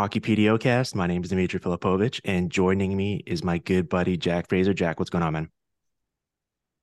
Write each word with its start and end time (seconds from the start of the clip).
Welcome 0.00 0.22
to 0.22 0.32
the 0.32 0.46
Hockey 0.46 0.62
PDOcast. 0.64 0.94
My 0.94 1.06
name 1.06 1.22
is 1.22 1.28
Dimitri 1.28 1.60
Filipovic, 1.60 2.22
and 2.24 2.50
joining 2.50 2.96
me 2.96 3.22
is 3.26 3.44
my 3.44 3.58
good 3.58 3.90
buddy 3.90 4.16
Jack 4.16 4.48
Fraser. 4.48 4.72
Jack, 4.72 4.98
what's 4.98 5.10
going 5.10 5.22
on, 5.22 5.34
man? 5.34 5.50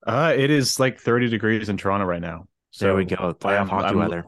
Uh, 0.06 0.32
it 0.36 0.50
is 0.50 0.78
like 0.78 1.00
30 1.00 1.28
degrees 1.28 1.68
in 1.68 1.76
Toronto 1.76 2.06
right 2.06 2.20
now. 2.20 2.44
So 2.70 2.84
there 2.84 2.94
we 2.94 3.04
go. 3.06 3.34
Playoff 3.34 3.62
I'm, 3.62 3.68
hockey 3.68 3.86
I'm, 3.86 3.98
weather. 3.98 4.24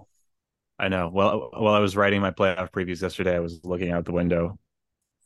I 0.76 0.88
know. 0.88 1.08
Well, 1.08 1.50
while 1.52 1.74
I 1.74 1.78
was 1.78 1.96
writing 1.96 2.20
my 2.20 2.32
playoff 2.32 2.72
previews 2.72 3.00
yesterday, 3.00 3.36
I 3.36 3.38
was 3.38 3.60
looking 3.62 3.92
out 3.92 4.06
the 4.06 4.12
window, 4.12 4.58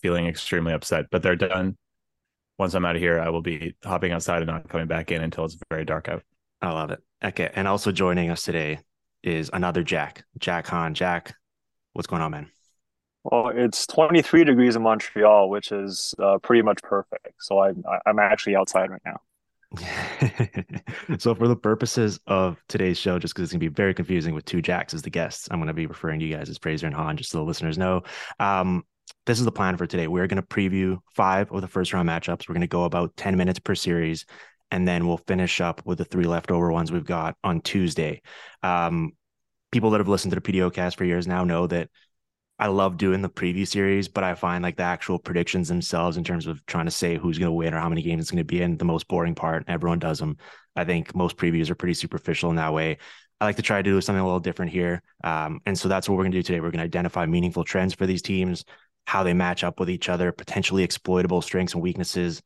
feeling 0.03 0.27
extremely 0.27 0.75
upset. 0.75 1.07
But 1.11 1.23
they're 1.23 1.35
done. 1.35 1.79
Once 2.59 2.75
I'm 2.75 2.85
out 2.85 2.97
of 2.97 3.01
here, 3.01 3.19
I 3.19 3.31
will 3.31 3.41
be 3.41 3.77
hopping 3.83 4.13
outside 4.13 4.43
and 4.43 4.47
not 4.47 4.69
coming 4.69 4.89
back 4.89 5.11
in 5.11 5.23
until 5.23 5.47
it's 5.47 5.57
very 5.71 5.87
dark 5.87 6.11
out. 6.11 6.23
I 6.61 6.71
love 6.71 6.91
it. 6.91 7.03
Okay, 7.25 7.51
and 7.55 7.67
also 7.67 7.93
joining 7.93 8.29
us 8.29 8.43
today 8.43 8.81
is 9.23 9.49
another 9.55 9.83
Jack, 9.83 10.25
Jack 10.37 10.67
Han. 10.67 10.93
Jack, 10.93 11.35
what's 11.95 12.07
going 12.07 12.21
on, 12.21 12.31
man? 12.31 12.51
Well, 13.25 13.53
it's 13.55 13.87
23 13.87 14.45
degrees 14.45 14.77
in 14.77 14.83
Montreal, 14.83 15.49
which 15.49 15.73
is 15.73 16.15
uh, 16.19 16.39
pretty 16.39 16.63
much 16.63 16.83
perfect. 16.83 17.33
So 17.41 17.59
I'm 17.59 17.83
I'm 18.05 18.19
actually 18.19 18.55
outside 18.55 18.91
right 18.91 19.03
now. 19.05 19.21
so 21.19 21.35
for 21.35 21.49
the 21.49 21.57
purposes 21.57 22.21
of 22.27 22.63
today's 22.69 22.99
show, 22.99 23.19
just 23.19 23.35
because 23.35 23.45
it's 23.45 23.53
gonna 23.53 23.61
be 23.61 23.69
very 23.69 23.95
confusing 23.95 24.35
with 24.35 24.45
two 24.45 24.61
Jacks 24.61 24.93
as 24.93 25.03
the 25.03 25.11
guests, 25.11 25.49
I'm 25.51 25.59
gonna 25.59 25.73
be 25.73 25.87
referring 25.87 26.21
to 26.21 26.27
you 26.27 26.37
guys 26.37 26.51
as 26.51 26.59
Fraser 26.59 26.87
and 26.87 26.95
Han, 26.95 27.17
just 27.17 27.31
so 27.31 27.39
the 27.39 27.45
listeners 27.45 27.79
know. 27.79 28.03
Um, 28.39 28.85
this 29.25 29.39
is 29.39 29.47
the 29.47 29.53
plan 29.53 29.79
for 29.79 29.87
today. 29.87 30.07
We're 30.07 30.27
gonna 30.27 30.43
preview 30.43 30.99
five 31.15 31.51
of 31.51 31.63
the 31.63 31.69
first 31.69 31.95
round 31.95 32.09
matchups. 32.09 32.47
We're 32.47 32.55
gonna 32.55 32.67
go 32.67 32.85
about 32.85 33.17
10 33.17 33.39
minutes 33.39 33.59
per 33.59 33.75
series, 33.75 34.27
and 34.71 34.87
then 34.87 35.07
we'll 35.07 35.17
finish 35.17 35.63
up 35.63 35.81
with 35.87 35.97
the 35.97 36.05
three 36.05 36.27
leftover 36.27 36.71
ones 36.71 36.93
we've 36.93 37.07
got 37.07 37.37
on 37.43 37.63
Tuesday. 37.63 38.21
Um, 38.63 39.13
people 39.73 39.91
that 39.91 39.99
have 39.99 40.09
listened 40.09 40.31
to 40.33 40.41
the 40.41 40.53
PDOcast 40.53 40.97
for 40.97 41.05
years 41.05 41.27
now 41.27 41.43
know 41.43 41.67
that 41.67 41.89
I 42.59 42.69
love 42.69 42.97
doing 42.97 43.21
the 43.21 43.29
preview 43.29 43.67
series, 43.67 44.07
but 44.07 44.23
I 44.23 44.35
find 44.35 44.63
like 44.63 44.77
the 44.77 44.85
actual 44.85 45.19
predictions 45.19 45.69
themselves 45.69 46.17
in 46.17 46.23
terms 46.23 46.47
of 46.47 46.65
trying 46.67 46.85
to 46.85 46.91
say 46.91 47.17
who's 47.17 47.39
going 47.39 47.49
to 47.49 47.53
win 47.53 47.75
or 47.75 47.81
how 47.81 47.89
many 47.89 48.03
games 48.03 48.23
it's 48.23 48.31
going 48.31 48.39
to 48.39 48.45
be 48.45 48.63
in 48.63 48.77
the 48.77 48.85
most 48.85 49.09
boring 49.09 49.35
part. 49.35 49.65
Everyone 49.67 49.99
does 49.99 50.21
them. 50.21 50.37
I 50.77 50.85
think 50.85 51.15
most 51.15 51.37
previews 51.37 51.69
are 51.71 51.75
pretty 51.75 51.95
superficial 51.95 52.51
in 52.51 52.57
that 52.57 52.73
way. 52.73 52.99
I 53.41 53.45
like 53.45 53.57
to 53.57 53.63
try 53.63 53.79
to 53.79 53.83
do 53.83 54.01
something 54.01 54.21
a 54.21 54.25
little 54.25 54.41
different 54.41 54.71
here. 54.71 55.03
Um, 55.25 55.61
and 55.67 55.77
so 55.77 55.89
that's 55.89 56.09
what 56.09 56.17
we're 56.17 56.23
going 56.23 56.33
to 56.33 56.39
do 56.39 56.43
today. 56.43 56.61
We're 56.61 56.71
going 56.71 56.79
to 56.79 56.85
identify 56.85 57.27
meaningful 57.27 57.65
trends 57.65 57.93
for 57.93 58.07
these 58.07 58.23
teams, 58.23 58.65
how 59.07 59.25
they 59.25 59.35
match 59.35 59.65
up 59.65 59.81
with 59.81 59.91
each 59.91 60.09
other, 60.09 60.31
potentially 60.31 60.85
exploitable 60.85 61.43
strengths 61.43 61.75
and 61.75 61.83
weaknesses, 61.83 62.41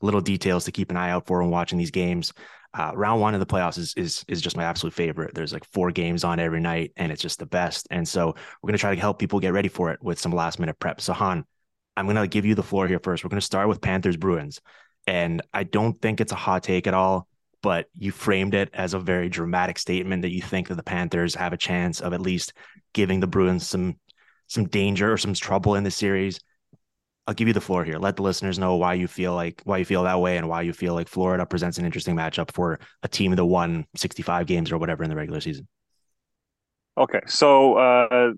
little 0.00 0.22
details 0.22 0.64
to 0.64 0.72
keep 0.72 0.90
an 0.90 0.96
eye 0.96 1.10
out 1.10 1.26
for 1.26 1.42
when 1.42 1.50
watching 1.50 1.78
these 1.78 1.90
games 1.90 2.32
uh, 2.74 2.92
round 2.94 3.20
one 3.20 3.34
of 3.34 3.40
the 3.40 3.46
playoffs 3.46 3.78
is 3.78 3.92
is 3.96 4.24
is 4.28 4.40
just 4.40 4.56
my 4.56 4.64
absolute 4.64 4.94
favorite. 4.94 5.34
There's 5.34 5.52
like 5.52 5.64
four 5.66 5.90
games 5.90 6.24
on 6.24 6.38
every 6.38 6.60
night, 6.60 6.92
and 6.96 7.12
it's 7.12 7.22
just 7.22 7.38
the 7.38 7.46
best. 7.46 7.86
And 7.90 8.06
so 8.06 8.34
we're 8.62 8.68
gonna 8.68 8.78
try 8.78 8.94
to 8.94 9.00
help 9.00 9.18
people 9.18 9.40
get 9.40 9.52
ready 9.52 9.68
for 9.68 9.90
it 9.90 10.02
with 10.02 10.18
some 10.18 10.32
last 10.32 10.58
minute 10.58 10.78
prep. 10.78 11.00
So 11.00 11.12
Han, 11.12 11.44
I'm 11.96 12.06
gonna 12.06 12.26
give 12.26 12.46
you 12.46 12.54
the 12.54 12.62
floor 12.62 12.88
here 12.88 13.00
first. 13.02 13.24
We're 13.24 13.30
gonna 13.30 13.40
start 13.40 13.68
with 13.68 13.80
Panthers 13.80 14.16
Bruins, 14.16 14.60
and 15.06 15.42
I 15.52 15.64
don't 15.64 16.00
think 16.00 16.20
it's 16.20 16.32
a 16.32 16.36
hot 16.36 16.62
take 16.62 16.86
at 16.86 16.94
all. 16.94 17.28
But 17.62 17.86
you 17.96 18.10
framed 18.10 18.54
it 18.54 18.70
as 18.72 18.94
a 18.94 18.98
very 18.98 19.28
dramatic 19.28 19.78
statement 19.78 20.22
that 20.22 20.32
you 20.32 20.42
think 20.42 20.68
that 20.68 20.74
the 20.74 20.82
Panthers 20.82 21.34
have 21.36 21.52
a 21.52 21.58
chance 21.58 22.00
of 22.00 22.12
at 22.12 22.20
least 22.20 22.54
giving 22.92 23.20
the 23.20 23.26
Bruins 23.26 23.68
some 23.68 23.96
some 24.48 24.66
danger 24.68 25.12
or 25.12 25.16
some 25.16 25.34
trouble 25.34 25.74
in 25.74 25.84
the 25.84 25.90
series. 25.90 26.40
I'll 27.26 27.34
give 27.34 27.46
you 27.46 27.54
the 27.54 27.60
floor 27.60 27.84
here. 27.84 27.98
Let 27.98 28.16
the 28.16 28.22
listeners 28.22 28.58
know 28.58 28.76
why 28.76 28.94
you 28.94 29.06
feel 29.06 29.34
like 29.34 29.62
why 29.64 29.78
you 29.78 29.84
feel 29.84 30.02
that 30.04 30.20
way 30.20 30.36
and 30.36 30.48
why 30.48 30.62
you 30.62 30.72
feel 30.72 30.94
like 30.94 31.08
Florida 31.08 31.46
presents 31.46 31.78
an 31.78 31.84
interesting 31.84 32.16
matchup 32.16 32.52
for 32.52 32.80
a 33.02 33.08
team 33.08 33.34
that 33.34 33.44
won 33.44 33.86
65 33.96 34.46
games 34.46 34.72
or 34.72 34.78
whatever 34.78 35.04
in 35.04 35.10
the 35.10 35.16
regular 35.16 35.40
season. 35.40 35.68
Okay, 36.98 37.20
so 37.26 37.74
uh, 37.74 38.32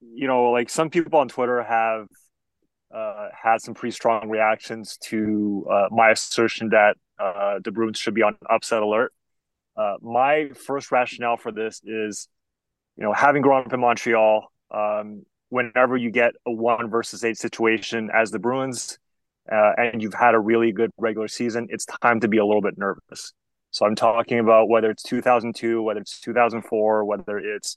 you 0.00 0.26
know, 0.26 0.50
like 0.50 0.70
some 0.70 0.90
people 0.90 1.18
on 1.18 1.28
Twitter 1.28 1.62
have 1.62 2.06
uh, 2.94 3.28
had 3.40 3.60
some 3.60 3.74
pretty 3.74 3.94
strong 3.94 4.28
reactions 4.28 4.96
to 4.96 5.66
uh, 5.70 5.88
my 5.90 6.10
assertion 6.10 6.70
that 6.70 6.96
uh, 7.18 7.58
the 7.62 7.70
Bruins 7.70 7.98
should 7.98 8.14
be 8.14 8.22
on 8.22 8.36
upset 8.48 8.82
alert. 8.82 9.12
Uh, 9.76 9.94
my 10.00 10.50
first 10.66 10.90
rationale 10.90 11.36
for 11.36 11.52
this 11.52 11.80
is, 11.84 12.28
you 12.96 13.04
know, 13.04 13.12
having 13.12 13.42
grown 13.42 13.64
up 13.66 13.72
in 13.72 13.80
Montreal, 13.80 14.50
um, 14.72 15.24
whenever 15.50 15.96
you 15.96 16.10
get 16.10 16.34
a 16.46 16.50
one 16.50 16.90
versus 16.90 17.24
eight 17.24 17.38
situation 17.38 18.10
as 18.12 18.30
the 18.30 18.38
Bruins, 18.38 18.98
uh, 19.50 19.72
and 19.76 20.02
you've 20.02 20.14
had 20.14 20.34
a 20.34 20.38
really 20.38 20.72
good 20.72 20.90
regular 20.98 21.28
season, 21.28 21.68
it's 21.70 21.86
time 22.02 22.20
to 22.20 22.28
be 22.28 22.38
a 22.38 22.44
little 22.44 22.62
bit 22.62 22.76
nervous. 22.76 23.32
So 23.70 23.86
I'm 23.86 23.94
talking 23.94 24.38
about 24.38 24.68
whether 24.68 24.90
it's 24.90 25.02
2002, 25.02 25.82
whether 25.82 26.00
it's 26.00 26.20
2004, 26.20 27.04
whether 27.04 27.38
it's 27.38 27.76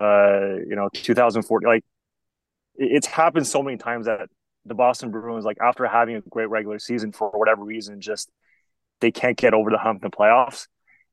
uh, 0.00 0.56
you 0.66 0.76
know 0.76 0.88
2014. 0.92 1.66
Like 1.66 1.84
it's 2.76 3.06
happened 3.06 3.46
so 3.46 3.62
many 3.62 3.76
times 3.76 4.06
that 4.06 4.28
the 4.64 4.74
Boston 4.74 5.10
Bruins, 5.10 5.44
like 5.44 5.58
after 5.60 5.86
having 5.86 6.16
a 6.16 6.20
great 6.22 6.48
regular 6.48 6.78
season 6.78 7.12
for 7.12 7.30
whatever 7.30 7.64
reason, 7.64 8.00
just 8.00 8.30
they 9.00 9.10
can't 9.10 9.36
get 9.36 9.54
over 9.54 9.70
the 9.70 9.78
hump 9.78 10.02
in 10.02 10.10
the 10.10 10.16
playoffs. 10.16 10.66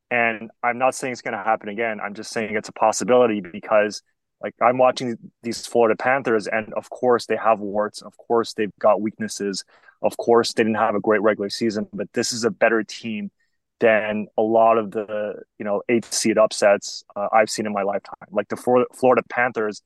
And 0.10 0.52
I'm 0.64 0.78
not 0.78 0.96
saying 0.96 1.14
it's 1.14 1.22
going 1.22 1.38
to 1.38 1.44
happen 1.44 1.70
again. 1.70 2.00
I'm 2.02 2.14
just 2.14 2.32
saying 2.32 2.56
it's 2.56 2.70
a 2.70 2.74
possibility 2.74 3.42
because 3.42 4.02
like 4.42 4.56
I'm 4.62 4.78
watching 4.78 5.18
these 5.44 5.66
Florida 5.66 5.96
Panthers, 5.96 6.48
and 6.48 6.74
of 6.74 6.90
course 6.90 7.26
they 7.26 7.36
have 7.36 7.60
warts. 7.60 8.02
Of 8.02 8.18
course 8.18 8.54
they've 8.54 8.72
got 8.80 9.02
weaknesses. 9.02 9.64
Of 10.02 10.18
course 10.18 10.54
they 10.54 10.64
didn't 10.64 10.78
have 10.78 10.96
a 10.96 11.00
great 11.00 11.22
regular 11.22 11.50
season, 11.50 11.88
but 11.94 12.12
this 12.14 12.34
is 12.34 12.44
a 12.44 12.52
better 12.52 12.84
team 12.84 13.32
than 13.80 14.28
a 14.38 14.42
lot 14.42 14.78
of 14.78 14.92
the 14.92 15.42
you 15.60 15.66
know 15.66 15.82
eight 15.90 16.06
seed 16.06 16.38
upsets 16.38 17.04
uh, 17.16 17.28
I've 17.34 17.50
seen 17.50 17.66
in 17.66 17.74
my 17.74 17.84
lifetime. 17.84 18.30
Like 18.32 18.48
the 18.50 18.56
Florida 18.56 19.24
Panthers, 19.30 19.82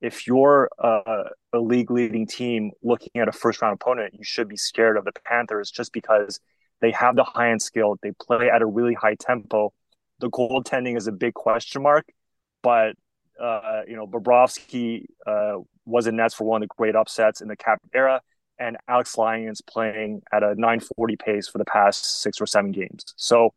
if 0.00 0.26
you're 0.26 0.70
a, 0.78 1.24
a 1.52 1.58
league 1.58 1.90
leading 1.90 2.26
team 2.26 2.72
looking 2.82 3.20
at 3.20 3.28
a 3.28 3.32
first 3.32 3.60
round 3.62 3.74
opponent, 3.74 4.14
you 4.14 4.24
should 4.24 4.48
be 4.48 4.56
scared 4.56 4.96
of 4.96 5.04
the 5.04 5.12
Panthers 5.24 5.70
just 5.70 5.92
because 5.92 6.40
they 6.80 6.90
have 6.92 7.16
the 7.16 7.24
high 7.24 7.50
end 7.50 7.62
skill. 7.62 7.96
They 8.02 8.12
play 8.12 8.48
at 8.50 8.62
a 8.62 8.66
really 8.66 8.94
high 8.94 9.16
tempo. 9.16 9.72
The 10.20 10.30
goaltending 10.30 10.96
is 10.96 11.06
a 11.06 11.12
big 11.12 11.34
question 11.34 11.82
mark, 11.82 12.06
but 12.62 12.94
uh, 13.40 13.82
you 13.88 13.96
know, 13.96 14.06
Bobrovsky 14.06 15.06
uh, 15.26 15.56
was 15.86 16.06
in 16.06 16.16
nets 16.16 16.34
for 16.34 16.44
one 16.44 16.62
of 16.62 16.68
the 16.68 16.74
great 16.76 16.94
upsets 16.94 17.40
in 17.40 17.48
the 17.48 17.56
cap 17.56 17.80
era, 17.94 18.20
and 18.58 18.76
Alex 18.86 19.16
Lyon's 19.16 19.62
playing 19.62 20.22
at 20.32 20.42
a 20.42 20.54
940 20.54 21.16
pace 21.16 21.48
for 21.48 21.58
the 21.58 21.64
past 21.64 22.20
six 22.20 22.40
or 22.40 22.46
seven 22.46 22.70
games. 22.70 23.14
So, 23.16 23.54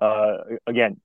uh, 0.00 0.38
again, 0.66 1.00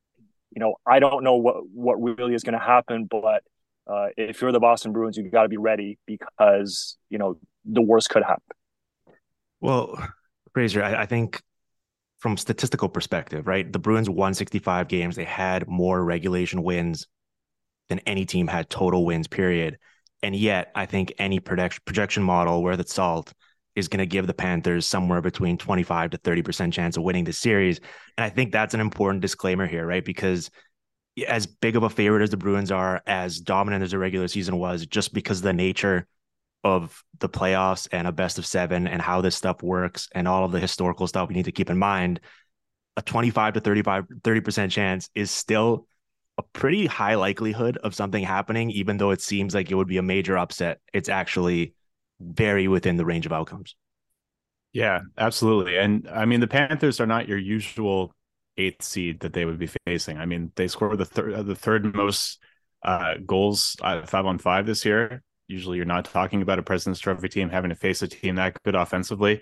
you 0.55 0.59
know, 0.59 0.75
I 0.85 0.99
don't 0.99 1.23
know 1.23 1.35
what 1.35 1.69
what 1.69 1.95
really 2.01 2.33
is 2.33 2.43
going 2.43 2.57
to 2.57 2.65
happen, 2.65 3.05
but 3.05 3.43
uh, 3.87 4.07
if 4.17 4.41
you're 4.41 4.51
the 4.51 4.59
Boston 4.59 4.93
Bruins, 4.93 5.17
you've 5.17 5.31
got 5.31 5.43
to 5.43 5.49
be 5.49 5.57
ready 5.57 5.97
because 6.05 6.97
you 7.09 7.17
know 7.17 7.37
the 7.65 7.81
worst 7.81 8.09
could 8.09 8.23
happen. 8.23 8.43
Well, 9.59 9.97
Fraser, 10.53 10.83
I, 10.83 11.03
I 11.03 11.05
think 11.05 11.41
from 12.19 12.37
statistical 12.37 12.87
perspective, 12.87 13.47
right? 13.47 13.71
The 13.71 13.79
Bruins 13.79 14.09
won 14.09 14.33
65 14.33 14.87
games. 14.87 15.15
They 15.15 15.23
had 15.23 15.67
more 15.67 16.03
regulation 16.03 16.63
wins 16.63 17.07
than 17.91 17.99
any 18.07 18.25
team 18.25 18.47
had 18.47 18.69
total 18.69 19.05
wins, 19.05 19.27
period. 19.27 19.77
And 20.23 20.33
yet, 20.33 20.71
I 20.73 20.85
think 20.85 21.13
any 21.19 21.41
projection 21.41 21.81
projection 21.85 22.23
model 22.23 22.63
where 22.63 22.79
its 22.79 22.93
salt 22.93 23.33
is 23.75 23.89
going 23.89 23.99
to 23.99 24.05
give 24.05 24.27
the 24.27 24.33
Panthers 24.33 24.87
somewhere 24.87 25.21
between 25.21 25.57
25 25.57 26.11
to 26.11 26.17
30% 26.17 26.71
chance 26.71 26.95
of 26.95 27.03
winning 27.03 27.25
the 27.25 27.33
series. 27.33 27.79
And 28.17 28.23
I 28.23 28.29
think 28.29 28.51
that's 28.51 28.73
an 28.73 28.79
important 28.79 29.21
disclaimer 29.21 29.67
here, 29.67 29.85
right? 29.85 30.03
Because 30.03 30.49
as 31.27 31.45
big 31.45 31.75
of 31.75 31.83
a 31.83 31.89
favorite 31.89 32.23
as 32.23 32.29
the 32.29 32.37
Bruins 32.37 32.71
are, 32.71 33.01
as 33.05 33.39
dominant 33.39 33.83
as 33.83 33.91
the 33.91 33.99
regular 33.99 34.29
season 34.29 34.57
was, 34.57 34.85
just 34.85 35.13
because 35.13 35.39
of 35.39 35.43
the 35.43 35.53
nature 35.53 36.07
of 36.63 37.03
the 37.19 37.29
playoffs 37.29 37.89
and 37.91 38.07
a 38.07 38.11
best 38.13 38.37
of 38.37 38.45
seven 38.45 38.87
and 38.87 39.01
how 39.01 39.19
this 39.19 39.35
stuff 39.35 39.61
works 39.61 40.07
and 40.13 40.29
all 40.29 40.45
of 40.45 40.53
the 40.53 40.59
historical 40.59 41.07
stuff 41.07 41.27
we 41.27 41.35
need 41.35 41.45
to 41.45 41.51
keep 41.51 41.69
in 41.69 41.77
mind, 41.77 42.21
a 42.95 43.01
25 43.01 43.55
to 43.55 43.59
35, 43.59 44.05
30% 44.21 44.71
chance 44.71 45.09
is 45.13 45.29
still 45.29 45.87
a 46.37 46.43
pretty 46.43 46.85
high 46.85 47.15
likelihood 47.15 47.77
of 47.77 47.95
something 47.95 48.23
happening, 48.23 48.71
even 48.71 48.97
though 48.97 49.11
it 49.11 49.21
seems 49.21 49.53
like 49.53 49.69
it 49.69 49.75
would 49.75 49.87
be 49.87 49.97
a 49.97 50.03
major 50.03 50.37
upset. 50.37 50.79
It's 50.93 51.09
actually 51.09 51.73
very 52.19 52.67
within 52.67 52.97
the 52.97 53.05
range 53.05 53.25
of 53.25 53.33
outcomes. 53.33 53.75
Yeah, 54.73 55.01
absolutely. 55.17 55.77
And 55.77 56.07
I 56.09 56.25
mean, 56.25 56.39
the 56.39 56.47
Panthers 56.47 56.99
are 57.01 57.07
not 57.07 57.27
your 57.27 57.37
usual 57.37 58.13
eighth 58.57 58.83
seed 58.83 59.21
that 59.21 59.33
they 59.33 59.45
would 59.45 59.59
be 59.59 59.69
facing. 59.85 60.17
I 60.17 60.25
mean, 60.25 60.51
they 60.55 60.67
scored 60.67 60.97
the 60.97 61.05
third 61.05 61.45
the 61.45 61.55
third 61.55 61.93
most 61.95 62.39
uh, 62.83 63.15
goals 63.25 63.75
uh, 63.81 64.05
five 64.05 64.25
on 64.25 64.37
five 64.37 64.65
this 64.65 64.85
year. 64.85 65.23
Usually, 65.47 65.77
you're 65.77 65.85
not 65.85 66.05
talking 66.05 66.41
about 66.41 66.59
a 66.59 66.63
President's 66.63 67.01
Trophy 67.01 67.27
team 67.27 67.49
having 67.49 67.69
to 67.69 67.75
face 67.75 68.01
a 68.01 68.07
team 68.07 68.35
that 68.35 68.61
good 68.63 68.75
offensively. 68.75 69.41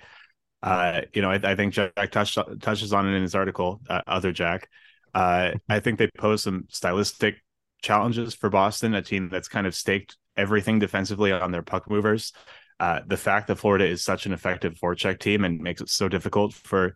Uh, 0.63 1.01
you 1.13 1.21
know, 1.21 1.29
I, 1.29 1.35
I 1.35 1.55
think 1.55 1.73
Jack 1.73 2.11
touched, 2.11 2.37
touches 2.59 2.91
on 2.91 3.07
it 3.07 3.15
in 3.15 3.21
his 3.21 3.35
article, 3.35 3.79
uh, 3.87 4.01
other 4.07 4.31
Jack. 4.31 4.67
Uh, 5.13 5.51
I 5.67 5.79
think 5.79 5.99
they 5.99 6.09
pose 6.17 6.43
some 6.43 6.65
stylistic 6.69 7.35
challenges 7.81 8.33
for 8.35 8.49
Boston, 8.49 8.93
a 8.93 9.01
team 9.01 9.29
that's 9.29 9.47
kind 9.47 9.67
of 9.67 9.75
staked 9.75 10.17
everything 10.35 10.79
defensively 10.79 11.31
on 11.31 11.51
their 11.51 11.61
puck 11.61 11.89
movers. 11.89 12.33
Uh, 12.79 13.01
the 13.05 13.17
fact 13.17 13.47
that 13.47 13.57
Florida 13.57 13.85
is 13.85 14.03
such 14.03 14.25
an 14.25 14.31
effective 14.33 14.75
forecheck 14.75 15.19
team 15.19 15.43
and 15.43 15.59
makes 15.59 15.81
it 15.81 15.89
so 15.89 16.07
difficult 16.07 16.53
for 16.53 16.95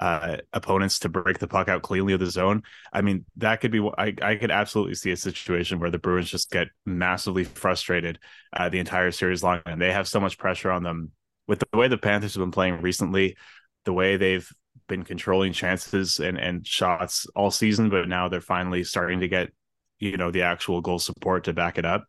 uh, 0.00 0.38
opponents 0.52 0.98
to 1.00 1.08
break 1.08 1.38
the 1.38 1.46
puck 1.46 1.68
out 1.68 1.82
cleanly 1.82 2.14
of 2.14 2.20
the 2.20 2.30
zone. 2.30 2.62
I 2.92 3.02
mean, 3.02 3.26
that 3.36 3.60
could 3.60 3.70
be. 3.70 3.86
I 3.98 4.14
I 4.22 4.34
could 4.36 4.50
absolutely 4.50 4.94
see 4.94 5.12
a 5.12 5.16
situation 5.16 5.78
where 5.78 5.90
the 5.90 5.98
Bruins 5.98 6.30
just 6.30 6.50
get 6.50 6.68
massively 6.86 7.44
frustrated 7.44 8.18
uh, 8.52 8.70
the 8.70 8.78
entire 8.78 9.10
series 9.10 9.42
long, 9.42 9.60
and 9.66 9.80
they 9.80 9.92
have 9.92 10.08
so 10.08 10.18
much 10.18 10.38
pressure 10.38 10.70
on 10.70 10.82
them 10.82 11.12
with 11.46 11.58
the 11.60 11.78
way 11.78 11.86
the 11.86 11.98
Panthers 11.98 12.34
have 12.34 12.40
been 12.40 12.50
playing 12.50 12.80
recently, 12.80 13.36
the 13.84 13.92
way 13.92 14.16
they've 14.16 14.50
been 14.90 15.04
controlling 15.04 15.54
chances 15.54 16.18
and 16.18 16.36
and 16.36 16.66
shots 16.66 17.26
all 17.34 17.50
season, 17.50 17.88
but 17.88 18.08
now 18.08 18.28
they're 18.28 18.42
finally 18.42 18.84
starting 18.84 19.20
to 19.20 19.28
get 19.28 19.50
you 19.98 20.18
know 20.18 20.30
the 20.30 20.42
actual 20.42 20.82
goal 20.82 20.98
support 20.98 21.44
to 21.44 21.54
back 21.54 21.78
it 21.78 21.86
up. 21.86 22.04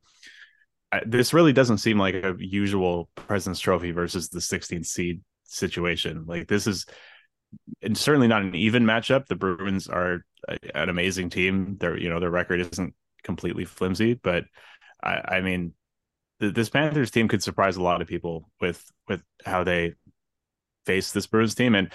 This 1.06 1.33
really 1.33 1.54
doesn't 1.54 1.78
seem 1.78 1.98
like 1.98 2.16
a 2.16 2.36
usual 2.38 3.10
President's 3.16 3.62
Trophy 3.62 3.92
versus 3.92 4.28
the 4.28 4.39
16th 4.39 4.86
seed 4.86 5.22
situation. 5.45 6.25
Like 6.28 6.50
this 6.50 6.68
is 6.68 6.86
and 7.81 7.98
certainly 7.98 8.28
not 8.28 8.42
an 8.42 8.56
even 8.56 8.84
matchup. 8.84 9.27
The 9.27 9.36
Bruins 9.36 9.88
are 9.88 10.25
an 10.75 10.89
amazing 10.89 11.30
team. 11.30 11.77
Their 11.80 11.98
you 11.98 12.10
know 12.10 12.19
their 12.19 12.31
record 12.31 12.60
isn't 12.60 12.94
completely 13.24 13.63
flimsy, 13.63 14.16
but 14.16 14.45
I, 15.04 15.38
I 15.38 15.42
mean, 15.42 15.74
this 16.39 16.69
Panthers 16.69 17.12
team 17.12 17.27
could 17.27 17.44
surprise 17.44 17.77
a 17.77 17.84
lot 17.84 18.01
of 18.01 18.07
people 18.07 18.50
with 18.60 18.84
with 19.07 19.24
how 19.45 19.63
they 19.63 19.94
face 20.86 21.12
this 21.12 21.27
Bruins 21.27 21.56
team. 21.56 21.75
And 21.75 21.92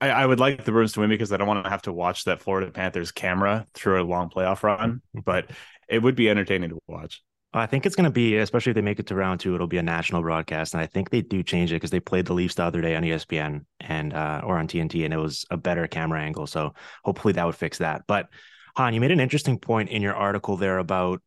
I, 0.00 0.10
I 0.10 0.26
would 0.26 0.40
like 0.40 0.64
the 0.64 0.72
Bruins 0.72 0.92
to 0.92 1.00
win 1.00 1.10
because 1.10 1.32
I 1.32 1.36
don't 1.36 1.48
want 1.48 1.64
to 1.64 1.70
have 1.70 1.82
to 1.82 1.92
watch 1.92 2.24
that 2.24 2.40
Florida 2.40 2.70
Panthers 2.70 3.12
camera 3.12 3.66
through 3.74 4.02
a 4.02 4.04
long 4.04 4.30
playoff 4.30 4.62
run. 4.62 5.02
But 5.14 5.50
it 5.88 6.02
would 6.02 6.14
be 6.14 6.30
entertaining 6.30 6.70
to 6.70 6.78
watch. 6.86 7.22
I 7.52 7.66
think 7.66 7.84
it's 7.84 7.96
going 7.96 8.04
to 8.04 8.10
be, 8.10 8.36
especially 8.36 8.70
if 8.70 8.74
they 8.76 8.80
make 8.80 9.00
it 9.00 9.08
to 9.08 9.16
round 9.16 9.40
two, 9.40 9.56
it'll 9.56 9.66
be 9.66 9.78
a 9.78 9.82
national 9.82 10.22
broadcast, 10.22 10.72
and 10.72 10.80
I 10.80 10.86
think 10.86 11.10
they 11.10 11.20
do 11.20 11.42
change 11.42 11.72
it 11.72 11.76
because 11.76 11.90
they 11.90 11.98
played 11.98 12.26
the 12.26 12.32
Leafs 12.32 12.54
the 12.54 12.62
other 12.62 12.80
day 12.80 12.94
on 12.94 13.02
ESPN 13.02 13.64
and 13.80 14.12
uh, 14.12 14.42
or 14.44 14.56
on 14.56 14.68
TNT, 14.68 15.04
and 15.04 15.12
it 15.12 15.16
was 15.16 15.44
a 15.50 15.56
better 15.56 15.88
camera 15.88 16.20
angle. 16.20 16.46
So 16.46 16.74
hopefully 17.04 17.32
that 17.34 17.44
would 17.44 17.56
fix 17.56 17.78
that. 17.78 18.02
But 18.06 18.28
Han, 18.76 18.94
you 18.94 19.00
made 19.00 19.10
an 19.10 19.18
interesting 19.18 19.58
point 19.58 19.88
in 19.90 20.00
your 20.00 20.14
article 20.14 20.56
there 20.56 20.78
about 20.78 21.22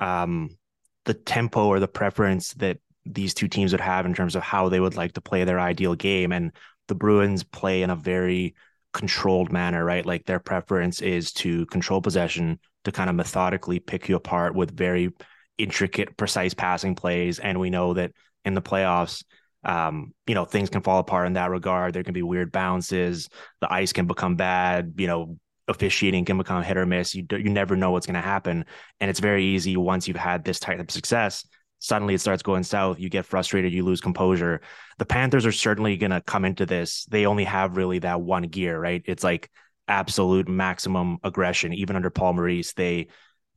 um, 0.00 0.56
the 1.04 1.14
tempo 1.14 1.66
or 1.66 1.78
the 1.78 1.86
preference 1.86 2.54
that 2.54 2.78
these 3.06 3.32
two 3.32 3.46
teams 3.46 3.70
would 3.70 3.80
have 3.80 4.04
in 4.04 4.14
terms 4.14 4.34
of 4.34 4.42
how 4.42 4.68
they 4.68 4.80
would 4.80 4.96
like 4.96 5.12
to 5.12 5.20
play 5.20 5.44
their 5.44 5.60
ideal 5.60 5.94
game, 5.94 6.32
and 6.32 6.50
the 6.88 6.94
Bruins 6.94 7.44
play 7.44 7.82
in 7.82 7.90
a 7.90 7.96
very 7.96 8.54
controlled 8.92 9.52
manner, 9.52 9.84
right? 9.84 10.04
Like 10.04 10.24
their 10.24 10.40
preference 10.40 11.00
is 11.00 11.32
to 11.34 11.66
control 11.66 12.00
possession, 12.00 12.58
to 12.84 12.92
kind 12.92 13.10
of 13.10 13.16
methodically 13.16 13.78
pick 13.78 14.08
you 14.08 14.16
apart 14.16 14.54
with 14.54 14.76
very 14.76 15.12
intricate, 15.58 16.16
precise 16.16 16.54
passing 16.54 16.94
plays. 16.94 17.38
And 17.38 17.60
we 17.60 17.70
know 17.70 17.94
that 17.94 18.12
in 18.44 18.54
the 18.54 18.62
playoffs, 18.62 19.24
um, 19.64 20.14
you 20.26 20.34
know, 20.34 20.44
things 20.44 20.70
can 20.70 20.82
fall 20.82 21.00
apart 21.00 21.26
in 21.26 21.34
that 21.34 21.50
regard. 21.50 21.92
There 21.92 22.04
can 22.04 22.14
be 22.14 22.22
weird 22.22 22.52
bounces. 22.52 23.28
The 23.60 23.72
ice 23.72 23.92
can 23.92 24.06
become 24.06 24.36
bad. 24.36 24.94
You 24.96 25.06
know, 25.06 25.36
officiating 25.66 26.24
can 26.24 26.38
become 26.38 26.62
hit 26.62 26.76
or 26.76 26.86
miss. 26.86 27.14
You 27.14 27.26
you 27.30 27.50
never 27.50 27.76
know 27.76 27.90
what's 27.90 28.06
going 28.06 28.14
to 28.14 28.20
happen, 28.20 28.64
and 29.00 29.10
it's 29.10 29.20
very 29.20 29.44
easy 29.44 29.76
once 29.76 30.08
you've 30.08 30.16
had 30.16 30.44
this 30.44 30.60
type 30.60 30.80
of 30.80 30.90
success. 30.90 31.46
Suddenly, 31.78 32.14
it 32.14 32.20
starts 32.20 32.42
going 32.42 32.64
south. 32.64 32.98
You 32.98 33.08
get 33.08 33.26
frustrated. 33.26 33.72
You 33.72 33.84
lose 33.84 34.00
composure. 34.00 34.60
The 34.98 35.06
Panthers 35.06 35.46
are 35.46 35.52
certainly 35.52 35.96
going 35.96 36.10
to 36.10 36.20
come 36.20 36.44
into 36.44 36.66
this. 36.66 37.04
They 37.06 37.26
only 37.26 37.44
have 37.44 37.76
really 37.76 38.00
that 38.00 38.20
one 38.20 38.44
gear, 38.44 38.78
right? 38.78 39.02
It's 39.06 39.24
like 39.24 39.50
absolute 39.86 40.48
maximum 40.48 41.18
aggression. 41.22 41.72
Even 41.72 41.96
under 41.96 42.10
Paul 42.10 42.34
Maurice, 42.34 42.72
they 42.74 43.08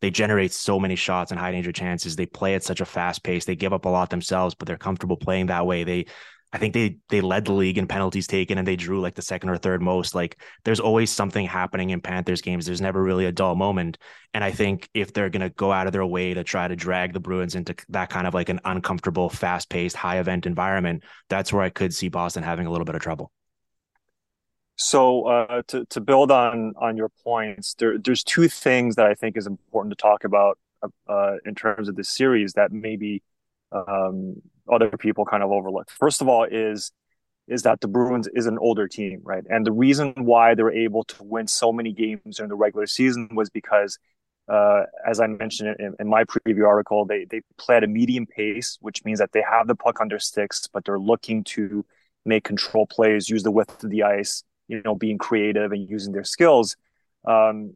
they 0.02 0.10
generate 0.10 0.52
so 0.52 0.80
many 0.80 0.96
shots 0.96 1.32
and 1.32 1.40
high 1.40 1.52
danger 1.52 1.72
chances. 1.72 2.16
They 2.16 2.26
play 2.26 2.56
at 2.56 2.64
such 2.64 2.82
a 2.82 2.86
fast 2.86 3.24
pace. 3.24 3.46
They 3.46 3.56
give 3.56 3.74
up 3.74 3.86
a 3.86 3.90
lot 3.90 4.10
themselves, 4.10 4.56
but 4.56 4.68
they're 4.68 4.78
comfortable 4.78 5.18
playing 5.18 5.48
that 5.48 5.68
way. 5.68 5.84
They 5.84 6.08
I 6.53 6.57
think 6.57 6.74
they 6.74 6.98
they 7.09 7.21
led 7.21 7.45
the 7.45 7.53
league 7.53 7.77
in 7.77 7.88
penalties 7.88 8.27
taken 8.27 8.57
and 8.57 8.68
they 8.68 8.75
drew 8.75 9.00
like 9.00 9.15
the 9.15 9.21
second 9.21 9.50
or 9.50 9.57
third 9.57 9.81
most. 9.81 10.13
Like 10.13 10.42
there's 10.65 10.81
always 10.81 11.09
something 11.09 11.45
happening 11.45 11.92
in 11.92 12.01
Panthers 12.01 12.42
games. 12.42 12.65
There's 12.65 12.81
never 12.81 13.01
really 13.01 13.25
a 13.25 13.31
dull 13.31 13.56
moment. 13.56 13.98
And 14.33 14.44
I 14.44 14.51
think 14.51 14.89
if 14.94 15.13
they're 15.13 15.30
gonna 15.30 15.50
go 15.50 15.71
out 15.71 15.88
of 15.88 15.94
their 15.94 16.06
way 16.06 16.33
to 16.33 16.44
try 16.44 16.68
to 16.68 16.75
drag 16.75 17.13
the 17.13 17.21
Bruins 17.21 17.56
into 17.56 17.75
that 17.89 18.09
kind 18.09 18.27
of 18.27 18.33
like 18.33 18.50
an 18.50 18.59
uncomfortable, 18.65 19.30
fast 19.30 19.69
paced, 19.69 19.95
high 19.95 20.19
event 20.19 20.45
environment, 20.45 21.03
that's 21.30 21.53
where 21.53 21.63
I 21.63 21.69
could 21.69 21.94
see 21.94 22.09
Boston 22.09 22.44
having 22.44 22.68
a 22.68 22.71
little 22.71 22.86
bit 22.86 22.95
of 22.95 23.01
trouble. 23.01 23.31
So 24.75 25.27
uh, 25.27 25.62
to 25.68 25.86
to 25.86 26.01
build 26.01 26.31
on 26.31 26.74
on 26.77 26.98
your 26.98 27.09
points, 27.24 27.75
there 27.75 27.98
there's 27.98 28.24
two 28.24 28.50
things 28.50 28.95
that 28.95 29.06
I 29.06 29.13
think 29.13 29.38
is 29.38 29.48
important 29.48 29.98
to 29.98 30.01
talk 30.01 30.25
about 30.25 30.57
uh, 31.07 31.36
in 31.45 31.56
terms 31.56 31.88
of 31.88 31.95
this 31.95 32.09
series 32.09 32.53
that 32.53 32.71
maybe 32.71 33.21
um, 33.71 34.42
other 34.72 34.90
people 34.98 35.26
kind 35.26 35.44
of 35.44 35.52
overlook. 35.52 35.90
First 35.90 36.22
of 36.22 36.28
all, 36.28 36.46
is 36.46 36.92
is 37.48 37.64
that 37.64 37.82
the 37.82 37.88
Bruins 37.88 38.30
is 38.34 38.46
an 38.46 38.58
older 38.60 38.88
team, 38.88 39.20
right? 39.24 39.44
And 39.50 39.66
the 39.66 39.72
reason 39.72 40.14
why 40.18 40.56
they 40.56 40.64
were 40.64 40.72
able 40.72 41.04
to 41.06 41.24
win 41.24 41.48
so 41.48 41.74
many 41.74 41.92
games 41.92 42.38
during 42.38 42.50
the 42.50 42.56
regular 42.56 42.88
season 42.88 43.28
was 43.34 43.50
because, 43.50 44.00
uh, 44.48 44.84
as 45.06 45.20
I 45.20 45.28
mentioned 45.28 45.76
in, 45.80 45.96
in, 46.00 46.08
my 46.08 46.24
preview 46.24 46.66
article, 46.66 47.06
they 47.06 47.26
they 47.26 47.42
play 47.58 47.78
at 47.78 47.84
a 47.84 47.88
medium 47.88 48.26
pace, 48.26 48.78
which 48.80 49.04
means 49.04 49.20
that 49.20 49.34
they 49.34 49.42
have 49.42 49.68
the 49.68 49.76
puck 49.76 50.00
under 50.00 50.18
sticks, 50.20 50.68
but 50.72 50.86
they're 50.86 51.00
looking 51.00 51.44
to 51.46 51.86
make 52.26 52.44
control 52.44 52.86
plays, 52.88 53.30
use 53.30 53.44
the 53.44 53.52
width 53.52 53.84
of 53.84 53.90
the 53.90 54.04
ice, 54.04 54.44
you 54.68 54.82
know, 54.84 54.96
being 54.96 55.18
creative 55.18 55.72
and 55.72 55.90
using 55.90 56.14
their 56.14 56.24
skills. 56.24 56.78
Um, 57.26 57.76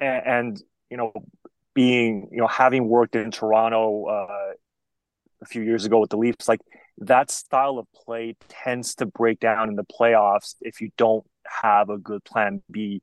and, 0.00 0.26
and, 0.26 0.62
you 0.90 0.96
know, 0.96 1.12
being, 1.74 2.28
you 2.32 2.38
know, 2.38 2.46
having 2.46 2.88
worked 2.88 3.14
in 3.14 3.30
Toronto 3.30 4.06
uh, 4.06 4.52
a 5.42 5.46
few 5.46 5.62
years 5.62 5.84
ago 5.84 5.98
with 6.00 6.10
the 6.10 6.16
Leafs, 6.16 6.48
like 6.48 6.60
that 6.98 7.30
style 7.30 7.78
of 7.78 7.86
play 7.92 8.36
tends 8.48 8.94
to 8.96 9.06
break 9.06 9.40
down 9.40 9.68
in 9.68 9.76
the 9.76 9.84
playoffs 9.84 10.56
if 10.60 10.80
you 10.80 10.90
don't 10.96 11.24
have 11.62 11.90
a 11.90 11.98
good 11.98 12.24
plan 12.24 12.62
B, 12.70 13.02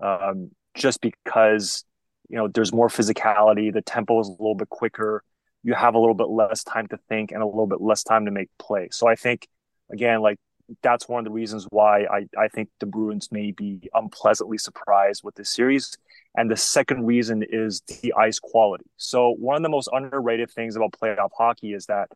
um, 0.00 0.50
just 0.74 1.00
because, 1.00 1.84
you 2.28 2.36
know, 2.36 2.48
there's 2.48 2.72
more 2.72 2.88
physicality, 2.88 3.72
the 3.72 3.82
tempo 3.82 4.20
is 4.20 4.28
a 4.28 4.32
little 4.32 4.54
bit 4.54 4.68
quicker, 4.68 5.22
you 5.62 5.74
have 5.74 5.94
a 5.94 5.98
little 5.98 6.14
bit 6.14 6.28
less 6.28 6.64
time 6.64 6.86
to 6.88 6.98
think 7.08 7.32
and 7.32 7.42
a 7.42 7.46
little 7.46 7.66
bit 7.66 7.80
less 7.80 8.02
time 8.02 8.24
to 8.24 8.30
make 8.30 8.48
play. 8.58 8.88
So 8.90 9.08
I 9.08 9.14
think, 9.14 9.48
again, 9.90 10.20
like 10.20 10.38
that's 10.82 11.08
one 11.08 11.18
of 11.18 11.24
the 11.24 11.30
reasons 11.30 11.66
why 11.70 12.04
I, 12.04 12.26
I 12.38 12.48
think 12.48 12.68
the 12.80 12.86
Bruins 12.86 13.30
may 13.30 13.50
be 13.50 13.88
unpleasantly 13.94 14.58
surprised 14.58 15.22
with 15.24 15.34
this 15.34 15.50
series. 15.50 15.96
And 16.36 16.50
the 16.50 16.56
second 16.56 17.06
reason 17.06 17.44
is 17.48 17.82
the 18.02 18.14
ice 18.18 18.38
quality. 18.38 18.84
So 18.96 19.34
one 19.38 19.56
of 19.56 19.62
the 19.62 19.68
most 19.68 19.88
underrated 19.92 20.50
things 20.50 20.76
about 20.76 20.92
playoff 20.92 21.30
hockey 21.36 21.72
is 21.72 21.86
that 21.86 22.08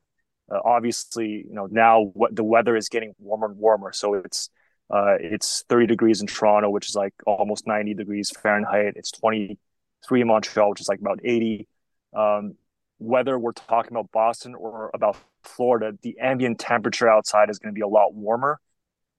uh, 0.50 0.60
obviously, 0.64 1.44
you 1.46 1.54
know, 1.54 1.68
now 1.70 2.10
what 2.14 2.34
the 2.34 2.44
weather 2.44 2.76
is 2.76 2.88
getting 2.88 3.14
warmer 3.18 3.46
and 3.46 3.58
warmer. 3.58 3.92
So 3.92 4.14
it's 4.14 4.50
uh, 4.90 5.16
it's 5.20 5.64
30 5.68 5.86
degrees 5.86 6.22
in 6.22 6.26
Toronto, 6.26 6.70
which 6.70 6.88
is 6.88 6.94
like 6.94 7.12
almost 7.26 7.66
90 7.66 7.94
degrees 7.94 8.30
Fahrenheit. 8.30 8.94
It's 8.96 9.10
23 9.10 10.20
in 10.22 10.26
Montreal, 10.26 10.70
which 10.70 10.80
is 10.80 10.88
like 10.88 11.00
about 11.00 11.20
80. 11.22 11.68
Um, 12.16 12.54
whether 12.96 13.38
we're 13.38 13.52
talking 13.52 13.92
about 13.92 14.10
Boston 14.10 14.54
or 14.54 14.90
about 14.94 15.16
Florida, 15.42 15.96
the 16.02 16.18
ambient 16.18 16.58
temperature 16.58 17.08
outside 17.08 17.50
is 17.50 17.58
going 17.58 17.72
to 17.72 17.78
be 17.78 17.82
a 17.82 17.88
lot 17.88 18.14
warmer. 18.14 18.60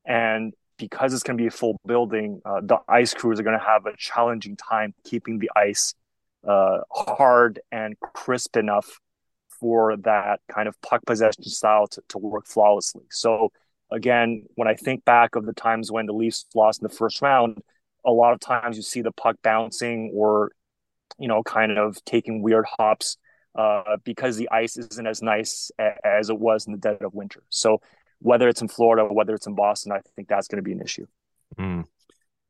And 0.05 0.53
because 0.77 1.13
it's 1.13 1.23
going 1.23 1.37
to 1.37 1.41
be 1.41 1.47
a 1.47 1.51
full 1.51 1.79
building, 1.85 2.41
uh, 2.45 2.61
the 2.63 2.79
ice 2.87 3.13
crews 3.13 3.39
are 3.39 3.43
going 3.43 3.57
to 3.57 3.65
have 3.65 3.85
a 3.85 3.95
challenging 3.97 4.55
time 4.55 4.93
keeping 5.03 5.39
the 5.39 5.51
ice 5.55 5.93
uh, 6.47 6.79
hard 6.91 7.59
and 7.71 7.99
crisp 7.99 8.55
enough 8.55 8.99
for 9.59 9.97
that 9.97 10.39
kind 10.49 10.67
of 10.67 10.81
puck 10.81 11.01
possession 11.05 11.43
style 11.43 11.87
to, 11.87 12.01
to 12.07 12.17
work 12.17 12.47
flawlessly. 12.47 13.03
So, 13.09 13.51
again, 13.91 14.45
when 14.55 14.67
I 14.67 14.75
think 14.75 15.03
back 15.03 15.35
of 15.35 15.45
the 15.45 15.53
times 15.53 15.91
when 15.91 16.05
the 16.05 16.13
Leafs 16.13 16.45
lost 16.55 16.81
in 16.81 16.87
the 16.87 16.93
first 16.95 17.21
round, 17.21 17.61
a 18.05 18.11
lot 18.11 18.33
of 18.33 18.39
times 18.39 18.77
you 18.77 18.83
see 18.83 19.01
the 19.01 19.11
puck 19.11 19.35
bouncing 19.43 20.11
or, 20.13 20.51
you 21.17 21.27
know, 21.27 21.43
kind 21.43 21.77
of 21.77 22.03
taking 22.05 22.41
weird 22.41 22.65
hops 22.77 23.17
uh, 23.55 23.97
because 24.03 24.37
the 24.37 24.49
ice 24.51 24.77
isn't 24.77 25.07
as 25.07 25.21
nice 25.21 25.71
as 26.03 26.29
it 26.29 26.39
was 26.39 26.65
in 26.65 26.73
the 26.73 26.79
dead 26.79 27.01
of 27.01 27.13
winter. 27.13 27.43
So 27.49 27.81
whether 28.19 28.47
it's 28.47 28.61
in 28.61 28.67
Florida, 28.67 29.05
whether 29.05 29.33
it's 29.33 29.47
in 29.47 29.55
Boston, 29.55 29.91
I 29.91 30.01
think 30.15 30.27
that's 30.27 30.47
going 30.47 30.57
to 30.57 30.63
be 30.63 30.73
an 30.73 30.81
issue. 30.81 31.05
Mm. 31.57 31.85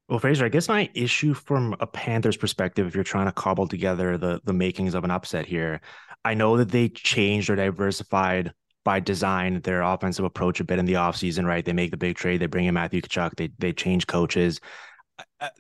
Well, 0.08 0.20
Fraser, 0.20 0.46
I 0.46 0.50
guess 0.50 0.68
my 0.68 0.90
issue 0.96 1.36
from 1.36 1.76
a 1.80 1.86
Panthers 1.86 2.36
perspective, 2.36 2.88
if 2.88 2.96
you're 2.96 3.04
trying 3.04 3.28
to 3.28 3.32
cobble 3.32 3.68
together 3.68 4.18
the 4.18 4.42
the 4.44 4.54
makings 4.54 4.96
of 4.96 5.04
an 5.04 5.12
upset 5.12 5.46
here, 5.46 5.82
I 6.26 6.34
know 6.34 6.58
that 6.58 6.70
they 6.70 6.90
changed 6.90 7.50
or 7.50 7.56
diversified 7.56 8.52
by 8.84 9.00
design 9.00 9.62
their 9.62 9.84
offensive 9.84 10.26
approach 10.26 10.60
a 10.60 10.64
bit 10.64 10.80
in 10.80 10.86
the 10.86 10.94
offseason, 10.94 11.46
right? 11.46 11.64
They 11.64 11.74
make 11.74 11.92
the 11.92 11.98
big 11.98 12.16
trade, 12.16 12.40
they 12.40 12.48
bring 12.48 12.66
in 12.66 12.74
Matthew 12.74 13.02
Tkachuk, 13.02 13.36
they 13.36 13.52
they 13.60 13.72
change 13.72 14.08
coaches 14.08 14.60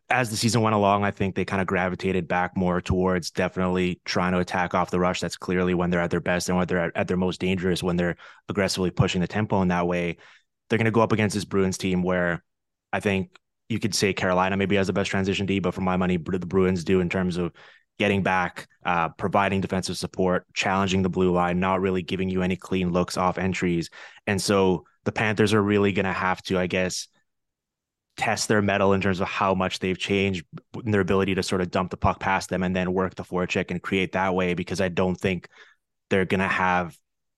as 0.09 0.29
the 0.29 0.37
season 0.37 0.61
went 0.61 0.75
along, 0.75 1.03
I 1.03 1.11
think 1.11 1.35
they 1.35 1.45
kind 1.45 1.61
of 1.61 1.67
gravitated 1.67 2.27
back 2.27 2.55
more 2.55 2.81
towards 2.81 3.31
definitely 3.31 4.01
trying 4.05 4.33
to 4.33 4.39
attack 4.39 4.73
off 4.73 4.91
the 4.91 4.99
rush. 4.99 5.19
That's 5.19 5.37
clearly 5.37 5.73
when 5.73 5.89
they're 5.89 6.01
at 6.01 6.11
their 6.11 6.19
best 6.19 6.49
and 6.49 6.57
when 6.57 6.67
they're 6.67 6.85
at, 6.85 6.95
at 6.95 7.07
their 7.07 7.17
most 7.17 7.39
dangerous, 7.39 7.83
when 7.83 7.95
they're 7.95 8.17
aggressively 8.47 8.91
pushing 8.91 9.21
the 9.21 9.27
tempo 9.27 9.61
in 9.61 9.69
that 9.69 9.87
way. 9.87 10.17
They're 10.69 10.77
going 10.77 10.85
to 10.85 10.91
go 10.91 11.01
up 11.01 11.11
against 11.11 11.33
this 11.33 11.45
Bruins 11.45 11.77
team 11.77 12.03
where 12.03 12.43
I 12.93 12.99
think 12.99 13.37
you 13.69 13.79
could 13.79 13.95
say 13.95 14.13
Carolina 14.13 14.57
maybe 14.57 14.75
has 14.75 14.87
the 14.87 14.93
best 14.93 15.11
transition 15.11 15.45
D, 15.45 15.59
but 15.59 15.73
for 15.73 15.81
my 15.81 15.97
money, 15.97 16.17
the 16.17 16.39
Bruins 16.39 16.83
do 16.83 16.99
in 16.99 17.09
terms 17.09 17.37
of 17.37 17.53
getting 17.99 18.23
back, 18.23 18.67
uh, 18.85 19.09
providing 19.09 19.61
defensive 19.61 19.97
support, 19.97 20.45
challenging 20.53 21.01
the 21.01 21.09
blue 21.09 21.31
line, 21.31 21.59
not 21.59 21.81
really 21.81 22.01
giving 22.01 22.29
you 22.29 22.41
any 22.41 22.55
clean 22.55 22.91
looks 22.91 23.17
off 23.17 23.37
entries. 23.37 23.89
And 24.25 24.41
so 24.41 24.85
the 25.03 25.11
Panthers 25.11 25.53
are 25.53 25.61
really 25.61 25.91
going 25.91 26.05
to 26.05 26.13
have 26.13 26.41
to, 26.43 26.57
I 26.57 26.67
guess, 26.67 27.07
test 28.19 28.49
their 28.49 28.61
metal 28.61 28.91
in 28.91 28.99
terms 28.99 29.21
of 29.21 29.29
how 29.29 29.55
much 29.55 29.79
they've 29.79 29.97
changed 29.97 30.45
in 30.83 30.91
their 30.91 30.99
ability 30.99 31.35
to 31.35 31.41
sort 31.41 31.61
of 31.61 31.71
dump 31.71 31.89
the 31.89 31.95
puck 31.95 32.19
past 32.19 32.49
them 32.49 32.63
and 32.63 32.75
then 32.75 32.91
work 32.91 33.15
the 33.15 33.23
forecheck 33.23 33.71
and 33.71 33.81
create 33.81 34.11
that 34.11 34.35
way 34.35 34.53
because 34.53 34.81
I 34.81 34.89
don't 34.89 35.15
think 35.15 35.47
they're 36.09 36.25
going 36.25 36.41
to 36.41 36.47
have 36.47 36.97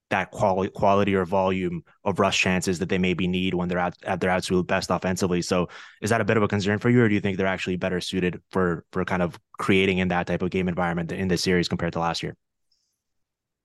that 0.10 0.32
quality 0.32 0.72
quality 0.72 1.14
or 1.14 1.24
volume 1.24 1.84
of 2.04 2.20
rush 2.20 2.42
chances 2.42 2.80
that 2.80 2.90
they 2.90 2.98
maybe 2.98 3.28
need 3.28 3.54
when 3.54 3.70
they're 3.70 3.78
at, 3.78 3.96
at 4.04 4.20
their 4.22 4.32
absolute 4.32 4.66
best 4.66 4.90
offensively. 4.90 5.44
So 5.44 5.70
is 6.02 6.10
that 6.10 6.20
a 6.20 6.26
bit 6.26 6.36
of 6.36 6.42
a 6.42 6.48
concern 6.48 6.80
for 6.80 6.90
you 6.90 7.04
or 7.04 7.08
do 7.08 7.14
you 7.14 7.22
think 7.22 7.38
they're 7.38 7.46
actually 7.46 7.78
better 7.78 8.02
suited 8.02 8.42
for 8.50 8.84
for 8.92 9.06
kind 9.06 9.22
of 9.22 9.40
creating 9.60 10.00
in 10.00 10.08
that 10.08 10.26
type 10.26 10.42
of 10.42 10.50
game 10.50 10.68
environment 10.68 11.12
in 11.12 11.28
this 11.28 11.44
series 11.44 11.70
compared 11.70 11.94
to 11.94 12.00
last 12.00 12.24
year? 12.24 12.36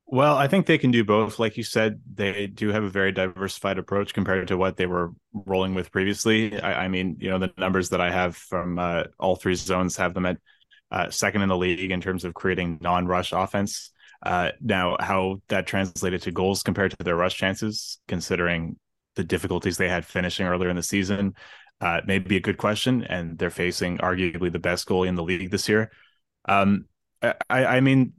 Well, 0.08 0.36
I 0.36 0.46
think 0.46 0.66
they 0.66 0.78
can 0.78 0.92
do 0.92 1.04
both. 1.04 1.40
Like 1.40 1.56
you 1.56 1.64
said, 1.64 2.00
they 2.14 2.46
do 2.46 2.68
have 2.68 2.84
a 2.84 2.88
very 2.88 3.10
diversified 3.10 3.76
approach 3.76 4.14
compared 4.14 4.46
to 4.48 4.56
what 4.56 4.76
they 4.76 4.86
were 4.86 5.10
rolling 5.32 5.74
with 5.74 5.90
previously. 5.90 6.60
I, 6.60 6.84
I 6.84 6.88
mean, 6.88 7.16
you 7.18 7.28
know, 7.28 7.40
the 7.40 7.52
numbers 7.58 7.88
that 7.88 8.00
I 8.00 8.12
have 8.12 8.36
from 8.36 8.78
uh, 8.78 9.04
all 9.18 9.34
three 9.34 9.56
zones 9.56 9.96
have 9.96 10.14
them 10.14 10.26
at 10.26 10.38
uh, 10.92 11.10
second 11.10 11.42
in 11.42 11.48
the 11.48 11.56
league 11.56 11.90
in 11.90 12.00
terms 12.00 12.24
of 12.24 12.34
creating 12.34 12.78
non-rush 12.80 13.32
offense. 13.32 13.90
Uh, 14.22 14.52
now, 14.60 14.96
how 15.00 15.42
that 15.48 15.66
translated 15.66 16.22
to 16.22 16.30
goals 16.30 16.62
compared 16.62 16.92
to 16.92 17.02
their 17.02 17.16
rush 17.16 17.34
chances, 17.36 17.98
considering 18.06 18.76
the 19.16 19.24
difficulties 19.24 19.76
they 19.76 19.88
had 19.88 20.06
finishing 20.06 20.46
earlier 20.46 20.70
in 20.70 20.76
the 20.76 20.82
season, 20.84 21.34
uh, 21.80 22.00
may 22.06 22.20
be 22.20 22.36
a 22.36 22.40
good 22.40 22.58
question. 22.58 23.02
And 23.02 23.36
they're 23.38 23.50
facing 23.50 23.98
arguably 23.98 24.52
the 24.52 24.60
best 24.60 24.86
goalie 24.86 25.08
in 25.08 25.16
the 25.16 25.24
league 25.24 25.50
this 25.50 25.68
year. 25.68 25.90
Um, 26.48 26.84
I, 27.22 27.34
I 27.50 27.80
mean, 27.80 28.12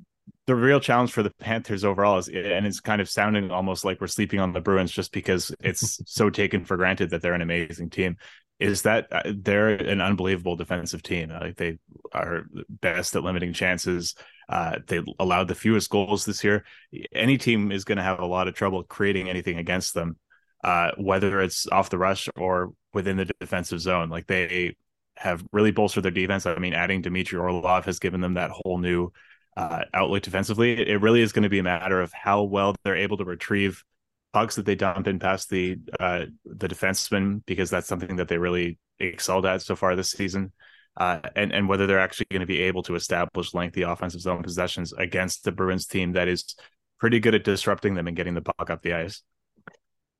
the 0.47 0.55
real 0.55 0.79
challenge 0.79 1.11
for 1.11 1.23
the 1.23 1.29
Panthers 1.39 1.83
overall 1.83 2.17
is, 2.17 2.29
and 2.29 2.65
it's 2.65 2.79
kind 2.79 3.01
of 3.01 3.09
sounding 3.09 3.51
almost 3.51 3.83
like 3.83 3.99
we're 3.99 4.07
sleeping 4.07 4.39
on 4.39 4.53
the 4.53 4.61
Bruins 4.61 4.91
just 4.91 5.11
because 5.11 5.53
it's 5.59 5.99
so 6.11 6.29
taken 6.29 6.63
for 6.63 6.77
granted 6.77 7.09
that 7.11 7.21
they're 7.21 7.33
an 7.33 7.41
amazing 7.41 7.89
team. 7.89 8.15
Is 8.59 8.83
that 8.83 9.07
uh, 9.11 9.21
they're 9.25 9.69
an 9.69 10.01
unbelievable 10.01 10.55
defensive 10.55 11.03
team? 11.03 11.29
Like 11.29 11.57
they 11.57 11.77
are 12.13 12.45
best 12.69 13.15
at 13.15 13.23
limiting 13.23 13.53
chances. 13.53 14.15
Uh, 14.49 14.79
they 14.87 15.03
allowed 15.19 15.49
the 15.49 15.53
fewest 15.53 15.89
goals 15.89 16.25
this 16.25 16.43
year. 16.43 16.65
Any 17.13 17.37
team 17.37 17.71
is 17.71 17.83
going 17.83 17.97
to 17.97 18.03
have 18.03 18.19
a 18.19 18.25
lot 18.25 18.47
of 18.47 18.55
trouble 18.55 18.83
creating 18.83 19.29
anything 19.29 19.57
against 19.57 19.93
them, 19.93 20.17
uh, 20.63 20.91
whether 20.97 21.41
it's 21.41 21.67
off 21.67 21.91
the 21.91 21.99
rush 21.99 22.29
or 22.35 22.71
within 22.93 23.17
the 23.17 23.29
defensive 23.39 23.81
zone. 23.81 24.09
Like 24.09 24.25
they 24.25 24.75
have 25.17 25.43
really 25.51 25.71
bolstered 25.71 26.03
their 26.03 26.11
defense. 26.11 26.45
I 26.45 26.57
mean, 26.57 26.73
adding 26.73 27.01
Dmitry 27.01 27.37
Orlov 27.37 27.85
has 27.85 27.99
given 27.99 28.21
them 28.21 28.35
that 28.35 28.49
whole 28.51 28.77
new 28.79 29.11
uh, 29.57 29.83
outlook 29.91 30.21
defensively. 30.21 30.87
It 30.87 31.01
really 31.01 31.21
is 31.21 31.31
going 31.31 31.43
to 31.43 31.49
be 31.49 31.57
a 31.59 31.63
matter 31.63 31.99
of 31.99 32.13
how 32.13 32.43
well 32.43 32.75
they're 32.83 32.95
able 32.95 33.17
to 33.17 33.25
retrieve 33.25 33.83
pucks 34.31 34.55
that 34.55 34.65
they 34.67 34.75
dump 34.75 35.07
in 35.07 35.17
past 35.17 35.49
the 35.49 35.79
uh, 35.99 36.25
the 36.45 36.67
defenseman 36.67 37.41
because 37.47 37.71
that's 37.71 37.87
something 37.87 38.17
that 38.17 38.27
they 38.27 38.37
really 38.37 38.77
excelled 38.99 39.47
at 39.47 39.63
so 39.63 39.75
far 39.75 39.95
this 39.95 40.11
season. 40.11 40.53
Uh, 40.95 41.21
and 41.35 41.51
and 41.51 41.67
whether 41.67 41.87
they're 41.87 41.99
actually 41.99 42.27
going 42.29 42.41
to 42.41 42.45
be 42.45 42.61
able 42.61 42.83
to 42.83 42.93
establish 42.93 43.55
lengthy 43.55 43.81
offensive 43.81 44.21
zone 44.21 44.43
possessions 44.43 44.93
against 44.93 45.43
the 45.43 45.51
Bruins 45.51 45.87
team 45.87 46.13
that 46.13 46.27
is 46.27 46.55
pretty 46.99 47.19
good 47.19 47.33
at 47.33 47.43
disrupting 47.43 47.95
them 47.95 48.07
and 48.07 48.15
getting 48.15 48.35
the 48.35 48.41
puck 48.41 48.69
up 48.69 48.83
the 48.83 48.93
ice. 48.93 49.23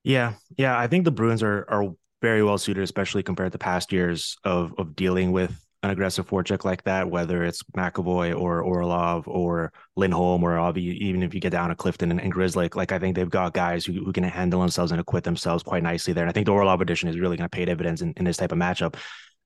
Yeah, 0.03 0.33
yeah, 0.57 0.77
I 0.77 0.87
think 0.87 1.05
the 1.05 1.11
Bruins 1.11 1.43
are 1.43 1.63
are 1.69 1.93
very 2.23 2.41
well 2.41 2.57
suited, 2.57 2.83
especially 2.83 3.21
compared 3.21 3.51
to 3.51 3.59
past 3.59 3.91
years 3.91 4.35
of 4.43 4.73
of 4.79 4.95
dealing 4.95 5.31
with 5.31 5.63
an 5.83 5.91
aggressive 5.91 6.27
forecheck 6.27 6.65
like 6.65 6.83
that, 6.83 7.09
whether 7.09 7.43
it's 7.43 7.61
McAvoy 7.75 8.37
or 8.37 8.61
Orlov 8.61 9.27
or 9.27 9.71
Lindholm 9.95 10.43
or 10.43 10.57
Avi, 10.57 10.81
even 11.05 11.21
if 11.21 11.33
you 11.33 11.39
get 11.39 11.51
down 11.51 11.69
to 11.69 11.75
Clifton 11.75 12.09
and, 12.09 12.19
and 12.19 12.33
Grzelcyk, 12.33 12.75
like 12.75 12.91
I 12.91 12.99
think 12.99 13.15
they've 13.15 13.29
got 13.29 13.53
guys 13.53 13.85
who, 13.85 13.93
who 13.93 14.11
can 14.11 14.23
handle 14.23 14.59
themselves 14.59 14.91
and 14.91 14.99
acquit 14.99 15.23
themselves 15.23 15.63
quite 15.63 15.83
nicely 15.83 16.13
there. 16.13 16.23
And 16.23 16.29
I 16.29 16.33
think 16.33 16.47
the 16.47 16.51
Orlov 16.53 16.81
addition 16.81 17.09
is 17.09 17.19
really 17.19 17.37
going 17.37 17.49
to 17.49 17.55
pay 17.55 17.65
dividends 17.65 18.01
in, 18.01 18.13
in 18.17 18.25
this 18.25 18.37
type 18.37 18.51
of 18.51 18.57
matchup. 18.57 18.95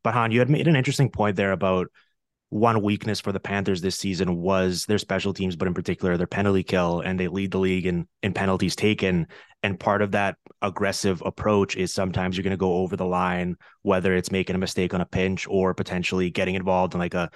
But 0.03 0.13
Han, 0.13 0.31
you 0.31 0.39
had 0.39 0.50
made 0.50 0.67
an 0.67 0.75
interesting 0.75 1.09
point 1.09 1.35
there 1.35 1.51
about 1.51 1.88
one 2.51 2.81
weakness 2.81 3.22
for 3.22 3.31
the 3.31 3.39
Panthers 3.39 3.79
this 3.79 3.98
season 3.98 4.36
was 4.36 4.86
their 4.86 4.98
special 4.98 5.34
teams, 5.34 5.55
but 5.55 5.70
in 5.70 5.74
particular 5.74 6.17
their 6.17 6.27
penalty 6.27 6.63
kill, 6.63 7.00
and 7.00 7.17
they 7.17 7.29
lead 7.29 7.51
the 7.51 7.58
league 7.58 7.86
in 7.86 8.05
in 8.24 8.34
penalties 8.34 8.75
taken. 8.75 9.25
And 9.63 9.79
part 9.79 10.01
of 10.01 10.12
that 10.12 10.36
aggressive 10.62 11.24
approach 11.25 11.77
is 11.77 11.93
sometimes 11.93 12.36
you're 12.36 12.43
going 12.43 12.51
to 12.51 12.58
go 12.58 12.74
over 12.74 12.98
the 12.98 13.05
line, 13.05 13.55
whether 13.84 14.13
it's 14.13 14.31
making 14.31 14.58
a 14.58 14.60
mistake 14.60 14.93
on 14.93 15.00
a 15.00 15.05
pinch 15.05 15.48
or 15.48 15.74
potentially 15.74 16.29
getting 16.29 16.55
involved 16.55 16.93
in 16.93 17.00
like 17.00 17.13
a 17.13 17.29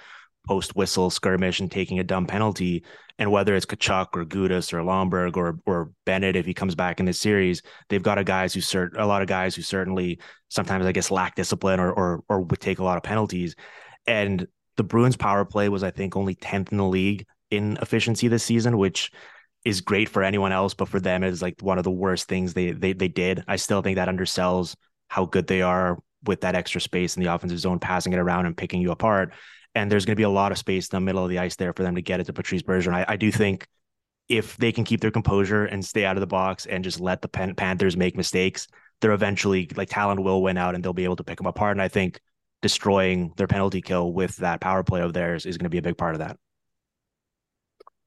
post 0.46 0.76
whistle 0.76 1.08
skirmish 1.08 1.60
and 1.60 1.72
taking 1.72 1.98
a 1.98 2.04
dumb 2.04 2.26
penalty. 2.26 2.84
And 3.18 3.32
whether 3.32 3.56
it's 3.56 3.64
Tkachuk 3.64 4.08
or 4.12 4.26
Gudas 4.26 4.70
or 4.74 4.82
Lomberg 4.82 5.38
or 5.38 5.58
or 5.64 5.92
Bennett, 6.04 6.36
if 6.36 6.44
he 6.44 6.52
comes 6.52 6.74
back 6.74 7.00
in 7.00 7.06
this 7.06 7.18
series, 7.18 7.62
they've 7.88 8.02
got 8.02 8.18
a 8.18 8.24
guys 8.24 8.52
who 8.52 8.60
cert 8.60 8.90
a 8.98 9.06
lot 9.06 9.22
of 9.22 9.28
guys 9.28 9.54
who 9.54 9.62
certainly 9.62 10.20
sometimes 10.50 10.84
I 10.84 10.92
guess 10.92 11.10
lack 11.10 11.36
discipline 11.36 11.80
or 11.80 11.90
or 11.90 12.22
or 12.28 12.42
would 12.42 12.60
take 12.60 12.80
a 12.80 12.84
lot 12.84 12.98
of 12.98 13.02
penalties. 13.02 13.56
And 14.06 14.46
the 14.76 14.84
Bruins 14.84 15.16
power 15.16 15.44
play 15.44 15.68
was, 15.68 15.82
I 15.82 15.90
think, 15.90 16.16
only 16.16 16.34
10th 16.34 16.72
in 16.72 16.78
the 16.78 16.86
league 16.86 17.26
in 17.50 17.78
efficiency 17.80 18.28
this 18.28 18.44
season, 18.44 18.78
which 18.78 19.10
is 19.64 19.80
great 19.80 20.08
for 20.08 20.22
anyone 20.22 20.52
else, 20.52 20.74
but 20.74 20.88
for 20.88 21.00
them 21.00 21.24
is 21.24 21.42
like 21.42 21.60
one 21.60 21.78
of 21.78 21.84
the 21.84 21.90
worst 21.90 22.28
things 22.28 22.54
they 22.54 22.70
they 22.70 22.92
they 22.92 23.08
did. 23.08 23.42
I 23.48 23.56
still 23.56 23.82
think 23.82 23.96
that 23.96 24.08
undersells 24.08 24.76
how 25.08 25.24
good 25.24 25.46
they 25.46 25.62
are 25.62 25.98
with 26.24 26.42
that 26.42 26.54
extra 26.54 26.80
space 26.80 27.16
in 27.16 27.22
the 27.22 27.32
offensive 27.32 27.58
zone, 27.58 27.78
passing 27.78 28.12
it 28.12 28.18
around 28.18 28.46
and 28.46 28.56
picking 28.56 28.80
you 28.80 28.90
apart. 28.90 29.32
And 29.74 29.90
there's 29.90 30.04
going 30.04 30.14
to 30.14 30.20
be 30.20 30.24
a 30.24 30.30
lot 30.30 30.52
of 30.52 30.58
space 30.58 30.88
in 30.88 30.96
the 30.96 31.00
middle 31.00 31.22
of 31.22 31.30
the 31.30 31.38
ice 31.38 31.56
there 31.56 31.72
for 31.72 31.82
them 31.82 31.96
to 31.96 32.02
get 32.02 32.20
it 32.20 32.24
to 32.24 32.32
Patrice 32.32 32.62
Bergeron. 32.62 32.94
I, 32.94 33.04
I 33.08 33.16
do 33.16 33.30
think 33.30 33.66
if 34.28 34.56
they 34.56 34.72
can 34.72 34.84
keep 34.84 35.00
their 35.00 35.10
composure 35.10 35.64
and 35.64 35.84
stay 35.84 36.04
out 36.04 36.16
of 36.16 36.20
the 36.20 36.26
box 36.26 36.66
and 36.66 36.82
just 36.82 36.98
let 36.98 37.22
the 37.22 37.28
Pan- 37.28 37.54
Panthers 37.54 37.96
make 37.96 38.16
mistakes, 38.16 38.66
they're 39.00 39.12
eventually 39.12 39.68
like 39.76 39.88
talent 39.88 40.22
will 40.22 40.42
win 40.42 40.56
out 40.56 40.74
and 40.74 40.82
they'll 40.82 40.92
be 40.92 41.04
able 41.04 41.16
to 41.16 41.24
pick 41.24 41.38
them 41.38 41.46
apart. 41.46 41.76
And 41.76 41.82
I 41.82 41.88
think 41.88 42.20
destroying 42.62 43.32
their 43.36 43.46
penalty 43.46 43.80
kill 43.82 44.12
with 44.12 44.36
that 44.36 44.60
power 44.60 44.82
play 44.82 45.00
of 45.00 45.12
theirs 45.12 45.46
is 45.46 45.58
going 45.58 45.64
to 45.64 45.70
be 45.70 45.78
a 45.78 45.82
big 45.82 45.98
part 45.98 46.14
of 46.14 46.20
that. 46.20 46.38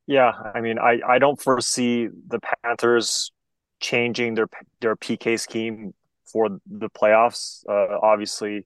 Yeah, 0.08 0.32
I 0.56 0.62
mean, 0.62 0.80
I, 0.80 1.00
I 1.08 1.20
don't 1.20 1.40
foresee 1.40 2.08
the 2.08 2.40
Panthers 2.40 3.32
changing 3.80 4.34
their 4.34 4.48
their 4.82 4.96
PK 4.96 5.40
scheme 5.40 5.94
for 6.26 6.50
the 6.68 6.90
playoffs. 6.90 7.64
Uh, 7.70 8.00
obviously, 8.02 8.66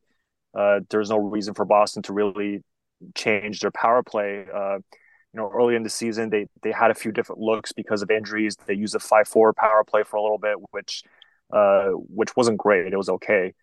uh, 0.57 0.79
there's 0.89 1.09
no 1.09 1.17
reason 1.17 1.53
for 1.53 1.65
Boston 1.65 2.01
to 2.03 2.13
really 2.13 2.63
change 3.15 3.59
their 3.59 3.71
power 3.71 4.03
play. 4.03 4.45
Uh, 4.53 4.77
you 4.77 5.39
know, 5.39 5.51
early 5.53 5.75
in 5.75 5.83
the 5.83 5.89
season, 5.89 6.29
they 6.29 6.47
they 6.61 6.71
had 6.71 6.91
a 6.91 6.95
few 6.95 7.11
different 7.11 7.41
looks 7.41 7.73
because 7.73 8.01
of 8.01 8.11
injuries. 8.11 8.55
They 8.65 8.75
used 8.75 8.95
a 8.95 8.99
five 8.99 9.27
four 9.27 9.51
power 9.53 9.83
play 9.83 10.03
for 10.03 10.17
a 10.17 10.21
little 10.21 10.37
bit, 10.37 10.55
which 10.71 11.03
uh, 11.51 11.89
which 11.89 12.35
wasn't 12.35 12.57
great. 12.57 12.91
It 12.91 12.97
was 12.97 13.09
okay. 13.09 13.53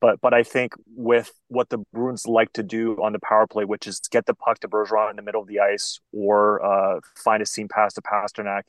But 0.00 0.20
but 0.20 0.34
I 0.34 0.42
think 0.42 0.74
with 0.94 1.32
what 1.48 1.70
the 1.70 1.78
Bruins 1.92 2.26
like 2.26 2.52
to 2.54 2.62
do 2.62 2.96
on 3.02 3.12
the 3.12 3.18
power 3.20 3.46
play, 3.46 3.64
which 3.64 3.86
is 3.86 4.00
get 4.10 4.26
the 4.26 4.34
puck 4.34 4.58
to 4.60 4.68
Bergeron 4.68 5.10
in 5.10 5.16
the 5.16 5.22
middle 5.22 5.40
of 5.40 5.48
the 5.48 5.60
ice 5.60 6.00
or 6.12 6.64
uh, 6.64 7.00
find 7.16 7.42
a 7.42 7.46
seam 7.46 7.68
pass 7.68 7.94
to 7.94 8.02
Pastrnak, 8.02 8.62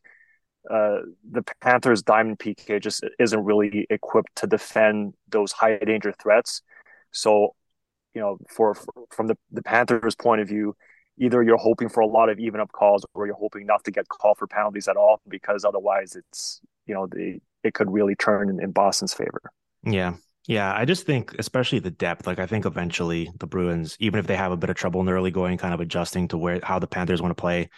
uh, 0.70 1.00
the 1.30 1.44
Panthers' 1.62 2.02
diamond 2.02 2.40
PK 2.40 2.82
just 2.82 3.04
isn't 3.20 3.44
really 3.44 3.88
equipped 3.90 4.36
to 4.38 4.48
defend 4.48 5.14
those 5.30 5.52
high 5.52 5.78
danger 5.78 6.14
threats. 6.22 6.62
So, 7.12 7.56
you 8.14 8.22
know, 8.22 8.38
for, 8.50 8.74
for 8.74 8.94
from 9.12 9.28
the, 9.28 9.38
the 9.52 9.64
Panthers' 9.64 10.16
point 10.16 10.42
of 10.42 10.48
view, 10.48 10.76
either 11.18 11.42
you're 11.42 11.58
hoping 11.58 11.90
for 11.90 12.02
a 12.02 12.08
lot 12.08 12.30
of 12.30 12.40
even 12.40 12.60
up 12.60 12.72
calls 12.72 13.06
or 13.14 13.26
you're 13.26 13.36
hoping 13.36 13.66
not 13.66 13.84
to 13.86 13.92
get 13.92 14.08
called 14.08 14.38
for 14.38 14.48
penalties 14.48 14.88
at 14.88 14.98
all 14.98 15.22
because 15.28 15.66
otherwise 15.66 16.16
it's 16.16 16.62
you 16.86 16.94
know 16.94 17.08
the 17.08 17.40
it 17.64 17.74
could 17.74 17.92
really 17.92 18.16
turn 18.16 18.50
in, 18.50 18.62
in 18.62 18.72
Boston's 18.72 19.14
favor. 19.14 19.42
Yeah, 19.84 20.16
yeah, 20.48 20.74
I 20.74 20.86
just 20.86 21.06
think, 21.06 21.36
especially 21.38 21.80
the 21.80 21.92
depth. 21.92 22.26
Like, 22.26 22.40
I 22.40 22.46
think 22.46 22.66
eventually 22.66 23.30
the 23.38 23.48
Bruins, 23.48 23.98
even 24.00 24.20
if 24.20 24.28
they 24.28 24.38
have 24.38 24.54
a 24.54 24.58
bit 24.58 24.70
of 24.70 24.78
trouble 24.78 25.02
in 25.02 25.06
the 25.06 25.12
early 25.12 25.30
going, 25.30 25.58
kind 25.58 25.74
of 25.74 25.82
adjusting 25.82 26.30
to 26.30 26.38
where 26.38 26.62
how 26.64 26.80
the 26.80 26.88
Panthers 26.88 27.22
want 27.22 27.32
to 27.32 27.42
play, 27.42 27.70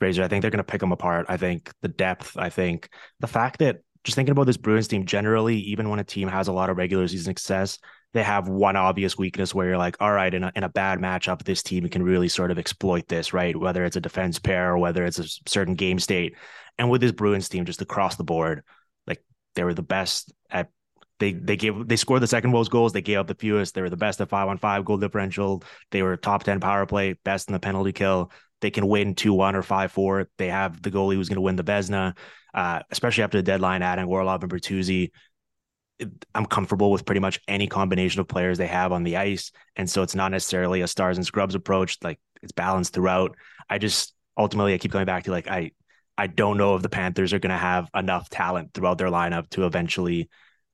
Fraser, 0.00 0.24
I 0.24 0.28
think 0.28 0.42
they're 0.42 0.50
going 0.50 0.58
to 0.58 0.64
pick 0.64 0.80
them 0.80 0.92
apart. 0.92 1.26
I 1.28 1.36
think 1.36 1.72
the 1.82 1.88
depth. 1.88 2.36
I 2.36 2.50
think 2.50 2.88
the 3.20 3.28
fact 3.28 3.60
that 3.60 3.82
just 4.02 4.16
thinking 4.16 4.32
about 4.32 4.46
this 4.46 4.56
Bruins 4.56 4.88
team 4.88 5.06
generally, 5.06 5.58
even 5.58 5.88
when 5.88 6.00
a 6.00 6.04
team 6.04 6.26
has 6.26 6.48
a 6.48 6.52
lot 6.52 6.68
of 6.68 6.78
regular 6.78 7.06
season 7.06 7.36
success, 7.36 7.78
they 8.12 8.22
have 8.24 8.48
one 8.48 8.74
obvious 8.74 9.16
weakness 9.16 9.54
where 9.54 9.68
you're 9.68 9.78
like, 9.78 9.96
all 10.00 10.12
right, 10.12 10.34
in 10.34 10.42
a, 10.42 10.52
in 10.56 10.64
a 10.64 10.68
bad 10.68 10.98
matchup, 10.98 11.44
this 11.44 11.62
team 11.62 11.88
can 11.88 12.02
really 12.02 12.28
sort 12.28 12.50
of 12.50 12.58
exploit 12.58 13.06
this, 13.06 13.32
right? 13.32 13.54
Whether 13.54 13.84
it's 13.84 13.96
a 13.96 14.00
defense 14.00 14.38
pair 14.40 14.72
or 14.72 14.78
whether 14.78 15.04
it's 15.04 15.18
a 15.20 15.28
certain 15.46 15.74
game 15.74 16.00
state. 16.00 16.34
And 16.76 16.90
with 16.90 17.02
this 17.02 17.12
Bruins 17.12 17.48
team, 17.48 17.66
just 17.66 17.82
across 17.82 18.16
the 18.16 18.24
board, 18.24 18.64
like 19.06 19.22
they 19.54 19.62
were 19.62 19.74
the 19.74 19.82
best 19.82 20.32
at 20.50 20.70
they 21.20 21.32
they 21.32 21.56
gave 21.56 21.86
they 21.86 21.96
scored 21.96 22.22
the 22.22 22.26
second 22.26 22.50
most 22.50 22.70
goals. 22.70 22.92
They 22.92 23.02
gave 23.02 23.18
up 23.18 23.28
the 23.28 23.34
fewest. 23.34 23.74
They 23.74 23.82
were 23.82 23.90
the 23.90 23.96
best 23.96 24.20
at 24.20 24.28
five 24.28 24.48
on 24.48 24.58
five 24.58 24.84
goal 24.84 24.96
differential. 24.96 25.62
They 25.90 26.02
were 26.02 26.16
top 26.16 26.42
ten 26.42 26.58
power 26.58 26.86
play, 26.86 27.12
best 27.24 27.48
in 27.48 27.52
the 27.52 27.60
penalty 27.60 27.92
kill. 27.92 28.32
They 28.60 28.70
can 28.70 28.88
win 28.88 29.14
two 29.14 29.32
one 29.32 29.54
or 29.54 29.62
five 29.62 29.92
four. 29.92 30.28
They 30.38 30.48
have 30.48 30.82
the 30.82 30.90
goalie 30.90 31.14
who's 31.14 31.28
going 31.28 31.36
to 31.36 31.42
win 31.42 31.56
the 31.56 31.62
Vezina, 31.62 32.16
uh, 32.54 32.80
especially 32.90 33.22
after 33.22 33.38
the 33.38 33.42
deadline, 33.42 33.82
adding 33.82 34.06
Orlov 34.06 34.42
and 34.42 34.50
Bertuzzi. 34.50 35.10
I'm 36.34 36.46
comfortable 36.46 36.90
with 36.90 37.04
pretty 37.04 37.20
much 37.20 37.38
any 37.46 37.66
combination 37.66 38.20
of 38.20 38.28
players 38.28 38.56
they 38.56 38.66
have 38.66 38.90
on 38.90 39.04
the 39.04 39.18
ice, 39.18 39.52
and 39.76 39.88
so 39.88 40.02
it's 40.02 40.14
not 40.14 40.32
necessarily 40.32 40.80
a 40.80 40.88
stars 40.88 41.18
and 41.18 41.26
scrubs 41.26 41.54
approach. 41.54 41.98
Like 42.02 42.18
it's 42.42 42.52
balanced 42.52 42.94
throughout. 42.94 43.36
I 43.68 43.78
just 43.78 44.14
ultimately 44.36 44.72
I 44.72 44.78
keep 44.78 44.90
going 44.90 45.06
back 45.06 45.24
to 45.24 45.30
like 45.30 45.48
I 45.48 45.72
I 46.16 46.26
don't 46.26 46.56
know 46.56 46.76
if 46.76 46.82
the 46.82 46.88
Panthers 46.88 47.34
are 47.34 47.38
going 47.38 47.50
to 47.50 47.56
have 47.58 47.88
enough 47.94 48.30
talent 48.30 48.72
throughout 48.72 48.98
their 48.98 49.08
lineup 49.08 49.50
to 49.50 49.66
eventually 49.66 50.28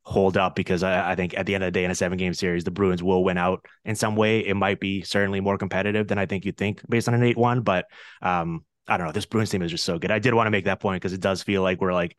hold 0.06 0.36
up 0.36 0.54
because 0.54 0.84
I, 0.84 1.10
I, 1.10 1.14
think 1.16 1.36
at 1.36 1.46
the 1.46 1.54
end 1.56 1.64
of 1.64 1.68
the 1.68 1.72
day 1.72 1.84
in 1.84 1.90
a 1.90 1.94
seven 1.94 2.16
game 2.16 2.32
series, 2.32 2.62
the 2.62 2.70
Bruins 2.70 3.02
will 3.02 3.24
win 3.24 3.36
out 3.36 3.66
in 3.84 3.96
some 3.96 4.14
way. 4.14 4.38
It 4.38 4.54
might 4.54 4.78
be 4.78 5.02
certainly 5.02 5.40
more 5.40 5.58
competitive 5.58 6.06
than 6.06 6.16
I 6.16 6.26
think 6.26 6.44
you 6.44 6.52
think 6.52 6.80
based 6.88 7.08
on 7.08 7.14
an 7.14 7.24
8 7.24 7.36
1, 7.36 7.62
but 7.62 7.86
um, 8.22 8.64
I 8.86 8.96
don't 8.96 9.08
know. 9.08 9.12
This 9.12 9.26
Bruins 9.26 9.50
team 9.50 9.62
is 9.62 9.72
just 9.72 9.84
so 9.84 9.98
good. 9.98 10.12
I 10.12 10.20
did 10.20 10.32
want 10.32 10.46
to 10.46 10.52
make 10.52 10.66
that 10.66 10.78
point 10.78 11.02
because 11.02 11.12
it 11.12 11.20
does 11.20 11.42
feel 11.42 11.62
like 11.62 11.80
we're 11.80 11.92
like 11.92 12.16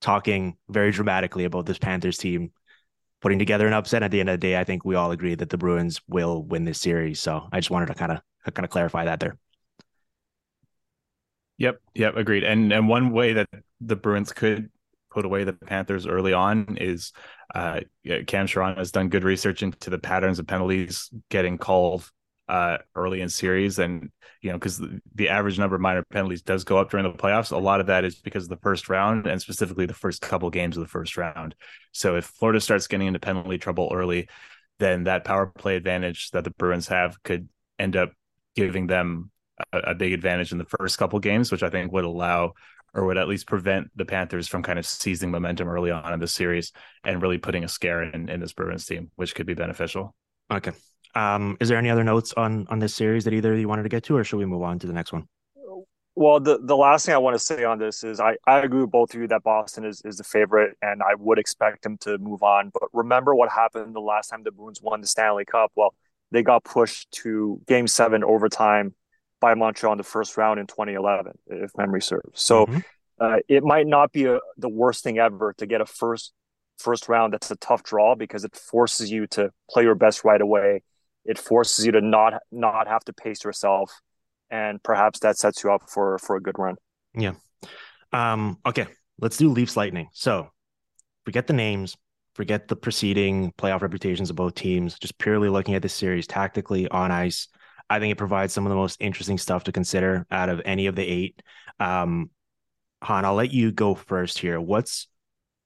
talking 0.00 0.56
very 0.68 0.92
dramatically 0.92 1.44
about 1.44 1.66
this 1.66 1.78
Panthers 1.78 2.16
team 2.16 2.52
putting 3.20 3.40
together 3.40 3.66
an 3.66 3.72
upset. 3.72 4.04
At 4.04 4.12
the 4.12 4.20
end 4.20 4.28
of 4.28 4.34
the 4.34 4.46
day, 4.46 4.56
I 4.56 4.62
think 4.62 4.84
we 4.84 4.94
all 4.94 5.10
agree 5.10 5.34
that 5.34 5.50
the 5.50 5.58
Bruins 5.58 6.00
will 6.06 6.44
win 6.44 6.64
this 6.64 6.80
series. 6.80 7.18
So 7.18 7.48
I 7.50 7.58
just 7.58 7.70
wanted 7.70 7.86
to 7.86 7.94
kind 7.94 8.12
of 8.12 8.20
kind 8.54 8.64
of 8.64 8.70
clarify 8.70 9.06
that 9.06 9.18
there. 9.18 9.36
Yep, 11.58 11.80
yep, 11.92 12.16
agreed. 12.16 12.44
And 12.44 12.72
and 12.72 12.88
one 12.88 13.10
way 13.10 13.32
that 13.32 13.48
the 13.80 13.96
Bruins 13.96 14.32
could 14.32 14.70
put 15.16 15.24
away 15.24 15.44
the 15.44 15.54
Panthers 15.54 16.06
early 16.06 16.34
on 16.34 16.76
is 16.78 17.12
uh, 17.54 17.80
Cam 18.26 18.46
Charron 18.46 18.76
has 18.76 18.92
done 18.92 19.08
good 19.08 19.24
research 19.24 19.62
into 19.62 19.88
the 19.88 19.98
patterns 19.98 20.38
of 20.38 20.46
penalties 20.46 21.10
getting 21.30 21.56
called 21.56 22.10
uh, 22.50 22.76
early 22.94 23.22
in 23.22 23.30
series, 23.30 23.78
and 23.78 24.10
you 24.42 24.50
know 24.50 24.58
because 24.58 24.76
the, 24.76 25.00
the, 25.14 25.30
average 25.30 25.58
number 25.58 25.74
of 25.74 25.80
minor 25.80 26.04
penalties 26.12 26.42
does 26.42 26.64
go 26.64 26.76
up 26.76 26.90
during 26.90 27.10
the 27.10 27.16
playoffs. 27.16 27.50
A 27.50 27.56
lot 27.56 27.80
of 27.80 27.86
that 27.86 28.04
is 28.04 28.16
because 28.16 28.44
of 28.44 28.50
the 28.50 28.58
first 28.58 28.90
round, 28.90 29.26
and 29.26 29.40
specifically 29.40 29.86
the 29.86 29.94
first 29.94 30.20
couple 30.20 30.50
games 30.50 30.76
of 30.76 30.82
the 30.82 30.88
first 30.88 31.16
round. 31.16 31.54
So 31.92 32.16
if 32.16 32.26
Florida 32.26 32.60
starts 32.60 32.86
getting 32.86 33.06
into 33.06 33.18
penalty 33.18 33.56
trouble 33.56 33.90
early, 33.92 34.28
then 34.78 35.04
that 35.04 35.24
power 35.24 35.46
play 35.46 35.76
advantage 35.76 36.30
that 36.32 36.44
the 36.44 36.50
Bruins 36.50 36.88
have 36.88 37.20
could 37.22 37.48
end 37.78 37.96
up 37.96 38.12
giving 38.54 38.86
them 38.86 39.30
a, 39.72 39.78
a 39.78 39.94
big 39.94 40.12
advantage 40.12 40.52
in 40.52 40.58
the 40.58 40.66
first 40.78 40.98
couple 40.98 41.18
games, 41.20 41.50
which 41.50 41.62
I 41.62 41.70
think 41.70 41.90
would 41.90 42.04
allow 42.04 42.52
or 42.96 43.04
would 43.04 43.18
at 43.18 43.28
least 43.28 43.46
prevent 43.46 43.90
the 43.94 44.06
Panthers 44.06 44.48
from 44.48 44.62
kind 44.62 44.78
of 44.78 44.86
seizing 44.86 45.30
momentum 45.30 45.68
early 45.68 45.90
on 45.90 46.12
in 46.12 46.18
the 46.18 46.26
series 46.26 46.72
and 47.04 47.20
really 47.20 47.38
putting 47.38 47.62
a 47.62 47.68
scare 47.68 48.02
in, 48.02 48.28
in 48.28 48.40
this 48.40 48.54
Bruins 48.54 48.86
team, 48.86 49.10
which 49.16 49.34
could 49.34 49.46
be 49.46 49.54
beneficial. 49.54 50.14
Okay. 50.50 50.72
Um, 51.14 51.56
is 51.60 51.68
there 51.68 51.78
any 51.78 51.90
other 51.90 52.04
notes 52.04 52.32
on 52.36 52.66
on 52.68 52.78
this 52.78 52.94
series 52.94 53.24
that 53.24 53.34
either 53.34 53.56
you 53.56 53.68
wanted 53.68 53.84
to 53.84 53.88
get 53.88 54.04
to, 54.04 54.16
or 54.16 54.24
should 54.24 54.38
we 54.38 54.46
move 54.46 54.62
on 54.62 54.78
to 54.80 54.86
the 54.86 54.92
next 54.92 55.12
one? 55.12 55.28
Well, 56.18 56.40
the, 56.40 56.58
the 56.62 56.76
last 56.76 57.04
thing 57.04 57.14
I 57.14 57.18
want 57.18 57.34
to 57.34 57.38
say 57.38 57.64
on 57.64 57.78
this 57.78 58.02
is 58.02 58.20
I, 58.20 58.36
I 58.46 58.60
agree 58.60 58.80
with 58.80 58.90
both 58.90 59.14
of 59.14 59.20
you 59.20 59.28
that 59.28 59.42
Boston 59.42 59.84
is, 59.84 60.00
is 60.02 60.16
the 60.16 60.24
favorite 60.24 60.74
and 60.80 61.02
I 61.02 61.14
would 61.14 61.38
expect 61.38 61.82
them 61.82 61.98
to 61.98 62.16
move 62.16 62.42
on. 62.42 62.70
But 62.72 62.88
remember 62.94 63.34
what 63.34 63.50
happened 63.50 63.94
the 63.94 64.00
last 64.00 64.28
time 64.28 64.42
the 64.42 64.50
Bruins 64.50 64.80
won 64.80 65.02
the 65.02 65.06
Stanley 65.06 65.44
Cup? 65.44 65.72
Well, 65.76 65.94
they 66.30 66.42
got 66.42 66.64
pushed 66.64 67.10
to 67.22 67.60
game 67.66 67.86
seven 67.86 68.24
overtime 68.24 68.94
by 69.46 69.54
Montreal 69.54 69.92
in 69.92 69.98
the 69.98 70.02
first 70.02 70.36
round 70.36 70.58
in 70.58 70.66
2011, 70.66 71.38
if 71.46 71.70
memory 71.78 72.02
serves. 72.02 72.42
So 72.42 72.66
mm-hmm. 72.66 72.78
uh, 73.20 73.36
it 73.48 73.62
might 73.62 73.86
not 73.86 74.10
be 74.10 74.24
a, 74.24 74.40
the 74.56 74.68
worst 74.68 75.04
thing 75.04 75.20
ever 75.20 75.54
to 75.58 75.66
get 75.66 75.80
a 75.80 75.86
first 75.86 76.32
first 76.78 77.08
round 77.08 77.32
that's 77.32 77.48
a 77.52 77.56
tough 77.56 77.84
draw 77.84 78.16
because 78.16 78.44
it 78.44 78.56
forces 78.56 79.08
you 79.08 79.28
to 79.28 79.52
play 79.70 79.84
your 79.84 79.94
best 79.94 80.24
right 80.24 80.40
away. 80.40 80.82
It 81.24 81.38
forces 81.38 81.86
you 81.86 81.92
to 81.92 82.00
not 82.00 82.42
not 82.50 82.88
have 82.88 83.04
to 83.04 83.12
pace 83.12 83.44
yourself, 83.44 83.92
and 84.50 84.82
perhaps 84.82 85.20
that 85.20 85.36
sets 85.36 85.62
you 85.62 85.70
up 85.70 85.88
for 85.88 86.18
for 86.18 86.34
a 86.34 86.40
good 86.40 86.58
run. 86.58 86.74
Yeah. 87.14 87.34
Um, 88.12 88.58
okay, 88.66 88.88
let's 89.20 89.36
do 89.36 89.48
Leafs 89.48 89.76
Lightning. 89.76 90.08
So 90.12 90.50
forget 91.24 91.46
the 91.46 91.52
names, 91.52 91.96
forget 92.34 92.66
the 92.66 92.74
preceding 92.74 93.52
playoff 93.52 93.82
reputations 93.82 94.28
of 94.28 94.34
both 94.34 94.56
teams. 94.56 94.98
Just 94.98 95.16
purely 95.18 95.48
looking 95.48 95.76
at 95.76 95.82
this 95.82 95.94
series 95.94 96.26
tactically 96.26 96.88
on 96.88 97.12
ice. 97.12 97.46
I 97.88 98.00
think 98.00 98.12
it 98.12 98.18
provides 98.18 98.52
some 98.52 98.66
of 98.66 98.70
the 98.70 98.76
most 98.76 99.00
interesting 99.00 99.38
stuff 99.38 99.64
to 99.64 99.72
consider 99.72 100.26
out 100.30 100.48
of 100.48 100.60
any 100.64 100.86
of 100.86 100.96
the 100.96 101.06
eight. 101.06 101.42
Um, 101.78 102.30
Han, 103.02 103.24
I'll 103.24 103.34
let 103.34 103.52
you 103.52 103.72
go 103.72 103.94
first 103.94 104.38
here. 104.38 104.60
What's 104.60 105.08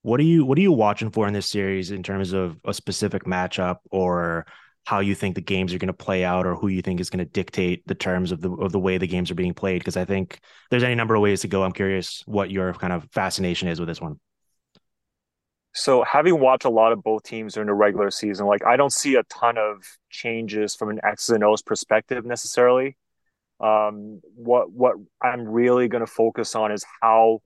what 0.03 0.19
are 0.19 0.23
you 0.23 0.45
what 0.45 0.57
are 0.57 0.61
you 0.61 0.71
watching 0.71 1.11
for 1.11 1.27
in 1.27 1.33
this 1.33 1.47
series 1.47 1.91
in 1.91 2.03
terms 2.03 2.33
of 2.33 2.59
a 2.65 2.73
specific 2.73 3.25
matchup 3.25 3.77
or 3.91 4.45
how 4.85 4.99
you 4.99 5.13
think 5.13 5.35
the 5.35 5.41
games 5.41 5.73
are 5.73 5.77
going 5.77 5.87
to 5.87 5.93
play 5.93 6.23
out 6.23 6.47
or 6.47 6.55
who 6.55 6.67
you 6.67 6.81
think 6.81 6.99
is 6.99 7.09
going 7.09 7.23
to 7.23 7.31
dictate 7.31 7.85
the 7.87 7.95
terms 7.95 8.31
of 8.31 8.41
the 8.41 8.51
of 8.51 8.71
the 8.71 8.79
way 8.79 8.97
the 8.97 9.07
games 9.07 9.29
are 9.29 9.35
being 9.35 9.53
played 9.53 9.79
because 9.79 9.97
I 9.97 10.05
think 10.05 10.39
there's 10.69 10.83
any 10.83 10.95
number 10.95 11.15
of 11.15 11.21
ways 11.21 11.41
to 11.41 11.47
go. 11.47 11.63
I'm 11.63 11.71
curious 11.71 12.23
what 12.25 12.49
your 12.49 12.73
kind 12.73 12.93
of 12.93 13.07
fascination 13.11 13.67
is 13.67 13.79
with 13.79 13.87
this 13.87 14.01
one. 14.01 14.19
So 15.73 16.03
having 16.03 16.39
watched 16.39 16.65
a 16.65 16.69
lot 16.69 16.91
of 16.91 17.03
both 17.03 17.23
teams 17.23 17.53
during 17.53 17.67
the 17.67 17.73
regular 17.73 18.11
season, 18.11 18.45
like 18.45 18.65
I 18.65 18.75
don't 18.75 18.91
see 18.91 19.15
a 19.15 19.23
ton 19.23 19.57
of 19.57 19.85
changes 20.09 20.75
from 20.75 20.89
an 20.89 20.99
X's 21.03 21.29
and 21.29 21.43
O's 21.43 21.61
perspective 21.61 22.25
necessarily. 22.25 22.97
Um, 23.59 24.21
what 24.35 24.71
what 24.71 24.95
I'm 25.21 25.47
really 25.47 25.87
going 25.87 26.05
to 26.05 26.11
focus 26.11 26.55
on 26.55 26.71
is 26.71 26.83
how 27.01 27.41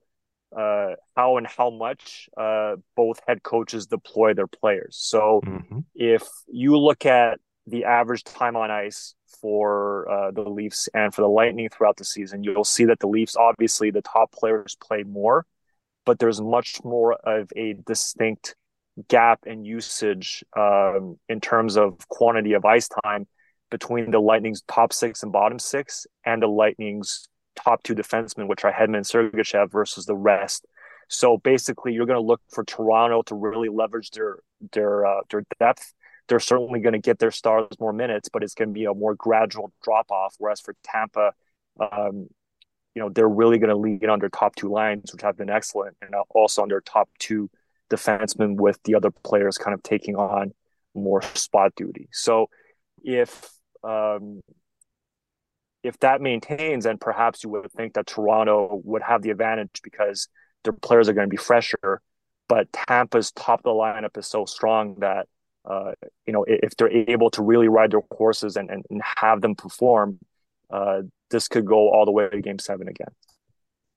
uh, 0.56 0.94
how 1.14 1.36
and 1.36 1.46
how 1.46 1.70
much 1.70 2.28
uh, 2.36 2.76
both 2.96 3.20
head 3.28 3.42
coaches 3.42 3.86
deploy 3.86 4.34
their 4.34 4.46
players. 4.46 4.96
So 4.98 5.42
mm-hmm. 5.44 5.80
if 5.94 6.22
you 6.48 6.78
look 6.78 7.06
at 7.06 7.38
the 7.66 7.84
average 7.84 8.24
time 8.24 8.56
on 8.56 8.70
ice 8.70 9.14
for 9.40 10.08
uh, 10.10 10.30
the 10.30 10.42
Leafs 10.42 10.88
and 10.94 11.14
for 11.14 11.22
the 11.22 11.28
Lightning 11.28 11.68
throughout 11.68 11.96
the 11.96 12.04
season, 12.04 12.42
you'll 12.42 12.64
see 12.64 12.86
that 12.86 13.00
the 13.00 13.08
Leafs 13.08 13.36
obviously 13.36 13.90
the 13.90 14.02
top 14.02 14.32
players 14.32 14.76
play 14.80 15.02
more 15.02 15.44
but 16.06 16.18
there's 16.18 16.40
much 16.40 16.82
more 16.84 17.12
of 17.12 17.50
a 17.54 17.74
distinct 17.86 18.54
gap 19.08 19.40
in 19.44 19.64
usage 19.64 20.42
um, 20.56 21.18
in 21.28 21.40
terms 21.40 21.76
of 21.76 22.08
quantity 22.08 22.54
of 22.54 22.64
ice 22.64 22.88
time 23.04 23.26
between 23.70 24.10
the 24.10 24.20
Lightning's 24.20 24.62
top 24.62 24.92
six 24.92 25.22
and 25.22 25.32
bottom 25.32 25.58
six 25.58 26.06
and 26.24 26.40
the 26.40 26.46
Lightning's 26.46 27.28
top 27.56 27.82
two 27.82 27.94
defensemen, 27.94 28.48
which 28.48 28.64
are 28.64 28.72
Hedman 28.72 28.96
and 28.96 29.04
Sergachev 29.04 29.70
versus 29.70 30.06
the 30.06 30.14
rest. 30.14 30.64
So 31.08 31.36
basically, 31.36 31.92
you're 31.92 32.06
going 32.06 32.20
to 32.20 32.26
look 32.26 32.40
for 32.50 32.64
Toronto 32.64 33.22
to 33.22 33.34
really 33.34 33.68
leverage 33.68 34.10
their 34.10 34.38
their 34.72 35.04
uh, 35.04 35.20
their 35.30 35.44
depth. 35.58 35.92
They're 36.28 36.40
certainly 36.40 36.80
going 36.80 36.94
to 36.94 36.98
get 36.98 37.18
their 37.18 37.30
stars 37.30 37.68
more 37.78 37.92
minutes, 37.92 38.28
but 38.32 38.42
it's 38.42 38.54
going 38.54 38.70
to 38.70 38.74
be 38.74 38.86
a 38.86 38.94
more 38.94 39.14
gradual 39.14 39.72
drop 39.84 40.10
off. 40.10 40.34
Whereas 40.38 40.60
for 40.60 40.74
Tampa, 40.82 41.32
um, 41.78 42.28
you 42.96 43.02
know 43.02 43.10
they're 43.10 43.28
really 43.28 43.58
going 43.58 43.68
to 43.68 43.76
lean 43.76 44.08
on 44.08 44.18
their 44.18 44.30
top 44.30 44.56
two 44.56 44.70
lines, 44.70 45.12
which 45.12 45.20
have 45.20 45.36
been 45.36 45.50
excellent, 45.50 45.96
and 46.00 46.14
also 46.30 46.62
on 46.62 46.68
their 46.68 46.80
top 46.80 47.10
two 47.18 47.50
defensemen, 47.90 48.56
with 48.56 48.82
the 48.84 48.94
other 48.94 49.10
players 49.10 49.58
kind 49.58 49.74
of 49.74 49.82
taking 49.82 50.16
on 50.16 50.52
more 50.94 51.20
spot 51.34 51.74
duty. 51.76 52.08
So 52.10 52.48
if 53.04 53.50
um, 53.84 54.40
if 55.82 55.98
that 56.00 56.22
maintains, 56.22 56.84
then 56.84 56.96
perhaps 56.96 57.44
you 57.44 57.50
would 57.50 57.70
think 57.72 57.94
that 57.94 58.06
Toronto 58.06 58.80
would 58.82 59.02
have 59.02 59.20
the 59.20 59.30
advantage 59.30 59.82
because 59.84 60.28
their 60.64 60.72
players 60.72 61.08
are 61.10 61.12
going 61.12 61.28
to 61.28 61.30
be 61.30 61.36
fresher. 61.36 62.00
But 62.48 62.72
Tampa's 62.72 63.30
top 63.30 63.60
of 63.60 63.64
the 63.64 63.70
lineup 63.70 64.16
is 64.16 64.26
so 64.26 64.46
strong 64.46 64.96
that 65.00 65.28
uh, 65.66 65.92
you 66.26 66.32
know 66.32 66.46
if 66.48 66.74
they're 66.76 66.90
able 66.90 67.30
to 67.32 67.42
really 67.42 67.68
ride 67.68 67.90
their 67.90 68.00
horses 68.10 68.56
and, 68.56 68.70
and, 68.70 68.86
and 68.88 69.02
have 69.18 69.42
them 69.42 69.54
perform, 69.54 70.18
uh, 70.70 71.02
this 71.30 71.48
could 71.48 71.66
go 71.66 71.90
all 71.90 72.04
the 72.04 72.12
way 72.12 72.28
to 72.28 72.40
game 72.40 72.58
seven 72.58 72.88
again. 72.88 73.08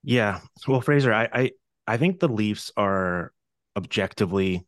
Yeah. 0.03 0.39
Well, 0.67 0.81
Fraser, 0.81 1.13
I, 1.13 1.29
I, 1.31 1.51
I 1.87 1.97
think 1.97 2.19
the 2.19 2.27
Leafs 2.27 2.71
are 2.77 3.33
objectively 3.75 4.65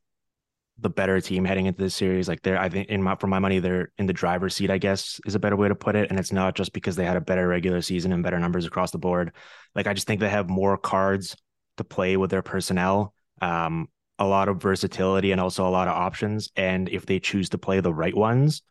the 0.80 0.89
better 0.89 1.21
team 1.21 1.45
heading 1.45 1.67
into 1.67 1.82
this 1.82 1.95
series. 1.95 2.28
Like 2.28 2.41
they're, 2.41 2.60
I 2.60 2.69
think 2.69 2.89
in 2.89 3.04
my, 3.04 3.15
for 3.15 3.28
my 3.28 3.39
money, 3.39 3.60
they're 3.60 3.91
in 3.97 4.08
the 4.08 4.13
driver's 4.13 4.56
seat, 4.56 4.71
I 4.71 4.78
guess 4.78 5.19
is 5.26 5.36
a 5.36 5.39
better 5.39 5.56
way 5.56 5.67
to 5.67 5.76
put 5.76 5.95
it. 5.95 6.10
And 6.10 6.19
it's 6.19 6.32
not 6.32 6.56
just 6.56 6.74
because 6.74 6.95
they 6.95 7.06
had 7.06 7.17
a 7.17 7.21
better 7.21 7.47
regular 7.47 7.82
season 7.82 8.12
and 8.12 8.24
better 8.24 8.39
numbers 8.39 8.65
across 8.65 8.91
the 8.91 8.97
board. 8.97 9.32
Like 9.76 9.88
I 9.88 9.93
just 9.93 10.08
think 10.08 10.19
they 10.19 10.30
have 10.30 10.50
more 10.50 10.78
cards 10.78 11.36
to 11.78 11.84
play 11.84 12.17
with 12.17 12.32
their 12.32 12.41
personnel. 12.41 13.13
Um, 13.41 13.88
a 14.19 14.26
lot 14.26 14.50
of 14.50 14.62
versatility 14.62 15.32
and 15.32 15.41
also 15.41 15.67
a 15.67 15.69
lot 15.69 15.88
of 15.88 15.95
options. 15.95 16.52
And 16.56 16.89
if 16.89 17.06
they 17.06 17.19
choose 17.19 17.50
to 17.50 17.58
play 17.58 17.80
the 17.80 17.93
right 17.93 18.15
ones, 18.15 18.62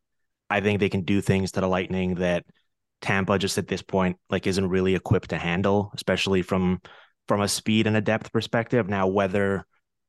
I 0.48 0.60
think 0.60 0.78
they 0.80 0.88
can 0.88 1.02
do 1.02 1.20
things 1.20 1.52
to 1.52 1.60
the 1.60 1.66
Lightning 1.66 2.16
that 2.16 2.44
Tampa 3.00 3.38
just 3.38 3.58
at 3.58 3.68
this 3.68 3.82
point 3.82 4.16
like 4.28 4.46
isn't 4.46 4.68
really 4.68 4.94
equipped 4.94 5.30
to 5.30 5.38
handle, 5.38 5.90
especially 5.94 6.42
from 6.42 6.80
from 7.28 7.40
a 7.40 7.48
speed 7.48 7.86
and 7.86 7.96
a 7.96 8.00
depth 8.00 8.32
perspective. 8.32 8.88
Now, 8.88 9.06
whether 9.06 9.64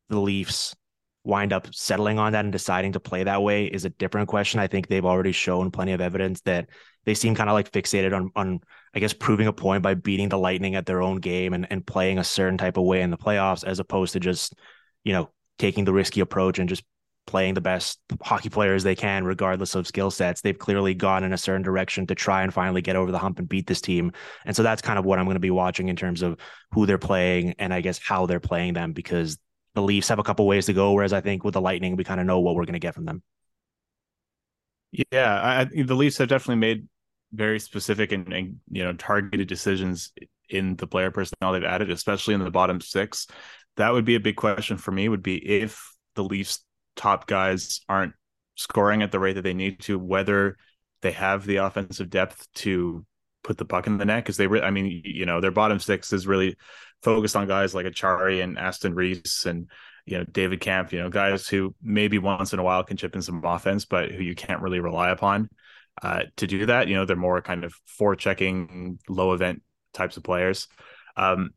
the 0.10 0.20
Leafs 0.20 0.76
wind 1.24 1.54
up 1.54 1.74
settling 1.74 2.18
on 2.18 2.34
that 2.34 2.46
and 2.46 2.52
deciding 2.52 2.94
to 2.94 3.00
play 3.00 3.24
that 3.24 3.44
way 3.44 3.66
is 3.66 3.86
a 3.86 3.90
different 3.90 4.28
question. 4.28 4.60
I 4.60 4.68
think 4.68 4.88
they've 4.88 5.06
already 5.06 5.32
shown 5.32 5.70
plenty 5.70 5.92
of 5.92 6.02
evidence 6.02 6.42
that 6.42 6.70
they 7.06 7.14
seem 7.14 7.36
kind 7.36 7.50
of 7.50 7.54
like 7.54 7.72
fixated 7.72 8.16
on 8.16 8.32
on 8.36 8.60
I 8.94 9.00
guess 9.00 9.14
proving 9.14 9.48
a 9.48 9.54
point 9.54 9.84
by 9.84 9.94
beating 9.94 10.30
the 10.30 10.38
Lightning 10.38 10.76
at 10.76 10.86
their 10.86 11.02
own 11.02 11.18
game 11.18 11.54
and, 11.54 11.68
and 11.70 11.86
playing 11.86 12.18
a 12.18 12.24
certain 12.24 12.58
type 12.58 12.78
of 12.78 12.84
way 12.84 13.02
in 13.02 13.12
the 13.12 13.18
playoffs 13.18 13.64
as 13.64 13.80
opposed 13.80 14.14
to 14.14 14.20
just, 14.20 14.56
you 15.04 15.14
know, 15.14 15.30
taking 15.60 15.86
the 15.86 15.94
risky 15.94 16.20
approach 16.20 16.60
and 16.60 16.68
just 16.68 16.84
playing 17.28 17.54
the 17.54 17.62
best 17.62 18.00
hockey 18.22 18.50
players 18.50 18.84
they 18.84 18.96
can, 18.96 19.24
regardless 19.24 19.76
of 19.76 19.88
skill 19.88 20.12
sets. 20.12 20.42
They've 20.42 20.58
clearly 20.58 20.94
gone 20.94 21.24
in 21.24 21.34
a 21.34 21.38
certain 21.38 21.62
direction 21.62 22.08
to 22.08 22.16
try 22.16 22.44
and 22.44 22.54
finally 22.54 22.82
get 22.82 22.96
over 22.96 23.12
the 23.12 23.20
hump 23.20 23.40
and 23.40 23.48
beat 23.48 23.68
this 23.68 23.82
team. 23.82 24.12
And 24.46 24.56
so 24.56 24.64
that's 24.64 24.82
kind 24.82 25.00
of 25.00 25.06
what 25.06 25.20
I'm 25.20 25.26
going 25.26 25.36
to 25.36 25.40
be 25.40 25.52
watching 25.52 25.90
in 25.90 25.96
terms 25.96 26.22
of 26.22 26.40
who 26.72 26.86
they're 26.86 26.98
playing 26.98 27.56
and 27.60 27.74
I 27.74 27.82
guess 27.82 28.00
how 28.00 28.26
they're 28.26 28.40
playing 28.40 28.74
them 28.74 28.94
because 28.94 29.38
the 29.76 29.82
Leafs 29.82 30.10
have 30.10 30.20
a 30.20 30.24
couple 30.24 30.46
ways 30.48 30.66
to 30.66 30.74
go. 30.74 30.94
Whereas 30.94 31.14
I 31.14 31.22
think 31.22 31.44
with 31.44 31.54
the 31.54 31.62
Lightning, 31.62 31.96
we 31.96 32.04
kind 32.04 32.20
of 32.20 32.26
know 32.26 32.40
what 32.40 32.56
we're 32.56 32.66
going 32.66 32.74
to 32.74 32.80
get 32.80 32.96
from 32.96 33.06
them. 33.06 33.24
Yeah, 35.12 35.42
I, 35.42 35.84
the 35.84 35.96
Leafs 35.96 36.18
have 36.18 36.28
definitely 36.28 36.58
made 36.58 36.88
very 37.32 37.60
specific 37.60 38.12
and, 38.12 38.34
and 38.34 38.60
you 38.70 38.84
know 38.84 38.92
targeted 38.94 39.48
decisions 39.48 40.12
in 40.50 40.76
the 40.76 40.88
player 40.88 41.12
personnel 41.12 41.54
they've 41.54 41.64
added, 41.64 41.90
especially 41.90 42.34
in 42.34 42.44
the 42.44 42.52
bottom 42.52 42.82
six. 42.82 43.28
That 43.78 43.94
would 43.94 44.04
be 44.04 44.16
a 44.16 44.20
big 44.20 44.36
question 44.36 44.78
for 44.78 44.92
me. 44.92 45.08
Would 45.08 45.24
be 45.24 45.38
if 45.38 45.96
the 46.16 46.26
Leafs 46.26 46.66
top 46.96 47.28
guys 47.28 47.82
aren't 47.88 48.14
scoring 48.56 49.02
at 49.02 49.12
the 49.12 49.20
rate 49.20 49.34
that 49.34 49.42
they 49.44 49.54
need 49.54 49.80
to, 49.82 49.98
whether 49.98 50.58
they 51.02 51.12
have 51.12 51.46
the 51.46 51.58
offensive 51.58 52.10
depth 52.10 52.48
to 52.54 53.06
put 53.44 53.58
the 53.58 53.66
puck 53.66 53.88
in 53.88 53.98
the 53.98 54.06
net 54.06 54.24
because 54.24 54.38
they 54.38 54.48
re- 54.48 54.62
I 54.62 54.72
mean, 54.72 55.02
you 55.04 55.26
know, 55.26 55.42
their 55.42 55.52
bottom 55.52 55.80
six 55.80 56.14
is 56.14 56.28
really 56.28 56.56
focused 57.02 57.36
on 57.36 57.48
guys 57.48 57.74
like 57.74 57.86
Acciari 57.86 58.44
and 58.44 58.58
Aston 58.58 58.94
Reese 58.94 59.46
and 59.46 59.70
you 60.06 60.18
know 60.18 60.24
David 60.26 60.62
Kampf, 60.62 60.94
you 60.94 61.00
know, 61.00 61.10
guys 61.10 61.48
who 61.48 61.76
maybe 61.82 62.20
once 62.20 62.54
in 62.54 62.60
a 62.60 62.64
while 62.64 62.84
can 62.84 62.98
chip 62.98 63.16
in 63.16 63.22
some 63.22 63.44
offense, 63.44 63.86
but 63.86 64.12
who 64.12 64.22
you 64.24 64.36
can't 64.36 64.62
really 64.62 64.80
rely 64.80 65.10
upon 65.10 65.50
uh, 66.02 66.24
to 66.38 66.48
do 66.48 66.66
that. 66.68 66.88
You 66.88 66.96
know, 66.96 67.06
they're 67.06 67.16
more 67.16 67.42
kind 67.42 67.64
of 67.64 67.74
forechecking, 68.00 69.00
low 69.10 69.34
event 69.34 69.62
types 69.94 70.18
of 70.18 70.24
players. 70.24 70.68
Um, 71.18 71.52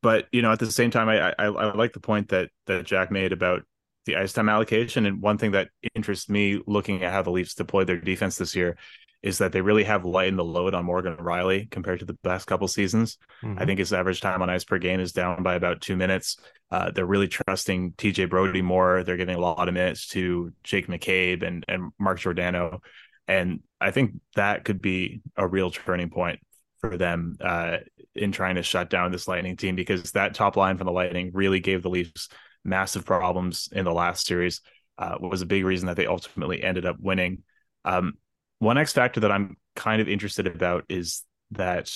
but 0.00 0.26
you 0.32 0.42
know, 0.42 0.52
at 0.52 0.58
the 0.58 0.70
same 0.70 0.90
time, 0.90 1.08
I, 1.08 1.30
I 1.30 1.44
I 1.46 1.74
like 1.74 1.92
the 1.92 2.00
point 2.00 2.28
that 2.30 2.50
that 2.66 2.84
Jack 2.84 3.10
made 3.10 3.32
about 3.32 3.62
the 4.04 4.16
ice 4.16 4.32
time 4.32 4.48
allocation. 4.48 5.06
And 5.06 5.20
one 5.20 5.38
thing 5.38 5.52
that 5.52 5.68
interests 5.94 6.28
me 6.28 6.60
looking 6.66 7.02
at 7.02 7.12
how 7.12 7.22
the 7.22 7.30
Leafs 7.30 7.54
deployed 7.54 7.86
their 7.86 8.00
defense 8.00 8.36
this 8.36 8.54
year 8.54 8.76
is 9.22 9.38
that 9.38 9.52
they 9.52 9.62
really 9.62 9.84
have 9.84 10.04
lightened 10.04 10.38
the 10.38 10.44
load 10.44 10.74
on 10.74 10.84
Morgan 10.84 11.16
Rielly 11.16 11.70
compared 11.70 12.00
to 12.00 12.04
the 12.04 12.12
past 12.22 12.46
couple 12.46 12.68
seasons. 12.68 13.16
Mm-hmm. 13.42 13.58
I 13.58 13.64
think 13.64 13.78
his 13.78 13.92
average 13.92 14.20
time 14.20 14.42
on 14.42 14.50
ice 14.50 14.64
per 14.64 14.78
game 14.78 15.00
is 15.00 15.12
down 15.12 15.42
by 15.42 15.54
about 15.54 15.80
two 15.80 15.96
minutes. 15.96 16.36
Uh, 16.70 16.90
they're 16.90 17.06
really 17.06 17.28
trusting 17.28 17.92
TJ 17.92 18.28
Brodie 18.28 18.60
more. 18.60 19.02
They're 19.02 19.16
giving 19.16 19.36
a 19.36 19.40
lot 19.40 19.66
of 19.66 19.72
minutes 19.72 20.08
to 20.08 20.52
Jake 20.62 20.88
McCabe 20.88 21.42
and, 21.42 21.64
and 21.68 21.90
Mark 21.98 22.20
Giordano. 22.20 22.82
And 23.26 23.60
I 23.80 23.92
think 23.92 24.20
that 24.34 24.64
could 24.64 24.82
be 24.82 25.22
a 25.36 25.48
real 25.48 25.70
turning 25.70 26.10
point 26.10 26.40
for 26.80 26.98
them 26.98 27.36
uh, 27.40 27.78
in 28.14 28.30
trying 28.30 28.56
to 28.56 28.62
shut 28.62 28.90
down 28.90 29.10
this 29.10 29.26
Lightning 29.26 29.56
team 29.56 29.74
because 29.74 30.12
that 30.12 30.34
top 30.34 30.56
line 30.56 30.76
from 30.76 30.84
the 30.86 30.92
Lightning 30.92 31.30
really 31.32 31.60
gave 31.60 31.82
the 31.82 31.88
Leafs 31.88 32.28
massive 32.64 33.04
problems 33.04 33.68
in 33.72 33.84
the 33.84 33.92
last 33.92 34.26
series. 34.26 34.60
Uh, 34.96 35.16
was 35.20 35.42
a 35.42 35.46
big 35.46 35.64
reason 35.64 35.88
that 35.88 35.96
they 35.96 36.06
ultimately 36.06 36.62
ended 36.62 36.86
up 36.86 36.96
winning. 37.00 37.42
Um, 37.84 38.14
one 38.60 38.78
X 38.78 38.92
factor 38.92 39.20
that 39.20 39.32
I'm 39.32 39.56
kind 39.74 40.00
of 40.00 40.08
interested 40.08 40.46
about 40.46 40.84
is 40.88 41.24
that 41.50 41.90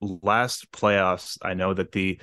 last 0.00 0.70
playoffs, 0.70 1.38
I 1.42 1.54
know 1.54 1.72
that 1.74 1.92
the 1.92 2.20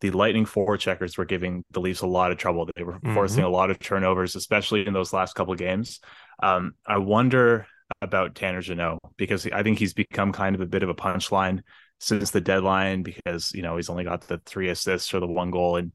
the 0.00 0.10
Lightning 0.10 0.46
forward 0.46 0.80
checkers 0.80 1.16
were 1.16 1.24
giving 1.24 1.64
the 1.70 1.80
Leafs 1.80 2.00
a 2.00 2.06
lot 2.08 2.32
of 2.32 2.38
trouble. 2.38 2.68
They 2.74 2.82
were 2.82 2.94
mm-hmm. 2.94 3.14
forcing 3.14 3.44
a 3.44 3.48
lot 3.48 3.70
of 3.70 3.78
turnovers, 3.78 4.34
especially 4.34 4.84
in 4.84 4.92
those 4.92 5.12
last 5.12 5.34
couple 5.34 5.54
games. 5.54 6.00
Um, 6.42 6.72
I 6.84 6.98
wonder 6.98 7.66
about 8.00 8.34
Tanner 8.34 8.60
Jeannot 8.60 8.98
because 9.16 9.46
I 9.46 9.62
think 9.62 9.78
he's 9.78 9.94
become 9.94 10.32
kind 10.32 10.56
of 10.56 10.60
a 10.60 10.66
bit 10.66 10.82
of 10.82 10.88
a 10.88 10.94
punchline 10.94 11.60
since 12.00 12.30
the 12.30 12.40
deadline 12.40 13.04
because 13.04 13.52
you 13.54 13.62
know 13.62 13.76
he's 13.76 13.88
only 13.88 14.02
got 14.02 14.22
the 14.22 14.38
three 14.44 14.70
assists 14.70 15.14
or 15.14 15.20
the 15.20 15.26
one 15.26 15.52
goal, 15.52 15.76
and 15.76 15.92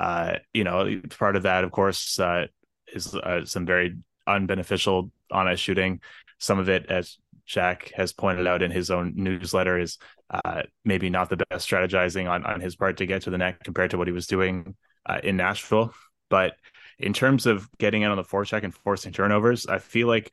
uh, 0.00 0.38
you 0.54 0.64
know 0.64 1.00
part 1.18 1.36
of 1.36 1.44
that, 1.44 1.62
of 1.62 1.70
course, 1.70 2.18
uh, 2.18 2.46
is 2.92 3.14
uh, 3.14 3.44
some 3.44 3.66
very 3.66 3.96
unbeneficial 4.26 5.10
on 5.30 5.46
ice 5.46 5.60
shooting. 5.60 6.00
Some 6.38 6.58
of 6.58 6.68
it, 6.68 6.86
as 6.86 7.18
Jack 7.46 7.92
has 7.94 8.12
pointed 8.12 8.46
out 8.46 8.62
in 8.62 8.70
his 8.70 8.90
own 8.90 9.12
newsletter, 9.14 9.78
is 9.78 9.98
uh, 10.30 10.62
maybe 10.84 11.10
not 11.10 11.28
the 11.28 11.36
best 11.36 11.68
strategizing 11.68 12.30
on, 12.30 12.44
on 12.44 12.60
his 12.60 12.76
part 12.76 12.96
to 12.96 13.06
get 13.06 13.22
to 13.22 13.30
the 13.30 13.38
net 13.38 13.62
compared 13.62 13.90
to 13.90 13.98
what 13.98 14.06
he 14.06 14.12
was 14.12 14.26
doing 14.26 14.74
uh, 15.04 15.20
in 15.22 15.36
Nashville. 15.36 15.92
But 16.30 16.54
in 16.98 17.12
terms 17.12 17.46
of 17.46 17.68
getting 17.78 18.02
in 18.02 18.10
on 18.10 18.16
the 18.16 18.24
forecheck 18.24 18.62
and 18.64 18.74
forcing 18.74 19.12
turnovers, 19.12 19.66
I 19.66 19.78
feel 19.78 20.06
like 20.06 20.32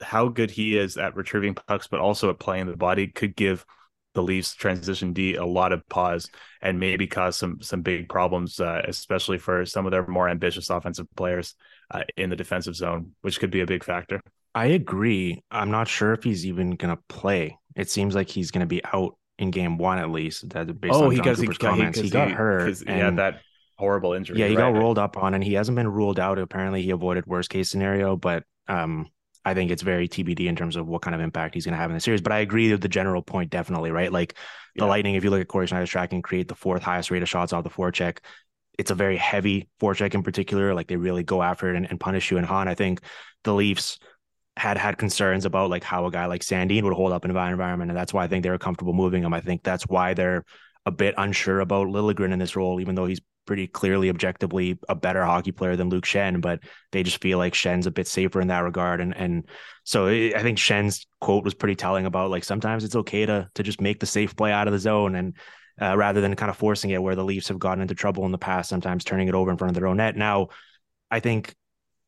how 0.00 0.28
good 0.28 0.50
he 0.50 0.78
is 0.78 0.96
at 0.96 1.16
retrieving 1.16 1.54
pucks, 1.54 1.88
but 1.88 2.00
also 2.00 2.30
at 2.30 2.38
playing 2.38 2.66
the 2.66 2.76
body 2.76 3.08
could 3.08 3.36
give 3.36 3.66
the 4.14 4.22
Leafs 4.22 4.54
transition 4.54 5.12
D 5.12 5.34
a 5.34 5.44
lot 5.44 5.72
of 5.72 5.86
pause 5.88 6.30
and 6.62 6.80
maybe 6.80 7.06
cause 7.06 7.36
some 7.36 7.60
some 7.60 7.82
big 7.82 8.08
problems, 8.08 8.60
uh, 8.60 8.82
especially 8.86 9.38
for 9.38 9.66
some 9.66 9.86
of 9.86 9.92
their 9.92 10.06
more 10.06 10.28
ambitious 10.28 10.70
offensive 10.70 11.06
players 11.16 11.54
uh, 11.90 12.02
in 12.16 12.30
the 12.30 12.36
defensive 12.36 12.76
zone, 12.76 13.12
which 13.22 13.40
could 13.40 13.50
be 13.50 13.60
a 13.60 13.66
big 13.66 13.84
factor. 13.84 14.20
I 14.54 14.66
agree. 14.66 15.42
I'm 15.50 15.70
not 15.70 15.88
sure 15.88 16.12
if 16.12 16.22
he's 16.22 16.46
even 16.46 16.76
going 16.76 16.94
to 16.96 17.02
play. 17.08 17.58
It 17.74 17.90
seems 17.90 18.14
like 18.14 18.28
he's 18.28 18.52
going 18.52 18.60
to 18.60 18.66
be 18.66 18.84
out 18.84 19.16
in 19.38 19.50
game 19.50 19.78
one 19.78 19.98
at 19.98 20.10
least. 20.10 20.48
That 20.50 20.80
based 20.80 20.94
oh, 20.94 21.06
on 21.06 21.10
he 21.10 21.16
Jon 21.16 21.34
Cooper's 21.34 21.56
he, 21.56 21.66
comments, 21.66 21.98
he, 21.98 22.04
he 22.04 22.10
got 22.10 22.30
hurt. 22.30 22.80
yeah, 22.86 23.10
that 23.10 23.40
horrible 23.76 24.12
injury. 24.12 24.38
Yeah, 24.38 24.46
he 24.46 24.56
right? 24.56 24.72
got 24.72 24.78
rolled 24.78 24.98
up 24.98 25.16
on, 25.16 25.34
and 25.34 25.42
he 25.42 25.54
hasn't 25.54 25.76
been 25.76 25.88
ruled 25.88 26.20
out. 26.20 26.38
Apparently, 26.38 26.82
he 26.82 26.90
avoided 26.90 27.26
worst 27.26 27.50
case 27.50 27.68
scenario, 27.68 28.16
but 28.16 28.44
um, 28.68 29.08
I 29.44 29.54
think 29.54 29.70
it's 29.70 29.82
very 29.82 30.08
TBD 30.08 30.46
in 30.46 30.56
terms 30.56 30.76
of 30.76 30.86
what 30.86 31.02
kind 31.02 31.14
of 31.14 31.20
impact 31.20 31.54
he's 31.54 31.64
going 31.64 31.74
to 31.74 31.78
have 31.78 31.90
in 31.90 31.94
the 31.94 32.00
series. 32.00 32.22
But 32.22 32.32
I 32.32 32.38
agree 32.38 32.70
with 32.70 32.80
the 32.80 32.88
general 32.88 33.22
point, 33.22 33.50
definitely, 33.50 33.90
right? 33.90 34.10
Like 34.10 34.34
the 34.76 34.84
yeah. 34.84 34.88
Lightning, 34.88 35.14
if 35.14 35.24
you 35.24 35.30
look 35.30 35.40
at 35.40 35.48
Corey 35.48 35.66
Sznajder's 35.66 35.90
tracking, 35.90 36.22
create 36.22 36.48
the 36.48 36.54
fourth 36.54 36.82
highest 36.82 37.10
rate 37.10 37.22
of 37.22 37.28
shots 37.28 37.52
off 37.52 37.64
the 37.64 37.70
forecheck. 37.70 38.18
It's 38.78 38.90
a 38.90 38.94
very 38.94 39.16
heavy 39.16 39.68
forecheck 39.80 40.14
in 40.14 40.22
particular. 40.22 40.74
Like 40.74 40.88
they 40.88 40.96
really 40.96 41.22
go 41.22 41.42
after 41.42 41.70
it 41.70 41.76
and, 41.76 41.88
and 41.88 42.00
punish 42.00 42.30
you. 42.30 42.38
And 42.38 42.46
Han, 42.46 42.68
I 42.68 42.74
think 42.74 43.00
the 43.44 43.54
Leafs 43.54 43.98
had 44.56 44.78
had 44.78 44.98
concerns 44.98 45.44
about 45.44 45.70
like 45.70 45.84
how 45.84 46.06
a 46.06 46.10
guy 46.10 46.26
like 46.26 46.42
Sandin 46.42 46.82
would 46.82 46.94
hold 46.94 47.12
up 47.12 47.24
in 47.24 47.30
a 47.30 47.50
environment, 47.50 47.90
and 47.90 47.98
that's 47.98 48.14
why 48.14 48.24
I 48.24 48.28
think 48.28 48.42
they 48.42 48.50
were 48.50 48.58
comfortable 48.58 48.92
moving 48.92 49.22
him. 49.22 49.34
I 49.34 49.40
think 49.40 49.62
that's 49.62 49.86
why 49.86 50.14
they're 50.14 50.44
a 50.86 50.90
bit 50.90 51.14
unsure 51.18 51.60
about 51.60 51.88
Liljegren 51.88 52.32
in 52.32 52.38
this 52.38 52.56
role, 52.56 52.80
even 52.80 52.94
though 52.94 53.06
he's 53.06 53.20
pretty 53.46 53.66
clearly 53.66 54.08
objectively 54.08 54.78
a 54.88 54.94
better 54.94 55.24
hockey 55.24 55.52
player 55.52 55.76
than 55.76 55.88
Luke 55.88 56.04
Schenn, 56.04 56.40
but 56.40 56.60
they 56.92 57.02
just 57.02 57.20
feel 57.20 57.38
like 57.38 57.54
Schenn's 57.54 57.86
a 57.86 57.90
bit 57.90 58.06
safer 58.06 58.40
in 58.40 58.48
that 58.48 58.60
regard. 58.60 59.00
And 59.00 59.16
and 59.16 59.48
so 59.84 60.08
I 60.08 60.42
think 60.42 60.58
Schenn's 60.58 61.06
quote 61.20 61.44
was 61.44 61.54
pretty 61.54 61.74
telling 61.74 62.06
about 62.06 62.30
like 62.30 62.44
sometimes 62.44 62.84
it's 62.84 62.96
okay 62.96 63.26
to 63.26 63.48
to 63.54 63.62
just 63.62 63.80
make 63.80 64.00
the 64.00 64.06
safe 64.06 64.36
play 64.36 64.52
out 64.52 64.66
of 64.66 64.72
the 64.72 64.78
zone 64.78 65.14
and 65.14 65.34
uh, 65.80 65.96
rather 65.96 66.20
than 66.20 66.36
kind 66.36 66.50
of 66.50 66.56
forcing 66.56 66.90
it 66.90 67.02
where 67.02 67.16
the 67.16 67.24
Leafs 67.24 67.48
have 67.48 67.58
gotten 67.58 67.82
into 67.82 67.94
trouble 67.94 68.24
in 68.24 68.32
the 68.32 68.38
past, 68.38 68.68
sometimes 68.68 69.04
turning 69.04 69.28
it 69.28 69.34
over 69.34 69.50
in 69.50 69.56
front 69.56 69.70
of 69.70 69.74
their 69.74 69.88
own 69.88 69.96
net. 69.96 70.16
Now, 70.16 70.48
I 71.10 71.20
think 71.20 71.54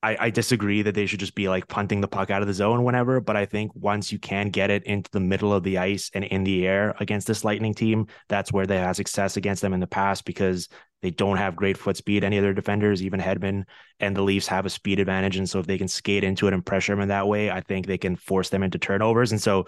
I, 0.06 0.16
I, 0.26 0.30
disagree 0.30 0.82
that 0.82 0.94
they 0.94 1.06
should 1.06 1.18
just 1.18 1.34
be 1.34 1.48
like 1.48 1.66
punting 1.66 2.00
the 2.00 2.06
puck 2.06 2.30
out 2.30 2.40
of 2.40 2.46
the 2.46 2.54
zone 2.54 2.84
whenever, 2.84 3.20
but 3.20 3.34
I 3.34 3.44
think 3.44 3.72
once 3.74 4.12
you 4.12 4.20
can 4.20 4.50
get 4.50 4.70
it 4.70 4.84
into 4.84 5.10
the 5.10 5.18
middle 5.18 5.52
of 5.52 5.64
the 5.64 5.78
ice 5.78 6.12
and 6.14 6.22
in 6.22 6.44
the 6.44 6.64
air 6.64 6.94
against 7.00 7.26
this 7.26 7.44
Lightning 7.44 7.74
team, 7.74 8.06
that's 8.28 8.52
where 8.52 8.66
they 8.66 8.78
had 8.78 8.94
success 8.94 9.36
against 9.36 9.62
them 9.62 9.72
in 9.72 9.80
the 9.80 9.86
past 9.88 10.24
because 10.24 10.68
they 11.02 11.10
don't 11.10 11.38
have 11.38 11.56
great 11.56 11.76
foot 11.76 11.96
speed. 11.96 12.22
Any 12.22 12.36
of 12.36 12.44
their 12.44 12.54
defenders, 12.54 13.02
even 13.02 13.18
Hedman 13.18 13.64
and 13.98 14.16
the 14.16 14.22
Leafs, 14.22 14.46
have 14.46 14.64
a 14.64 14.70
speed 14.70 15.00
advantage, 15.00 15.38
and 15.38 15.50
so 15.50 15.58
if 15.58 15.66
they 15.66 15.76
can 15.76 15.88
skate 15.88 16.22
into 16.22 16.46
it 16.46 16.54
and 16.54 16.64
pressure 16.64 16.92
them 16.92 17.02
in 17.02 17.08
that 17.08 17.26
way, 17.26 17.50
I 17.50 17.60
think 17.60 17.86
they 17.86 17.98
can 17.98 18.14
force 18.14 18.48
them 18.48 18.62
into 18.62 18.78
turnovers. 18.78 19.32
And 19.32 19.42
so 19.42 19.66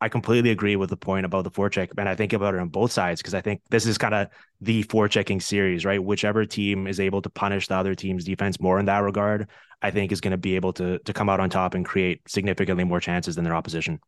I 0.00 0.08
completely 0.08 0.50
agree 0.50 0.76
with 0.76 0.88
the 0.88 0.96
point 0.96 1.26
about 1.26 1.44
the 1.44 1.50
forecheck, 1.50 1.90
and 1.98 2.08
I 2.08 2.14
think 2.14 2.32
about 2.32 2.54
it 2.54 2.60
on 2.60 2.68
both 2.68 2.90
sides 2.90 3.20
because 3.20 3.34
I 3.34 3.42
think 3.42 3.60
this 3.70 3.84
is 3.84 3.98
kind 3.98 4.14
of 4.14 4.28
the 4.60 4.82
forechecking 4.84 5.42
series, 5.42 5.84
right? 5.84 6.02
Whichever 6.02 6.46
team 6.46 6.86
is 6.86 6.98
able 6.98 7.20
to 7.22 7.30
punish 7.30 7.68
the 7.68 7.74
other 7.74 7.94
team's 7.94 8.24
defense 8.24 8.60
more 8.60 8.78
in 8.78 8.86
that 8.86 9.00
regard, 9.00 9.48
I 9.82 9.90
think 9.90 10.10
is 10.10 10.20
going 10.20 10.32
to 10.32 10.38
be 10.38 10.56
able 10.56 10.72
to 10.74 10.98
to 11.00 11.12
come 11.12 11.28
out 11.28 11.40
on 11.40 11.50
top 11.50 11.74
and 11.74 11.84
create 11.84 12.22
significantly 12.28 12.84
more 12.84 13.00
chances 13.00 13.36
than 13.36 13.44
their 13.44 13.54
opposition. 13.54 14.00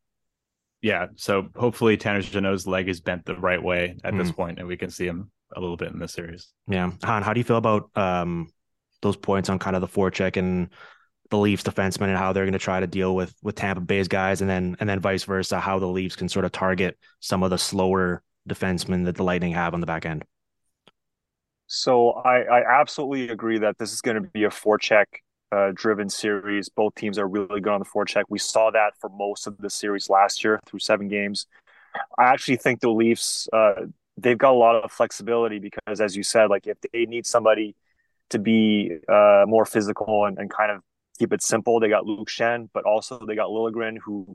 Yeah, 0.81 1.09
so 1.15 1.49
hopefully 1.55 1.97
Tanner 1.97 2.23
Jeannot's 2.23 2.67
leg 2.67 2.89
is 2.89 3.01
bent 3.01 3.25
the 3.25 3.37
right 3.37 3.63
way 3.63 3.97
at 4.03 4.15
mm. 4.15 4.19
this 4.19 4.33
point, 4.33 4.59
and 4.59 4.67
we 4.67 4.77
can 4.77 4.91
see 4.91 5.07
him 5.07 5.31
a 5.55 5.61
little 5.61 5.77
bit 5.77 5.93
in 5.93 5.99
this 5.99 6.13
series. 6.13 6.53
Yeah, 6.67 6.91
Han, 7.05 7.23
how 7.23 7.35
do 7.35 7.41
you 7.41 7.45
feel 7.45 7.57
about 7.57 7.91
um, 7.95 8.49
those 9.03 9.17
points 9.17 9.49
on 9.49 9.59
kind 9.59 9.77
of 9.77 9.83
the 9.83 9.89
forecheck 9.89 10.37
and 10.37 10.71
the 11.33 11.39
Leafs 11.39 11.63
defensemen 11.63 12.09
and 12.09 12.17
how 12.17 12.33
they're 12.33 12.45
going 12.45 12.53
to 12.53 12.59
try 12.59 12.79
to 12.79 12.87
deal 12.87 13.17
with 13.17 13.35
with 13.43 13.57
Tampa 13.57 13.81
Bay's 13.81 14.07
guys, 14.07 14.43
and 14.43 14.49
then 14.49 14.77
and 14.79 14.89
then 14.89 15.01
vice 15.01 15.25
versa, 15.25 15.59
how 15.59 15.79
the 15.79 15.87
Leafs 15.87 16.15
can 16.15 16.29
sort 16.29 16.45
of 16.45 16.53
target 16.53 16.97
some 17.21 17.43
of 17.43 17.51
the 17.51 17.59
slower 17.59 18.23
defensemen 18.49 19.07
that 19.07 19.17
the 19.17 19.25
Lightning 19.25 19.53
have 19.53 19.75
on 19.75 19.81
the 19.81 19.87
back 19.87 20.05
end. 20.05 20.25
So 21.67 22.11
I, 22.11 22.43
I 22.43 22.81
absolutely 22.81 23.31
agree 23.31 23.59
that 23.59 23.79
this 23.79 23.93
is 23.93 24.03
going 24.03 24.23
to 24.23 24.29
be 24.29 24.45
a 24.45 24.51
forecheck 24.51 25.07
uh, 25.51 25.73
driven 25.75 26.11
series. 26.11 26.69
Both 26.69 26.97
teams 26.97 27.19
are 27.19 27.27
really 27.27 27.63
good 27.63 27.73
on 27.73 27.81
the 27.81 27.87
forecheck. 27.87 28.25
We 28.29 28.39
saw 28.39 28.71
that 28.71 28.93
for 29.01 29.09
most 29.09 29.47
of 29.47 29.57
the 29.57 29.71
series 29.71 30.11
last 30.11 30.45
year 30.45 30.61
through 30.67 30.81
seven 30.81 31.09
games. 31.09 31.47
I 32.19 32.25
actually 32.25 32.57
think 32.57 32.81
the 32.81 32.91
Leafs 32.91 33.49
uh, 33.55 33.87
they've 34.19 34.37
got 34.37 34.53
a 34.53 34.59
lot 34.59 34.85
of 34.85 34.93
flexibility 34.93 35.59
because, 35.59 36.01
as 36.01 36.15
you 36.15 36.23
said, 36.23 36.51
like 36.51 36.67
if 36.67 36.79
they 36.93 37.07
need 37.07 37.27
somebody 37.27 37.75
to 38.31 38.39
be 38.39 38.99
uh, 39.09 39.45
more 39.47 39.65
physical 39.65 40.27
and, 40.27 40.39
and 40.39 40.51
kind 40.51 40.71
of 40.71 40.83
keep 41.23 41.33
it 41.33 41.43
simple. 41.43 41.79
They 41.79 41.89
got 41.89 42.05
Luke 42.05 42.29
Schenn, 42.29 42.69
but 42.73 42.85
also 42.85 43.21
they 43.27 43.37
got 43.37 43.49
Liljegren, 43.49 43.99
who 44.05 44.35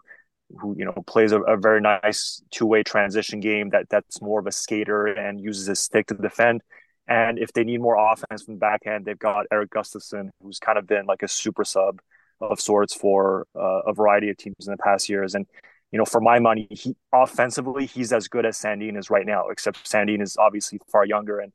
who 0.59 0.73
you 0.77 0.85
know 0.85 0.93
plays 1.05 1.33
a, 1.33 1.41
a 1.41 1.57
very 1.57 1.81
nice 1.81 2.41
two 2.51 2.65
way 2.65 2.81
transition 2.81 3.41
game 3.41 3.69
that 3.71 3.89
that's 3.89 4.21
more 4.21 4.39
of 4.39 4.47
a 4.47 4.51
skater 4.51 5.05
and 5.05 5.41
uses 5.41 5.67
his 5.67 5.81
stick 5.81 6.07
to 6.07 6.13
defend. 6.13 6.61
And 7.09 7.37
if 7.39 7.51
they 7.51 7.65
need 7.65 7.81
more 7.81 7.97
offense 7.97 8.43
from 8.43 8.55
the 8.55 8.59
back 8.59 8.81
end, 8.85 9.05
they've 9.05 9.19
got 9.19 9.45
Eric 9.51 9.71
Gustafsson, 9.71 10.29
who's 10.41 10.59
kind 10.59 10.77
of 10.77 10.87
been 10.87 11.05
like 11.05 11.23
a 11.23 11.27
super 11.27 11.65
sub 11.65 11.99
of 12.39 12.59
sorts 12.61 12.93
for 12.93 13.47
uh, 13.55 13.81
a 13.87 13.93
variety 13.93 14.29
of 14.29 14.37
teams 14.37 14.67
in 14.67 14.71
the 14.71 14.77
past 14.77 15.09
years. 15.09 15.35
And 15.35 15.45
you 15.91 15.97
know, 15.97 16.05
for 16.05 16.21
my 16.21 16.39
money, 16.39 16.67
he 16.71 16.95
offensively 17.11 17.85
he's 17.85 18.13
as 18.13 18.29
good 18.29 18.45
as 18.45 18.57
Sandin 18.57 18.97
is 18.97 19.09
right 19.09 19.25
now. 19.25 19.49
Except 19.49 19.89
Sandin 19.89 20.21
is 20.21 20.37
obviously 20.37 20.79
far 20.89 21.05
younger 21.05 21.39
and 21.39 21.51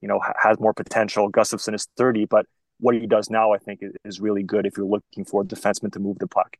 you 0.00 0.08
know 0.08 0.20
has 0.42 0.58
more 0.58 0.72
potential. 0.72 1.30
Gustafsson 1.30 1.74
is 1.74 1.86
thirty, 1.98 2.24
but 2.24 2.46
what 2.80 2.94
he 2.94 3.06
does 3.06 3.30
now, 3.30 3.52
I 3.52 3.58
think, 3.58 3.80
is 4.04 4.20
really 4.20 4.42
good 4.42 4.66
if 4.66 4.76
you're 4.76 4.86
looking 4.86 5.24
for 5.24 5.42
a 5.42 5.44
defenseman 5.44 5.92
to 5.92 6.00
move 6.00 6.18
the 6.18 6.26
puck. 6.26 6.56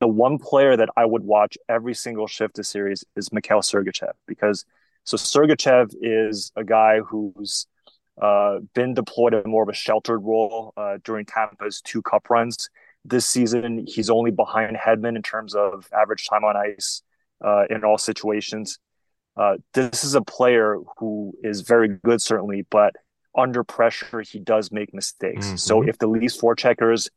The 0.00 0.08
one 0.08 0.38
player 0.38 0.76
that 0.76 0.88
I 0.96 1.04
would 1.04 1.22
watch 1.22 1.56
every 1.68 1.94
single 1.94 2.26
shift 2.26 2.58
of 2.58 2.66
series 2.66 3.04
is 3.16 3.32
Mikhail 3.32 3.60
Sergachev 3.60 4.12
because 4.26 4.64
so 5.04 5.16
Sergachev 5.16 5.94
is 6.00 6.52
a 6.56 6.64
guy 6.64 7.00
who's 7.00 7.66
uh, 8.20 8.58
been 8.74 8.94
deployed 8.94 9.34
in 9.34 9.50
more 9.50 9.62
of 9.62 9.68
a 9.68 9.74
sheltered 9.74 10.20
role 10.20 10.72
uh, 10.76 10.98
during 11.04 11.24
Tampa's 11.24 11.80
two 11.80 12.02
cup 12.02 12.28
runs. 12.30 12.68
This 13.04 13.26
season, 13.26 13.86
he's 13.86 14.10
only 14.10 14.30
behind 14.30 14.76
Hedman 14.76 15.16
in 15.16 15.22
terms 15.22 15.54
of 15.54 15.88
average 15.92 16.26
time 16.28 16.44
on 16.44 16.56
ice 16.56 17.02
uh, 17.42 17.64
in 17.70 17.82
all 17.82 17.96
situations. 17.96 18.78
Uh, 19.36 19.56
this 19.72 20.04
is 20.04 20.14
a 20.14 20.20
player 20.20 20.76
who 20.98 21.32
is 21.42 21.62
very 21.62 21.88
good, 21.88 22.20
certainly, 22.20 22.66
but 22.70 22.94
under 23.36 23.64
pressure, 23.64 24.22
he 24.22 24.38
does 24.38 24.72
make 24.72 24.92
mistakes. 24.92 25.46
Mm-hmm. 25.46 25.56
So 25.56 25.82
if 25.82 25.98
the 25.98 26.06
Leafs 26.06 26.36
forecheckers 26.40 27.08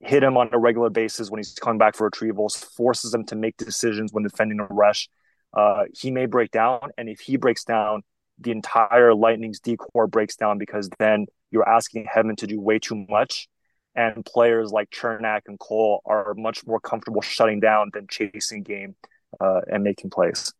hit 0.00 0.22
him 0.22 0.36
on 0.36 0.48
a 0.52 0.58
regular 0.58 0.90
basis 0.90 1.30
when 1.30 1.38
he's 1.38 1.54
coming 1.54 1.78
back 1.78 1.94
for 1.94 2.10
retrievals, 2.10 2.56
forces 2.74 3.12
him 3.12 3.24
to 3.26 3.36
make 3.36 3.56
decisions 3.56 4.12
when 4.12 4.22
defending 4.22 4.60
a 4.60 4.64
rush, 4.64 5.08
uh, 5.54 5.84
he 5.92 6.10
may 6.10 6.26
break 6.26 6.50
down. 6.50 6.90
And 6.96 7.08
if 7.08 7.20
he 7.20 7.36
breaks 7.36 7.64
down, 7.64 8.02
the 8.38 8.50
entire 8.50 9.14
Lightning's 9.14 9.60
D 9.60 9.76
corps 9.76 10.06
breaks 10.06 10.36
down 10.36 10.58
because 10.58 10.88
then 10.98 11.26
you're 11.50 11.68
asking 11.68 12.06
Hedman 12.06 12.36
to 12.38 12.46
do 12.46 12.60
way 12.60 12.78
too 12.78 13.04
much. 13.08 13.48
And 13.94 14.24
players 14.24 14.70
like 14.70 14.90
Cernak 14.90 15.42
and 15.46 15.58
Cole 15.58 16.00
are 16.06 16.32
much 16.34 16.64
more 16.64 16.80
comfortable 16.80 17.20
shutting 17.20 17.60
down 17.60 17.90
than 17.92 18.06
chasing 18.08 18.62
game 18.62 18.94
uh, 19.40 19.60
and 19.66 19.82
making 19.82 20.10
plays. 20.10 20.54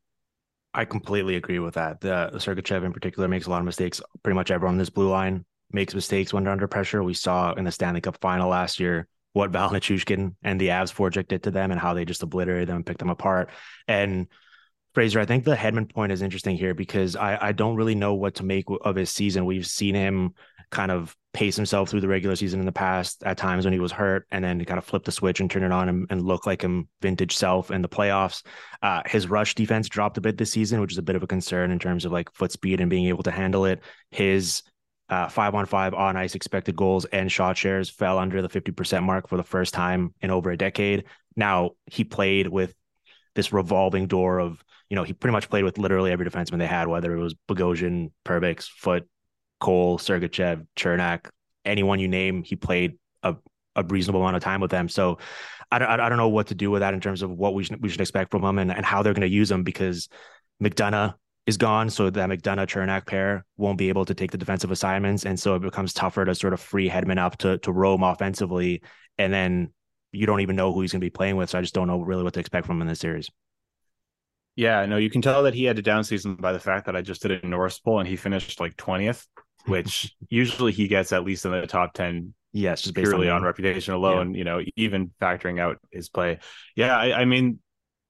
I 0.72 0.84
completely 0.84 1.36
agree 1.36 1.58
with 1.58 1.74
that. 1.74 2.00
The 2.00 2.30
Sergachev 2.34 2.84
in 2.84 2.92
particular 2.92 3.28
makes 3.28 3.46
a 3.46 3.50
lot 3.50 3.58
of 3.58 3.64
mistakes. 3.64 4.00
Pretty 4.22 4.36
much 4.36 4.50
everyone 4.50 4.74
on 4.74 4.78
this 4.78 4.90
blue 4.90 5.08
line 5.08 5.44
makes 5.72 5.94
mistakes 5.94 6.32
when 6.32 6.44
they're 6.44 6.52
under 6.52 6.68
pressure. 6.68 7.02
We 7.02 7.14
saw 7.14 7.52
in 7.54 7.64
the 7.64 7.72
Stanley 7.72 8.00
Cup 8.00 8.18
final 8.20 8.48
last 8.48 8.78
year 8.78 9.08
what 9.32 9.50
Val 9.52 9.70
Nichushkin 9.70 10.34
and 10.42 10.60
the 10.60 10.68
Avs 10.68 10.94
project 10.94 11.28
did 11.30 11.42
to 11.44 11.50
them 11.50 11.70
and 11.70 11.80
how 11.80 11.94
they 11.94 12.04
just 12.04 12.22
obliterated 12.22 12.68
them 12.68 12.76
and 12.76 12.86
picked 12.86 13.00
them 13.00 13.10
apart. 13.10 13.50
And 13.88 14.28
Fraser, 14.94 15.20
I 15.20 15.24
think 15.24 15.44
the 15.44 15.54
Hedman 15.54 15.92
point 15.92 16.12
is 16.12 16.22
interesting 16.22 16.56
here 16.56 16.74
because 16.74 17.14
I, 17.16 17.48
I 17.48 17.52
don't 17.52 17.76
really 17.76 17.94
know 17.94 18.14
what 18.14 18.36
to 18.36 18.44
make 18.44 18.66
of 18.82 18.96
his 18.96 19.10
season. 19.10 19.44
We've 19.44 19.66
seen 19.66 19.94
him 19.94 20.34
kind 20.70 20.90
of 20.90 21.16
pace 21.32 21.54
himself 21.54 21.88
through 21.88 22.00
the 22.00 22.08
regular 22.08 22.34
season 22.34 22.58
in 22.58 22.66
the 22.66 22.72
past 22.72 23.22
at 23.24 23.36
times 23.36 23.64
when 23.64 23.72
he 23.72 23.78
was 23.78 23.92
hurt 23.92 24.26
and 24.32 24.44
then 24.44 24.64
kind 24.64 24.78
of 24.78 24.84
flip 24.84 25.04
the 25.04 25.12
switch 25.12 25.40
and 25.40 25.50
turn 25.50 25.62
it 25.62 25.70
on 25.70 25.88
and, 25.88 26.06
and 26.10 26.22
look 26.22 26.44
like 26.44 26.62
him 26.62 26.88
vintage 27.00 27.36
self 27.36 27.70
in 27.70 27.82
the 27.82 27.88
playoffs. 27.88 28.42
Uh, 28.82 29.02
his 29.06 29.28
rush 29.28 29.54
defense 29.54 29.88
dropped 29.88 30.18
a 30.18 30.20
bit 30.20 30.36
this 30.36 30.50
season, 30.50 30.80
which 30.80 30.92
is 30.92 30.98
a 30.98 31.02
bit 31.02 31.16
of 31.16 31.22
a 31.22 31.28
concern 31.28 31.70
in 31.70 31.78
terms 31.78 32.04
of 32.04 32.10
like 32.10 32.32
foot 32.32 32.50
speed 32.50 32.80
and 32.80 32.90
being 32.90 33.06
able 33.06 33.22
to 33.22 33.30
handle 33.30 33.64
it. 33.64 33.80
His 34.10 34.62
uh, 35.08 35.28
five 35.28 35.54
on 35.54 35.66
five 35.66 35.94
on 35.94 36.16
ice 36.16 36.34
expected 36.34 36.76
goals 36.76 37.04
and 37.06 37.30
shot 37.30 37.56
shares 37.56 37.90
fell 37.90 38.18
under 38.18 38.42
the 38.42 38.48
50% 38.48 39.02
mark 39.02 39.28
for 39.28 39.36
the 39.36 39.42
first 39.42 39.72
time 39.72 40.14
in 40.20 40.30
over 40.30 40.50
a 40.50 40.56
decade. 40.56 41.04
Now 41.36 41.72
he 41.86 42.02
played 42.02 42.48
with 42.48 42.74
this 43.34 43.52
revolving 43.52 44.06
door 44.08 44.40
of 44.40 44.62
you 44.88 44.96
know, 44.96 45.04
he 45.04 45.12
pretty 45.12 45.32
much 45.32 45.48
played 45.48 45.62
with 45.62 45.78
literally 45.78 46.10
every 46.10 46.26
defenseman 46.26 46.58
they 46.58 46.66
had, 46.66 46.88
whether 46.88 47.14
it 47.14 47.20
was 47.20 47.36
Bogosian, 47.48 48.10
Perbix, 48.24 48.68
Foote, 48.68 49.06
Cole, 49.60 49.98
Sergachev, 49.98 50.66
Cernak, 50.76 51.28
anyone 51.64 52.00
you 52.00 52.08
name, 52.08 52.42
he 52.42 52.56
played 52.56 52.98
a, 53.22 53.36
a 53.76 53.84
reasonable 53.84 54.20
amount 54.20 54.36
of 54.36 54.42
time 54.42 54.60
with 54.60 54.70
them. 54.70 54.88
So 54.88 55.18
I 55.70 55.78
don't, 55.78 55.88
I 55.88 56.08
don't 56.08 56.18
know 56.18 56.28
what 56.28 56.48
to 56.48 56.54
do 56.54 56.70
with 56.70 56.80
that 56.80 56.94
in 56.94 57.00
terms 57.00 57.22
of 57.22 57.30
what 57.30 57.54
we 57.54 57.64
should, 57.64 57.82
we 57.82 57.88
should 57.88 58.00
expect 58.00 58.30
from 58.30 58.44
him 58.44 58.58
and, 58.58 58.72
and 58.72 58.84
how 58.84 59.02
they're 59.02 59.14
going 59.14 59.20
to 59.22 59.28
use 59.28 59.50
him 59.50 59.62
because 59.62 60.08
McDonagh 60.62 61.14
is 61.46 61.56
gone. 61.56 61.90
So 61.90 62.10
that 62.10 62.28
McDonagh 62.28 62.66
Cernak 62.66 63.06
pair 63.06 63.44
won't 63.56 63.78
be 63.78 63.88
able 63.88 64.04
to 64.06 64.14
take 64.14 64.30
the 64.32 64.38
defensive 64.38 64.70
assignments. 64.70 65.24
And 65.24 65.38
so 65.38 65.54
it 65.54 65.62
becomes 65.62 65.92
tougher 65.92 66.24
to 66.24 66.34
sort 66.34 66.52
of 66.52 66.60
free 66.60 66.88
Hedman 66.88 67.18
up 67.18 67.38
to, 67.38 67.58
to 67.58 67.72
roam 67.72 68.02
offensively. 68.02 68.82
And 69.18 69.32
then 69.32 69.72
you 70.12 70.26
don't 70.26 70.40
even 70.40 70.56
know 70.56 70.72
who 70.72 70.80
he's 70.80 70.92
going 70.92 71.00
to 71.00 71.04
be 71.04 71.10
playing 71.10 71.36
with. 71.36 71.50
So 71.50 71.58
I 71.58 71.62
just 71.62 71.74
don't 71.74 71.86
know 71.86 72.00
really 72.00 72.24
what 72.24 72.34
to 72.34 72.40
expect 72.40 72.66
from 72.66 72.76
him 72.76 72.82
in 72.82 72.88
this 72.88 73.00
series. 73.00 73.30
Yeah, 74.56 74.84
no, 74.86 74.96
you 74.96 75.10
can 75.10 75.22
tell 75.22 75.44
that 75.44 75.54
he 75.54 75.64
had 75.64 75.78
a 75.78 75.82
down 75.82 76.04
season 76.04 76.34
by 76.34 76.52
the 76.52 76.58
fact 76.58 76.86
that 76.86 76.96
I 76.96 77.02
just 77.02 77.22
did 77.22 77.44
a 77.44 77.46
Norris 77.46 77.78
poll 77.78 78.00
and 78.00 78.08
he 78.08 78.16
finished 78.16 78.60
like 78.60 78.76
20th, 78.76 79.26
which 79.66 80.14
usually 80.28 80.72
he 80.72 80.88
gets 80.88 81.12
at 81.12 81.24
least 81.24 81.44
in 81.44 81.52
the 81.52 81.66
top 81.66 81.94
10. 81.94 82.34
Yes, 82.52 82.82
just 82.82 82.94
purely 82.94 83.28
on, 83.28 83.36
on 83.36 83.42
reputation 83.44 83.94
alone, 83.94 84.34
yeah. 84.34 84.38
you 84.38 84.44
know, 84.44 84.60
even 84.76 85.12
factoring 85.20 85.60
out 85.60 85.78
his 85.92 86.08
play. 86.08 86.40
Yeah, 86.74 86.96
I, 86.96 87.20
I, 87.20 87.24
mean, 87.24 87.60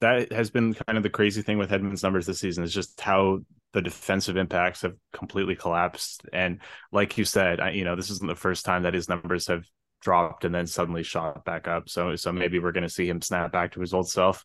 that 0.01 0.33
has 0.33 0.51
been 0.51 0.73
kind 0.73 0.97
of 0.97 1.03
the 1.03 1.11
crazy 1.11 1.43
thing 1.43 1.59
with 1.59 1.71
Hedman's 1.71 2.03
numbers 2.03 2.27
this 2.27 2.41
season 2.41 2.65
is 2.65 2.73
just 2.73 2.99
how 3.01 3.41
the 3.73 3.83
defensive 3.83 4.37
impacts 4.37 4.83
have 4.83 4.95
completely 5.13 5.57
collapsed. 5.57 6.23
And 6.33 6.61
like 6.91 7.19
you 7.19 7.25
said, 7.25 7.61
I, 7.61 7.71
you 7.71 7.85
know, 7.85 7.97
this 7.97 8.11
isn't 8.11 8.27
the 8.27 8.35
first 8.35 8.65
time 8.65 8.85
that 8.85 8.95
his 8.95 9.09
numbers 9.09 9.47
have 9.49 9.65
dropped 10.01 10.45
and 10.45 10.55
then 10.55 10.67
suddenly 10.67 11.03
shot 11.03 11.45
back 11.45 11.69
up. 11.69 11.89
So, 11.89 12.17
so 12.17 12.33
maybe 12.33 12.59
we're 12.59 12.73
going 12.73 12.83
to 12.83 12.89
see 12.89 13.09
him 13.09 13.21
snap 13.21 13.53
back 13.53 13.73
to 13.73 13.81
his 13.81 13.93
old 13.93 14.09
self. 14.09 14.45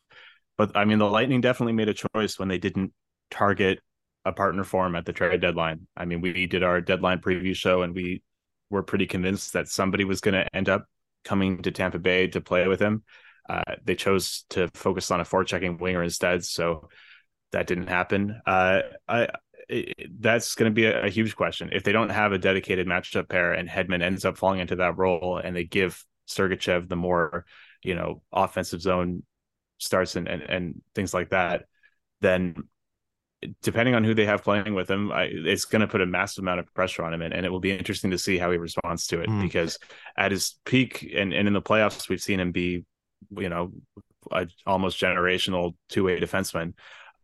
But 0.57 0.75
I 0.75 0.85
mean, 0.85 0.99
the 0.99 1.09
Lightning 1.09 1.41
definitely 1.41 1.73
made 1.73 1.89
a 1.89 2.07
choice 2.13 2.37
when 2.37 2.47
they 2.47 2.57
didn't 2.57 2.93
target 3.31 3.79
a 4.25 4.31
partner 4.31 4.63
for 4.63 4.85
him 4.85 4.95
at 4.95 5.05
the 5.05 5.13
trade 5.13 5.41
deadline. 5.41 5.87
I 5.95 6.05
mean, 6.05 6.21
we 6.21 6.47
did 6.47 6.63
our 6.63 6.81
deadline 6.81 7.19
preview 7.19 7.55
show 7.55 7.83
and 7.83 7.93
we 7.93 8.23
were 8.69 8.83
pretty 8.83 9.05
convinced 9.05 9.53
that 9.53 9.67
somebody 9.67 10.03
was 10.03 10.21
going 10.21 10.33
to 10.33 10.55
end 10.55 10.69
up 10.69 10.85
coming 11.23 11.61
to 11.61 11.71
Tampa 11.71 11.99
Bay 11.99 12.27
to 12.27 12.41
play 12.41 12.67
with 12.67 12.79
him. 12.79 13.03
Uh, 13.47 13.75
they 13.83 13.95
chose 13.95 14.45
to 14.49 14.67
focus 14.73 15.11
on 15.11 15.21
a 15.21 15.23
forechecking 15.23 15.79
winger 15.79 16.01
instead, 16.01 16.43
so 16.43 16.89
that 17.51 17.67
didn't 17.67 17.87
happen. 17.87 18.41
Uh, 18.45 18.81
I, 19.07 19.29
it, 19.69 19.93
that's 20.19 20.55
going 20.55 20.71
to 20.71 20.73
be 20.73 20.85
a, 20.85 21.05
a, 21.05 21.09
huge 21.09 21.35
question 21.35 21.69
if 21.71 21.83
they 21.83 21.91
don't 21.91 22.09
have 22.09 22.31
a 22.31 22.37
dedicated 22.37 22.87
matchup 22.87 23.29
pair 23.29 23.53
and 23.53 23.67
Hedman 23.67 24.03
ends 24.03 24.23
up 24.23 24.37
falling 24.37 24.59
into 24.59 24.75
that 24.77 24.97
role 24.97 25.41
and 25.43 25.55
they 25.55 25.63
give 25.63 26.03
Sergachev 26.27 26.87
the 26.87 26.95
more 26.95 27.45
you 27.83 27.95
know 27.95 28.21
offensive 28.31 28.81
zone 28.81 29.23
starts 29.77 30.15
and, 30.15 30.27
and, 30.27 30.41
and 30.43 30.81
things 30.93 31.13
like 31.13 31.29
that, 31.29 31.65
then 32.21 32.55
depending 33.61 33.95
on 33.95 34.03
who 34.03 34.13
they 34.13 34.25
have 34.25 34.43
playing 34.43 34.73
with 34.73 34.89
him, 34.89 35.11
I, 35.11 35.23
it's 35.31 35.65
going 35.65 35.81
to 35.81 35.87
put 35.87 36.01
a 36.01 36.05
massive 36.05 36.43
amount 36.43 36.59
of 36.59 36.73
pressure 36.73 37.03
on 37.03 37.13
him, 37.13 37.21
and, 37.21 37.33
and, 37.33 37.45
it 37.45 37.49
will 37.49 37.59
be 37.59 37.71
interesting 37.71 38.11
to 38.11 38.17
see 38.17 38.37
how 38.37 38.51
he 38.51 38.57
responds 38.57 39.07
to 39.07 39.21
it. 39.21 39.29
Mm. 39.29 39.41
Because 39.41 39.79
at 40.17 40.31
his 40.31 40.55
peak 40.65 41.11
and, 41.15 41.33
and 41.33 41.47
in 41.47 41.53
the 41.53 41.61
playoffs, 41.61 42.09
we've 42.09 42.21
seen 42.21 42.39
him 42.39 42.51
be, 42.51 42.85
you 43.37 43.49
know, 43.49 43.71
a 44.31 44.47
almost 44.65 44.99
generational 44.99 45.75
two 45.89 46.03
way 46.03 46.19
defenseman, 46.19 46.73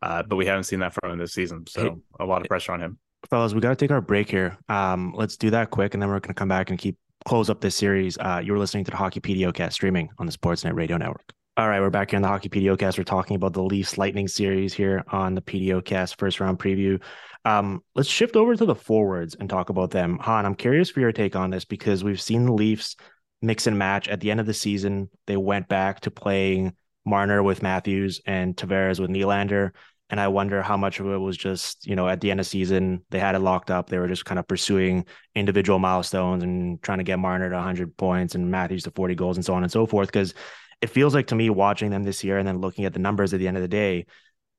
uh, 0.02 0.24
but 0.24 0.36
we 0.36 0.46
haven't 0.46 0.64
seen 0.66 0.80
that 0.80 0.94
from 0.94 1.12
him 1.12 1.20
this 1.20 1.34
season. 1.34 1.66
So 1.68 1.84
hey, 1.84 1.96
a 2.20 2.26
lot 2.26 2.42
of 2.42 2.48
pressure 2.48 2.72
on 2.72 2.82
him. 2.82 3.00
Fellas, 3.30 3.54
we 3.54 3.62
got 3.62 3.70
to 3.70 3.76
take 3.76 3.92
our 3.92 4.02
break 4.02 4.30
here. 4.30 4.58
Um, 4.68 5.14
let's 5.16 5.38
do 5.38 5.52
that 5.52 5.70
quick, 5.70 5.94
and 5.94 6.02
then 6.02 6.10
we're 6.10 6.20
going 6.20 6.34
to 6.34 6.40
come 6.40 6.50
back 6.50 6.70
and 6.70 6.80
keep 6.80 6.98
close 7.26 7.50
up 7.50 7.62
this 7.62 7.76
series. 7.76 8.18
Uh, 8.18 8.42
you 8.44 8.54
are 8.54 8.60
listening 8.60 8.84
to 8.86 8.92
the 8.92 8.98
Hockey 8.98 9.20
PDOcast 9.20 9.74
streaming 9.74 10.10
on 10.18 10.26
the 10.26 10.32
Sportsnet 10.32 10.74
Radio 10.74 10.98
Network. 10.98 11.34
All 11.58 11.68
right, 11.68 11.82
we're 11.82 11.90
back 11.90 12.12
here 12.12 12.16
in 12.16 12.22
the 12.22 12.30
Hockey 12.30 12.48
PDOcast. 12.48 12.98
We're 12.98 13.04
talking 13.04 13.36
about 13.36 13.52
the 13.52 13.62
Leafs 13.62 13.98
Lightning 13.98 14.30
series 14.30 14.74
here 14.74 15.04
on 15.10 15.36
the 15.36 15.42
PDOcast 15.42 16.18
first 16.18 16.40
round 16.40 16.60
preview. 16.60 17.02
Um, 17.44 17.84
let's 17.94 18.08
shift 18.08 18.38
over 18.38 18.56
to 18.56 18.66
the 18.66 18.74
forwards 18.74 19.36
and 19.36 19.50
talk 19.50 19.68
about 19.68 19.92
them. 19.92 20.18
Han, 20.20 20.46
I'm 20.46 20.56
curious 20.56 20.90
for 20.90 21.02
your 21.02 21.12
take 21.12 21.36
on 21.36 21.50
this 21.50 21.66
because 21.66 22.06
we've 22.06 22.22
seen 22.22 22.46
the 22.46 22.54
Leafs 22.54 22.96
mix 23.42 23.68
and 23.68 23.78
match 23.78 24.08
at 24.08 24.22
the 24.22 24.32
end 24.32 24.40
of 24.40 24.46
the 24.46 24.54
season. 24.54 25.10
They 25.28 25.36
went 25.36 25.68
back 25.68 26.00
to 26.02 26.12
playing 26.12 26.74
Marner 27.06 27.44
with 27.44 27.62
Matthews 27.62 28.22
and 28.26 28.56
Tavares 28.56 29.02
with 29.02 29.10
Nylander. 29.10 29.72
And 30.10 30.22
I 30.22 30.30
wonder 30.30 30.62
how 30.62 30.78
much 30.78 31.02
of 31.02 31.08
it 31.08 31.18
was 31.18 31.36
just, 31.36 31.86
you 31.86 31.98
know, 31.98 32.08
at 32.08 32.22
the 32.22 32.32
end 32.32 32.40
of 32.40 32.46
season, 32.46 33.04
they 33.10 33.20
had 33.20 33.36
it 33.36 33.40
locked 33.40 33.72
up. 33.72 33.90
They 33.90 33.98
were 34.00 34.08
just 34.08 34.24
kind 34.24 34.40
of 34.40 34.48
pursuing 34.48 35.06
individual 35.36 35.80
milestones 35.80 36.44
and 36.44 36.82
trying 36.82 37.00
to 37.00 37.04
get 37.04 37.20
Marner 37.20 37.50
to 37.50 37.56
100 37.56 37.98
points 37.98 38.36
and 38.36 38.50
Matthews 38.50 38.84
to 38.84 38.92
40 38.92 39.16
goals 39.16 39.36
and 39.36 39.46
so 39.46 39.54
on 39.54 39.64
and 39.64 39.72
so 39.72 39.86
forth. 39.86 40.08
Because 40.08 40.34
it 40.82 40.90
feels 40.90 41.14
like 41.14 41.28
to 41.28 41.36
me 41.36 41.50
watching 41.50 41.92
them 41.92 42.04
this 42.04 42.24
year 42.24 42.38
and 42.38 42.48
then 42.48 42.60
looking 42.60 42.86
at 42.86 42.94
the 42.94 43.00
numbers 43.00 43.34
at 43.34 43.40
the 43.40 43.48
end 43.48 43.58
of 43.58 43.64
the 43.64 43.70
day 43.70 44.06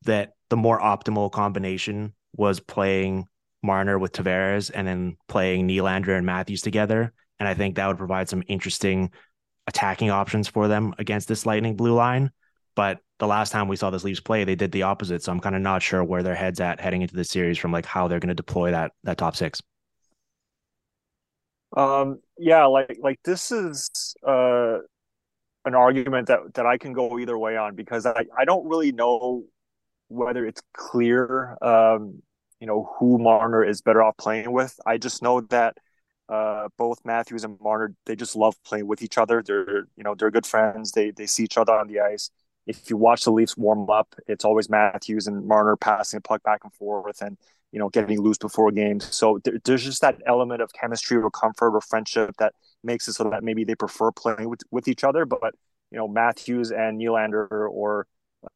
that 0.03 0.33
the 0.51 0.57
more 0.57 0.81
optimal 0.81 1.31
combination 1.31 2.15
was 2.35 2.61
playing 2.61 3.27
Marner 3.63 3.99
with 3.99 4.13
Tavares 4.13 4.71
and 4.73 4.87
then 4.87 5.17
playing 5.29 5.69
Nylander 5.69 6.17
and 6.17 6.27
Matthews 6.27 6.63
together. 6.63 7.13
And 7.39 7.49
I 7.49 7.55
think 7.55 7.77
that 7.77 7.87
would 7.87 7.99
provide 7.99 8.29
some 8.29 8.43
interesting 8.47 9.11
attacking 9.67 10.11
options 10.11 10.49
for 10.49 10.69
them 10.69 10.95
against 10.99 11.29
this 11.29 11.47
Lightning 11.47 11.77
blue 11.77 11.95
line. 11.95 12.31
But 12.75 12.99
the 13.19 13.27
last 13.27 13.51
time 13.53 13.69
we 13.69 13.77
saw 13.77 13.91
this 13.91 14.05
Leafs 14.05 14.21
play, 14.21 14.45
they 14.45 14.55
did 14.55 14.73
the 14.73 14.83
opposite. 14.83 15.23
So 15.23 15.31
I'm 15.31 15.41
kind 15.41 15.55
of 15.55 15.63
not 15.63 15.83
sure 15.83 16.03
where 16.03 16.23
their 16.23 16.35
heads 16.35 16.61
at 16.61 16.81
heading 16.81 17.03
into 17.03 17.15
the 17.15 17.25
series 17.25 17.59
from 17.59 17.73
like 17.73 17.87
how 17.87 18.09
they're 18.09 18.21
going 18.21 18.29
to 18.29 18.35
deploy 18.35 18.71
that 18.73 18.93
that 19.05 19.19
top 19.19 19.37
six. 19.37 19.63
Um 21.77 22.21
yeah, 22.39 22.67
like 22.67 22.99
like 23.01 23.19
this 23.25 23.51
is 23.51 23.89
uh 24.27 24.79
an 25.65 25.75
argument 25.75 26.29
that 26.29 26.55
that 26.55 26.67
I 26.67 26.79
can 26.79 26.93
go 26.93 27.19
either 27.19 27.39
way 27.39 27.57
on 27.57 27.75
because 27.75 28.07
I, 28.07 28.27
I 28.37 28.45
don't 28.45 28.67
really 28.69 28.93
know 28.93 29.45
whether 30.09 30.45
it's 30.45 30.61
clear 30.75 31.57
um, 31.63 32.23
you 32.61 32.67
know 32.67 32.91
who 32.99 33.19
Marner 33.19 33.65
is 33.65 33.81
better 33.83 34.03
off 34.03 34.17
playing 34.17 34.53
with. 34.53 34.79
I 34.87 34.99
just 34.99 35.23
know 35.23 35.41
that 35.41 35.77
uh, 36.29 36.69
both 36.79 36.99
Matthews 37.05 37.45
and 37.45 37.59
Marner 37.61 37.95
they 38.07 38.17
just 38.17 38.37
love 38.37 38.55
playing 38.65 38.87
with 38.87 39.03
each 39.03 39.19
other. 39.19 39.43
They're 39.45 39.87
you 39.97 40.05
know 40.05 40.15
they're 40.15 40.31
good 40.31 40.47
friends. 40.47 40.93
They 40.93 41.11
they 41.11 41.27
see 41.27 41.45
each 41.45 41.59
other 41.59 41.73
on 41.73 41.89
the 41.89 42.01
ice. 42.01 42.31
If 42.67 42.89
you 42.89 42.97
watch 42.97 43.25
the 43.25 43.33
Leafs 43.33 43.57
warm 43.57 43.91
up, 43.91 44.15
it's 44.29 44.45
always 44.45 44.71
Matthews 44.71 45.27
and 45.27 45.47
Marner 45.47 45.77
passing 45.77 46.19
a 46.19 46.21
puck 46.21 46.45
back 46.45 46.61
and 46.63 46.73
forth 46.73 47.21
and 47.21 47.37
you 47.73 47.79
know 47.79 47.89
getting 47.89 48.21
loose 48.21 48.39
before 48.39 48.71
games. 48.71 49.15
So 49.15 49.41
there, 49.45 49.59
there's 49.65 49.85
just 49.85 50.01
that 50.03 50.21
element 50.27 50.63
of 50.63 50.73
chemistry 50.73 51.17
or 51.17 51.31
comfort 51.31 51.75
or 51.75 51.81
friendship 51.81 52.37
that 52.39 52.55
makes 52.85 53.09
it 53.09 53.15
so 53.15 53.31
that 53.31 53.43
maybe 53.45 53.65
they 53.65 53.75
prefer 53.75 54.11
playing 54.13 54.49
with, 54.49 54.61
with 54.71 54.89
each 54.89 55.05
other. 55.05 55.25
But 55.25 55.55
you 55.91 55.99
know 55.99 56.09
Matthews 56.09 56.71
and 56.71 57.01
Nylander 57.01 57.69
or 57.71 58.07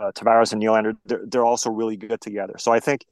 uh, 0.00 0.12
Tavares 0.12 0.52
and 0.52 0.62
Nylander, 0.62 0.94
they're, 1.04 1.22
they're 1.26 1.44
also 1.44 1.70
really 1.70 1.96
good 1.96 2.20
together. 2.20 2.54
So 2.58 2.72
I 2.72 2.80
think 2.80 3.04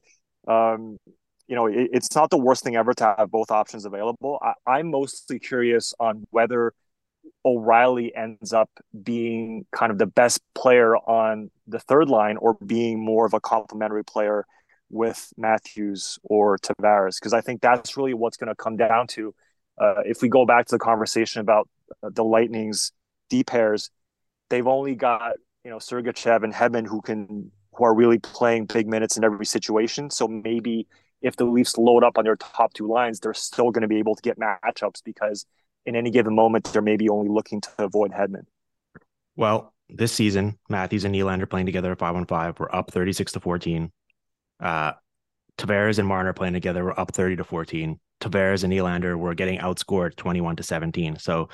um, 0.46 0.98
you 1.46 1.56
know, 1.56 1.66
it, 1.66 1.90
it's 1.92 2.14
not 2.14 2.30
the 2.30 2.38
worst 2.38 2.64
thing 2.64 2.76
ever 2.76 2.94
to 2.94 3.14
have 3.18 3.30
both 3.30 3.50
options 3.50 3.84
available. 3.84 4.38
I, 4.42 4.52
I'm 4.66 4.90
mostly 4.90 5.38
curious 5.38 5.94
on 6.00 6.26
whether 6.30 6.72
O'Reilly 7.44 8.14
ends 8.14 8.52
up 8.52 8.70
being 9.02 9.66
kind 9.72 9.92
of 9.92 9.98
the 9.98 10.06
best 10.06 10.40
player 10.54 10.96
on 10.96 11.50
the 11.66 11.80
third 11.80 12.08
line 12.08 12.36
or 12.36 12.54
being 12.54 13.02
more 13.02 13.26
of 13.26 13.34
a 13.34 13.40
complementary 13.40 14.04
player 14.04 14.46
with 14.90 15.32
Matthews 15.36 16.18
or 16.22 16.58
Tavares, 16.58 17.18
because 17.18 17.32
I 17.32 17.40
think 17.40 17.60
that's 17.60 17.96
really 17.96 18.14
what's 18.14 18.36
going 18.36 18.48
to 18.48 18.54
come 18.54 18.76
down 18.76 19.06
to. 19.08 19.34
Uh, 19.78 20.02
if 20.04 20.22
we 20.22 20.28
go 20.28 20.46
back 20.46 20.66
to 20.66 20.74
the 20.74 20.78
conversation 20.78 21.40
about 21.40 21.68
the 22.02 22.24
Lightning's 22.24 22.92
D 23.30 23.44
pairs, 23.44 23.90
they've 24.50 24.66
only 24.66 24.94
got 24.94 25.32
you 25.64 25.70
know 25.70 25.78
Sergachev 25.78 26.44
and 26.44 26.52
Hedman 26.52 26.86
who 26.86 27.00
can 27.00 27.50
who 27.74 27.84
are 27.84 27.94
really 27.94 28.18
playing 28.18 28.66
big 28.66 28.86
minutes 28.86 29.16
in 29.16 29.24
every 29.24 29.46
situation. 29.46 30.10
So 30.10 30.28
maybe 30.28 30.86
if 31.22 31.36
the 31.36 31.44
Leafs 31.44 31.76
load 31.76 32.04
up 32.04 32.18
on 32.18 32.24
their 32.24 32.36
top 32.36 32.72
two 32.74 32.86
lines, 32.86 33.18
they're 33.18 33.34
still 33.34 33.70
going 33.70 33.82
to 33.82 33.88
be 33.88 33.98
able 33.98 34.14
to 34.14 34.22
get 34.22 34.38
matchups 34.38 35.02
because 35.04 35.46
in 35.86 35.96
any 35.96 36.10
given 36.10 36.34
moment 36.34 36.64
they're 36.72 36.82
maybe 36.82 37.08
only 37.08 37.28
looking 37.28 37.60
to 37.60 37.70
avoid 37.78 38.12
Hedman. 38.12 38.44
Well, 39.36 39.74
this 39.88 40.12
season, 40.12 40.58
Matthews 40.68 41.04
and 41.04 41.14
Nylander 41.14 41.48
playing 41.48 41.66
together 41.66 41.92
at 41.92 41.98
five 41.98 42.14
on 42.14 42.26
five. 42.26 42.58
We're 42.58 42.72
up 42.72 42.90
36 42.90 43.32
to 43.32 43.40
14. 43.40 43.90
Uh, 44.60 44.92
Tavares 45.58 45.98
and 45.98 46.08
Marner 46.08 46.32
playing 46.32 46.54
together 46.54 46.84
were 46.84 46.98
up 46.98 47.12
30 47.12 47.36
to 47.36 47.44
14. 47.44 47.98
Tavares 48.20 48.64
and 48.64 48.72
Nylander 48.72 49.16
were 49.16 49.34
getting 49.34 49.58
outscored 49.58 50.16
21 50.16 50.56
to 50.56 50.62
17. 50.62 51.18
So 51.18 51.48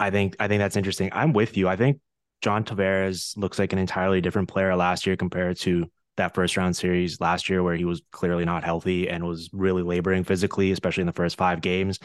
I 0.00 0.10
think 0.10 0.36
I 0.40 0.48
think 0.48 0.60
that's 0.60 0.76
interesting. 0.76 1.10
I'm 1.12 1.32
with 1.32 1.56
you. 1.56 1.68
I 1.68 1.76
think 1.76 2.00
John 2.42 2.64
Tavares 2.64 3.36
looks 3.36 3.58
like 3.58 3.72
an 3.72 3.78
entirely 3.78 4.20
different 4.20 4.48
player 4.48 4.74
last 4.74 5.06
year 5.06 5.16
compared 5.16 5.58
to 5.60 5.90
that 6.16 6.34
first 6.34 6.56
round 6.56 6.76
series 6.76 7.20
last 7.20 7.48
year 7.48 7.62
where 7.62 7.74
he 7.74 7.84
was 7.84 8.02
clearly 8.12 8.44
not 8.44 8.64
healthy 8.64 9.08
and 9.08 9.24
was 9.24 9.50
really 9.52 9.82
laboring 9.82 10.24
physically, 10.24 10.70
especially 10.70 11.02
in 11.02 11.06
the 11.06 11.12
first 11.12 11.36
five 11.36 11.60
games. 11.60 11.98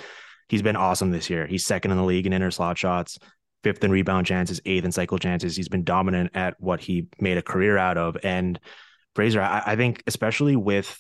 He's 0.48 0.62
been 0.62 0.76
awesome 0.76 1.12
this 1.12 1.30
year. 1.30 1.46
He's 1.46 1.66
second 1.66 1.92
in 1.92 1.98
the 1.98 2.04
league 2.04 2.26
in 2.26 2.34
inner 2.34 2.52
slot 2.52 2.78
shots, 2.78 3.20
fifth 3.64 3.84
in 3.84 3.92
rebound 3.92 4.26
chances, 4.26 4.60
eighth 4.66 4.86
in 4.86 4.92
cycle 4.92 5.20
chances. 5.20 5.56
He's 5.56 5.70
been 5.70 5.84
dominant 5.84 6.32
at 6.34 6.56
what 6.60 6.82
he 6.82 7.08
made 7.20 7.38
a 7.38 7.44
career 7.44 7.78
out 7.78 7.98
of. 7.98 8.18
And 8.24 8.60
Fraser, 9.16 9.42
I, 9.42 9.62
I 9.66 9.76
think 9.76 10.04
especially 10.08 10.56
with 10.56 11.00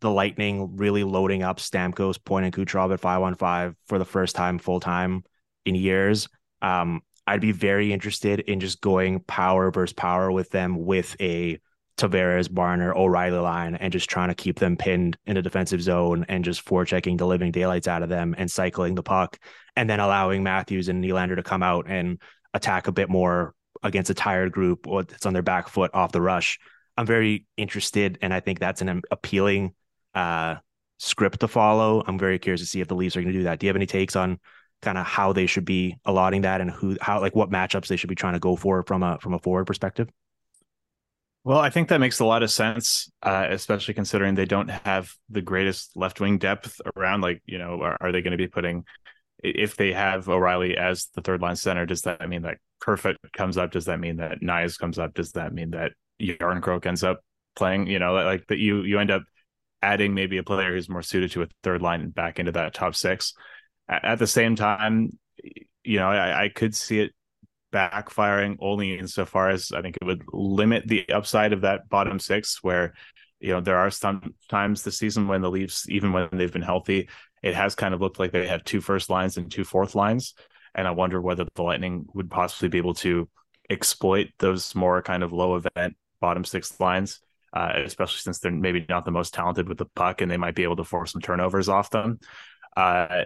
the 0.00 0.10
Lightning 0.10 0.76
really 0.76 1.04
loading 1.04 1.42
up 1.42 1.58
Stamkos, 1.58 2.22
Point, 2.24 2.44
and 2.44 2.54
Kucherov 2.54 2.92
at 2.92 3.00
five 3.00 3.22
on 3.22 3.34
five 3.34 3.74
for 3.86 3.98
the 3.98 4.04
first 4.04 4.36
time 4.36 4.58
full 4.58 4.80
time 4.80 5.24
in 5.64 5.74
years. 5.74 6.28
Um, 6.62 7.02
I'd 7.26 7.40
be 7.40 7.52
very 7.52 7.92
interested 7.92 8.40
in 8.40 8.60
just 8.60 8.80
going 8.80 9.20
power 9.20 9.70
versus 9.70 9.92
power 9.92 10.32
with 10.32 10.50
them 10.50 10.84
with 10.84 11.14
a 11.20 11.58
Tavares, 11.98 12.50
Marner, 12.50 12.96
O'Reilly 12.96 13.38
line 13.38 13.74
and 13.74 13.92
just 13.92 14.08
trying 14.08 14.28
to 14.28 14.34
keep 14.34 14.58
them 14.58 14.76
pinned 14.76 15.18
in 15.26 15.36
a 15.36 15.42
defensive 15.42 15.82
zone 15.82 16.24
and 16.28 16.44
just 16.44 16.64
forechecking 16.64 17.18
the 17.18 17.26
living 17.26 17.50
daylights 17.50 17.88
out 17.88 18.02
of 18.02 18.08
them 18.08 18.34
and 18.38 18.50
cycling 18.50 18.94
the 18.94 19.02
puck 19.02 19.36
and 19.76 19.90
then 19.90 20.00
allowing 20.00 20.42
Matthews 20.42 20.88
and 20.88 21.04
Nylander 21.04 21.36
to 21.36 21.42
come 21.42 21.62
out 21.62 21.86
and 21.88 22.20
attack 22.54 22.86
a 22.86 22.92
bit 22.92 23.10
more 23.10 23.52
against 23.82 24.10
a 24.10 24.14
tired 24.14 24.52
group 24.52 24.86
or 24.86 25.02
that's 25.02 25.26
on 25.26 25.32
their 25.32 25.42
back 25.42 25.68
foot 25.68 25.90
off 25.92 26.12
the 26.12 26.22
rush. 26.22 26.58
I'm 26.96 27.06
very 27.06 27.46
interested 27.56 28.18
and 28.22 28.32
I 28.32 28.40
think 28.40 28.58
that's 28.58 28.80
an 28.80 29.02
appealing 29.10 29.74
uh, 30.14 30.56
script 30.98 31.40
to 31.40 31.48
follow. 31.48 32.02
I'm 32.06 32.18
very 32.18 32.38
curious 32.38 32.60
to 32.60 32.66
see 32.66 32.80
if 32.80 32.88
the 32.88 32.94
Leafs 32.94 33.16
are 33.16 33.22
going 33.22 33.32
to 33.32 33.38
do 33.38 33.44
that. 33.44 33.58
Do 33.58 33.66
you 33.66 33.68
have 33.68 33.76
any 33.76 33.86
takes 33.86 34.16
on 34.16 34.38
kind 34.82 34.98
of 34.98 35.06
how 35.06 35.32
they 35.32 35.46
should 35.46 35.64
be 35.64 35.96
allotting 36.04 36.42
that 36.42 36.60
and 36.60 36.70
who 36.70 36.96
how 37.00 37.20
like 37.20 37.34
what 37.34 37.50
matchups 37.50 37.88
they 37.88 37.96
should 37.96 38.08
be 38.08 38.14
trying 38.14 38.34
to 38.34 38.38
go 38.38 38.56
for 38.56 38.84
from 38.84 39.02
a 39.02 39.18
from 39.18 39.34
a 39.34 39.38
forward 39.38 39.66
perspective? 39.66 40.08
Well, 41.44 41.58
I 41.58 41.70
think 41.70 41.88
that 41.88 42.00
makes 42.00 42.20
a 42.20 42.26
lot 42.26 42.42
of 42.42 42.50
sense, 42.50 43.10
uh, 43.22 43.46
especially 43.48 43.94
considering 43.94 44.34
they 44.34 44.44
don't 44.44 44.68
have 44.68 45.10
the 45.30 45.40
greatest 45.40 45.96
left 45.96 46.20
wing 46.20 46.36
depth 46.36 46.80
around. 46.94 47.22
Like, 47.22 47.40
you 47.46 47.56
know, 47.56 47.80
are, 47.80 47.96
are 48.00 48.12
they 48.12 48.20
going 48.20 48.32
to 48.32 48.36
be 48.36 48.48
putting, 48.48 48.84
if 49.42 49.74
they 49.76 49.92
have 49.92 50.28
O'Reilly 50.28 50.76
as 50.76 51.08
the 51.14 51.22
third 51.22 51.40
line 51.40 51.56
center, 51.56 51.86
does 51.86 52.02
that 52.02 52.28
mean 52.28 52.42
that 52.42 52.58
Kerfoot 52.80 53.16
comes 53.32 53.56
up? 53.56 53.70
Does 53.70 53.86
that 53.86 53.98
mean 53.98 54.16
that 54.16 54.42
Knies 54.42 54.78
comes 54.78 54.98
up? 54.98 55.14
Does 55.14 55.32
that 55.32 55.54
mean 55.54 55.70
that 55.70 55.92
Jarnkrok 56.20 56.84
ends 56.84 57.02
up 57.02 57.20
playing? 57.56 57.86
You 57.86 57.98
know, 57.98 58.12
like 58.12 58.46
that 58.48 58.58
you 58.58 58.82
you 58.82 58.98
end 58.98 59.10
up 59.10 59.22
adding 59.82 60.14
maybe 60.14 60.38
a 60.38 60.42
player 60.42 60.72
who's 60.72 60.88
more 60.88 61.02
suited 61.02 61.30
to 61.32 61.42
a 61.42 61.48
third 61.62 61.82
line 61.82 62.10
back 62.10 62.38
into 62.38 62.52
that 62.52 62.74
top 62.74 62.94
six. 62.94 63.34
At 63.88 64.18
the 64.18 64.26
same 64.26 64.56
time, 64.56 65.18
you 65.84 65.98
know, 65.98 66.08
I, 66.08 66.44
I 66.44 66.48
could 66.48 66.74
see 66.74 67.00
it 67.00 67.12
backfiring 67.72 68.56
only 68.60 68.98
insofar 68.98 69.50
as 69.50 69.72
I 69.72 69.82
think 69.82 69.96
it 70.00 70.04
would 70.04 70.24
limit 70.32 70.86
the 70.86 71.08
upside 71.10 71.52
of 71.52 71.62
that 71.62 71.88
bottom 71.88 72.18
six, 72.18 72.62
where 72.62 72.94
you 73.40 73.50
know 73.50 73.60
there 73.60 73.78
are 73.78 73.90
some 73.90 74.34
times 74.48 74.82
this 74.82 74.98
season 74.98 75.28
when 75.28 75.42
the 75.42 75.50
Leafs, 75.50 75.88
even 75.88 76.12
when 76.12 76.28
they've 76.32 76.52
been 76.52 76.62
healthy, 76.62 77.08
it 77.42 77.54
has 77.54 77.74
kind 77.74 77.94
of 77.94 78.00
looked 78.00 78.18
like 78.18 78.32
they 78.32 78.46
have 78.46 78.64
two 78.64 78.80
first 78.80 79.10
lines 79.10 79.36
and 79.36 79.50
two 79.50 79.64
fourth 79.64 79.94
lines, 79.94 80.34
and 80.74 80.86
I 80.86 80.90
wonder 80.90 81.20
whether 81.20 81.46
the 81.54 81.62
Lightning 81.62 82.06
would 82.14 82.30
possibly 82.30 82.68
be 82.68 82.78
able 82.78 82.94
to 82.94 83.28
exploit 83.70 84.28
those 84.38 84.74
more 84.74 85.02
kind 85.02 85.22
of 85.22 85.32
low 85.32 85.56
event 85.56 85.96
bottom 86.20 86.44
six 86.44 86.78
lines. 86.80 87.20
Uh, 87.52 87.72
especially 87.76 88.18
since 88.18 88.38
they're 88.38 88.52
maybe 88.52 88.84
not 88.88 89.04
the 89.04 89.10
most 89.10 89.32
talented 89.32 89.68
with 89.68 89.78
the 89.78 89.86
puck 89.86 90.20
and 90.20 90.30
they 90.30 90.36
might 90.36 90.54
be 90.54 90.64
able 90.64 90.76
to 90.76 90.84
force 90.84 91.12
some 91.12 91.20
turnovers 91.20 91.68
off 91.68 91.90
them. 91.90 92.18
Uh, 92.76 93.24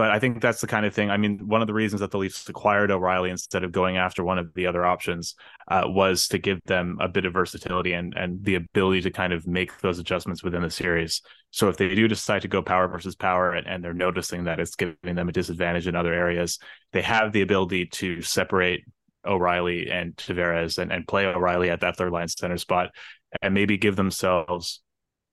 but 0.00 0.10
I 0.10 0.18
think 0.18 0.40
that's 0.40 0.62
the 0.62 0.66
kind 0.66 0.86
of 0.86 0.94
thing. 0.94 1.10
I 1.10 1.18
mean, 1.18 1.46
one 1.46 1.60
of 1.60 1.66
the 1.66 1.74
reasons 1.74 2.00
that 2.00 2.10
the 2.10 2.16
Leafs 2.16 2.48
acquired 2.48 2.90
O'Reilly 2.90 3.28
instead 3.28 3.64
of 3.64 3.70
going 3.70 3.98
after 3.98 4.24
one 4.24 4.38
of 4.38 4.54
the 4.54 4.66
other 4.66 4.82
options 4.82 5.34
uh, 5.68 5.82
was 5.84 6.26
to 6.28 6.38
give 6.38 6.58
them 6.64 6.96
a 7.02 7.08
bit 7.08 7.26
of 7.26 7.34
versatility 7.34 7.92
and 7.92 8.14
and 8.16 8.42
the 8.42 8.54
ability 8.54 9.02
to 9.02 9.10
kind 9.10 9.34
of 9.34 9.46
make 9.46 9.78
those 9.80 9.98
adjustments 9.98 10.42
within 10.42 10.62
the 10.62 10.70
series. 10.70 11.20
So 11.50 11.68
if 11.68 11.76
they 11.76 11.94
do 11.94 12.08
decide 12.08 12.40
to 12.42 12.48
go 12.48 12.62
power 12.62 12.88
versus 12.88 13.14
power, 13.14 13.52
and, 13.52 13.66
and 13.66 13.84
they're 13.84 13.92
noticing 13.92 14.44
that 14.44 14.58
it's 14.58 14.74
giving 14.74 15.16
them 15.16 15.28
a 15.28 15.32
disadvantage 15.32 15.86
in 15.86 15.94
other 15.94 16.14
areas, 16.14 16.58
they 16.92 17.02
have 17.02 17.32
the 17.32 17.42
ability 17.42 17.84
to 17.86 18.22
separate 18.22 18.84
O'Reilly 19.26 19.90
and 19.90 20.16
Tavares 20.16 20.78
and, 20.78 20.90
and 20.90 21.06
play 21.06 21.26
O'Reilly 21.26 21.68
at 21.68 21.80
that 21.80 21.96
third 21.96 22.12
line 22.12 22.28
center 22.28 22.56
spot 22.56 22.90
and 23.42 23.54
maybe 23.54 23.78
give 23.78 23.96
themselves 23.96 24.80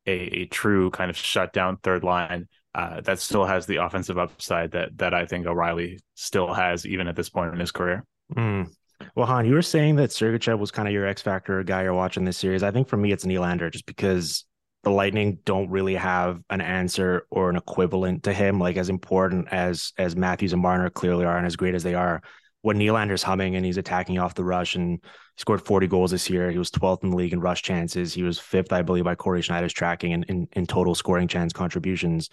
a, 0.05 0.41
a 0.41 0.45
true 0.45 0.89
kind 0.91 1.10
of 1.10 1.17
shutdown 1.17 1.77
third 1.83 2.03
line 2.03 2.47
uh, 2.75 3.01
that 3.01 3.19
still 3.19 3.45
has 3.45 3.65
the 3.65 3.77
offensive 3.77 4.17
upside 4.17 4.71
that 4.71 4.97
that 4.97 5.13
I 5.13 5.25
think 5.25 5.47
O'Reilly 5.47 5.99
still 6.15 6.53
has 6.53 6.86
even 6.86 7.07
at 7.07 7.15
this 7.15 7.29
point 7.29 7.53
in 7.53 7.60
his 7.60 7.71
career. 7.71 8.03
Mm. 8.36 8.69
Well, 9.15 9.27
Han, 9.27 9.45
you 9.45 9.53
were 9.53 9.62
saying 9.62 9.95
that 9.97 10.10
Sergachev 10.10 10.60
was 10.60 10.71
kind 10.71 10.88
of 10.88 10.93
your 10.93 11.07
X 11.07 11.21
factor 11.21 11.63
guy 11.63 11.83
you're 11.83 11.93
watching 11.93 12.23
this 12.23 12.38
series. 12.38 12.63
I 12.63 12.71
think 12.71 12.88
for 12.88 12.97
me, 12.97 13.12
it's 13.12 13.25
Nylander, 13.25 13.71
just 13.71 13.86
because 13.86 14.45
the 14.83 14.89
Lightning 14.91 15.39
don't 15.43 15.69
really 15.69 15.95
have 15.95 16.41
an 16.49 16.62
answer 16.62 17.25
or 17.29 17.49
an 17.49 17.55
equivalent 17.55 18.23
to 18.23 18.33
him, 18.33 18.60
like 18.60 18.77
as 18.77 18.89
important 18.89 19.47
as 19.51 19.91
as 19.97 20.15
Matthews 20.15 20.53
and 20.53 20.62
Marner 20.62 20.89
clearly 20.89 21.25
are, 21.25 21.38
and 21.38 21.47
as 21.47 21.55
great 21.55 21.75
as 21.75 21.83
they 21.83 21.95
are. 21.95 22.21
When 22.67 22.77
Nylander's 22.77 23.23
humming 23.23 23.56
and 23.56 23.65
he's 23.65 23.77
attacking 23.77 24.19
off 24.19 24.36
the 24.36 24.43
rush 24.43 24.75
and 24.75 24.99
scored 25.38 25.65
40 25.65 25.88
goals 25.88 26.12
this 26.12 26.30
year. 26.30 26.51
He 26.51 26.58
was 26.58 26.69
12th 26.71 27.03
in 27.03 27.12
the 27.12 27.15
league 27.15 27.34
in 27.34 27.39
rush 27.39 27.62
chances. 27.62 28.13
He 28.13 28.23
was 28.23 28.39
fifth, 28.39 28.73
I 28.73 28.82
believe, 28.82 29.03
by 29.03 29.15
Corey 29.15 29.41
Sznajder's 29.41 29.73
tracking 29.73 30.12
in, 30.12 30.23
in, 30.23 30.47
in 30.53 30.65
total 30.65 30.95
scoring 30.95 31.27
chance 31.27 31.53
contributions 31.53 32.30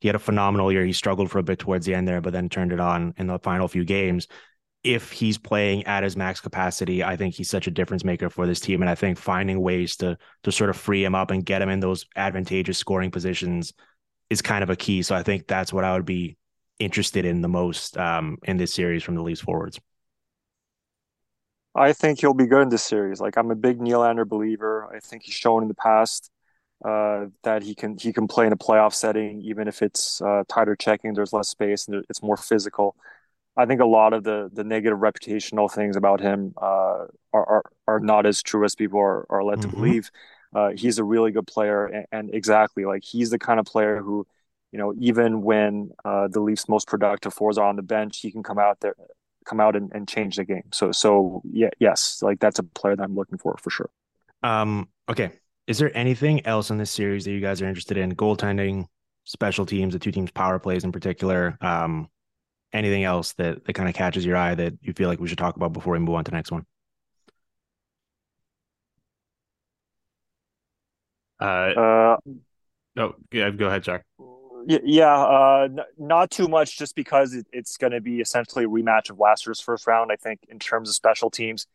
he 0.00 0.08
had 0.08 0.14
a 0.14 0.20
phenomenal 0.20 0.70
year. 0.70 0.84
He 0.84 0.92
struggled 0.92 1.30
for 1.30 1.38
a 1.38 1.42
bit 1.42 1.58
towards 1.58 1.86
the 1.86 1.94
end 1.94 2.06
there, 2.06 2.20
but 2.20 2.32
then 2.32 2.48
turned 2.48 2.72
it 2.72 2.80
on 2.80 3.14
in 3.16 3.26
the 3.26 3.38
final 3.40 3.66
few 3.68 3.84
games. 3.84 4.28
If 4.84 5.10
he's 5.10 5.38
playing 5.38 5.86
at 5.86 6.04
his 6.04 6.16
max 6.16 6.40
capacity, 6.40 7.02
I 7.02 7.16
think 7.16 7.34
he's 7.34 7.50
such 7.50 7.66
a 7.66 7.70
difference 7.72 8.04
maker 8.04 8.30
for 8.30 8.46
this 8.46 8.60
team. 8.60 8.80
And 8.80 8.88
I 8.88 8.94
think 8.94 9.18
finding 9.18 9.60
ways 9.60 9.96
to 9.96 10.16
to 10.44 10.52
sort 10.52 10.70
of 10.70 10.76
free 10.76 11.04
him 11.04 11.16
up 11.16 11.32
and 11.32 11.44
get 11.44 11.62
him 11.62 11.68
in 11.68 11.80
those 11.80 12.06
advantageous 12.14 12.78
scoring 12.78 13.10
positions 13.10 13.72
is 14.30 14.40
kind 14.40 14.62
of 14.62 14.70
a 14.70 14.76
key. 14.76 15.02
So 15.02 15.16
I 15.16 15.24
think 15.24 15.48
that's 15.48 15.72
what 15.72 15.84
I 15.84 15.94
would 15.94 16.04
be 16.04 16.36
interested 16.78 17.24
in 17.24 17.40
the 17.42 17.48
most 17.48 17.96
um, 17.96 18.38
in 18.44 18.56
this 18.56 18.72
series 18.72 19.02
from 19.02 19.14
the 19.14 19.22
Leafs 19.22 19.40
forwards. 19.40 19.80
I 21.74 21.92
think 21.92 22.20
he'll 22.20 22.34
be 22.34 22.46
good 22.46 22.62
in 22.62 22.68
this 22.70 22.82
series. 22.82 23.20
Like 23.20 23.36
I'm 23.36 23.50
a 23.50 23.56
big 23.56 23.78
Nylander 23.78 24.26
believer. 24.26 24.88
I 24.94 25.00
think 25.00 25.22
he's 25.22 25.34
shown 25.34 25.62
in 25.62 25.68
the 25.68 25.74
past 25.74 26.30
uh, 26.84 27.26
that 27.42 27.62
he 27.62 27.74
can 27.74 27.96
he 27.98 28.12
can 28.12 28.26
play 28.26 28.46
in 28.46 28.52
a 28.52 28.56
playoff 28.56 28.94
setting, 28.94 29.40
even 29.42 29.68
if 29.68 29.82
it's 29.82 30.20
uh, 30.22 30.44
tighter 30.48 30.76
checking. 30.76 31.14
There's 31.14 31.32
less 31.32 31.48
space 31.48 31.86
and 31.86 32.04
it's 32.08 32.22
more 32.22 32.36
physical. 32.36 32.96
I 33.56 33.66
think 33.66 33.80
a 33.80 33.86
lot 33.86 34.12
of 34.12 34.24
the 34.24 34.50
the 34.52 34.64
negative 34.64 34.98
reputational 34.98 35.70
things 35.70 35.96
about 35.96 36.20
him 36.20 36.54
uh, 36.56 37.06
are, 37.32 37.46
are, 37.48 37.64
are 37.86 38.00
not 38.00 38.26
as 38.26 38.42
true 38.42 38.64
as 38.64 38.74
people 38.74 39.00
are, 39.00 39.26
are 39.30 39.42
led 39.42 39.58
mm-hmm. 39.58 39.70
to 39.70 39.76
believe. 39.76 40.10
Uh, 40.54 40.70
he's 40.70 40.98
a 40.98 41.04
really 41.04 41.30
good 41.30 41.46
player, 41.46 41.86
and, 41.86 42.06
and, 42.10 42.34
exactly 42.34 42.86
like 42.86 43.04
he's 43.04 43.28
the 43.28 43.38
kind 43.38 43.60
of 43.60 43.66
player 43.66 44.00
who, 44.00 44.26
you 44.72 44.78
know, 44.78 44.94
even 44.98 45.42
when 45.42 45.90
uh, 46.04 46.28
the 46.28 46.40
Leafs' 46.40 46.68
most 46.68 46.86
productive 46.86 47.32
fours 47.32 47.58
are 47.58 47.66
on 47.66 47.76
the 47.76 47.82
bench, 47.82 48.20
he 48.20 48.30
can 48.30 48.42
come 48.42 48.58
out 48.58 48.80
there, 48.80 48.94
come 49.44 49.60
out 49.60 49.76
and, 49.76 49.90
and 49.94 50.06
change 50.08 50.36
the 50.36 50.44
game. 50.44 50.64
So, 50.72 50.92
so 50.92 51.42
yeah, 51.50 51.70
yes, 51.78 52.22
like 52.22 52.40
that's 52.40 52.58
a 52.58 52.62
player 52.62 52.96
that 52.96 53.02
I'm 53.02 53.14
looking 53.14 53.38
for 53.38 53.56
for 53.62 53.70
sure. 53.70 53.90
Um, 54.42 54.88
okay, 55.08 55.32
is 55.66 55.78
there 55.78 55.96
anything 55.96 56.44
else 56.46 56.70
in 56.70 56.78
this 56.78 56.90
series 56.90 57.24
that 57.24 57.32
you 57.32 57.40
guys 57.40 57.62
are 57.62 57.66
interested 57.66 57.96
in? 57.96 58.14
Goaltending, 58.14 58.86
special 59.24 59.64
teams, 59.66 59.94
the 59.94 59.98
two 59.98 60.12
teams' 60.12 60.30
power 60.30 60.58
plays 60.58 60.84
in 60.84 60.92
particular. 60.92 61.56
Um, 61.60 62.08
anything 62.72 63.04
else 63.04 63.32
that 63.34 63.64
that 63.64 63.72
kind 63.72 63.88
of 63.88 63.94
catches 63.94 64.24
your 64.26 64.36
eye 64.36 64.54
that 64.54 64.74
you 64.82 64.92
feel 64.92 65.08
like 65.08 65.20
we 65.20 65.28
should 65.28 65.38
talk 65.38 65.56
about 65.56 65.72
before 65.72 65.94
we 65.94 65.98
move 65.98 66.14
on 66.14 66.24
to 66.24 66.30
the 66.30 66.36
next 66.36 66.52
one? 66.52 66.66
Uh, 71.40 71.44
uh 71.44 72.16
No, 72.96 73.14
yeah, 73.32 73.50
go 73.50 73.66
ahead, 73.66 73.82
Jack. 73.84 74.04
Yeah, 74.68 75.16
uh, 75.16 75.68
n- 75.70 75.80
not 75.96 76.30
too 76.30 76.46
much, 76.46 76.76
just 76.76 76.94
because 76.94 77.32
it, 77.32 77.46
it's 77.52 77.78
going 77.78 77.94
to 77.94 78.02
be 78.02 78.20
essentially 78.20 78.66
a 78.66 78.68
rematch 78.68 79.08
of 79.08 79.18
last 79.18 79.46
year's 79.46 79.60
first 79.60 79.86
round. 79.86 80.12
I 80.12 80.16
think 80.16 80.40
in 80.50 80.58
terms 80.58 80.90
of 80.90 80.94
special 80.94 81.30
teams, 81.30 81.66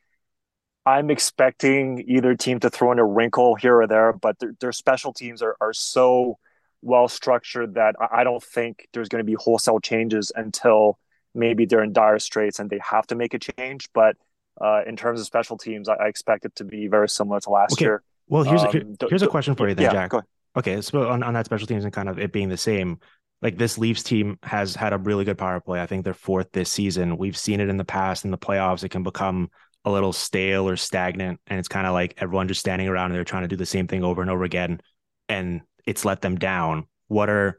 I'm 0.86 1.10
expecting 1.10 2.06
either 2.08 2.36
team 2.36 2.60
to 2.60 2.70
throw 2.70 2.92
in 2.92 3.00
a 3.00 3.06
wrinkle 3.06 3.56
here 3.56 3.82
or 3.82 3.88
there, 3.88 4.14
but 4.14 4.38
their, 4.38 4.54
their 4.60 4.72
special 4.72 5.12
teams 5.12 5.42
are, 5.42 5.56
are 5.60 5.74
so 5.74 6.38
well 6.84 7.08
structured 7.08 7.74
that 7.76 7.96
I 8.12 8.24
don't 8.24 8.44
think 8.44 8.88
there's 8.94 9.10
going 9.10 9.26
to 9.26 9.26
be 9.26 9.38
wholesale 9.40 9.80
changes 9.80 10.32
until 10.36 11.00
maybe 11.34 11.66
they're 11.66 11.84
in 11.84 11.94
dire 11.94 12.20
straits 12.20 12.60
and 12.60 12.70
they 12.70 12.80
have 12.88 13.08
to 13.08 13.16
make 13.16 13.34
a 13.34 13.40
change. 13.40 13.90
But 13.94 14.18
uh, 14.62 14.82
in 14.86 14.98
terms 14.98 15.20
of 15.20 15.26
special 15.26 15.58
teams, 15.58 15.90
I, 15.90 15.96
I, 15.96 16.08
expect 16.10 16.46
it 16.46 16.56
to 16.58 16.64
be 16.64 16.86
very 16.86 17.10
similar 17.10 17.40
to 17.40 17.50
last 17.50 17.74
okay. 17.74 17.86
year. 17.86 18.04
Well, 18.28 18.44
here's 18.44 18.62
um, 18.62 18.96
a, 19.02 19.10
here's 19.10 19.24
a 19.24 19.28
question 19.28 19.56
for 19.56 19.68
you 19.68 19.74
then, 19.74 19.86
yeah, 19.86 20.08
Jack. 20.08 20.26
Okay, 20.56 20.82
so 20.82 21.10
on, 21.10 21.24
on 21.24 21.34
that 21.34 21.46
special 21.46 21.68
teams 21.68 21.84
and 21.84 21.94
kind 21.94 22.10
of 22.10 22.20
it 22.20 22.32
being 22.32 22.50
the 22.50 22.58
same, 22.58 23.00
like 23.42 23.58
this 23.58 23.78
Leafs 23.78 24.04
team 24.04 24.38
has 24.44 24.76
had 24.76 24.94
a 24.94 24.98
really 24.98 25.26
good 25.26 25.38
power 25.38 25.60
play. 25.60 25.82
I 25.82 25.88
think 25.88 26.04
they're 26.04 26.14
fourth 26.14 26.52
this 26.52 26.72
season. 26.72 27.18
We've 27.18 27.38
seen 27.38 27.60
it 27.60 27.70
in 27.70 27.78
the 27.78 27.86
past 27.86 28.24
in 28.24 28.32
the 28.32 28.38
playoffs. 28.38 28.84
It 28.84 28.90
can 28.90 29.04
become 29.04 29.50
a 29.84 29.92
little 29.92 30.14
stale 30.14 30.70
or 30.70 30.78
stagnant, 30.78 31.40
and 31.48 31.60
it's 31.60 31.68
kind 31.68 31.88
of 31.88 31.94
like 31.94 32.14
everyone 32.18 32.48
just 32.48 32.62
standing 32.62 32.88
around 32.88 33.08
and 33.08 33.16
they're 33.16 33.24
trying 33.24 33.44
to 33.44 33.48
do 33.50 33.56
the 33.56 33.66
same 33.66 33.88
thing 33.88 34.04
over 34.04 34.22
and 34.22 34.30
over 34.32 34.44
again, 34.44 34.80
and 35.28 35.62
it's 35.86 36.06
let 36.06 36.22
them 36.22 36.38
down. 36.38 36.88
What 37.08 37.30
are 37.30 37.58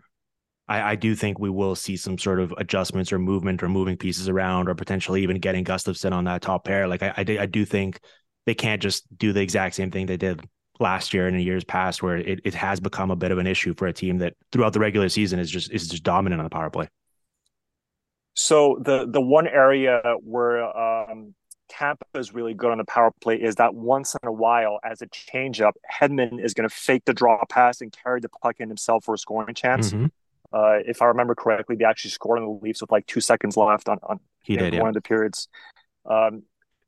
I, 0.66 0.92
I, 0.92 0.94
do 0.96 1.14
think 1.14 1.38
we 1.38 1.50
will 1.50 1.74
see 1.74 1.96
some 1.98 2.16
sort 2.16 2.40
of 2.40 2.54
adjustments 2.56 3.12
or 3.12 3.18
movement 3.18 3.62
or 3.62 3.68
moving 3.68 3.98
pieces 3.98 4.30
around 4.30 4.68
or 4.68 4.74
potentially 4.74 5.22
even 5.22 5.38
getting 5.38 5.62
Gustafsson 5.62 6.12
on 6.12 6.24
that 6.24 6.40
top 6.40 6.64
pair. 6.64 6.88
Like 6.88 7.02
I, 7.02 7.12
I, 7.18 7.24
I 7.40 7.46
do 7.46 7.66
think 7.66 8.00
they 8.46 8.54
can't 8.54 8.80
just 8.80 9.04
do 9.18 9.34
the 9.34 9.42
exact 9.42 9.74
same 9.74 9.90
thing 9.90 10.06
they 10.06 10.16
did 10.16 10.42
last 10.80 11.14
year 11.14 11.26
and 11.26 11.36
in 11.36 11.42
years 11.42 11.64
past, 11.64 12.02
where 12.02 12.16
it, 12.16 12.40
it 12.44 12.54
has 12.54 12.80
become 12.80 13.10
a 13.10 13.16
bit 13.16 13.30
of 13.30 13.38
an 13.38 13.46
issue 13.46 13.74
for 13.74 13.86
a 13.86 13.92
team 13.92 14.18
that 14.18 14.34
throughout 14.52 14.72
the 14.72 14.80
regular 14.80 15.08
season 15.08 15.38
is 15.38 15.50
just 15.50 15.70
is 15.72 15.88
just 15.88 16.02
dominant 16.02 16.40
on 16.40 16.44
the 16.44 16.50
power 16.50 16.70
play. 16.70 16.88
So 18.34 18.80
the 18.80 19.06
the 19.08 19.20
one 19.20 19.46
area 19.46 20.00
where 20.22 20.64
um, 20.76 21.34
Tampa 21.68 22.04
is 22.14 22.34
really 22.34 22.54
good 22.54 22.70
on 22.70 22.78
the 22.78 22.84
power 22.84 23.12
play 23.20 23.36
is 23.36 23.56
that 23.56 23.74
once 23.74 24.14
in 24.20 24.28
a 24.28 24.32
while, 24.32 24.78
as 24.84 25.02
a 25.02 25.06
changeup, 25.06 25.72
Hedman 25.92 26.42
is 26.42 26.54
going 26.54 26.68
to 26.68 26.74
fake 26.74 27.04
the 27.04 27.14
draw 27.14 27.44
pass 27.48 27.80
and 27.80 27.92
carry 27.92 28.20
the 28.20 28.28
puck 28.28 28.56
in 28.58 28.68
himself 28.68 29.04
for 29.04 29.14
a 29.14 29.18
scoring 29.18 29.54
chance. 29.54 29.92
Mm-hmm. 29.92 30.06
Uh, 30.52 30.78
if 30.86 31.02
I 31.02 31.06
remember 31.06 31.34
correctly, 31.34 31.74
they 31.76 31.84
actually 31.84 32.12
scored 32.12 32.38
on 32.38 32.44
the 32.44 32.60
Leafs 32.62 32.80
with 32.80 32.92
like 32.92 33.06
two 33.06 33.20
seconds 33.20 33.56
left 33.56 33.88
on, 33.88 33.98
on 34.04 34.20
he 34.42 34.56
did, 34.56 34.74
one 34.74 34.82
yeah. 34.82 34.88
of 34.88 34.94
the 34.94 35.00
periods. 35.00 35.48
Um, 36.08 36.42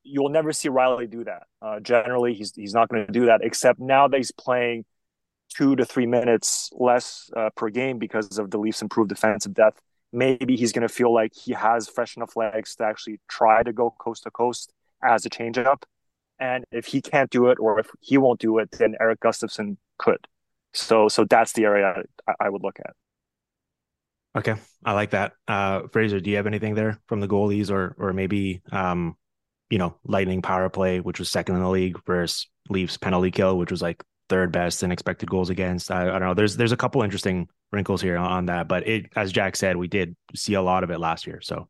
you'll 0.07 0.29
never 0.29 0.53
see 0.53 0.69
Rielly 0.69 1.11
do 1.11 1.25
that. 1.25 1.45
Uh, 1.61 1.81
generally, 1.81 2.35
he's 2.35 2.55
he's 2.55 2.75
not 2.75 2.89
going 2.89 3.07
to 3.07 3.13
do 3.13 3.27
that. 3.27 3.41
Except 3.43 3.81
now 3.81 4.09
that 4.09 4.17
he's 4.17 4.33
playing 4.33 4.85
two 5.55 5.77
to 5.77 5.85
three 5.85 6.07
minutes 6.07 6.71
less 6.73 7.31
uh, 7.37 7.51
per 7.57 7.71
game 7.71 7.99
because 7.99 8.39
of 8.39 8.51
the 8.51 8.59
Leafs' 8.59 8.83
improved 8.83 9.09
defensive 9.09 9.55
depth. 9.55 9.81
Maybe 10.13 10.57
he's 10.57 10.73
going 10.73 10.87
to 10.87 10.93
feel 10.93 11.13
like 11.13 11.33
he 11.35 11.53
has 11.53 11.89
fresh 11.89 12.17
enough 12.17 12.37
legs 12.37 12.77
to 12.77 12.85
actually 12.85 13.21
try 13.29 13.63
to 13.63 13.73
go 13.73 13.95
coast 13.99 14.23
to 14.23 14.31
coast 14.31 14.73
as 15.03 15.27
a 15.27 15.31
changeup. 15.31 15.83
And 16.39 16.65
if 16.71 16.87
he 16.87 17.01
can't 17.01 17.31
do 17.31 17.49
it, 17.49 17.59
or 17.59 17.81
if 17.81 17.89
he 18.01 18.19
won't 18.19 18.41
do 18.41 18.59
it, 18.59 18.71
then 18.73 18.95
Erik 19.01 19.21
Gustafsson 19.21 19.77
could. 19.99 20.27
So, 20.75 21.09
so 21.09 21.25
that's 21.25 21.53
the 21.53 21.65
area 21.65 22.03
I, 22.29 22.35
I 22.41 22.49
would 22.51 22.63
look 22.63 22.79
at. 22.79 22.95
Okay, 24.37 24.55
I 24.85 24.93
like 24.93 25.11
that. 25.11 25.33
Uh, 25.49 25.89
Fraser, 25.89 26.21
do 26.21 26.29
you 26.29 26.37
have 26.37 26.47
anything 26.47 26.75
there 26.75 27.01
from 27.07 27.21
the 27.21 27.29
goalies, 27.29 27.71
or 27.71 27.97
or 27.99 28.13
maybe 28.13 28.61
um, 28.71 29.17
you 29.71 29.79
know, 29.79 29.97
Lightning 30.05 30.43
power 30.43 30.69
play, 30.69 31.01
which 31.01 31.19
was 31.19 31.31
second 31.31 31.57
in 31.57 31.63
the 31.63 31.69
league, 31.69 31.99
versus 32.07 32.49
Leafs 32.69 32.97
penalty 32.97 33.31
kill, 33.31 33.59
which 33.59 33.71
was 33.71 33.83
like 33.83 34.03
third 34.29 34.53
best 34.53 34.83
in 34.83 34.93
expected 34.93 35.31
goals 35.31 35.51
against. 35.51 35.91
I, 35.91 36.03
I 36.09 36.19
don't 36.19 36.21
know. 36.21 36.35
There's 36.35 36.57
there's 36.57 36.73
a 36.73 36.77
couple 36.77 37.03
interesting 37.03 37.49
wrinkles 37.73 38.03
here 38.03 38.17
on, 38.17 38.47
that, 38.47 38.69
but 38.69 38.87
it, 38.87 39.07
as 39.17 39.33
Jack 39.33 39.57
said, 39.57 39.77
we 39.77 39.89
did 39.89 40.17
see 40.35 40.55
a 40.55 40.63
lot 40.63 40.85
of 40.85 40.91
it 40.91 40.99
last 40.99 41.27
year. 41.27 41.41
So 41.41 41.69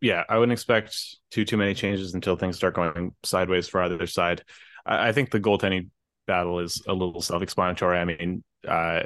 yeah, 0.00 0.24
I 0.28 0.38
wouldn't 0.38 0.52
expect 0.52 1.16
too 1.30 1.44
too 1.44 1.56
many 1.56 1.74
changes 1.74 2.14
until 2.14 2.36
things 2.36 2.56
start 2.56 2.74
going 2.74 3.14
sideways 3.22 3.68
for 3.68 3.82
either 3.82 4.06
side. 4.06 4.42
I, 4.84 5.08
I 5.08 5.12
think 5.12 5.30
the 5.30 5.40
goaltending 5.40 5.90
battle 6.26 6.60
is 6.60 6.82
a 6.86 6.92
little 6.92 7.20
self-explanatory. 7.20 7.98
I 7.98 8.04
mean, 8.04 8.44
uh, 8.66 9.04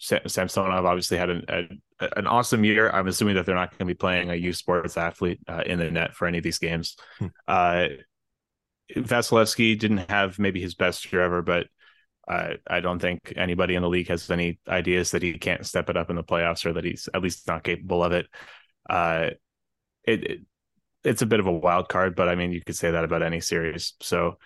Samsonov 0.00 0.86
obviously 0.86 1.18
had 1.18 1.30
an, 1.30 1.44
a, 1.48 2.08
an 2.16 2.26
awesome 2.26 2.64
year. 2.64 2.90
I'm 2.90 3.06
assuming 3.06 3.34
that 3.34 3.44
they're 3.44 3.54
not 3.54 3.70
going 3.70 3.80
to 3.80 3.84
be 3.84 3.94
playing 3.94 4.30
a 4.30 4.34
U 4.34 4.52
Sports 4.52 4.96
athlete 4.96 5.40
uh, 5.46 5.62
in 5.66 5.78
the 5.78 5.90
net 5.90 6.14
for 6.14 6.26
any 6.26 6.38
of 6.38 6.44
these 6.44 6.58
games. 6.58 6.96
Hmm. 7.18 7.26
Uh, 7.46 7.86
Vasilevskiy 8.96 9.78
didn't 9.78 10.10
have 10.10 10.38
maybe 10.38 10.60
his 10.60 10.74
best 10.74 11.12
year 11.12 11.22
ever, 11.22 11.42
but 11.42 11.66
uh, 12.26 12.54
I 12.66 12.80
don't 12.80 12.98
think 12.98 13.34
anybody 13.36 13.74
in 13.74 13.82
the 13.82 13.88
league 13.88 14.08
has 14.08 14.30
any 14.30 14.58
ideas 14.66 15.10
that 15.10 15.22
he 15.22 15.34
can't 15.38 15.66
step 15.66 15.90
it 15.90 15.96
up 15.96 16.10
in 16.10 16.16
the 16.16 16.24
playoffs 16.24 16.64
or 16.64 16.72
that 16.72 16.84
he's 16.84 17.08
at 17.12 17.22
least 17.22 17.46
not 17.46 17.64
capable 17.64 18.02
of 18.02 18.12
it. 18.12 18.26
Uh, 18.88 19.30
it, 20.04 20.24
it 20.24 20.40
it's 21.04 21.22
a 21.22 21.26
bit 21.26 21.40
of 21.40 21.46
a 21.46 21.52
wild 21.52 21.88
card, 21.88 22.14
but 22.14 22.28
I 22.28 22.34
mean, 22.34 22.52
you 22.52 22.62
could 22.62 22.76
say 22.76 22.90
that 22.90 23.04
about 23.04 23.22
any 23.22 23.40
series. 23.40 23.94
So 24.00 24.36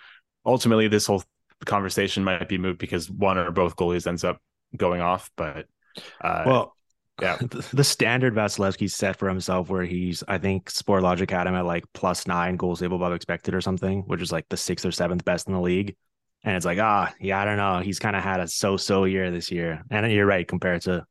ultimately, 0.47 0.89
this 0.89 1.07
whole 1.07 1.23
conversation 1.65 2.25
might 2.25 2.49
be 2.49 2.59
moved 2.59 2.79
because 2.79 3.11
one 3.11 3.39
or 3.39 3.51
both 3.51 3.77
goalies 3.77 4.07
ends 4.07 4.25
up 4.25 4.41
going 4.77 5.01
off. 5.01 5.31
But 5.37 5.67
uh, 6.21 6.45
well, 6.47 6.77
yeah, 7.21 7.39
the 7.73 7.85
standard 7.85 8.35
Vasilevskiy 8.35 8.91
set 8.91 9.17
for 9.17 9.29
himself, 9.29 9.69
where 9.69 9.85
he's 9.85 10.23
I 10.27 10.39
think 10.39 10.71
Sportlogiq 10.71 11.31
had 11.31 11.47
him 11.47 11.55
at 11.55 11.67
like 11.67 11.85
plus 11.93 12.27
nine 12.27 12.57
goals 12.57 12.81
save 12.81 12.93
above 12.93 13.13
expected 13.13 13.55
or 13.55 13.61
something, 13.61 14.03
which 14.03 14.23
is 14.23 14.33
like 14.33 14.49
the 14.49 14.57
sixth 14.57 14.85
or 14.85 14.93
seventh 14.93 15.25
best 15.25 15.47
in 15.47 15.55
the 15.55 15.61
league. 15.61 15.97
And 16.45 16.55
it's 16.57 16.67
like, 16.67 16.79
ah, 16.79 17.09
oh, 17.11 17.15
yeah, 17.21 17.41
I 17.41 17.47
don't 17.47 17.57
know. 17.57 17.79
He's 17.79 17.99
kind 17.99 18.15
of 18.15 18.23
had 18.23 18.39
a 18.39 18.47
so-so 18.47 19.05
year 19.05 19.31
this 19.31 19.51
year, 19.51 19.83
and 19.91 20.13
you're 20.13 20.27
right 20.27 20.47
compared 20.47 20.83
to 20.83 21.07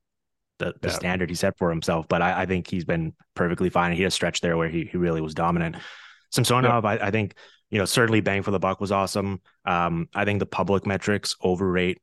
the, 0.59 0.73
the 0.81 0.89
yeah. 0.89 0.93
standard 0.93 1.29
he 1.29 1.35
set 1.35 1.57
for 1.57 1.69
himself. 1.69 2.07
But 2.07 2.21
I, 2.21 2.43
I, 2.43 2.45
think 2.45 2.69
he's 2.69 2.85
been 2.85 3.13
perfectly 3.33 3.69
fine. 3.69 3.93
He 3.93 4.03
had 4.03 4.09
a 4.09 4.11
stretch 4.11 4.41
there 4.41 4.57
where 4.57 4.69
he, 4.69 4.85
he 4.85 4.97
really 4.97 5.21
was 5.21 5.33
dominant. 5.33 5.77
Samsonov, 6.31 6.83
yeah. 6.83 6.89
I, 6.91 7.07
I, 7.07 7.11
think, 7.11 7.35
you 7.69 7.79
know, 7.79 7.85
certainly 7.85 8.21
bang 8.21 8.43
for 8.43 8.51
the 8.51 8.59
buck 8.59 8.79
was 8.79 8.91
awesome. 8.91 9.41
Um, 9.65 10.07
I 10.13 10.25
think 10.25 10.39
the 10.39 10.45
public 10.45 10.85
metrics 10.85 11.35
overrate 11.41 12.01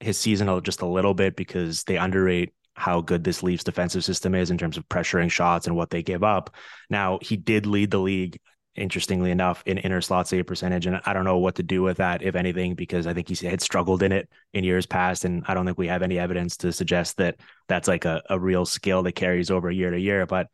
his 0.00 0.18
season 0.18 0.62
just 0.62 0.82
a 0.82 0.86
little 0.86 1.14
bit 1.14 1.36
because 1.36 1.84
they 1.84 1.96
underrate 1.96 2.52
how 2.74 3.00
good 3.00 3.24
this 3.24 3.42
Leafs 3.42 3.64
defensive 3.64 4.04
system 4.04 4.34
is 4.34 4.50
in 4.50 4.58
terms 4.58 4.76
of 4.76 4.88
pressuring 4.88 5.30
shots 5.30 5.66
and 5.66 5.74
what 5.74 5.90
they 5.90 6.02
give 6.02 6.22
up. 6.22 6.54
Now, 6.90 7.18
he 7.22 7.36
did 7.36 7.66
lead 7.66 7.90
the 7.90 7.98
league 7.98 8.38
interestingly 8.76 9.30
enough, 9.30 9.62
in 9.66 9.78
inner 9.78 10.00
slot 10.00 10.28
save 10.28 10.46
percentage. 10.46 10.86
And 10.86 11.00
I 11.04 11.12
don't 11.12 11.24
know 11.24 11.38
what 11.38 11.54
to 11.56 11.62
do 11.62 11.82
with 11.82 11.96
that, 11.96 12.22
if 12.22 12.36
anything, 12.36 12.74
because 12.74 13.06
I 13.06 13.14
think 13.14 13.28
he 13.28 13.46
had 13.46 13.62
struggled 13.62 14.02
in 14.02 14.12
it 14.12 14.28
in 14.52 14.64
years 14.64 14.86
past. 14.86 15.24
And 15.24 15.44
I 15.48 15.54
don't 15.54 15.64
think 15.64 15.78
we 15.78 15.88
have 15.88 16.02
any 16.02 16.18
evidence 16.18 16.58
to 16.58 16.72
suggest 16.72 17.16
that 17.16 17.40
that's 17.68 17.88
like 17.88 18.04
a, 18.04 18.22
a 18.28 18.38
real 18.38 18.66
skill 18.66 19.02
that 19.04 19.12
carries 19.12 19.50
over 19.50 19.70
year 19.70 19.90
to 19.90 19.98
year. 19.98 20.26
But 20.26 20.48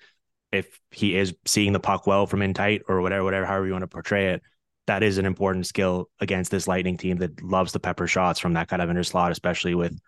if 0.53 0.81
he 0.91 1.17
is 1.17 1.35
seeing 1.47 1.73
the 1.73 1.81
puck 1.81 2.07
well 2.07 2.27
from 2.27 2.43
in 2.43 2.55
tight 2.55 2.83
or 2.89 3.01
whatever, 3.01 3.25
whatever, 3.25 3.47
however 3.47 3.67
you 3.67 3.73
want 3.73 3.83
to 3.83 3.89
portray 3.89 4.35
it, 4.35 4.43
that 4.87 5.03
is 5.03 5.19
an 5.19 5.27
important 5.27 5.67
skill 5.67 6.09
against 6.21 6.51
this 6.51 6.67
Lightning 6.67 6.97
team 6.97 7.19
that 7.19 7.43
loves 7.43 7.73
the 7.73 7.81
pepper 7.81 8.07
shots 8.07 8.41
from 8.41 8.55
that 8.55 8.69
kind 8.69 8.83
of 8.83 8.91
inner 8.91 9.05
slot, 9.05 9.33
especially 9.33 9.75
with 9.75 9.99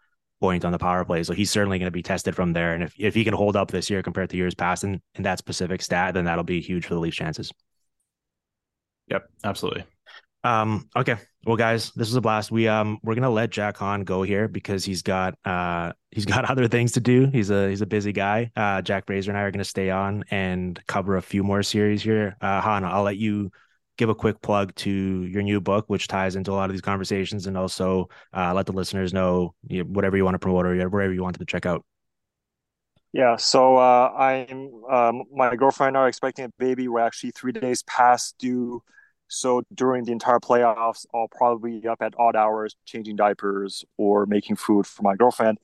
point 0.40 0.64
on 0.64 0.72
the 0.72 0.78
power 0.78 1.04
play. 1.04 1.22
So 1.22 1.32
he's 1.32 1.50
certainly 1.50 1.78
going 1.78 1.86
to 1.86 1.92
be 1.92 2.02
tested 2.02 2.34
from 2.34 2.52
there. 2.52 2.74
And 2.74 2.82
if, 2.82 2.94
if 2.98 3.14
he 3.14 3.24
can 3.24 3.34
hold 3.34 3.56
up 3.56 3.70
this 3.70 3.88
year 3.88 4.02
compared 4.02 4.30
to 4.30 4.36
years 4.36 4.54
past 4.54 4.84
in, 4.84 5.00
in 5.14 5.22
that 5.22 5.38
specific 5.38 5.80
stat, 5.80 6.14
then 6.14 6.24
that'll 6.24 6.44
be 6.44 6.60
huge 6.60 6.86
for 6.86 6.94
the 6.94 7.00
Leafs 7.00 7.16
chances. 7.16 7.52
Yep, 9.08 9.28
absolutely. 9.44 9.84
Um, 10.42 10.88
okay. 10.96 11.16
Well, 11.46 11.56
guys, 11.56 11.90
this 11.92 12.08
was 12.08 12.16
a 12.16 12.20
blast. 12.20 12.50
We 12.50 12.68
um 12.68 12.98
we're 13.02 13.14
gonna 13.14 13.30
let 13.30 13.50
Jack 13.50 13.76
Han 13.78 14.04
go 14.04 14.22
here 14.22 14.48
because 14.48 14.84
he's 14.84 15.02
got 15.02 15.38
uh 15.44 15.92
he's 16.10 16.26
got 16.26 16.44
other 16.50 16.68
things 16.68 16.92
to 16.92 17.00
do. 17.00 17.26
He's 17.26 17.50
a 17.50 17.68
he's 17.68 17.80
a 17.80 17.86
busy 17.86 18.12
guy. 18.12 18.50
Uh 18.56 18.82
Jack 18.82 19.06
Fraser 19.06 19.30
and 19.30 19.38
I 19.38 19.42
are 19.42 19.50
gonna 19.50 19.64
stay 19.64 19.90
on 19.90 20.24
and 20.30 20.78
cover 20.86 21.16
a 21.16 21.22
few 21.22 21.42
more 21.42 21.62
series 21.62 22.02
here. 22.02 22.36
Uh 22.40 22.60
Han, 22.60 22.84
I'll 22.84 23.02
let 23.02 23.16
you 23.16 23.50
give 23.96 24.08
a 24.08 24.14
quick 24.14 24.40
plug 24.42 24.74
to 24.76 24.90
your 24.90 25.42
new 25.42 25.60
book, 25.60 25.84
which 25.88 26.08
ties 26.08 26.36
into 26.36 26.52
a 26.52 26.54
lot 26.54 26.70
of 26.70 26.72
these 26.72 26.80
conversations, 26.80 27.46
and 27.46 27.56
also 27.56 28.08
uh, 28.32 28.52
let 28.54 28.66
the 28.66 28.72
listeners 28.72 29.12
know 29.12 29.54
whatever 29.68 30.16
you 30.16 30.24
want 30.24 30.34
to 30.34 30.38
promote 30.38 30.66
or 30.66 30.88
wherever 30.88 31.12
you 31.12 31.22
wanted 31.22 31.38
to 31.38 31.46
check 31.46 31.66
out. 31.66 31.84
Yeah, 33.12 33.36
so 33.36 33.76
uh, 33.76 34.10
I'm 34.18 34.84
um, 34.90 35.22
my 35.32 35.54
girlfriend 35.54 35.96
are 35.96 36.08
expecting 36.08 36.46
a 36.46 36.50
baby. 36.58 36.88
We're 36.88 36.98
actually 36.98 37.30
three 37.30 37.52
days 37.52 37.84
past 37.84 38.34
due. 38.38 38.82
So 39.28 39.62
during 39.72 40.04
the 40.04 40.12
entire 40.12 40.40
playoffs, 40.40 41.06
I'll 41.14 41.28
probably 41.28 41.80
be 41.80 41.88
up 41.88 42.02
at 42.02 42.14
odd 42.18 42.34
hours 42.36 42.74
changing 42.84 43.16
diapers 43.16 43.84
or 43.96 44.26
making 44.26 44.56
food 44.56 44.86
for 44.86 45.02
my 45.02 45.14
girlfriend, 45.14 45.58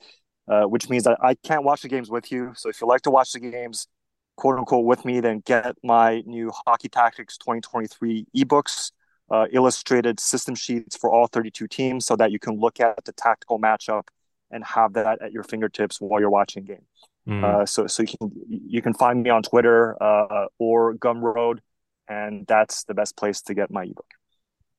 uh, 0.47 0.63
which 0.63 0.89
means 0.89 1.03
that 1.03 1.17
I 1.21 1.35
can't 1.35 1.63
watch 1.63 1.81
the 1.81 1.89
games 1.89 2.09
with 2.09 2.31
you. 2.31 2.53
So 2.55 2.69
if 2.69 2.79
you 2.79 2.87
like 2.87 3.01
to 3.01 3.11
watch 3.11 3.33
the 3.33 3.39
games, 3.39 3.87
quote 4.35 4.57
unquote, 4.57 4.85
with 4.85 5.05
me, 5.05 5.19
then 5.19 5.41
get 5.45 5.75
my 5.83 6.21
new 6.25 6.51
Hockey 6.65 6.89
Tactics 6.89 7.37
2023 7.37 8.27
ebooks, 8.35 8.91
uh, 9.29 9.47
illustrated 9.51 10.19
system 10.19 10.55
sheets 10.55 10.97
for 10.97 11.11
all 11.11 11.27
32 11.27 11.67
teams, 11.67 12.05
so 12.05 12.15
that 12.15 12.31
you 12.31 12.39
can 12.39 12.59
look 12.59 12.79
at 12.79 13.03
the 13.05 13.13
tactical 13.13 13.59
matchup 13.59 14.07
and 14.49 14.63
have 14.65 14.93
that 14.93 15.21
at 15.21 15.31
your 15.31 15.43
fingertips 15.43 16.01
while 16.01 16.19
you're 16.19 16.29
watching 16.29 16.63
game. 16.63 16.85
Mm. 17.27 17.43
Uh, 17.43 17.65
so 17.65 17.87
so 17.87 18.03
you 18.03 18.17
can 18.17 18.31
you 18.47 18.81
can 18.81 18.93
find 18.93 19.21
me 19.21 19.29
on 19.29 19.43
Twitter 19.43 20.01
uh, 20.01 20.47
or 20.57 20.95
Gumroad, 20.95 21.59
and 22.07 22.45
that's 22.47 22.83
the 22.85 22.93
best 22.93 23.15
place 23.15 23.41
to 23.43 23.53
get 23.53 23.69
my 23.71 23.83
ebook. 23.83 24.07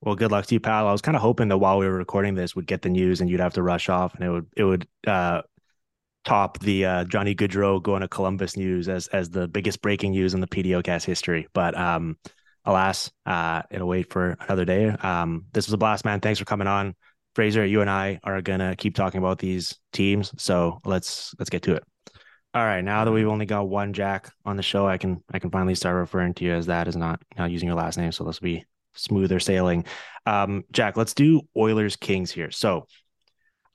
Well, 0.01 0.17
good 0.17 0.33
luck 0.33 0.47
to 0.47 0.55
you, 0.55 0.61
pal. 0.61 0.89
I 0.89 0.93
was 0.93 1.01
kind 1.01 1.17
of 1.17 1.23
hoping 1.23 1.47
that 1.49 1.59
while 1.59 1.79
we 1.79 1.87
were 1.87 1.97
recording 1.97 2.35
this, 2.35 2.57
we'd 2.57 2.67
get 2.67 2.83
the 2.83 2.89
news 2.89 3.21
and 3.21 3.31
you'd 3.31 3.39
have 3.39 3.55
to 3.55 3.63
rush 3.63 3.89
off, 3.89 4.15
and 4.17 4.25
it 4.25 4.31
would 4.31 4.47
it 4.57 4.65
would 4.65 4.89
uh, 5.07 5.43
top 6.25 6.59
the 6.61 6.85
uh, 6.85 7.05
Johnny 7.05 7.35
Gaudreau 7.35 7.83
going 7.83 8.03
to 8.03 8.09
Columbus 8.09 8.57
news 8.57 8.89
as 8.89 9.09
as 9.09 9.31
the 9.31 9.49
biggest 9.49 9.83
breaking 9.83 10.13
news 10.13 10.35
in 10.35 10.41
the 10.41 10.47
PDOcast 10.47 11.05
history. 11.05 11.49
But 11.53 11.77
um, 11.77 12.17
alas, 12.65 13.11
uh, 13.27 13.63
it'll 13.71 13.89
wait 13.89 14.11
for 14.11 14.37
another 14.41 14.65
day. 14.65 14.89
Um, 14.89 15.47
this 15.53 15.67
was 15.67 15.75
a 15.75 15.79
blast, 15.79 16.05
man. 16.05 16.21
Thanks 16.21 16.39
for 16.39 16.45
coming 16.45 16.69
on, 16.69 16.95
Fraser. 17.35 17.65
You 17.67 17.81
and 17.81 17.91
I 17.91 18.21
are 18.25 18.43
gonna 18.43 18.77
keep 18.77 18.95
talking 18.95 19.19
about 19.19 19.39
these 19.39 19.79
teams, 19.93 20.33
so 20.39 20.81
let's 20.85 21.35
let's 21.39 21.51
get 21.51 21.63
to 21.63 21.75
it. 21.75 21.85
All 22.55 22.65
right, 22.65 22.85
now 22.85 23.05
that 23.05 23.13
we've 23.13 23.29
only 23.29 23.47
got 23.47 23.69
one 23.69 23.95
Jack 23.95 24.31
on 24.45 24.57
the 24.57 24.63
show, 24.63 24.87
I 24.87 24.99
can 24.99 25.23
I 25.33 25.39
can 25.39 25.51
finally 25.51 25.75
start 25.75 25.97
referring 25.97 26.35
to 26.35 26.45
you 26.45 26.53
as 26.53 26.67
that, 26.67 26.87
is 26.87 26.97
not 26.97 27.21
not 27.37 27.51
using 27.51 27.67
your 27.67 27.77
last 27.77 27.99
name. 27.99 28.13
So 28.13 28.25
this 28.25 28.41
will 28.41 28.47
be 28.47 28.65
smoother 28.95 29.41
sailing. 29.41 29.87
Um, 30.27 30.65
Jack, 30.71 30.97
let's 30.97 31.15
do 31.15 31.43
Oilers 31.57 31.97
Kings 31.97 32.31
here. 32.31 32.51
So 32.51 32.87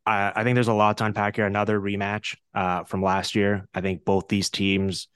I, 0.08 0.32
I, 0.36 0.44
think 0.44 0.56
there's 0.56 0.70
a 0.70 0.74
lot 0.74 0.98
to 0.98 1.06
unpack 1.06 1.36
here. 1.36 1.46
Another 1.46 1.80
rematch 1.80 2.36
uh, 2.56 2.84
from 2.86 3.04
last 3.04 3.36
year. 3.36 3.68
I 3.74 3.82
think 3.82 4.06
both 4.06 4.28
these 4.28 4.50
teams, 4.50 5.08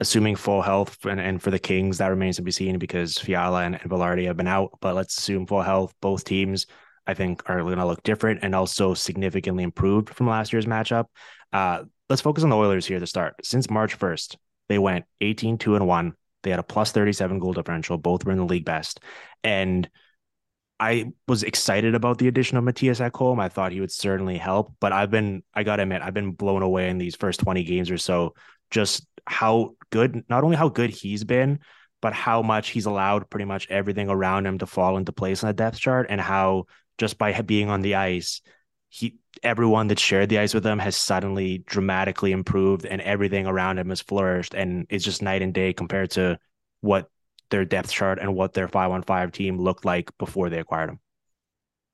assuming 0.00 0.36
full 0.36 0.62
health, 0.62 1.04
and, 1.04 1.20
and 1.20 1.40
for 1.40 1.50
the 1.50 1.58
Kings, 1.58 1.98
that 1.98 2.08
remains 2.08 2.36
to 2.36 2.42
be 2.42 2.50
seen 2.50 2.78
because 2.78 3.18
Fiala 3.18 3.62
and, 3.62 3.78
and 3.80 4.20
have 4.26 4.36
been 4.36 4.48
out. 4.48 4.70
But 4.80 4.94
let's 4.94 5.18
assume 5.18 5.46
full 5.46 5.62
health. 5.62 5.94
Both 6.00 6.24
teams, 6.24 6.66
I 7.06 7.14
think, 7.14 7.48
are 7.48 7.60
going 7.60 7.76
to 7.76 7.86
look 7.86 8.02
different 8.02 8.40
and 8.42 8.54
also 8.54 8.94
significantly 8.94 9.62
improved 9.62 10.10
from 10.10 10.28
last 10.28 10.52
year's 10.52 10.66
matchup. 10.66 11.06
Uh, 11.52 11.84
let's 12.08 12.22
focus 12.22 12.42
on 12.42 12.50
the 12.50 12.56
Oilers 12.56 12.86
here 12.86 12.98
to 12.98 13.06
start. 13.06 13.34
Since 13.44 13.70
March 13.70 13.98
1st, 13.98 14.36
they 14.68 14.78
went 14.78 15.04
18 15.20 15.58
2 15.58 15.76
and 15.76 15.86
1 15.86 16.14
they 16.42 16.50
had 16.50 16.58
a 16.58 16.64
plus 16.64 16.92
37 16.92 17.38
goal 17.38 17.52
differential. 17.52 17.98
Both 17.98 18.24
were 18.24 18.32
in 18.32 18.38
the 18.38 18.44
league 18.44 18.64
best. 18.64 19.00
And 19.44 19.88
I 20.82 21.12
was 21.28 21.44
excited 21.44 21.94
about 21.94 22.18
the 22.18 22.26
addition 22.26 22.56
of 22.56 22.64
Mattias 22.64 22.98
Ekholm. 22.98 23.40
I 23.40 23.48
thought 23.48 23.70
he 23.70 23.78
would 23.78 23.92
certainly 23.92 24.36
help, 24.36 24.74
but 24.80 24.90
I've 24.90 25.12
been, 25.12 25.44
I 25.54 25.62
got 25.62 25.76
to 25.76 25.84
admit, 25.84 26.02
I've 26.02 26.12
been 26.12 26.32
blown 26.32 26.62
away 26.62 26.90
in 26.90 26.98
these 26.98 27.14
first 27.14 27.38
20 27.38 27.62
games 27.62 27.88
or 27.88 27.98
so, 27.98 28.34
just 28.68 29.06
how 29.24 29.76
good, 29.90 30.24
not 30.28 30.42
only 30.42 30.56
how 30.56 30.68
good 30.68 30.90
he's 30.90 31.22
been, 31.22 31.60
but 32.00 32.12
how 32.12 32.42
much 32.42 32.70
he's 32.70 32.86
allowed 32.86 33.30
pretty 33.30 33.44
much 33.44 33.68
everything 33.70 34.08
around 34.08 34.44
him 34.44 34.58
to 34.58 34.66
fall 34.66 34.96
into 34.96 35.12
place 35.12 35.44
on 35.44 35.46
the 35.46 35.54
depth 35.54 35.78
chart 35.78 36.08
and 36.10 36.20
how 36.20 36.64
just 36.98 37.16
by 37.16 37.40
being 37.42 37.70
on 37.70 37.82
the 37.82 37.94
ice, 37.94 38.40
he 38.88 39.18
everyone 39.40 39.86
that 39.86 40.00
shared 40.00 40.30
the 40.30 40.40
ice 40.40 40.52
with 40.52 40.66
him 40.66 40.80
has 40.80 40.96
suddenly 40.96 41.58
dramatically 41.58 42.32
improved 42.32 42.86
and 42.86 43.00
everything 43.02 43.46
around 43.46 43.78
him 43.78 43.88
has 43.88 44.00
flourished 44.00 44.52
and 44.52 44.86
it's 44.90 45.04
just 45.04 45.22
night 45.22 45.42
and 45.42 45.54
day 45.54 45.72
compared 45.72 46.10
to 46.10 46.38
what 46.80 47.08
their 47.52 47.64
depth 47.64 47.92
chart 47.92 48.18
and 48.18 48.34
what 48.34 48.54
their 48.54 48.66
515 48.66 49.30
team 49.30 49.58
looked 49.58 49.84
like 49.84 50.10
before 50.18 50.50
they 50.50 50.58
acquired 50.58 50.90
him. 50.90 50.98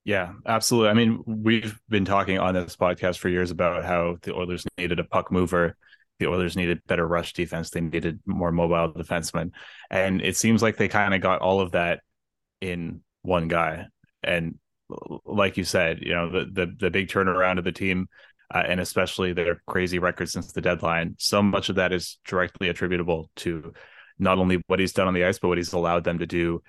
Yeah, 0.05 0.33
absolutely. 0.47 0.89
I 0.89 0.95
mean, 0.95 1.23
we've 1.27 1.79
been 1.91 2.07
talking 2.07 2.39
on 2.39 2.55
this 2.55 2.77
podcast 2.77 3.19
for 3.19 3.29
years 3.29 3.51
about 3.51 3.85
how 3.85 4.17
the 4.23 4.35
Oilers 4.35 4.65
needed 4.79 5.01
a 5.01 5.05
puck 5.05 5.31
mover. 5.31 5.77
The 6.19 6.29
Oilers 6.29 6.57
needed 6.57 6.81
better 6.87 7.07
rush 7.07 7.35
defense. 7.35 7.69
They 7.69 7.83
needed 7.83 8.21
more 8.25 8.51
mobile 8.51 8.95
defensemen. 8.95 9.51
And 9.91 10.23
it 10.23 10.37
seems 10.37 10.63
like 10.63 10.79
they 10.79 10.89
kind 10.89 11.13
of 11.13 11.21
got 11.21 11.43
all 11.43 11.61
of 11.61 11.73
that 11.73 12.01
in 12.63 13.03
one 13.21 13.49
guy. 13.49 13.87
And 14.23 14.59
like 15.27 15.59
you 15.59 15.65
said, 15.65 15.99
you 16.01 16.15
know, 16.15 16.31
the 16.31 16.47
the, 16.51 16.75
the 16.79 16.91
big 16.91 17.09
turnaround 17.09 17.59
of 17.59 17.65
the 17.65 17.73
team, 17.73 18.09
uh, 18.55 18.63
and 18.67 18.81
especially 18.81 19.35
their 19.35 19.61
crazy 19.67 19.99
record 19.99 20.31
since 20.31 20.53
the 20.53 20.63
deadline. 20.63 21.17
So 21.19 21.43
much 21.43 21.69
of 21.69 21.77
that 21.77 21.93
is 21.93 22.19
directly 22.25 22.69
attributable 22.69 23.31
to 23.37 23.75
not 24.19 24.39
only 24.39 24.63
what 24.67 24.81
he's 24.81 24.93
done 24.93 25.09
on 25.09 25.15
the 25.15 25.25
ice, 25.25 25.39
but 25.39 25.49
what 25.49 25.59
he's 25.59 25.73
allowed 25.73 26.05
them 26.05 26.19
to 26.19 26.27
do 26.27 26.63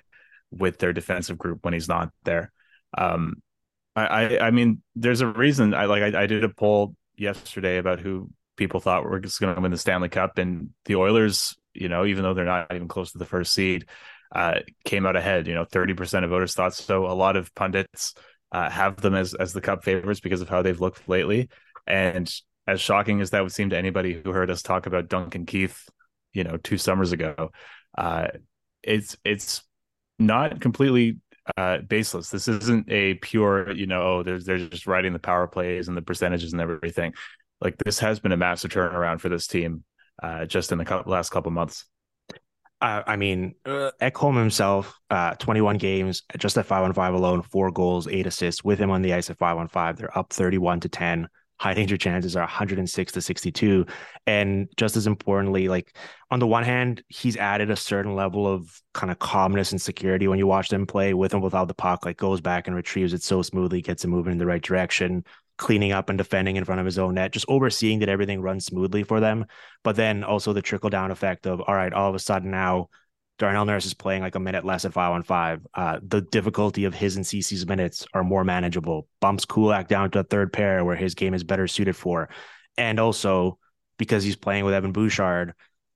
with 0.50 0.78
their 0.78 0.92
defensive 0.92 1.38
group 1.38 1.64
when 1.64 1.74
he's 1.74 1.88
not 1.88 2.10
there. 2.24 2.52
Um, 2.96 3.42
I, 3.96 4.06
I, 4.06 4.46
I 4.46 4.50
mean, 4.50 4.82
there's 4.94 5.20
a 5.20 5.26
reason. 5.26 5.74
I 5.74 5.86
like. 5.86 6.14
I, 6.14 6.22
I 6.22 6.26
did 6.26 6.44
a 6.44 6.48
poll 6.48 6.94
yesterday 7.16 7.78
about 7.78 8.00
who 8.00 8.30
people 8.56 8.80
thought 8.80 9.04
were 9.04 9.20
just 9.20 9.40
going 9.40 9.54
to 9.54 9.60
win 9.60 9.70
the 9.70 9.78
Stanley 9.78 10.08
Cup, 10.08 10.38
and 10.38 10.70
the 10.84 10.96
Oilers. 10.96 11.56
You 11.74 11.88
know, 11.88 12.04
even 12.04 12.22
though 12.22 12.34
they're 12.34 12.44
not 12.44 12.74
even 12.74 12.88
close 12.88 13.12
to 13.12 13.18
the 13.18 13.24
first 13.24 13.52
seed, 13.52 13.86
uh, 14.34 14.60
came 14.84 15.06
out 15.06 15.16
ahead. 15.16 15.46
You 15.46 15.54
know, 15.54 15.64
thirty 15.64 15.94
percent 15.94 16.24
of 16.24 16.30
voters 16.30 16.54
thought 16.54 16.74
so. 16.74 17.06
A 17.06 17.14
lot 17.14 17.36
of 17.36 17.54
pundits 17.54 18.14
uh, 18.52 18.70
have 18.70 18.96
them 18.96 19.14
as 19.14 19.34
as 19.34 19.52
the 19.52 19.60
Cup 19.60 19.84
favorites 19.84 20.20
because 20.20 20.40
of 20.40 20.48
how 20.48 20.62
they've 20.62 20.80
looked 20.80 21.08
lately. 21.08 21.48
And 21.86 22.32
as 22.66 22.80
shocking 22.80 23.20
as 23.20 23.30
that 23.30 23.42
would 23.42 23.52
seem 23.52 23.70
to 23.70 23.78
anybody 23.78 24.20
who 24.22 24.30
heard 24.32 24.50
us 24.50 24.62
talk 24.62 24.86
about 24.86 25.08
Duncan 25.08 25.46
Keith, 25.46 25.88
you 26.32 26.44
know, 26.44 26.56
two 26.56 26.78
summers 26.78 27.12
ago, 27.12 27.50
uh, 27.96 28.28
it's 28.82 29.16
it's 29.24 29.62
not 30.18 30.60
completely 30.60 31.18
uh, 31.56 31.78
baseless. 31.78 32.30
This 32.30 32.48
isn't 32.48 32.90
a 32.90 33.14
pure, 33.14 33.72
you 33.72 33.86
know, 33.86 34.02
oh, 34.02 34.22
there's 34.22 34.44
they're 34.44 34.58
just 34.58 34.86
writing 34.86 35.12
the 35.12 35.18
power 35.18 35.46
plays 35.46 35.88
and 35.88 35.96
the 35.96 36.02
percentages 36.02 36.52
and 36.52 36.60
everything. 36.60 37.12
Like 37.60 37.76
this 37.78 37.98
has 37.98 38.20
been 38.20 38.32
a 38.32 38.36
massive 38.36 38.70
turnaround 38.70 39.20
for 39.20 39.28
this 39.28 39.46
team 39.46 39.84
uh, 40.22 40.46
just 40.46 40.72
in 40.72 40.78
the 40.78 41.02
last 41.06 41.30
couple 41.30 41.50
months. 41.50 41.84
Uh, 42.80 43.02
I 43.06 43.16
mean, 43.16 43.56
uh, 43.66 43.90
Ekholm 44.00 44.38
himself, 44.38 44.98
uh, 45.10 45.34
21 45.34 45.76
games, 45.76 46.22
just 46.38 46.56
at 46.56 46.64
5 46.64 46.84
on 46.84 46.92
5 46.94 47.14
alone, 47.14 47.42
four 47.42 47.70
goals, 47.70 48.08
eight 48.08 48.26
assists 48.26 48.64
with 48.64 48.78
him 48.78 48.90
on 48.90 49.02
the 49.02 49.12
ice 49.12 49.28
at 49.28 49.36
5 49.36 49.58
on 49.58 49.68
5. 49.68 49.96
They're 49.98 50.18
up 50.18 50.32
31 50.32 50.80
to 50.80 50.88
10. 50.88 51.28
High 51.60 51.74
danger 51.74 51.98
chances 51.98 52.36
are 52.36 52.40
106 52.40 53.12
to 53.12 53.20
62. 53.20 53.86
And 54.26 54.68
just 54.76 54.96
as 54.96 55.06
importantly, 55.06 55.68
like 55.68 55.94
on 56.30 56.40
the 56.40 56.46
one 56.46 56.64
hand, 56.64 57.02
he's 57.08 57.36
added 57.36 57.70
a 57.70 57.76
certain 57.76 58.16
level 58.16 58.46
of 58.46 58.80
kind 58.94 59.10
of 59.10 59.18
calmness 59.18 59.72
and 59.72 59.80
security 59.80 60.26
when 60.26 60.38
you 60.38 60.46
watch 60.46 60.70
them 60.70 60.86
play 60.86 61.12
with 61.12 61.34
and 61.34 61.42
without 61.42 61.68
the 61.68 61.74
puck, 61.74 62.06
like 62.06 62.16
goes 62.16 62.40
back 62.40 62.66
and 62.66 62.74
retrieves 62.74 63.12
it 63.12 63.22
so 63.22 63.42
smoothly, 63.42 63.82
gets 63.82 64.04
it 64.04 64.08
moving 64.08 64.32
in 64.32 64.38
the 64.38 64.46
right 64.46 64.62
direction 64.62 65.24
cleaning 65.58 65.92
up 65.92 66.08
and 66.08 66.16
defending 66.16 66.56
in 66.56 66.64
front 66.64 66.80
of 66.80 66.86
his 66.86 66.98
own 66.98 67.14
net, 67.14 67.32
just 67.32 67.44
overseeing 67.46 67.98
that 67.98 68.08
everything 68.08 68.40
runs 68.40 68.64
smoothly 68.64 69.02
for 69.02 69.20
them. 69.20 69.44
But 69.84 69.94
then 69.94 70.24
also 70.24 70.54
the 70.54 70.62
trickle 70.62 70.88
down 70.88 71.10
effect 71.10 71.46
of, 71.46 71.60
all 71.60 71.74
right, 71.74 71.92
all 71.92 72.08
of 72.08 72.14
a 72.14 72.18
sudden 72.18 72.50
now 72.50 72.88
Darnell 73.40 73.64
Nurse 73.64 73.86
is 73.86 73.94
playing 73.94 74.20
like 74.20 74.34
a 74.34 74.40
minute 74.40 74.66
less 74.66 74.84
at 74.84 74.92
five 74.92 75.12
on 75.12 75.22
five. 75.22 75.66
Uh, 75.74 75.98
the 76.06 76.20
difficulty 76.20 76.84
of 76.84 76.94
his 76.94 77.16
and 77.16 77.26
Ceci's 77.26 77.66
minutes 77.66 78.06
are 78.12 78.22
more 78.22 78.44
manageable. 78.44 79.08
Bumps 79.20 79.46
Kulak 79.46 79.88
down 79.88 80.10
to 80.10 80.18
a 80.18 80.24
third 80.24 80.52
pair 80.52 80.84
where 80.84 80.94
his 80.94 81.14
game 81.14 81.32
is 81.32 81.42
better 81.42 81.66
suited 81.66 81.96
for. 81.96 82.28
And 82.76 83.00
also 83.00 83.58
because 83.98 84.22
he's 84.22 84.36
playing 84.36 84.66
with 84.66 84.74
Evan 84.74 84.92
Bouchard 84.92 85.54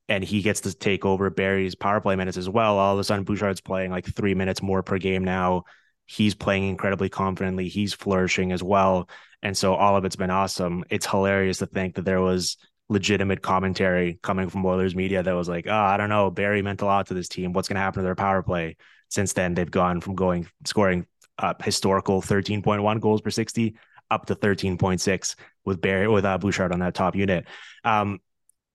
and 0.09 0.25
he 0.25 0.41
gets 0.41 0.63
to 0.63 0.75
take 0.75 1.05
over 1.05 1.29
Barrie's 1.29 1.75
power 1.75 2.01
play 2.01 2.17
minutes 2.17 2.39
as 2.39 2.49
well. 2.49 2.79
All 2.79 2.95
of 2.95 2.99
a 2.99 3.05
sudden, 3.05 3.25
Bouchard's 3.25 3.61
playing 3.61 3.91
like 3.91 4.07
three 4.07 4.35
minutes 4.35 4.63
more 4.63 4.83
per 4.83 4.97
game 4.97 5.23
now. 5.23 5.65
He's 6.07 6.35
playing 6.35 6.67
incredibly 6.67 7.11
confidently. 7.11 7.69
He's 7.69 7.93
flourishing 7.93 8.53
as 8.53 8.63
well. 8.63 9.11
And 9.43 9.55
so 9.55 9.75
all 9.75 9.99
of 9.99 10.07
it's 10.07 10.17
been 10.17 10.31
awesome. 10.31 10.85
It's 10.89 11.07
hilarious 11.07 11.59
to 11.59 11.67
think 11.67 11.97
that 11.97 12.07
there 12.07 12.23
was 12.23 12.57
legitimate 12.89 13.43
commentary 13.43 14.19
coming 14.23 14.49
from 14.49 14.65
Oilers 14.65 14.95
media 14.95 15.23
that 15.23 15.33
was 15.33 15.49
like, 15.49 15.67
oh, 15.67 15.73
I 15.73 15.97
don't 15.97 16.09
know, 16.11 16.31
Barrie 16.31 16.63
meant 16.63 16.83
a 16.83 16.85
lot 16.85 17.07
to 17.09 17.15
this 17.15 17.29
team. 17.29 17.53
What's 17.53 17.69
going 17.69 17.77
to 17.77 17.81
happen 17.81 18.03
to 18.03 18.05
their 18.05 18.15
power 18.15 18.43
play? 18.43 18.77
Since 19.09 19.33
then, 19.33 19.55
they've 19.55 19.71
gone 19.71 20.01
from 20.01 20.15
going 20.15 20.49
scoring 20.65 21.07
uh, 21.39 21.55
historical 21.63 22.21
13.1 22.21 23.01
goals 23.01 23.21
per 23.21 23.31
60 23.31 23.77
up 24.11 24.27
to 24.27 24.35
13.6 24.35 25.35
with 25.65 25.81
Barrie 25.81 26.09
with 26.09 26.25
uh, 26.25 26.39
Bouchard 26.39 26.73
on 26.73 26.81
that 26.81 26.95
top 26.95 27.17
unit. 27.17 27.47
Um, 27.85 28.21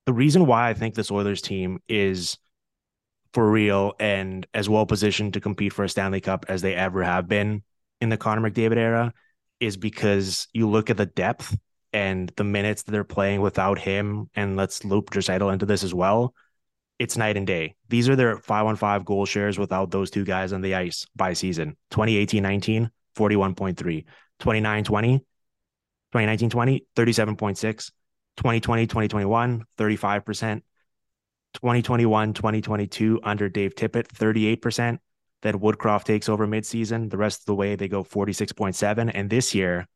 the 0.06 0.14
reason 0.14 0.46
why 0.46 0.70
I 0.70 0.74
think 0.74 0.96
this 0.96 1.12
Oilers 1.12 1.42
team 1.42 1.80
is 1.88 2.38
for 3.34 3.50
real 3.50 3.94
and 4.00 4.48
as 4.54 4.68
well 4.68 4.86
positioned 4.86 5.34
to 5.34 5.42
compete 5.42 5.72
for 5.72 5.84
a 5.84 5.90
Stanley 5.90 6.20
Cup 6.20 6.46
as 6.50 6.62
they 6.62 6.74
ever 6.74 7.04
have 7.04 7.28
been 7.28 7.64
in 8.02 8.10
the 8.10 8.18
Connor 8.18 8.50
McDavid 8.50 8.78
era 8.78 9.14
is 9.60 9.78
because 9.78 10.48
you 10.54 10.68
look 10.68 10.90
at 10.90 10.98
the 10.98 11.06
depth 11.06 11.56
and 11.94 12.32
the 12.36 12.44
minutes 12.44 12.84
that 12.84 12.92
they're 12.92 13.04
playing 13.04 13.42
without 13.42 13.80
him, 13.80 14.30
and 14.36 14.56
let's 14.56 14.86
loop 14.86 15.10
Draisaitl 15.10 15.52
into 15.52 15.66
this 15.66 15.84
as 15.84 15.94
well. 15.94 16.34
It's 17.00 17.18
night 17.18 17.38
and 17.38 17.48
day. 17.48 17.76
These 17.88 18.10
are 18.10 18.16
their 18.16 18.38
five 18.38 18.66
on 18.66 18.76
five 18.76 19.06
goal 19.06 19.26
shares 19.26 19.58
without 19.58 19.90
those 19.90 20.12
two 20.12 20.26
guys 20.26 20.52
on 20.52 20.62
the 20.62 20.76
ice 20.76 21.06
by 21.16 21.34
season 21.34 21.78
2018 21.92 22.44
19, 22.44 22.92
41.3, 23.16 24.06
29 24.40 24.84
20, 24.84 25.18
2019 25.18 26.50
20, 26.50 26.86
37.6, 26.96 27.92
2020 28.38 28.88
2021, 28.88 29.66
35%, 29.78 30.62
2021 31.54 32.34
2022 32.34 33.20
under 33.24 33.50
Dave 33.50 33.76
Tippett, 33.76 34.08
38%, 34.08 35.00
that 35.42 35.56
Woodcroft 35.56 36.04
takes 36.04 36.30
over 36.30 36.48
midseason. 36.48 37.10
The 37.10 37.18
rest 37.18 37.42
of 37.42 37.46
the 37.46 37.56
way, 37.56 37.76
they 37.76 37.88
go 37.88 38.04
46.7. 38.04 39.12
And 39.14 39.30
this 39.30 39.56
year, 39.56 39.88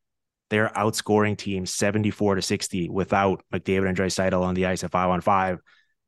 they're 0.54 0.70
outscoring 0.70 1.38
teams 1.38 1.74
74 1.74 2.36
to 2.36 2.42
60 2.42 2.90
without 2.90 3.44
McDavid 3.54 3.88
and 3.88 3.98
Draisaitl 3.98 4.42
on 4.42 4.54
the 4.54 4.68
ice 4.68 4.84
at 4.84 4.92
five 4.92 5.10
on 5.10 5.22
five. 5.22 5.60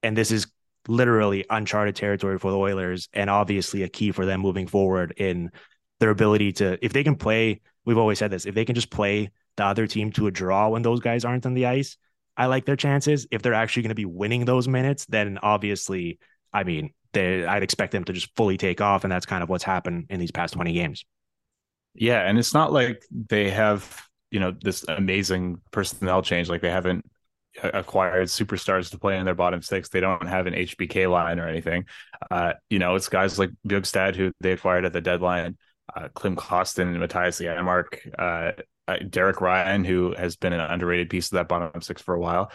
And 0.04 0.16
this 0.16 0.32
is 0.32 0.48
literally 0.88 1.46
uncharted 1.50 1.96
territory 1.96 2.38
for 2.38 2.52
the 2.52 2.58
Oilers 2.58 3.10
and 3.14 3.30
obviously 3.30 3.84
a 3.84 3.90
key 3.90 4.12
for 4.12 4.26
them 4.26 4.42
moving 4.42 4.68
forward 4.68 5.14
in 5.18 5.52
their 6.00 6.12
ability 6.12 6.54
to, 6.54 6.78
if 6.86 6.94
they 6.94 7.04
can 7.04 7.16
play, 7.16 7.62
we've 7.86 7.98
always 7.98 8.20
said 8.20 8.32
this, 8.32 8.46
if 8.46 8.54
they 8.54 8.66
can 8.66 8.76
just 8.76 8.92
play 8.92 9.32
the 9.58 9.66
other 9.66 9.88
team 9.88 10.12
to 10.12 10.28
a 10.28 10.32
draw 10.32 10.70
when 10.70 10.82
those 10.82 11.00
guys 11.00 11.26
aren't 11.26 11.46
on 11.46 11.54
the 11.54 11.66
ice, 11.66 11.98
I 12.38 12.48
like 12.48 12.66
their 12.66 12.76
chances. 12.76 13.26
If 13.32 13.42
they're 13.42 13.54
actually 13.54 13.84
going 13.84 13.90
to 13.90 13.96
be 13.96 14.06
winning 14.06 14.46
those 14.46 14.68
minutes, 14.68 15.06
then 15.06 15.40
obviously, 15.42 16.20
I 16.54 16.64
mean, 16.64 16.94
they 17.14 17.46
I'd 17.46 17.64
expect 17.64 17.94
them 17.94 18.04
to 18.04 18.14
just 18.14 18.36
fully 18.36 18.58
take 18.58 18.82
off, 18.82 19.04
and 19.04 19.12
that's 19.12 19.26
kind 19.26 19.42
of 19.42 19.50
what's 19.50 19.64
happened 19.64 20.08
in 20.10 20.20
these 20.20 20.32
past 20.32 20.54
20 20.54 20.74
games. 20.74 21.06
Yeah, 21.94 22.28
and 22.28 22.38
it's 22.38 22.54
not 22.54 22.74
like 22.74 23.04
they 23.30 23.50
have 23.50 24.06
you 24.36 24.42
know 24.42 24.52
this 24.52 24.84
amazing 24.90 25.62
personnel 25.72 26.22
change. 26.22 26.50
Like 26.50 26.60
they 26.60 26.70
haven't 26.70 27.06
acquired 27.64 28.28
superstars 28.28 28.92
to 28.92 29.00
play 29.00 29.18
in 29.18 29.24
their 29.24 29.34
bottom 29.34 29.62
six. 29.62 29.88
They 29.88 30.02
don't 30.02 30.28
have 30.28 30.46
an 30.46 30.54
HBK 30.54 31.10
line 31.10 31.40
or 31.40 31.48
anything. 31.48 31.86
Uh, 32.30 32.52
you 32.70 32.78
know, 32.78 32.96
it's 32.96 33.08
guys 33.08 33.40
like 33.40 33.52
Bjugstad 33.66 34.18
who 34.18 34.34
they 34.42 34.52
acquired 34.52 34.84
at 34.84 34.92
the 34.92 35.00
deadline, 35.00 35.56
uh, 35.96 36.10
Klim 36.14 36.36
Kostin 36.36 36.94
and 36.94 36.98
Mattias 36.98 37.42
Janmark, 37.42 38.12
uh, 38.20 38.62
uh, 38.90 38.98
Derek 39.10 39.40
Ryan, 39.40 39.86
who 39.86 40.14
has 40.18 40.36
been 40.36 40.52
an 40.52 40.60
underrated 40.60 41.10
piece 41.10 41.28
of 41.28 41.36
that 41.36 41.48
bottom 41.48 41.82
six 41.82 42.02
for 42.02 42.14
a 42.14 42.20
while. 42.20 42.52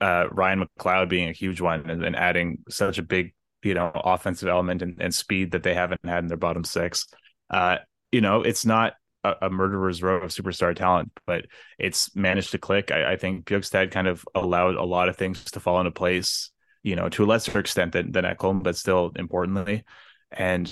Uh, 0.00 0.24
Ryan 0.32 0.66
McLeod 0.78 1.08
being 1.08 1.28
a 1.28 1.32
huge 1.32 1.60
one 1.60 1.88
and, 1.88 2.04
and, 2.04 2.16
adding 2.16 2.64
such 2.68 2.98
a 2.98 3.04
big, 3.04 3.34
you 3.62 3.74
know, 3.74 3.92
offensive 3.94 4.48
element 4.48 4.82
and, 4.82 5.00
and, 5.00 5.14
speed 5.14 5.52
that 5.52 5.62
they 5.62 5.74
haven't 5.74 6.00
had 6.02 6.24
in 6.24 6.26
their 6.26 6.38
bottom 6.38 6.64
six. 6.64 7.06
Uh, 7.50 7.76
you 8.10 8.22
know, 8.22 8.42
it's 8.42 8.64
not 8.64 8.94
a, 9.24 9.34
a, 9.42 9.50
murderer's 9.50 10.02
row 10.02 10.16
of 10.16 10.30
superstar 10.30 10.74
talent, 10.74 11.12
but 11.26 11.46
it's 11.78 12.14
managed 12.16 12.52
to 12.52 12.58
click. 12.58 12.90
I, 12.90 13.12
I 13.12 13.16
think 13.16 13.44
Bjugstad 13.44 13.90
kind 13.90 14.08
of 14.08 14.24
allowed 14.34 14.76
a 14.76 14.84
lot 14.84 15.08
of 15.08 15.16
things 15.16 15.44
to 15.52 15.60
fall 15.60 15.78
into 15.80 15.90
place, 15.90 16.50
you 16.82 16.96
know, 16.96 17.08
to 17.10 17.24
a 17.24 17.26
lesser 17.26 17.58
extent 17.58 17.92
than, 17.92 18.12
than 18.12 18.24
Ekholm, 18.24 18.62
but 18.62 18.76
still 18.76 19.12
importantly. 19.16 19.84
And 20.30 20.70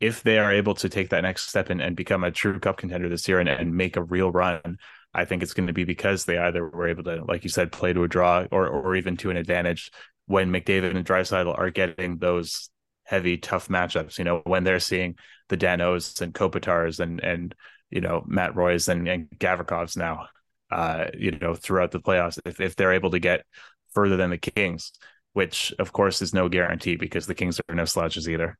if 0.00 0.22
they 0.22 0.38
are 0.38 0.52
able 0.52 0.74
to 0.76 0.88
take 0.88 1.10
that 1.10 1.22
next 1.22 1.48
step 1.48 1.70
and, 1.70 1.80
and 1.80 1.96
become 1.96 2.24
a 2.24 2.30
true 2.30 2.58
cup 2.60 2.76
contender 2.76 3.08
this 3.08 3.26
year 3.26 3.40
and, 3.40 3.48
and 3.48 3.74
make 3.74 3.96
a 3.96 4.02
real 4.02 4.30
run, 4.30 4.78
I 5.14 5.24
think 5.24 5.42
it's 5.42 5.54
going 5.54 5.66
to 5.66 5.72
be 5.72 5.84
because 5.84 6.24
they 6.24 6.38
either 6.38 6.68
were 6.68 6.88
able 6.88 7.04
to, 7.04 7.24
like 7.24 7.42
you 7.42 7.50
said, 7.50 7.72
play 7.72 7.92
to 7.92 8.04
a 8.04 8.08
draw 8.08 8.46
or 8.50 8.68
or 8.68 8.94
even 8.94 9.16
to 9.18 9.30
an 9.30 9.36
advantage 9.36 9.90
when 10.26 10.52
McDavid 10.52 10.94
and 10.94 11.04
Draisaitl 11.04 11.58
are 11.58 11.70
getting 11.70 12.18
those 12.18 12.70
heavy, 13.04 13.38
tough 13.38 13.68
matchups. 13.68 14.18
You 14.18 14.24
know, 14.24 14.42
when 14.44 14.64
they're 14.64 14.80
seeing 14.80 15.16
the 15.48 15.56
Danaults 15.56 16.20
and 16.20 16.34
Kopitars 16.34 17.00
and 17.00 17.20
and 17.20 17.54
you 17.90 18.00
know 18.00 18.24
Matt 18.26 18.56
Roys 18.56 18.88
and, 18.88 19.08
and 19.08 19.30
Gavrikovs 19.30 19.96
now, 19.96 20.28
uh, 20.70 21.06
you 21.16 21.32
know, 21.32 21.54
throughout 21.54 21.90
the 21.90 22.00
playoffs, 22.00 22.38
if 22.44 22.60
if 22.60 22.76
they're 22.76 22.92
able 22.92 23.10
to 23.10 23.18
get 23.18 23.44
further 23.92 24.16
than 24.16 24.30
the 24.30 24.38
Kings, 24.38 24.92
which 25.32 25.72
of 25.78 25.92
course 25.92 26.22
is 26.22 26.34
no 26.34 26.48
guarantee 26.48 26.96
because 26.96 27.26
the 27.26 27.34
Kings 27.34 27.60
are 27.68 27.74
no 27.74 27.84
slouches 27.84 28.28
either. 28.28 28.58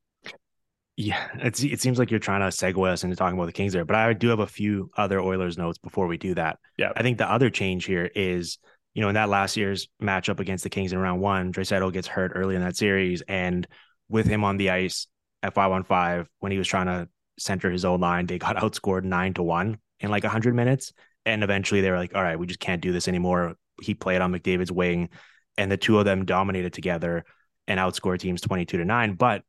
Yeah, 1.01 1.29
it's, 1.35 1.63
it 1.63 1.79
seems 1.79 1.97
like 1.97 2.11
you're 2.11 2.19
trying 2.19 2.41
to 2.41 2.47
segue 2.47 2.85
us 2.85 3.05
into 3.05 3.15
talking 3.15 3.37
about 3.37 3.45
the 3.45 3.53
Kings 3.53 3.71
there, 3.71 3.85
but 3.85 3.95
I 3.95 4.11
do 4.11 4.27
have 4.27 4.39
a 4.39 4.47
few 4.47 4.91
other 4.97 5.21
Oilers 5.21 5.57
notes 5.57 5.77
before 5.77 6.07
we 6.07 6.17
do 6.17 6.33
that. 6.33 6.59
Yeah, 6.77 6.91
I 6.93 7.03
think 7.03 7.17
the 7.17 7.31
other 7.31 7.49
change 7.49 7.85
here 7.85 8.11
is, 8.13 8.57
you 8.93 9.01
know, 9.01 9.07
in 9.07 9.15
that 9.15 9.29
last 9.29 9.55
year's 9.55 9.87
matchup 10.01 10.41
against 10.41 10.65
the 10.65 10.69
Kings 10.69 10.91
in 10.91 10.99
round 10.99 11.21
one, 11.21 11.53
Draisaitl 11.53 11.93
gets 11.93 12.07
hurt 12.07 12.33
early 12.35 12.55
in 12.55 12.61
that 12.61 12.75
series, 12.75 13.21
and 13.29 13.65
with 14.09 14.25
him 14.25 14.43
on 14.43 14.57
the 14.57 14.71
ice 14.71 15.07
at 15.41 15.53
five 15.53 15.71
on 15.71 15.85
five 15.85 16.27
when 16.39 16.51
he 16.51 16.57
was 16.57 16.67
trying 16.67 16.87
to 16.87 17.07
center 17.39 17.69
his 17.69 17.85
own 17.85 17.99
line, 17.99 18.25
they 18.25 18.37
got 18.37 18.55
outscored 18.57 19.03
nine 19.03 19.33
to 19.35 19.43
one 19.43 19.79
in 19.99 20.09
like 20.11 20.23
hundred 20.23 20.55
minutes, 20.55 20.93
and 21.25 21.43
eventually 21.43 21.81
they 21.81 21.91
were 21.91 21.97
like, 21.97 22.15
all 22.15 22.23
right, 22.23 22.39
we 22.39 22.47
just 22.47 22.59
can't 22.59 22.81
do 22.81 22.91
this 22.91 23.07
anymore. 23.07 23.55
He 23.81 23.93
played 23.93 24.21
on 24.21 24.33
McDavid's 24.33 24.71
wing, 24.71 25.09
and 25.57 25.71
the 25.71 25.77
two 25.77 25.99
of 25.99 26.05
them 26.05 26.25
dominated 26.25 26.73
together 26.73 27.25
and 27.67 27.79
outscored 27.79 28.19
teams 28.19 28.41
twenty 28.41 28.65
two 28.65 28.77
to 28.77 28.85
nine, 28.85 29.13
but 29.13 29.43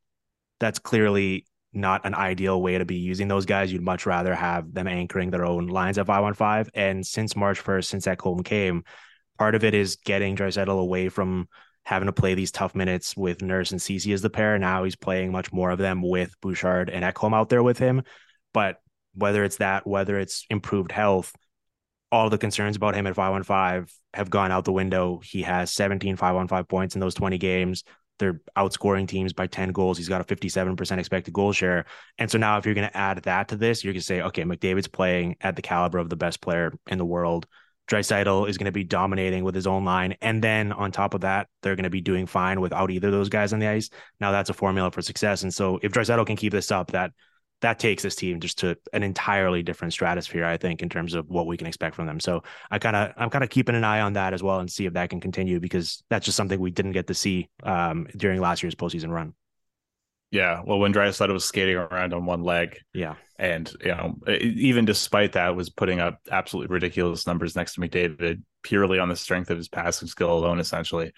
that's 0.58 0.78
clearly 0.78 1.46
not 1.72 2.04
an 2.04 2.14
ideal 2.14 2.60
way 2.60 2.78
to 2.78 2.84
be 2.84 2.96
using 2.96 3.28
those 3.28 3.46
guys. 3.46 3.72
You'd 3.72 3.82
much 3.82 4.06
rather 4.06 4.34
have 4.34 4.72
them 4.72 4.88
anchoring 4.88 5.30
their 5.30 5.44
own 5.44 5.68
lines 5.68 5.98
at 5.98 6.06
five 6.06 6.24
on 6.24 6.34
five. 6.34 6.68
And 6.74 7.06
since 7.06 7.36
March 7.36 7.62
1st, 7.62 7.84
since 7.84 8.06
Ekholm 8.06 8.44
came, 8.44 8.84
part 9.38 9.54
of 9.54 9.64
it 9.64 9.74
is 9.74 9.96
getting 9.96 10.36
Draisaitl 10.36 10.80
away 10.80 11.08
from 11.08 11.48
having 11.84 12.06
to 12.06 12.12
play 12.12 12.34
these 12.34 12.50
tough 12.50 12.74
minutes 12.74 13.16
with 13.16 13.42
Nurse 13.42 13.72
and 13.72 13.80
Ceci 13.80 14.12
as 14.12 14.22
the 14.22 14.30
pair. 14.30 14.58
Now 14.58 14.84
he's 14.84 14.96
playing 14.96 15.32
much 15.32 15.52
more 15.52 15.70
of 15.70 15.78
them 15.78 16.02
with 16.02 16.34
Bouchard 16.40 16.90
and 16.90 17.04
Ekholm 17.04 17.34
out 17.34 17.48
there 17.48 17.62
with 17.62 17.78
him. 17.78 18.02
But 18.52 18.80
whether 19.14 19.44
it's 19.44 19.56
that, 19.56 19.86
whether 19.86 20.18
it's 20.18 20.46
improved 20.50 20.92
health, 20.92 21.34
all 22.12 22.30
the 22.30 22.38
concerns 22.38 22.76
about 22.76 22.94
him 22.94 23.06
at 23.06 23.14
five 23.14 23.32
on 23.32 23.42
five 23.42 23.92
have 24.14 24.30
gone 24.30 24.50
out 24.50 24.64
the 24.64 24.72
window. 24.72 25.20
He 25.22 25.42
has 25.42 25.72
17 25.72 26.16
five 26.16 26.34
on 26.34 26.48
five 26.48 26.68
points 26.68 26.94
in 26.94 27.00
those 27.00 27.14
20 27.14 27.38
games. 27.38 27.84
They're 28.18 28.40
outscoring 28.56 29.08
teams 29.08 29.32
by 29.32 29.46
10 29.46 29.70
goals. 29.72 29.96
He's 29.96 30.08
got 30.08 30.20
a 30.20 30.24
57% 30.24 30.98
expected 30.98 31.32
goal 31.32 31.52
share. 31.52 31.86
And 32.18 32.30
so 32.30 32.36
now, 32.36 32.58
if 32.58 32.66
you're 32.66 32.74
going 32.74 32.88
to 32.88 32.96
add 32.96 33.22
that 33.22 33.48
to 33.48 33.56
this, 33.56 33.82
you're 33.82 33.94
going 33.94 34.00
to 34.00 34.06
say, 34.06 34.20
okay, 34.20 34.42
McDavid's 34.42 34.88
playing 34.88 35.36
at 35.40 35.56
the 35.56 35.62
caliber 35.62 35.96
of 35.98 36.10
the 36.10 36.16
best 36.16 36.42
player 36.42 36.72
in 36.86 36.98
the 36.98 37.04
world. 37.04 37.46
Draisaitl 37.90 38.48
is 38.48 38.56
going 38.56 38.66
to 38.66 38.72
be 38.72 38.84
dominating 38.84 39.42
with 39.42 39.54
his 39.54 39.66
own 39.66 39.84
line. 39.84 40.14
And 40.22 40.42
then 40.42 40.72
on 40.72 40.92
top 40.92 41.14
of 41.14 41.22
that, 41.22 41.48
they're 41.62 41.76
going 41.76 41.84
to 41.84 41.90
be 41.90 42.00
doing 42.00 42.26
fine 42.26 42.60
without 42.60 42.90
either 42.90 43.08
of 43.08 43.12
those 43.12 43.28
guys 43.28 43.52
on 43.52 43.58
the 43.58 43.66
ice. 43.66 43.90
Now 44.20 44.30
that's 44.30 44.48
a 44.48 44.54
formula 44.54 44.90
for 44.90 45.02
success. 45.02 45.42
And 45.42 45.52
so 45.52 45.80
if 45.82 45.92
Draisaitl 45.92 46.26
can 46.26 46.36
keep 46.36 46.52
this 46.52 46.70
up, 46.70 46.92
that 46.92 47.12
that 47.60 47.78
takes 47.78 48.02
this 48.02 48.16
team 48.16 48.40
just 48.40 48.58
to 48.60 48.76
an 48.92 49.02
entirely 49.02 49.62
different 49.62 49.92
stratosphere, 49.92 50.44
I 50.46 50.56
think, 50.56 50.82
in 50.82 50.88
terms 50.88 51.14
of 51.14 51.28
what 51.28 51.46
we 51.46 51.56
can 51.56 51.66
expect 51.66 51.94
from 51.94 52.06
them. 52.06 52.18
So 52.18 52.42
I 52.70 52.78
kind 52.78 52.96
of 52.96 53.12
I'm 53.16 53.28
kind 53.28 53.44
of 53.44 53.50
keeping 53.50 53.74
an 53.74 53.84
eye 53.84 54.00
on 54.00 54.14
that 54.14 54.32
as 54.32 54.42
well 54.42 54.60
and 54.60 54.70
see 54.70 54.86
if 54.86 54.94
that 54.94 55.10
can 55.10 55.20
continue 55.20 55.60
because 55.60 56.02
that's 56.08 56.24
just 56.24 56.36
something 56.36 56.58
we 56.58 56.70
didn't 56.70 56.92
get 56.92 57.08
to 57.08 57.14
see 57.14 57.48
um, 57.64 58.06
during 58.16 58.40
last 58.40 58.62
year's 58.62 58.74
postseason 58.74 59.10
run. 59.10 59.34
Yeah, 60.30 60.62
well, 60.64 60.78
when 60.78 60.92
Draisaitl 60.94 61.32
was 61.32 61.44
skating 61.44 61.74
around 61.76 62.14
on 62.14 62.24
one 62.24 62.42
leg, 62.42 62.78
yeah, 62.94 63.16
and 63.36 63.70
you 63.80 63.88
know, 63.88 64.16
even 64.28 64.84
despite 64.84 65.32
that, 65.32 65.56
was 65.56 65.70
putting 65.70 65.98
up 65.98 66.20
absolutely 66.30 66.72
ridiculous 66.72 67.26
numbers 67.26 67.56
next 67.56 67.74
to 67.74 67.80
McDavid 67.80 68.42
purely 68.62 69.00
on 69.00 69.08
the 69.08 69.16
strength 69.16 69.50
of 69.50 69.56
his 69.56 69.68
passing 69.68 70.06
skill 70.06 70.32
alone, 70.32 70.60
essentially. 70.60 71.12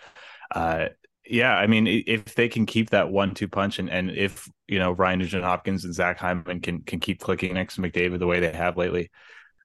Uh, 0.55 0.87
yeah, 1.27 1.55
I 1.55 1.67
mean, 1.67 1.87
if 1.87 2.35
they 2.35 2.49
can 2.49 2.67
keep 2.67 2.91
that 2.91 3.11
one-two 3.11 3.49
punch, 3.49 3.79
and 3.79 3.91
and 3.91 4.11
if 4.11 4.49
you 4.67 4.79
know 4.79 4.93
Ryan 4.93 5.19
Nugent 5.19 5.45
Hopkins 5.45 5.85
and 5.85 5.95
Zach 5.95 6.19
Hyman 6.19 6.61
can 6.61 6.83
can 6.83 6.99
keep 6.99 7.21
clicking 7.21 7.53
next 7.53 7.75
to 7.75 7.83
McDavid 7.83 8.19
the 8.19 8.27
way 8.27 8.41
they 8.41 8.53
have 8.53 8.79
lately, 8.79 9.11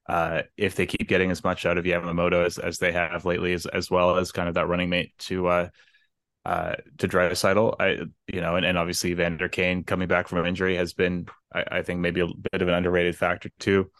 uh, 0.08 0.42
if 0.56 0.74
they 0.74 0.86
keep 0.86 1.08
getting 1.08 1.30
as 1.30 1.42
much 1.42 1.66
out 1.66 1.78
of 1.78 1.84
Yamamoto 1.84 2.44
as, 2.44 2.58
as 2.58 2.78
they 2.78 2.92
have 2.92 3.24
lately, 3.24 3.54
as 3.54 3.66
as 3.66 3.90
well 3.90 4.18
as 4.18 4.30
kind 4.30 4.48
of 4.48 4.54
that 4.56 4.68
running 4.68 4.90
mate 4.90 5.12
to 5.20 5.46
uh, 5.48 5.68
uh, 6.48 6.76
to 6.96 7.06
Draisaitl, 7.06 7.76
I 7.78 8.06
you 8.26 8.40
know, 8.40 8.56
and, 8.56 8.64
and 8.64 8.78
obviously 8.78 9.12
Vander 9.12 9.50
Kane 9.50 9.84
coming 9.84 10.08
back 10.08 10.28
from 10.28 10.46
injury 10.46 10.76
has 10.76 10.94
been, 10.94 11.26
I, 11.54 11.64
I 11.70 11.82
think, 11.82 12.00
maybe 12.00 12.22
a 12.22 12.26
bit 12.26 12.62
of 12.62 12.68
an 12.68 12.74
underrated 12.74 13.16
factor 13.16 13.50
too. 13.58 13.90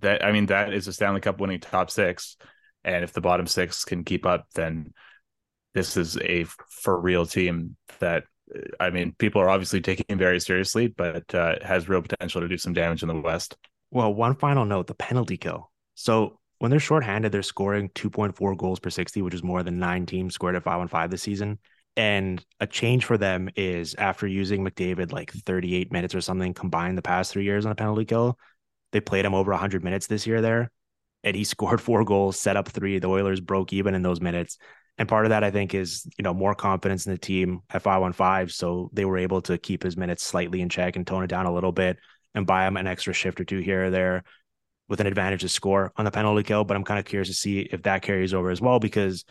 That 0.00 0.24
I 0.24 0.32
mean, 0.32 0.46
that 0.46 0.72
is 0.72 0.88
a 0.88 0.92
Stanley 0.92 1.20
Cup 1.20 1.38
winning 1.38 1.60
top 1.60 1.92
six, 1.92 2.36
and 2.82 3.04
if 3.04 3.12
the 3.12 3.20
bottom 3.20 3.46
six 3.46 3.84
can 3.84 4.02
keep 4.02 4.26
up, 4.26 4.48
then 4.56 4.92
this 5.72 5.96
is 5.96 6.18
a 6.18 6.46
for 6.68 7.00
real 7.00 7.26
team 7.26 7.76
that 8.00 8.24
I 8.80 8.90
mean, 8.90 9.14
people 9.16 9.40
are 9.40 9.48
obviously 9.48 9.80
taking 9.80 10.18
very 10.18 10.40
seriously, 10.40 10.88
but 10.88 11.32
uh, 11.32 11.56
has 11.62 11.88
real 11.88 12.02
potential 12.02 12.40
to 12.40 12.48
do 12.48 12.58
some 12.58 12.72
damage 12.72 13.02
in 13.02 13.08
the 13.08 13.20
West. 13.20 13.56
Well, 13.92 14.12
one 14.12 14.34
final 14.34 14.64
note: 14.64 14.88
the 14.88 14.94
penalty 14.94 15.36
kill. 15.36 15.70
So 15.94 16.40
when 16.58 16.70
they're 16.70 16.80
shorthanded, 16.80 17.32
they're 17.32 17.42
scoring 17.42 17.90
2.4 17.90 18.56
goals 18.56 18.80
per 18.80 18.90
60, 18.90 19.22
which 19.22 19.34
is 19.34 19.42
more 19.42 19.62
than 19.62 19.78
nine 19.78 20.06
teams 20.06 20.34
scored 20.34 20.56
at 20.56 20.62
five 20.62 20.80
on 20.80 20.88
five 20.88 21.10
this 21.10 21.22
season. 21.22 21.58
And 21.96 22.44
a 22.60 22.66
change 22.66 23.04
for 23.04 23.16
them 23.16 23.48
is 23.56 23.94
after 23.94 24.26
using 24.26 24.64
McDavid 24.64 25.12
like 25.12 25.32
38 25.32 25.92
minutes 25.92 26.14
or 26.14 26.20
something 26.20 26.52
combined 26.52 26.98
the 26.98 27.02
past 27.02 27.32
three 27.32 27.44
years 27.44 27.64
on 27.64 27.72
a 27.72 27.76
penalty 27.76 28.04
kill, 28.04 28.38
they 28.92 29.00
played 29.00 29.24
him 29.24 29.34
over 29.34 29.50
100 29.50 29.82
minutes 29.82 30.06
this 30.06 30.26
year 30.26 30.40
there, 30.40 30.70
and 31.24 31.34
he 31.34 31.44
scored 31.44 31.80
four 31.80 32.04
goals, 32.04 32.38
set 32.38 32.56
up 32.56 32.68
three. 32.68 32.98
The 32.98 33.08
Oilers 33.08 33.40
broke 33.40 33.72
even 33.72 33.94
in 33.94 34.02
those 34.02 34.20
minutes, 34.20 34.58
and 34.98 35.08
part 35.08 35.26
of 35.26 35.30
that, 35.30 35.44
I 35.44 35.50
think, 35.50 35.74
is 35.74 36.06
you 36.18 36.22
know 36.22 36.34
more 36.34 36.54
confidence 36.54 37.06
in 37.06 37.12
the 37.12 37.18
team 37.18 37.60
at 37.70 37.82
five 37.82 38.02
on 38.02 38.12
five, 38.12 38.52
so 38.52 38.90
they 38.92 39.04
were 39.04 39.18
able 39.18 39.42
to 39.42 39.58
keep 39.58 39.82
his 39.82 39.96
minutes 39.96 40.22
slightly 40.22 40.60
in 40.60 40.68
check 40.68 40.96
and 40.96 41.06
tone 41.06 41.24
it 41.24 41.28
down 41.28 41.46
a 41.46 41.52
little 41.52 41.72
bit, 41.72 41.98
and 42.34 42.46
buy 42.46 42.66
him 42.66 42.76
an 42.76 42.86
extra 42.86 43.12
shift 43.12 43.40
or 43.40 43.44
two 43.44 43.58
here 43.58 43.86
or 43.86 43.90
there, 43.90 44.24
with 44.88 45.00
an 45.00 45.06
advantage 45.06 45.40
to 45.42 45.48
score 45.48 45.92
on 45.96 46.04
the 46.04 46.10
penalty 46.10 46.42
kill. 46.42 46.64
But 46.64 46.76
I'm 46.76 46.84
kind 46.84 46.98
of 46.98 47.04
curious 47.04 47.28
to 47.28 47.34
see 47.34 47.60
if 47.60 47.82
that 47.82 48.02
carries 48.02 48.34
over 48.34 48.50
as 48.50 48.60
well 48.60 48.78
because 48.78 49.24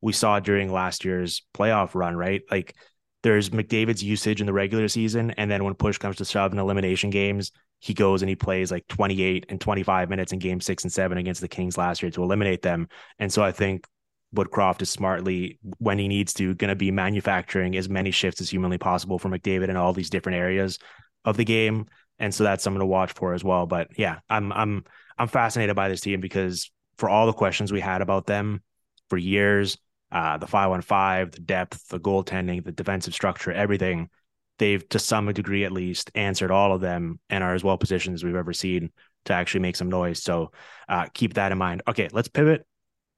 we 0.00 0.12
saw 0.12 0.40
during 0.40 0.72
last 0.72 1.04
year's 1.04 1.42
playoff 1.54 1.94
run, 1.94 2.16
right? 2.16 2.42
Like 2.50 2.74
there's 3.22 3.50
McDavid's 3.50 4.02
usage 4.02 4.40
in 4.40 4.46
the 4.46 4.52
regular 4.52 4.88
season, 4.88 5.32
and 5.32 5.50
then 5.50 5.64
when 5.64 5.74
push 5.74 5.98
comes 5.98 6.16
to 6.16 6.24
shove 6.24 6.52
in 6.52 6.58
elimination 6.58 7.10
games, 7.10 7.52
he 7.80 7.94
goes 7.94 8.22
and 8.22 8.28
he 8.28 8.36
plays 8.36 8.70
like 8.70 8.86
28 8.88 9.46
and 9.48 9.60
25 9.60 10.10
minutes 10.10 10.32
in 10.32 10.38
game 10.38 10.60
six 10.60 10.84
and 10.84 10.92
seven 10.92 11.18
against 11.18 11.40
the 11.40 11.48
Kings 11.48 11.78
last 11.78 12.02
year 12.02 12.10
to 12.12 12.22
eliminate 12.22 12.62
them. 12.62 12.88
And 13.18 13.32
so 13.32 13.42
I 13.42 13.52
think 13.52 13.86
Woodcroft 14.34 14.82
is 14.82 14.90
smartly, 14.90 15.58
when 15.78 15.98
he 15.98 16.06
needs 16.06 16.34
to, 16.34 16.54
going 16.54 16.68
to 16.68 16.76
be 16.76 16.90
manufacturing 16.90 17.76
as 17.76 17.88
many 17.88 18.10
shifts 18.10 18.40
as 18.40 18.50
humanly 18.50 18.78
possible 18.78 19.18
for 19.18 19.28
McDavid 19.28 19.68
in 19.68 19.76
all 19.76 19.92
these 19.92 20.10
different 20.10 20.36
areas 20.38 20.78
of 21.24 21.36
the 21.36 21.44
game, 21.44 21.86
and 22.20 22.32
so 22.32 22.44
that's 22.44 22.62
something 22.62 22.80
to 22.80 22.86
watch 22.86 23.12
for 23.12 23.34
as 23.34 23.42
well. 23.42 23.66
But 23.66 23.98
yeah, 23.98 24.20
I'm 24.28 24.52
I'm 24.52 24.84
I'm 25.18 25.26
fascinated 25.26 25.74
by 25.74 25.88
this 25.88 26.02
team 26.02 26.20
because 26.20 26.70
for 26.98 27.08
all 27.08 27.26
the 27.26 27.32
questions 27.32 27.72
we 27.72 27.80
had 27.80 28.02
about 28.02 28.26
them 28.26 28.62
for 29.08 29.16
years, 29.16 29.78
uh, 30.12 30.36
the 30.36 30.46
five 30.46 30.70
on 30.70 30.82
five, 30.82 31.32
the 31.32 31.40
depth, 31.40 31.88
the 31.88 31.98
goaltending, 31.98 32.62
the 32.62 32.72
defensive 32.72 33.14
structure, 33.14 33.50
everything, 33.50 34.10
they've 34.58 34.86
to 34.90 34.98
some 34.98 35.32
degree 35.32 35.64
at 35.64 35.72
least 35.72 36.10
answered 36.14 36.50
all 36.50 36.72
of 36.74 36.82
them 36.82 37.18
and 37.30 37.42
are 37.42 37.54
as 37.54 37.64
well 37.64 37.78
positioned 37.78 38.14
as 38.14 38.22
we've 38.22 38.36
ever 38.36 38.52
seen 38.52 38.90
to 39.24 39.32
actually 39.32 39.60
make 39.60 39.76
some 39.76 39.88
noise. 39.88 40.22
So 40.22 40.52
uh, 40.88 41.06
keep 41.14 41.34
that 41.34 41.52
in 41.52 41.58
mind. 41.58 41.82
Okay, 41.88 42.08
let's 42.12 42.28
pivot 42.28 42.66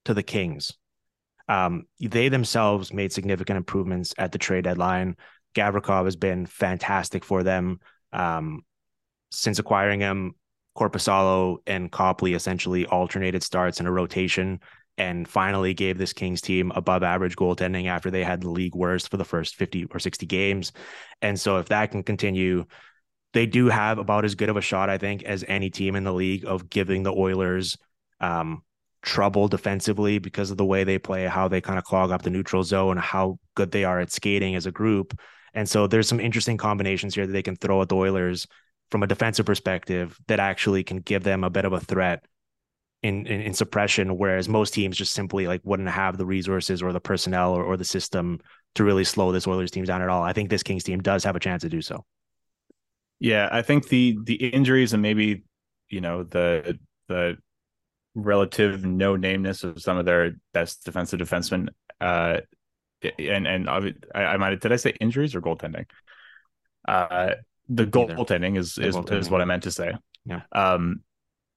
to 0.05 0.13
the 0.13 0.23
Kings. 0.23 0.71
Um, 1.49 1.83
they 1.99 2.29
themselves 2.29 2.93
made 2.93 3.11
significant 3.11 3.57
improvements 3.57 4.13
at 4.17 4.31
the 4.31 4.37
trade 4.37 4.63
deadline. 4.63 5.17
Gavrikov 5.55 6.05
has 6.05 6.15
been 6.15 6.45
fantastic 6.45 7.25
for 7.25 7.43
them. 7.43 7.79
Um, 8.13 8.63
since 9.33 9.59
acquiring 9.59 9.99
him, 9.99 10.35
Korpisalo 10.77 11.57
and 11.67 11.91
Copley 11.91 12.33
essentially 12.33 12.85
alternated 12.85 13.43
starts 13.43 13.79
in 13.79 13.85
a 13.85 13.91
rotation 13.91 14.59
and 14.97 15.27
finally 15.27 15.73
gave 15.73 15.97
this 15.97 16.13
Kings 16.13 16.41
team 16.41 16.71
above 16.75 17.03
average 17.03 17.35
goaltending 17.35 17.87
after 17.87 18.11
they 18.11 18.23
had 18.23 18.41
the 18.41 18.49
league 18.49 18.75
worst 18.75 19.09
for 19.09 19.17
the 19.17 19.25
first 19.25 19.55
50 19.55 19.85
or 19.91 19.99
60 19.99 20.25
games. 20.25 20.71
And 21.21 21.39
so 21.39 21.57
if 21.57 21.69
that 21.69 21.91
can 21.91 22.03
continue, 22.03 22.65
they 23.33 23.47
do 23.47 23.67
have 23.67 23.97
about 23.97 24.25
as 24.25 24.35
good 24.35 24.49
of 24.49 24.57
a 24.57 24.61
shot, 24.61 24.89
I 24.89 24.99
think, 24.99 25.23
as 25.23 25.43
any 25.47 25.71
team 25.71 25.95
in 25.95 26.03
the 26.03 26.13
league 26.13 26.45
of 26.45 26.69
giving 26.69 27.01
the 27.01 27.13
Oilers 27.13 27.77
um, 28.19 28.61
trouble 29.01 29.47
defensively 29.47 30.19
because 30.19 30.51
of 30.51 30.57
the 30.57 30.65
way 30.65 30.83
they 30.83 30.99
play, 30.99 31.25
how 31.25 31.47
they 31.47 31.61
kind 31.61 31.79
of 31.79 31.85
clog 31.85 32.11
up 32.11 32.21
the 32.21 32.29
neutral 32.29 32.63
zone, 32.63 32.97
how 32.97 33.39
good 33.55 33.71
they 33.71 33.83
are 33.83 33.99
at 33.99 34.11
skating 34.11 34.55
as 34.55 34.67
a 34.67 34.71
group. 34.71 35.19
And 35.55 35.67
so 35.67 35.87
there's 35.87 36.07
some 36.07 36.19
interesting 36.19 36.57
combinations 36.57 37.15
here 37.15 37.25
that 37.25 37.33
they 37.33 37.43
can 37.43 37.55
throw 37.55 37.81
at 37.81 37.89
the 37.89 37.95
Oilers 37.95 38.47
from 38.91 39.03
a 39.03 39.07
defensive 39.07 39.45
perspective 39.45 40.17
that 40.27 40.39
actually 40.39 40.83
can 40.83 40.97
give 40.97 41.23
them 41.23 41.43
a 41.43 41.49
bit 41.49 41.65
of 41.65 41.73
a 41.73 41.79
threat 41.79 42.25
in, 43.01 43.27
in, 43.27 43.41
in 43.41 43.53
suppression, 43.53 44.17
whereas 44.17 44.47
most 44.47 44.73
teams 44.73 44.97
just 44.97 45.13
simply 45.13 45.45
like 45.47 45.61
wouldn't 45.63 45.89
have 45.89 46.17
the 46.17 46.25
resources 46.25 46.81
or 46.81 46.93
the 46.93 47.01
personnel 47.01 47.53
or, 47.53 47.63
or 47.63 47.75
the 47.75 47.85
system 47.85 48.39
to 48.75 48.83
really 48.83 49.03
slow 49.03 49.31
this 49.31 49.47
Oilers 49.47 49.71
team 49.71 49.83
down 49.83 50.01
at 50.01 50.09
all. 50.09 50.23
I 50.23 50.33
think 50.33 50.49
this 50.49 50.63
Kings 50.63 50.83
team 50.83 51.01
does 51.01 51.23
have 51.23 51.35
a 51.35 51.39
chance 51.39 51.61
to 51.61 51.69
do 51.69 51.81
so. 51.81 52.05
Yeah, 53.19 53.49
I 53.51 53.61
think 53.61 53.87
the 53.87 54.17
the 54.23 54.35
injuries 54.35 54.93
and 54.93 55.01
maybe 55.01 55.43
you 55.89 56.01
know 56.01 56.23
the 56.23 56.79
the 57.07 57.37
relative 58.15 58.85
no 58.85 59.15
nameness 59.15 59.63
of 59.63 59.81
some 59.81 59.97
of 59.97 60.05
their 60.05 60.33
best 60.53 60.85
defensive 60.85 61.19
defensemen. 61.19 61.69
Uh, 62.01 62.39
and 63.19 63.47
and 63.47 63.69
I, 63.69 63.93
I 64.15 64.37
might 64.37 64.59
did 64.59 64.71
I 64.71 64.77
say 64.77 64.93
injuries 64.99 65.35
or 65.35 65.41
goaltending? 65.41 65.85
Uh, 66.87 67.35
the 67.69 67.85
goaltending 67.85 68.57
is 68.57 68.77
is, 68.77 68.95
goaltending. 68.95 69.19
is 69.19 69.29
what 69.29 69.41
I 69.41 69.45
meant 69.45 69.63
to 69.63 69.71
say. 69.71 69.93
Yeah. 70.25 70.41
Um, 70.51 71.01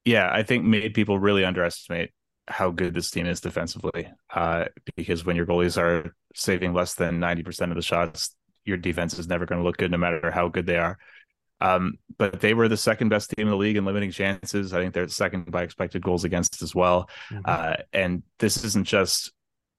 yeah, 0.05 0.29
I 0.31 0.43
think 0.43 0.63
made 0.63 0.93
people 0.93 1.19
really 1.19 1.43
underestimate 1.43 2.11
how 2.47 2.71
good 2.71 2.93
this 2.93 3.11
team 3.11 3.25
is 3.25 3.41
defensively. 3.41 4.09
Uh, 4.33 4.65
because 4.95 5.25
when 5.25 5.35
your 5.35 5.45
goalies 5.45 5.77
are 5.77 6.15
saving 6.33 6.73
less 6.73 6.95
than 6.95 7.19
ninety 7.19 7.43
percent 7.43 7.71
of 7.71 7.75
the 7.75 7.81
shots, 7.81 8.35
your 8.63 8.77
defense 8.77 9.19
is 9.19 9.27
never 9.27 9.45
going 9.45 9.59
to 9.59 9.65
look 9.65 9.77
good, 9.77 9.91
no 9.91 9.97
matter 9.97 10.31
how 10.31 10.47
good 10.47 10.65
they 10.65 10.77
are. 10.77 10.97
Um, 11.59 11.97
but 12.17 12.39
they 12.39 12.53
were 12.53 12.67
the 12.67 12.77
second 12.77 13.09
best 13.09 13.31
team 13.31 13.47
in 13.47 13.51
the 13.51 13.57
league 13.57 13.77
in 13.77 13.85
limiting 13.85 14.11
chances. 14.11 14.73
I 14.73 14.81
think 14.81 14.93
they're 14.93 15.07
second 15.07 15.51
by 15.51 15.63
expected 15.63 16.03
goals 16.03 16.23
against 16.23 16.61
as 16.61 16.75
well. 16.75 17.09
Mm-hmm. 17.31 17.41
Uh, 17.45 17.75
and 17.91 18.23
this 18.37 18.63
isn't 18.63 18.85
just, 18.85 19.31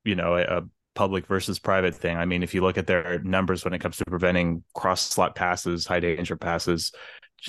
you 0.05 0.17
know, 0.17 0.37
a, 0.37 0.65
public 0.99 1.29
versus 1.29 1.61
private 1.61 1.95
thing. 1.95 2.17
I 2.17 2.25
mean, 2.25 2.43
if 2.43 2.55
you 2.55 2.61
look 2.61 2.77
at 2.77 2.89
their 2.89 3.21
numbers 3.21 3.65
when 3.65 3.73
it 3.73 3.79
comes 3.79 3.99
to 3.99 4.05
preventing 4.05 4.65
cross 4.75 5.01
slot 5.01 5.37
passes, 5.37 5.87
high 5.87 6.01
danger 6.01 6.35
passes, 6.35 6.91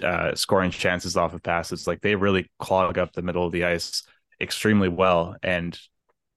uh, 0.03 0.35
scoring 0.35 0.69
chances 0.69 1.17
off 1.17 1.33
of 1.33 1.41
passes, 1.41 1.87
like 1.87 1.99
they 2.01 2.13
really 2.13 2.51
clog 2.59 2.99
up 2.99 3.11
the 3.11 3.23
middle 3.23 3.43
of 3.43 3.51
the 3.51 3.65
ice 3.65 4.03
extremely 4.39 4.87
well. 4.87 5.35
And, 5.41 5.75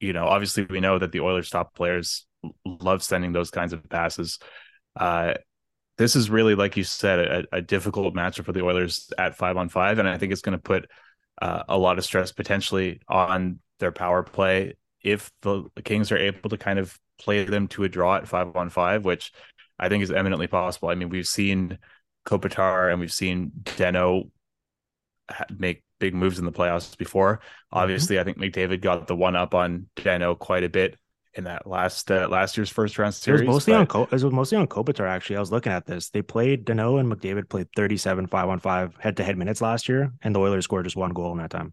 you 0.00 0.14
know, 0.14 0.24
obviously 0.24 0.64
we 0.64 0.80
know 0.80 0.98
that 0.98 1.12
the 1.12 1.20
Oilers 1.20 1.50
top 1.50 1.74
players 1.74 2.24
love 2.64 3.02
sending 3.02 3.32
those 3.32 3.50
kinds 3.50 3.74
of 3.74 3.86
passes. 3.90 4.38
Uh, 4.96 5.34
this 5.98 6.16
is 6.16 6.30
really, 6.30 6.54
like 6.54 6.78
you 6.78 6.84
said, 6.84 7.18
a, 7.18 7.44
a, 7.52 7.60
difficult 7.60 8.14
matchup 8.14 8.46
for 8.46 8.52
the 8.52 8.64
Oilers 8.64 9.12
at 9.18 9.36
five 9.36 9.58
on 9.58 9.68
five, 9.68 9.98
and 9.98 10.08
I 10.08 10.16
think 10.16 10.32
it's 10.32 10.40
going 10.40 10.56
to 10.56 10.62
put 10.62 10.88
uh, 11.42 11.64
a 11.68 11.76
lot 11.76 11.98
of 11.98 12.04
stress 12.06 12.32
potentially 12.32 13.02
on 13.06 13.58
their 13.80 13.92
power 13.92 14.22
play 14.22 14.76
if 15.02 15.30
the 15.42 15.64
Kings 15.84 16.12
are 16.12 16.18
able 16.18 16.50
to 16.50 16.56
kind 16.56 16.78
of 16.78 16.98
play 17.18 17.44
them 17.44 17.68
to 17.68 17.84
a 17.84 17.88
draw 17.88 18.16
at 18.16 18.28
five 18.28 18.54
on 18.56 18.70
five, 18.70 19.04
which 19.04 19.32
I 19.78 19.88
think 19.88 20.02
is 20.02 20.10
eminently 20.10 20.46
possible. 20.46 20.88
I 20.88 20.94
mean, 20.94 21.08
we've 21.08 21.26
seen 21.26 21.78
Kopitar 22.26 22.90
and 22.90 23.00
we've 23.00 23.12
seen 23.12 23.52
Danault 23.64 24.30
make 25.56 25.82
big 25.98 26.14
moves 26.14 26.38
in 26.38 26.44
the 26.44 26.52
playoffs 26.52 26.96
before. 26.96 27.36
Mm-hmm. 27.36 27.78
Obviously, 27.78 28.16
mm-hmm. 28.16 28.20
I 28.20 28.24
think 28.24 28.54
McDavid 28.54 28.80
got 28.80 29.06
the 29.06 29.16
one 29.16 29.36
up 29.36 29.54
on 29.54 29.86
Danault 29.96 30.38
quite 30.38 30.64
a 30.64 30.68
bit 30.68 30.98
in 31.34 31.44
that 31.44 31.66
last 31.66 32.10
uh, 32.10 32.28
last 32.28 32.56
year's 32.56 32.68
first 32.70 32.98
round 32.98 33.14
series. 33.14 33.40
It 33.40 33.46
was 33.46 33.54
mostly 33.54 33.72
but... 33.72 33.94
on 33.94 34.02
it 34.04 34.12
was 34.12 34.24
mostly 34.24 34.58
on 34.58 34.66
Kopitar 34.66 35.08
actually. 35.08 35.36
I 35.36 35.40
was 35.40 35.52
looking 35.52 35.72
at 35.72 35.86
this. 35.86 36.10
They 36.10 36.22
played 36.22 36.66
Danault 36.66 37.00
and 37.00 37.10
McDavid 37.10 37.48
played 37.48 37.68
37 37.74 38.26
5 38.26 38.48
on 38.48 38.58
5 38.58 38.96
head 38.96 39.16
to 39.16 39.24
head 39.24 39.38
minutes 39.38 39.60
last 39.60 39.88
year, 39.88 40.12
and 40.22 40.34
the 40.34 40.40
Oilers 40.40 40.64
scored 40.64 40.84
just 40.84 40.96
one 40.96 41.12
goal 41.12 41.32
in 41.32 41.38
that 41.38 41.50
time. 41.50 41.72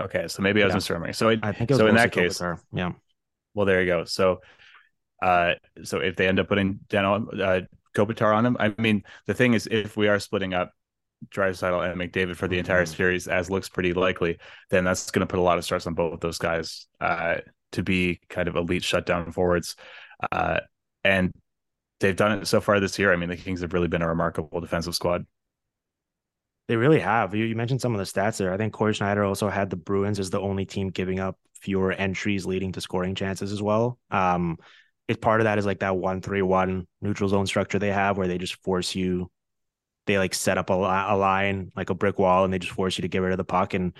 Okay, 0.00 0.28
so 0.28 0.42
maybe 0.42 0.62
I 0.62 0.66
was 0.66 0.74
yeah. 0.74 0.78
misremembering. 0.78 1.14
So 1.14 1.28
it, 1.28 1.40
I 1.42 1.52
think 1.52 1.70
so 1.72 1.86
in 1.86 1.94
that 1.96 2.12
case, 2.12 2.38
Kopitar. 2.38 2.60
yeah. 2.72 2.92
Well, 3.54 3.66
there 3.66 3.80
you 3.80 3.86
go. 3.86 4.04
So, 4.04 4.40
uh, 5.22 5.54
so 5.84 5.98
if 5.98 6.16
they 6.16 6.26
end 6.26 6.40
up 6.40 6.48
putting 6.48 6.80
Danault, 6.88 7.40
uh, 7.40 7.60
Kopitar 7.94 8.34
on 8.34 8.46
him, 8.46 8.56
I 8.58 8.74
mean, 8.78 9.02
the 9.26 9.34
thing 9.34 9.54
is, 9.54 9.68
if 9.70 9.96
we 9.96 10.08
are 10.08 10.18
splitting 10.18 10.54
up 10.54 10.72
Draisaitl 11.28 11.90
and 11.90 12.00
McDavid 12.00 12.36
for 12.36 12.48
the 12.48 12.58
entire 12.58 12.84
mm-hmm. 12.84 12.94
series, 12.94 13.28
as 13.28 13.50
looks 13.50 13.68
pretty 13.68 13.92
likely, 13.92 14.38
then 14.70 14.84
that's 14.84 15.10
going 15.10 15.20
to 15.20 15.30
put 15.30 15.38
a 15.38 15.42
lot 15.42 15.58
of 15.58 15.64
stress 15.64 15.86
on 15.86 15.94
both 15.94 16.20
those 16.20 16.38
guys. 16.38 16.86
Uh, 17.00 17.36
to 17.72 17.82
be 17.82 18.20
kind 18.28 18.48
of 18.48 18.56
elite 18.56 18.84
shutdown 18.84 19.32
forwards. 19.32 19.76
Uh, 20.30 20.60
and 21.04 21.32
they've 22.00 22.16
done 22.16 22.38
it 22.38 22.46
so 22.46 22.60
far 22.60 22.78
this 22.78 22.98
year. 22.98 23.12
I 23.12 23.16
mean, 23.16 23.28
the 23.28 23.36
Kings 23.36 23.60
have 23.62 23.72
really 23.72 23.88
been 23.88 24.02
a 24.02 24.08
remarkable 24.08 24.60
defensive 24.60 24.94
squad. 24.94 25.26
They 26.68 26.76
really 26.76 27.00
have. 27.00 27.34
You, 27.34 27.44
you 27.44 27.56
mentioned 27.56 27.80
some 27.80 27.94
of 27.94 27.98
the 27.98 28.04
stats 28.04 28.38
there. 28.38 28.52
I 28.52 28.56
think 28.56 28.72
Corey 28.72 28.94
Sznajder 28.94 29.26
also 29.26 29.48
had 29.48 29.70
the 29.70 29.76
Bruins 29.76 30.18
as 30.18 30.30
the 30.30 30.40
only 30.40 30.64
team 30.64 30.90
giving 30.90 31.20
up 31.20 31.38
fewer 31.60 31.92
entries 31.92 32.46
leading 32.46 32.72
to 32.72 32.80
scoring 32.80 33.14
chances 33.14 33.52
as 33.52 33.62
well. 33.62 33.98
Um, 34.10 34.58
it 35.08 35.20
part 35.20 35.40
of 35.40 35.44
that 35.44 35.58
is 35.58 35.66
like 35.66 35.80
that 35.80 35.96
one 35.96 36.20
three 36.20 36.42
one 36.42 36.86
neutral 37.00 37.28
zone 37.28 37.46
structure 37.46 37.78
they 37.78 37.92
have 37.92 38.16
where 38.16 38.28
they 38.28 38.38
just 38.38 38.54
force 38.62 38.94
you. 38.94 39.30
They 40.06 40.18
like 40.18 40.34
set 40.34 40.58
up 40.58 40.70
a, 40.70 40.74
a 40.74 41.16
line 41.16 41.70
like 41.76 41.90
a 41.90 41.94
brick 41.94 42.18
wall 42.18 42.44
and 42.44 42.52
they 42.52 42.58
just 42.58 42.72
force 42.72 42.98
you 42.98 43.02
to 43.02 43.08
get 43.08 43.18
rid 43.18 43.32
of 43.32 43.38
the 43.38 43.44
puck 43.44 43.74
and 43.74 43.92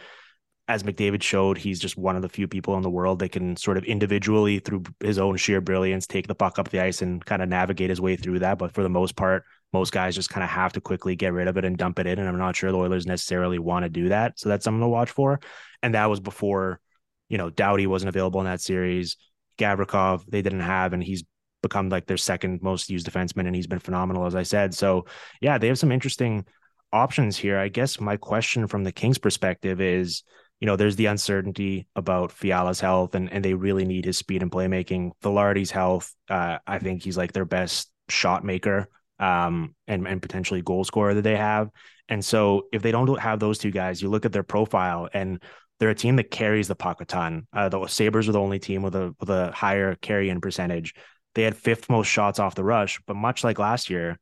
as 0.68 0.84
McDavid 0.84 1.22
showed, 1.22 1.58
he's 1.58 1.80
just 1.80 1.96
one 1.96 2.16
of 2.16 2.22
the 2.22 2.28
few 2.28 2.46
people 2.46 2.76
in 2.76 2.82
the 2.82 2.90
world 2.90 3.18
that 3.18 3.32
can 3.32 3.56
sort 3.56 3.76
of 3.76 3.84
individually, 3.84 4.60
through 4.60 4.84
his 5.00 5.18
own 5.18 5.36
sheer 5.36 5.60
brilliance, 5.60 6.06
take 6.06 6.28
the 6.28 6.34
puck 6.34 6.58
up 6.58 6.70
the 6.70 6.80
ice 6.80 7.02
and 7.02 7.24
kind 7.24 7.42
of 7.42 7.48
navigate 7.48 7.90
his 7.90 8.00
way 8.00 8.16
through 8.16 8.38
that. 8.38 8.58
But 8.58 8.72
for 8.72 8.82
the 8.82 8.88
most 8.88 9.16
part, 9.16 9.44
most 9.72 9.92
guys 9.92 10.14
just 10.14 10.30
kind 10.30 10.44
of 10.44 10.50
have 10.50 10.72
to 10.74 10.80
quickly 10.80 11.16
get 11.16 11.32
rid 11.32 11.48
of 11.48 11.56
it 11.56 11.64
and 11.64 11.78
dump 11.78 11.98
it 11.98 12.06
in. 12.06 12.18
And 12.18 12.28
I'm 12.28 12.38
not 12.38 12.56
sure 12.56 12.70
the 12.70 12.78
Oilers 12.78 13.06
necessarily 13.06 13.58
want 13.58 13.84
to 13.84 13.88
do 13.88 14.10
that. 14.10 14.38
So 14.38 14.48
that's 14.48 14.64
something 14.64 14.80
to 14.80 14.88
watch 14.88 15.10
for. 15.10 15.40
And 15.82 15.94
that 15.94 16.10
was 16.10 16.20
before, 16.20 16.80
you 17.28 17.38
know, 17.38 17.50
Doughty 17.50 17.86
wasn't 17.86 18.10
available 18.10 18.40
in 18.40 18.46
that 18.46 18.60
series. 18.60 19.16
Gavrikov, 19.58 20.24
they 20.28 20.42
didn't 20.42 20.60
have, 20.60 20.92
and 20.92 21.02
he's 21.02 21.24
become 21.62 21.88
like 21.88 22.06
their 22.06 22.16
second 22.16 22.60
most 22.62 22.90
used 22.90 23.06
defenseman, 23.06 23.46
and 23.46 23.54
he's 23.54 23.66
been 23.66 23.78
phenomenal, 23.78 24.26
as 24.26 24.34
I 24.34 24.42
said. 24.42 24.74
So, 24.74 25.06
yeah, 25.40 25.58
they 25.58 25.68
have 25.68 25.78
some 25.78 25.92
interesting 25.92 26.44
options 26.92 27.36
here. 27.36 27.58
I 27.58 27.68
guess 27.68 28.00
my 28.00 28.16
question 28.16 28.66
from 28.66 28.84
the 28.84 28.92
Kings 28.92 29.18
perspective 29.18 29.80
is, 29.80 30.24
you 30.60 30.66
know, 30.66 30.76
there's 30.76 30.96
the 30.96 31.06
uncertainty 31.06 31.86
about 31.96 32.32
Fiala's 32.32 32.80
health, 32.80 33.14
and 33.14 33.32
and 33.32 33.44
they 33.44 33.54
really 33.54 33.84
need 33.84 34.04
his 34.04 34.18
speed 34.18 34.42
and 34.42 34.50
playmaking. 34.50 35.12
Vilardi's 35.22 35.70
health, 35.70 36.14
uh, 36.28 36.58
I 36.66 36.78
think 36.78 37.02
he's 37.02 37.16
like 37.16 37.32
their 37.32 37.44
best 37.44 37.90
shot 38.08 38.44
maker, 38.44 38.88
um, 39.18 39.74
and 39.86 40.06
and 40.06 40.22
potentially 40.22 40.62
goal 40.62 40.84
scorer 40.84 41.14
that 41.14 41.22
they 41.22 41.36
have. 41.36 41.70
And 42.08 42.24
so 42.24 42.66
if 42.72 42.82
they 42.82 42.90
don't 42.90 43.18
have 43.18 43.40
those 43.40 43.58
two 43.58 43.70
guys, 43.70 44.02
you 44.02 44.08
look 44.08 44.24
at 44.24 44.32
their 44.32 44.42
profile, 44.42 45.08
and 45.12 45.42
they're 45.78 45.90
a 45.90 45.94
team 45.94 46.16
that 46.16 46.30
carries 46.30 46.68
the 46.68 46.74
puck 46.74 47.00
a 47.00 47.04
ton. 47.04 47.46
Uh, 47.52 47.68
the 47.68 47.86
Sabres 47.86 48.28
are 48.28 48.32
the 48.32 48.40
only 48.40 48.58
team 48.58 48.82
with 48.82 48.94
a 48.94 49.14
with 49.18 49.30
a 49.30 49.52
higher 49.52 49.94
carry 49.96 50.28
in 50.28 50.40
percentage. 50.40 50.94
They 51.34 51.42
had 51.42 51.56
fifth 51.56 51.88
most 51.88 52.08
shots 52.08 52.38
off 52.38 52.54
the 52.54 52.64
rush, 52.64 53.00
but 53.06 53.16
much 53.16 53.42
like 53.42 53.58
last 53.58 53.88
year, 53.88 54.18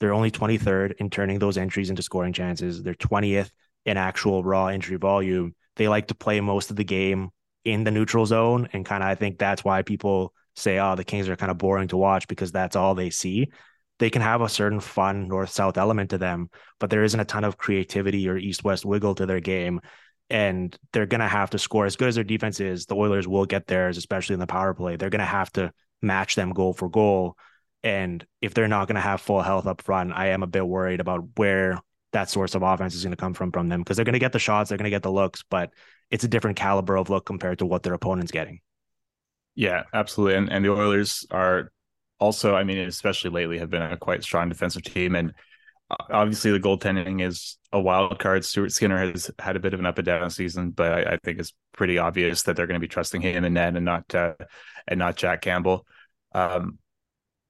they're 0.00 0.14
only 0.14 0.30
23rd 0.30 0.94
in 0.98 1.10
turning 1.10 1.38
those 1.38 1.56
entries 1.56 1.90
into 1.90 2.02
scoring 2.02 2.32
chances. 2.32 2.82
They're 2.82 2.94
20th 2.94 3.50
in 3.84 3.96
actual 3.96 4.44
raw 4.44 4.66
entry 4.66 4.96
volume. 4.96 5.54
They 5.76 5.88
like 5.88 6.08
to 6.08 6.14
play 6.14 6.40
most 6.40 6.70
of 6.70 6.76
the 6.76 6.84
game 6.84 7.30
in 7.64 7.84
the 7.84 7.90
neutral 7.90 8.26
zone. 8.26 8.68
And 8.72 8.84
kind 8.84 9.02
of, 9.02 9.08
I 9.08 9.14
think 9.14 9.38
that's 9.38 9.64
why 9.64 9.82
people 9.82 10.32
say, 10.56 10.78
oh, 10.78 10.94
the 10.94 11.04
Kings 11.04 11.28
are 11.28 11.36
kind 11.36 11.50
of 11.50 11.58
boring 11.58 11.88
to 11.88 11.96
watch 11.96 12.28
because 12.28 12.52
that's 12.52 12.76
all 12.76 12.94
they 12.94 13.10
see. 13.10 13.50
They 14.02 14.10
can 14.10 14.22
have 14.22 14.40
a 14.40 14.48
certain 14.48 14.80
fun 14.80 15.28
north 15.28 15.50
south 15.50 15.78
element 15.78 16.10
to 16.10 16.18
them, 16.18 16.50
but 16.80 16.90
there 16.90 17.04
isn't 17.04 17.20
a 17.20 17.24
ton 17.24 17.44
of 17.44 17.56
creativity 17.56 18.28
or 18.28 18.36
east 18.36 18.64
west 18.64 18.84
wiggle 18.84 19.14
to 19.14 19.26
their 19.26 19.38
game. 19.38 19.80
And 20.28 20.76
they're 20.92 21.06
going 21.06 21.20
to 21.20 21.28
have 21.28 21.50
to 21.50 21.58
score 21.60 21.86
as 21.86 21.94
good 21.94 22.08
as 22.08 22.16
their 22.16 22.24
defense 22.24 22.58
is. 22.58 22.86
The 22.86 22.96
Oilers 22.96 23.28
will 23.28 23.46
get 23.46 23.68
theirs, 23.68 23.98
especially 23.98 24.34
in 24.34 24.40
the 24.40 24.48
power 24.48 24.74
play. 24.74 24.96
They're 24.96 25.08
going 25.08 25.20
to 25.20 25.24
have 25.24 25.52
to 25.52 25.72
match 26.00 26.34
them 26.34 26.52
goal 26.52 26.72
for 26.72 26.88
goal. 26.88 27.36
And 27.84 28.26
if 28.40 28.54
they're 28.54 28.66
not 28.66 28.88
going 28.88 28.96
to 28.96 29.00
have 29.00 29.20
full 29.20 29.40
health 29.40 29.68
up 29.68 29.82
front, 29.82 30.12
I 30.12 30.30
am 30.30 30.42
a 30.42 30.48
bit 30.48 30.66
worried 30.66 30.98
about 30.98 31.22
where 31.36 31.78
that 32.10 32.28
source 32.28 32.56
of 32.56 32.62
offense 32.62 32.96
is 32.96 33.04
going 33.04 33.12
to 33.12 33.16
come 33.16 33.34
from 33.34 33.52
from 33.52 33.68
them 33.68 33.82
because 33.82 33.94
they're 33.94 34.04
going 34.04 34.14
to 34.14 34.18
get 34.18 34.32
the 34.32 34.40
shots, 34.40 34.68
they're 34.70 34.78
going 34.78 34.90
to 34.90 34.90
get 34.90 35.04
the 35.04 35.12
looks, 35.12 35.44
but 35.48 35.70
it's 36.10 36.24
a 36.24 36.28
different 36.28 36.56
caliber 36.56 36.96
of 36.96 37.08
look 37.08 37.24
compared 37.24 37.60
to 37.60 37.66
what 37.66 37.84
their 37.84 37.94
opponent's 37.94 38.32
getting. 38.32 38.58
Yeah, 39.54 39.84
absolutely. 39.94 40.38
And 40.38 40.50
and 40.50 40.64
the 40.64 40.72
Oilers 40.72 41.24
are 41.30 41.70
also, 42.22 42.54
I 42.54 42.62
mean, 42.62 42.78
especially 42.78 43.30
lately, 43.30 43.58
have 43.58 43.68
been 43.68 43.82
a 43.82 43.96
quite 43.96 44.22
strong 44.22 44.48
defensive 44.48 44.82
team. 44.82 45.16
And 45.16 45.34
uh, 45.90 45.96
obviously, 46.10 46.52
the 46.52 46.60
goaltending 46.60 47.20
is 47.20 47.58
a 47.72 47.80
wild 47.80 48.18
card. 48.20 48.44
Stuart 48.44 48.70
Skinner 48.70 48.98
has 48.98 49.30
had 49.40 49.56
a 49.56 49.60
bit 49.60 49.74
of 49.74 49.80
an 49.80 49.86
up 49.86 49.98
and 49.98 50.06
down 50.06 50.30
season, 50.30 50.70
but 50.70 50.92
I, 50.92 51.14
I 51.14 51.18
think 51.24 51.40
it's 51.40 51.52
pretty 51.72 51.98
obvious 51.98 52.44
that 52.44 52.54
they're 52.54 52.68
going 52.68 52.80
to 52.80 52.86
be 52.86 52.88
trusting 52.88 53.20
him 53.20 53.44
and 53.44 53.54
Ned 53.54 53.74
and 53.74 53.84
not 53.84 54.14
uh, 54.14 54.34
and 54.86 54.98
not 54.98 55.16
Jack 55.16 55.42
Campbell. 55.42 55.84
Um, 56.32 56.78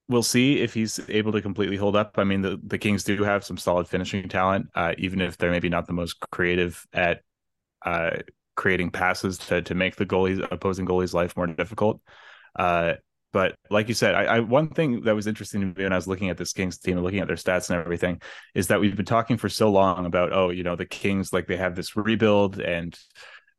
we'll 0.09 0.23
see 0.23 0.61
if 0.61 0.73
he's 0.73 0.99
able 1.09 1.33
to 1.33 1.43
completely 1.43 1.77
hold 1.77 1.95
up. 1.95 2.15
I 2.17 2.25
mean, 2.25 2.41
the, 2.41 2.59
the 2.67 2.79
Kings 2.79 3.05
do 3.05 3.23
have 3.25 3.45
some 3.45 3.59
solid 3.59 3.89
finishing 3.89 4.27
talent, 4.29 4.69
uh, 4.75 4.95
even 4.97 5.21
if 5.21 5.37
they're 5.37 5.51
maybe 5.51 5.69
not 5.69 5.87
the 5.87 5.93
most 5.93 6.19
creative 6.31 6.87
at 6.95 7.21
uh, 7.85 8.17
creating 8.57 8.91
passes 8.91 9.37
to 9.39 9.61
to 9.61 9.75
make 9.75 9.97
the 9.97 10.07
goalies 10.07 10.47
opposing 10.51 10.87
goalies' 10.87 11.13
life 11.13 11.37
more 11.37 11.47
difficult. 11.47 12.01
Uh, 12.57 12.95
but 13.33 13.57
like 13.71 13.89
you 13.89 13.95
said, 13.95 14.15
I, 14.15 14.25
I, 14.25 14.41
one 14.41 14.69
thing 14.69 15.03
that 15.03 15.15
was 15.15 15.27
interesting 15.27 15.61
to 15.61 15.67
me 15.67 15.85
when 15.85 15.93
I 15.93 15.97
was 15.97 16.07
looking 16.07 16.29
at 16.29 16.37
this 16.37 16.53
Kings 16.53 16.79
team 16.79 16.97
and 16.97 17.05
looking 17.05 17.21
at 17.21 17.27
their 17.27 17.37
stats 17.37 17.71
and 17.71 17.81
everything 17.81 18.21
is 18.55 18.69
that 18.69 18.81
we've 18.81 18.97
been 18.97 19.07
talking 19.07 19.39
for 19.39 19.49
so 19.49 19.71
long 19.71 20.05
about 20.07 20.33
oh, 20.33 20.51
you 20.51 20.63
know, 20.63 20.77
the 20.77 20.87
Kings 20.87 21.33
like 21.33 21.47
they 21.47 21.57
have 21.57 21.75
this 21.75 21.97
rebuild 21.97 22.61
and 22.61 22.99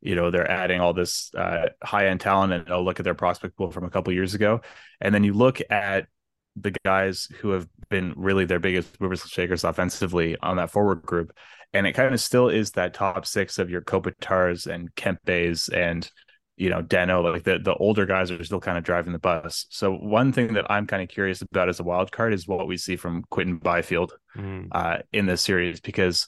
you 0.01 0.15
know 0.15 0.29
they're 0.29 0.49
adding 0.49 0.81
all 0.81 0.93
this 0.93 1.33
uh, 1.33 1.69
high 1.81 2.07
end 2.07 2.19
talent 2.19 2.53
and 2.53 2.69
oh 2.69 2.83
look 2.83 2.99
at 2.99 3.03
their 3.03 3.15
prospect 3.15 3.57
pool 3.57 3.71
from 3.71 3.85
a 3.85 3.89
couple 3.89 4.13
years 4.13 4.35
ago, 4.35 4.61
and 5.01 5.15
then 5.15 5.23
you 5.23 5.33
look 5.33 5.61
at 5.69 6.07
the 6.55 6.75
guys 6.85 7.27
who 7.39 7.49
have 7.49 7.67
been 7.89 8.13
really 8.15 8.45
their 8.45 8.59
biggest 8.59 8.99
movers 9.01 9.21
and 9.21 9.31
shakers 9.31 9.63
offensively 9.63 10.37
on 10.41 10.57
that 10.57 10.69
forward 10.69 11.01
group, 11.01 11.35
and 11.73 11.87
it 11.87 11.93
kind 11.93 12.13
of 12.13 12.19
still 12.19 12.49
is 12.49 12.71
that 12.71 12.93
top 12.93 13.25
six 13.25 13.57
of 13.57 13.69
your 13.69 13.81
Kopitars 13.81 14.67
and 14.67 14.93
Kempes 14.95 15.73
and 15.73 16.09
you 16.55 16.69
know 16.69 16.81
Danault, 16.81 17.31
like 17.31 17.43
the 17.43 17.59
the 17.59 17.73
older 17.75 18.05
guys 18.05 18.31
are 18.31 18.43
still 18.43 18.59
kind 18.59 18.77
of 18.77 18.83
driving 18.83 19.13
the 19.13 19.19
bus. 19.19 19.65
So 19.69 19.93
one 19.93 20.31
thing 20.31 20.53
that 20.53 20.69
I'm 20.69 20.85
kind 20.85 21.01
of 21.01 21.09
curious 21.09 21.41
about 21.41 21.69
as 21.69 21.79
a 21.79 21.83
wild 21.83 22.11
card 22.11 22.33
is 22.33 22.47
what 22.47 22.67
we 22.67 22.77
see 22.77 22.95
from 22.95 23.23
Quinton 23.29 23.57
Byfield 23.57 24.13
mm. 24.35 24.67
uh, 24.71 24.99
in 25.11 25.25
this 25.25 25.41
series 25.41 25.79
because 25.79 26.27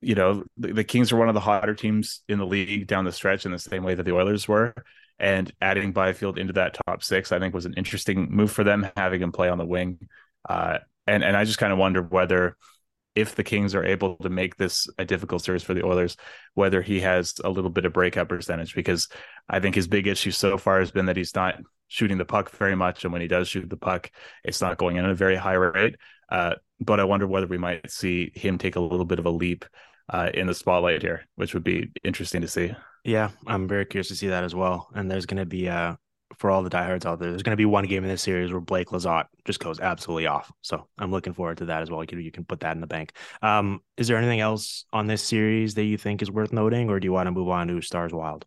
you 0.00 0.14
know 0.14 0.44
the, 0.56 0.72
the 0.72 0.84
Kings 0.84 1.12
are 1.12 1.16
one 1.16 1.28
of 1.28 1.34
the 1.34 1.40
hotter 1.40 1.74
teams 1.74 2.22
in 2.28 2.38
the 2.38 2.46
league 2.46 2.86
down 2.86 3.04
the 3.04 3.12
stretch 3.12 3.44
in 3.44 3.52
the 3.52 3.58
same 3.58 3.84
way 3.84 3.94
that 3.94 4.04
the 4.04 4.14
Oilers 4.14 4.48
were. 4.48 4.74
And 5.20 5.52
adding 5.60 5.90
Byfield 5.90 6.38
into 6.38 6.52
that 6.52 6.78
top 6.86 7.02
six, 7.02 7.32
I 7.32 7.40
think, 7.40 7.52
was 7.52 7.66
an 7.66 7.74
interesting 7.76 8.28
move 8.30 8.52
for 8.52 8.62
them, 8.62 8.88
having 8.96 9.20
him 9.20 9.32
play 9.32 9.48
on 9.48 9.58
the 9.58 9.66
wing. 9.66 9.98
Uh, 10.48 10.78
and 11.08 11.24
and 11.24 11.36
I 11.36 11.44
just 11.44 11.58
kind 11.58 11.72
of 11.72 11.78
wonder 11.78 12.02
whether 12.02 12.56
if 13.18 13.34
the 13.34 13.42
Kings 13.42 13.74
are 13.74 13.84
able 13.84 14.16
to 14.18 14.28
make 14.28 14.56
this 14.56 14.86
a 14.96 15.04
difficult 15.04 15.42
series 15.42 15.64
for 15.64 15.74
the 15.74 15.84
Oilers, 15.84 16.16
whether 16.54 16.80
he 16.80 17.00
has 17.00 17.34
a 17.42 17.50
little 17.50 17.68
bit 17.68 17.84
of 17.84 17.92
breakout 17.92 18.28
percentage, 18.28 18.76
because 18.76 19.08
I 19.48 19.58
think 19.58 19.74
his 19.74 19.88
big 19.88 20.06
issue 20.06 20.30
so 20.30 20.56
far 20.56 20.78
has 20.78 20.92
been 20.92 21.06
that 21.06 21.16
he's 21.16 21.34
not 21.34 21.56
shooting 21.88 22.18
the 22.18 22.24
puck 22.24 22.50
very 22.52 22.76
much. 22.76 23.02
And 23.02 23.12
when 23.12 23.20
he 23.22 23.26
does 23.26 23.48
shoot 23.48 23.68
the 23.68 23.76
puck, 23.76 24.12
it's 24.44 24.60
not 24.60 24.78
going 24.78 24.96
in 24.96 25.04
at 25.04 25.10
a 25.10 25.16
very 25.16 25.34
high 25.34 25.54
rate. 25.54 25.96
Uh, 26.30 26.54
but 26.78 27.00
I 27.00 27.04
wonder 27.04 27.26
whether 27.26 27.48
we 27.48 27.58
might 27.58 27.90
see 27.90 28.30
him 28.34 28.56
take 28.56 28.76
a 28.76 28.80
little 28.80 29.06
bit 29.06 29.18
of 29.18 29.26
a 29.26 29.30
leap 29.30 29.64
uh, 30.08 30.30
in 30.32 30.46
the 30.46 30.54
spotlight 30.54 31.02
here, 31.02 31.26
which 31.34 31.54
would 31.54 31.64
be 31.64 31.90
interesting 32.04 32.42
to 32.42 32.48
see. 32.48 32.72
Yeah, 33.04 33.30
I'm 33.48 33.66
very 33.66 33.84
curious 33.84 34.08
to 34.08 34.16
see 34.16 34.28
that 34.28 34.44
as 34.44 34.54
well. 34.54 34.90
And 34.94 35.10
there's 35.10 35.26
going 35.26 35.38
to 35.38 35.46
be 35.46 35.68
uh, 35.68 35.96
for 36.38 36.50
all 36.50 36.62
the 36.62 36.70
diehards 36.70 37.04
out 37.04 37.18
there, 37.18 37.30
there's 37.30 37.42
going 37.42 37.52
to 37.52 37.56
be 37.56 37.64
one 37.64 37.84
game 37.84 38.04
in 38.04 38.08
this 38.08 38.22
series 38.22 38.52
where 38.52 38.60
Blake 38.60 38.88
Lizotte 38.88 39.26
just 39.44 39.58
goes 39.58 39.80
absolutely 39.80 40.26
off. 40.26 40.50
So 40.62 40.86
I'm 40.96 41.10
looking 41.10 41.32
forward 41.32 41.58
to 41.58 41.66
that 41.66 41.82
as 41.82 41.90
well. 41.90 42.00
You 42.02 42.06
can, 42.06 42.20
you 42.20 42.30
can 42.30 42.44
put 42.44 42.60
that 42.60 42.74
in 42.74 42.80
the 42.80 42.86
bank. 42.86 43.12
Um, 43.42 43.80
is 43.96 44.06
there 44.06 44.16
anything 44.16 44.40
else 44.40 44.84
on 44.92 45.08
this 45.08 45.22
series 45.22 45.74
that 45.74 45.84
you 45.84 45.98
think 45.98 46.22
is 46.22 46.30
worth 46.30 46.52
noting, 46.52 46.90
or 46.90 47.00
do 47.00 47.06
you 47.06 47.12
want 47.12 47.26
to 47.26 47.32
move 47.32 47.48
on 47.48 47.66
to 47.68 47.80
Stars 47.82 48.12
Wild? 48.12 48.46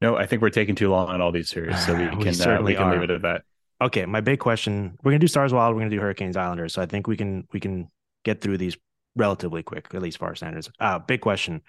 No, 0.00 0.16
I 0.16 0.26
think 0.26 0.42
we're 0.42 0.50
taking 0.50 0.74
too 0.74 0.90
long 0.90 1.08
on 1.08 1.20
all 1.20 1.32
these 1.32 1.50
series, 1.50 1.84
so 1.84 1.94
we 1.94 2.06
can 2.08 2.18
we 2.18 2.32
certainly 2.32 2.76
uh, 2.76 2.84
we 2.84 2.90
can 2.92 3.00
leave 3.00 3.10
it 3.10 3.14
at 3.14 3.22
that. 3.22 3.42
Okay, 3.80 4.06
my 4.06 4.20
big 4.20 4.38
question: 4.38 4.96
We're 5.02 5.12
gonna 5.12 5.18
do 5.18 5.26
Stars 5.26 5.52
Wild, 5.52 5.74
we're 5.74 5.80
gonna 5.80 5.90
do 5.90 6.00
Hurricanes 6.00 6.36
Islanders, 6.36 6.72
so 6.72 6.82
I 6.82 6.86
think 6.86 7.06
we 7.06 7.16
can 7.16 7.46
we 7.52 7.60
can 7.60 7.90
get 8.24 8.40
through 8.40 8.58
these 8.58 8.76
relatively 9.16 9.62
quick, 9.62 9.88
at 9.94 10.02
least 10.02 10.18
for 10.18 10.26
our 10.26 10.34
standards. 10.34 10.70
Uh, 10.80 10.98
big 10.98 11.20
question: 11.20 11.62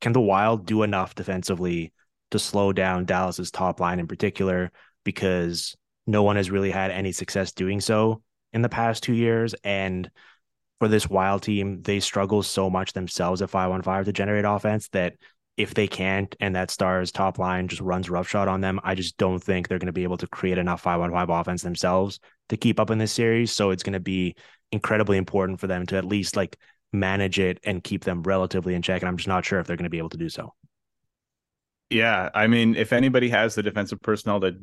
Can 0.00 0.12
the 0.12 0.20
Wild 0.20 0.66
do 0.66 0.82
enough 0.82 1.14
defensively 1.14 1.92
to 2.30 2.38
slow 2.38 2.72
down 2.72 3.04
Dallas's 3.04 3.50
top 3.50 3.80
line 3.80 3.98
in 3.98 4.06
particular 4.06 4.70
because 5.04 5.76
no 6.06 6.22
one 6.22 6.36
has 6.36 6.50
really 6.50 6.70
had 6.70 6.90
any 6.90 7.12
success 7.12 7.52
doing 7.52 7.80
so 7.80 8.22
in 8.52 8.62
the 8.62 8.68
past 8.68 9.02
two 9.02 9.14
years. 9.14 9.54
And 9.64 10.10
for 10.78 10.88
this 10.88 11.08
wild 11.08 11.42
team, 11.42 11.82
they 11.82 12.00
struggle 12.00 12.42
so 12.42 12.70
much 12.70 12.92
themselves 12.92 13.42
at 13.42 13.50
five 13.50 13.70
on 13.70 13.82
five 13.82 14.06
to 14.06 14.12
generate 14.12 14.44
offense 14.44 14.88
that 14.88 15.14
if 15.56 15.74
they 15.74 15.86
can't 15.86 16.34
and 16.40 16.56
that 16.56 16.70
Stars 16.70 17.12
top 17.12 17.38
line 17.38 17.68
just 17.68 17.82
runs 17.82 18.08
roughshod 18.08 18.48
on 18.48 18.62
them, 18.62 18.80
I 18.82 18.94
just 18.94 19.18
don't 19.18 19.42
think 19.42 19.68
they're 19.68 19.78
going 19.78 19.86
to 19.86 19.92
be 19.92 20.04
able 20.04 20.16
to 20.18 20.26
create 20.26 20.56
enough 20.56 20.80
five 20.80 21.00
on 21.00 21.10
five 21.10 21.28
offense 21.28 21.62
themselves 21.62 22.18
to 22.48 22.56
keep 22.56 22.80
up 22.80 22.90
in 22.90 22.98
this 22.98 23.12
series. 23.12 23.52
So 23.52 23.70
it's 23.70 23.82
going 23.82 23.92
to 23.92 24.00
be 24.00 24.36
incredibly 24.72 25.18
important 25.18 25.60
for 25.60 25.66
them 25.66 25.84
to 25.86 25.96
at 25.96 26.04
least 26.04 26.34
like 26.34 26.56
manage 26.92 27.38
it 27.38 27.58
and 27.64 27.84
keep 27.84 28.04
them 28.04 28.22
relatively 28.22 28.74
in 28.74 28.82
check. 28.82 29.02
And 29.02 29.08
I'm 29.08 29.16
just 29.16 29.28
not 29.28 29.44
sure 29.44 29.60
if 29.60 29.66
they're 29.66 29.76
going 29.76 29.84
to 29.84 29.90
be 29.90 29.98
able 29.98 30.10
to 30.10 30.16
do 30.16 30.30
so. 30.30 30.54
Yeah, 31.90 32.30
I 32.34 32.46
mean, 32.46 32.76
if 32.76 32.92
anybody 32.92 33.28
has 33.30 33.54
the 33.54 33.62
defensive 33.62 34.00
personnel 34.00 34.40
to 34.40 34.56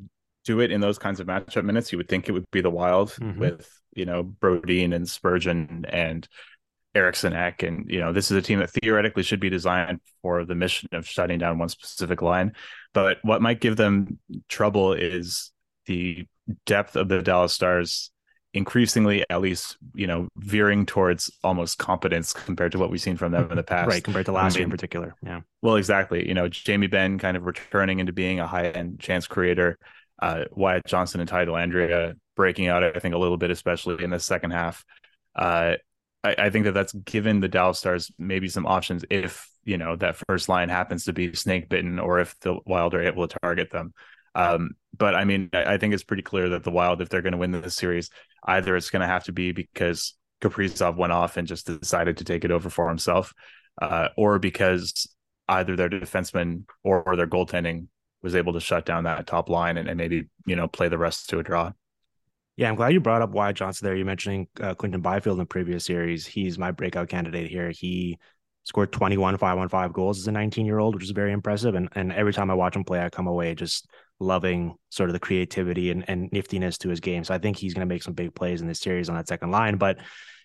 do 0.46 0.62
it 0.62 0.72
in 0.72 0.80
those 0.80 0.98
kinds 0.98 1.20
of 1.20 1.28
matchup 1.28 1.66
minutes, 1.66 1.92
you 1.92 1.98
would 1.98 2.08
think 2.08 2.30
it 2.30 2.32
would 2.32 2.50
be 2.52 2.62
the 2.62 2.70
Wild 2.70 3.10
mm-hmm. 3.12 3.40
with 3.40 3.70
you 3.94 4.06
know 4.06 4.24
Brodin 4.24 4.96
and 4.96 5.08
Spurgeon 5.08 5.86
and 5.90 6.28
Eriksson 6.96 7.34
Ek, 7.34 7.64
and 7.64 7.90
you 7.90 8.00
know 8.00 8.14
this 8.14 8.32
is 8.32 8.38
a 8.38 8.42
team 8.42 8.60
that 8.60 8.72
theoretically 8.72 9.24
should 9.24 9.42
be 9.42 9.50
designed 9.50 10.00
for 10.22 10.46
the 10.46 10.56
mission 10.56 10.90
of 10.94 11.06
shutting 11.06 11.38
down 11.38 11.60
one 11.60 11.70
specific 11.70 12.22
line. 12.22 12.54
But 12.94 13.18
what 13.24 13.42
might 13.42 13.60
give 13.60 13.76
them 13.76 14.20
trouble 14.48 14.94
is 14.94 15.52
the 15.86 16.28
depth 16.66 16.96
of 16.96 17.10
the 17.10 17.22
Dallas 17.22 17.54
Stars 17.54 18.12
increasingly 18.58 19.24
at 19.30 19.39
least 19.39 19.78
you 19.93 20.08
know 20.08 20.28
veering 20.38 20.86
towards 20.86 21.32
almost 21.43 21.78
competence 21.78 22.34
compared 22.34 22.72
to 22.72 22.80
what 22.80 22.89
we've 22.89 23.01
seen 23.01 23.16
from 23.16 23.32
them 23.32 23.49
in 23.51 23.55
the 23.55 23.64
past. 23.64 23.88
Right 23.88 24.03
compared 24.03 24.26
to 24.26 24.32
last 24.32 24.53
I 24.53 24.55
mean, 24.55 24.60
year 24.60 24.66
in 24.66 24.72
particular 24.72 25.16
yeah. 25.24 25.41
well 25.62 25.76
exactly 25.76 26.28
you 26.28 26.34
know 26.34 26.49
Jamie 26.49 26.88
Benn 26.88 27.20
kind 27.20 27.38
of 27.38 27.43
returning 27.43 27.99
into 27.99 28.12
being 28.12 28.39
a 28.39 28.47
high-end 28.47 28.99
chance 28.99 29.28
creator 29.28 29.78
uh, 30.20 30.45
Wyatt 30.51 30.86
Johnston 30.88 31.22
and 31.22 31.30
ty 31.30 31.45
dellandrea 31.45 32.16
breaking 32.36 32.68
out 32.68 32.84
i 32.84 32.99
think 32.99 33.14
a 33.14 33.18
little 33.18 33.38
bit 33.38 33.51
especially 33.51 34.03
in 34.03 34.10
the 34.10 34.20
second 34.20 34.51
half. 34.51 34.84
Uh, 35.36 35.76
I, 36.24 36.36
I 36.39 36.49
think 36.49 36.66
that 36.66 36.74
that's 36.74 36.93
given 36.93 37.39
the 37.39 37.47
dallas 37.47 37.78
stars 37.78 38.12
maybe 38.18 38.49
some 38.49 38.66
options 38.66 39.05
if 39.12 39.47
you 39.66 39.78
know 39.78 39.95
that 39.97 40.20
first 40.28 40.49
line 40.49 40.70
happens 40.70 41.05
to 41.05 41.14
be 41.14 41.34
snake 41.36 41.70
bitten 41.70 41.99
or 41.99 42.20
if 42.20 42.39
the 42.39 42.58
wild 42.66 42.95
are 42.95 43.03
able 43.03 43.28
to 43.28 43.38
target 43.39 43.70
them. 43.70 43.93
Um, 44.38 44.72
but 44.95 45.16
I 45.16 45.26
mean, 45.26 45.49
I 45.51 45.78
think 45.78 45.93
it's 45.93 46.03
pretty 46.03 46.24
clear 46.24 46.49
that 46.49 46.64
the 46.64 46.72
Wild, 46.72 47.01
if 47.01 47.10
they're 47.10 47.22
going 47.22 47.34
to 47.34 47.38
win 47.38 47.51
this 47.51 47.76
series, 47.76 48.10
either 48.48 48.76
it's 48.76 48.89
going 48.89 49.02
to 49.02 49.08
have 49.08 49.26
to 49.26 49.32
be 49.32 49.52
because 49.52 50.16
Kaprizov 50.41 50.95
went 50.95 51.14
off 51.14 51.38
and 51.38 51.48
just 51.48 51.68
decided 51.68 52.18
to 52.18 52.24
take 52.24 52.45
it 52.45 52.52
over 52.52 52.70
for 52.70 52.88
himself, 52.88 53.34
uh, 53.82 54.10
or 54.18 54.39
because 54.39 55.08
either 55.48 55.76
their 55.76 55.89
defenseman 55.89 56.64
or 56.84 57.16
their 57.16 57.28
goaltending 57.28 57.88
was 58.22 58.36
able 58.36 58.54
to 58.54 58.60
shut 58.60 58.86
down 58.86 59.04
that 59.04 59.28
top 59.28 59.50
line 59.50 59.78
and, 59.78 59.88
and 59.88 59.98
maybe 59.98 60.28
you 60.45 60.56
know 60.56 60.68
play 60.68 60.88
the 60.88 60.98
rest 60.98 61.30
to 61.30 61.39
a 61.39 61.43
draw. 61.43 61.72
Yeah, 62.56 62.70
I'm 62.70 62.76
glad 62.76 62.93
you 62.93 63.00
brought 63.00 63.22
up 63.22 63.32
Wyatt 63.32 63.56
Johnston 63.56 63.86
there. 63.86 63.95
You're 63.95 64.06
mentioning 64.06 64.48
uh, 64.60 64.74
Quinton 64.74 65.02
Byfield 65.02 65.36
in 65.36 65.39
the 65.39 65.45
previous 65.45 65.86
series. 65.86 66.26
He's 66.26 66.58
my 66.58 66.72
breakout 66.72 67.08
candidate 67.08 67.52
here. 67.52 67.70
He 67.70 68.18
scored 68.64 68.91
21 68.91 69.38
5 69.38 69.58
on 69.60 69.70
5 69.70 69.93
goals 69.93 70.20
as 70.20 70.28
a 70.28 70.32
19 70.32 70.66
year 70.66 70.80
old, 70.80 70.95
which 70.95 71.04
is 71.04 71.12
very 71.12 71.32
impressive. 71.32 71.76
And 71.76 71.89
and 71.93 72.12
every 72.12 72.34
time 72.34 72.50
I 72.50 72.56
watch 72.56 72.76
him 72.76 72.84
play, 72.84 73.00
I 73.00 73.10
come 73.10 73.28
away 73.28 73.54
just 73.56 73.88
loving 74.20 74.76
sort 74.89 75.09
of 75.09 75.13
the 75.13 75.20
creativity 75.20 75.91
and, 75.91 76.05
and 76.07 76.32
niftiness 76.32 76.78
to 76.80 76.89
his 76.89 76.99
game. 76.99 77.24
So 77.24 77.34
I 77.34 77.38
think 77.38 77.57
he's 77.57 77.74
going 77.74 77.88
to 77.88 77.93
make 77.93 78.03
some 78.03 78.13
big 78.13 78.34
plays 78.34 78.61
in 78.61 78.68
this 78.68 78.80
series 78.80 79.09
on 79.09 79.15
that 79.15 79.28
second 79.28 79.51
line. 79.51 79.78
But 79.78 79.99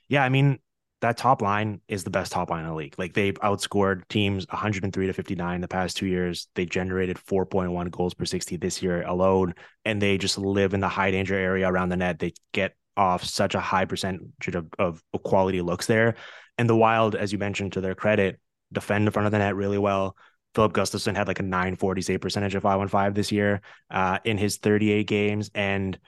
yeah, 0.08 0.24
I 0.24 0.28
mean, 0.28 0.58
that 1.02 1.16
top 1.16 1.42
line 1.42 1.80
is 1.88 2.04
the 2.04 2.10
best 2.10 2.32
top 2.32 2.48
line 2.50 2.62
in 2.62 2.68
the 2.68 2.74
league. 2.74 2.94
Like 2.96 3.12
they've 3.12 3.34
outscored 3.40 4.06
teams 4.08 4.46
103 4.48 5.06
to 5.06 5.12
59 5.12 5.60
the 5.60 5.68
past 5.68 5.96
two 5.96 6.06
years. 6.06 6.48
They 6.54 6.64
generated 6.64 7.18
4.1 7.18 7.90
goals 7.90 8.14
per 8.14 8.24
60 8.24 8.56
this 8.56 8.82
year 8.82 9.02
alone, 9.02 9.54
and 9.84 10.00
they 10.00 10.16
just 10.16 10.38
live 10.38 10.74
in 10.74 10.80
the 10.80 10.88
high 10.88 11.10
danger 11.10 11.34
area 11.34 11.68
around 11.68 11.88
the 11.88 11.96
net. 11.96 12.20
They 12.20 12.34
get 12.52 12.74
off 12.96 13.24
such 13.24 13.54
a 13.54 13.60
high 13.60 13.84
percentage 13.84 14.54
of, 14.54 14.66
of 14.78 15.02
quality 15.24 15.60
looks 15.60 15.86
there. 15.86 16.14
And 16.56 16.68
the 16.70 16.76
Wild, 16.76 17.16
as 17.16 17.32
you 17.32 17.38
mentioned, 17.38 17.72
to 17.72 17.80
their 17.80 17.96
credit, 17.96 18.38
defend 18.72 19.06
in 19.06 19.12
front 19.12 19.26
of 19.26 19.32
the 19.32 19.38
net 19.38 19.56
really 19.56 19.78
well. 19.78 20.16
Filip 20.54 20.72
Gustavsson 20.72 21.16
had 21.16 21.28
like 21.28 21.40
a 21.40 21.44
940 21.44 22.02
save 22.02 22.20
percentage 22.20 22.54
of 22.54 22.62
5 22.62 22.80
on 22.80 22.88
5 22.88 23.14
this 23.14 23.32
year 23.32 23.60
uh, 23.90 24.18
in 24.24 24.38
his 24.38 24.58
38 24.58 25.06
games. 25.06 25.50
And 25.54 25.98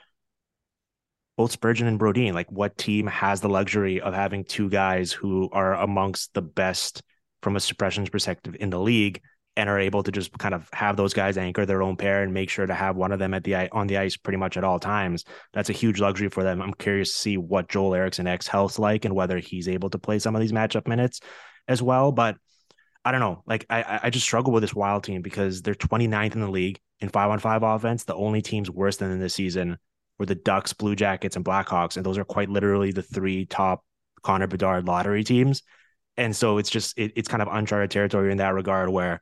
both 1.37 1.51
Spurgeon 1.51 1.87
and 1.87 1.99
Brodin, 1.99 2.33
like 2.33 2.51
what 2.51 2.77
team 2.77 3.07
has 3.07 3.41
the 3.41 3.49
luxury 3.49 3.99
of 3.99 4.13
having 4.13 4.43
two 4.43 4.69
guys 4.69 5.11
who 5.11 5.49
are 5.51 5.73
amongst 5.73 6.33
the 6.33 6.41
best 6.41 7.01
from 7.41 7.55
a 7.55 7.59
suppressions 7.59 8.09
perspective 8.09 8.55
in 8.59 8.69
the 8.69 8.79
league 8.79 9.21
and 9.57 9.69
are 9.69 9.79
able 9.79 10.03
to 10.03 10.11
just 10.11 10.37
kind 10.37 10.53
of 10.53 10.69
have 10.73 10.97
those 10.97 11.13
guys 11.13 11.37
anchor 11.37 11.65
their 11.65 11.81
own 11.81 11.95
pair 11.95 12.23
and 12.23 12.33
make 12.33 12.49
sure 12.49 12.65
to 12.65 12.73
have 12.73 12.95
one 12.95 13.11
of 13.11 13.19
them 13.19 13.33
at 13.33 13.43
the 13.43 13.55
on 13.71 13.87
the 13.87 13.97
ice 13.97 14.17
pretty 14.17 14.37
much 14.37 14.57
at 14.57 14.63
all 14.63 14.79
times. 14.79 15.23
That's 15.53 15.69
a 15.69 15.73
huge 15.73 15.99
luxury 15.99 16.29
for 16.29 16.43
them. 16.43 16.61
I'm 16.61 16.73
curious 16.73 17.13
to 17.13 17.19
see 17.19 17.37
what 17.37 17.69
Joel 17.69 17.95
Eriksson 17.95 18.27
Ek's 18.27 18.47
health 18.47 18.79
like 18.79 19.05
and 19.05 19.15
whether 19.15 19.39
he's 19.39 19.67
able 19.67 19.89
to 19.91 19.97
play 19.97 20.19
some 20.19 20.35
of 20.35 20.41
these 20.41 20.51
matchup 20.51 20.87
minutes 20.87 21.21
as 21.67 21.81
well. 21.81 22.11
But 22.11 22.37
I 23.05 23.11
don't 23.11 23.21
know. 23.21 23.43
Like 23.45 23.65
I 23.69 23.99
I 24.03 24.09
just 24.09 24.25
struggle 24.25 24.51
with 24.51 24.63
this 24.63 24.73
wild 24.73 25.03
team 25.03 25.21
because 25.21 25.61
they're 25.61 25.75
29th 25.75 26.33
in 26.33 26.41
the 26.41 26.49
league 26.49 26.79
in 26.99 27.09
five 27.09 27.29
on 27.29 27.39
five 27.39 27.61
offense. 27.63 28.03
The 28.03 28.15
only 28.15 28.41
teams 28.41 28.69
worse 28.69 28.97
than 28.97 29.19
this 29.19 29.35
season 29.35 29.77
were 30.17 30.25
the 30.25 30.35
Ducks, 30.35 30.73
Blue 30.73 30.95
Jackets, 30.95 31.35
and 31.35 31.45
Blackhawks, 31.45 31.97
and 31.97 32.05
those 32.05 32.17
are 32.17 32.25
quite 32.25 32.49
literally 32.49 32.91
the 32.91 33.03
three 33.03 33.45
top 33.45 33.85
Connor 34.23 34.47
Bedard 34.47 34.85
lottery 34.85 35.23
teams. 35.23 35.61
And 36.17 36.35
so 36.35 36.57
it's 36.57 36.69
just 36.69 36.97
it, 36.97 37.13
it's 37.15 37.27
kind 37.27 37.41
of 37.43 37.49
uncharted 37.51 37.91
territory 37.91 38.31
in 38.31 38.39
that 38.39 38.53
regard 38.53 38.89
where 38.89 39.21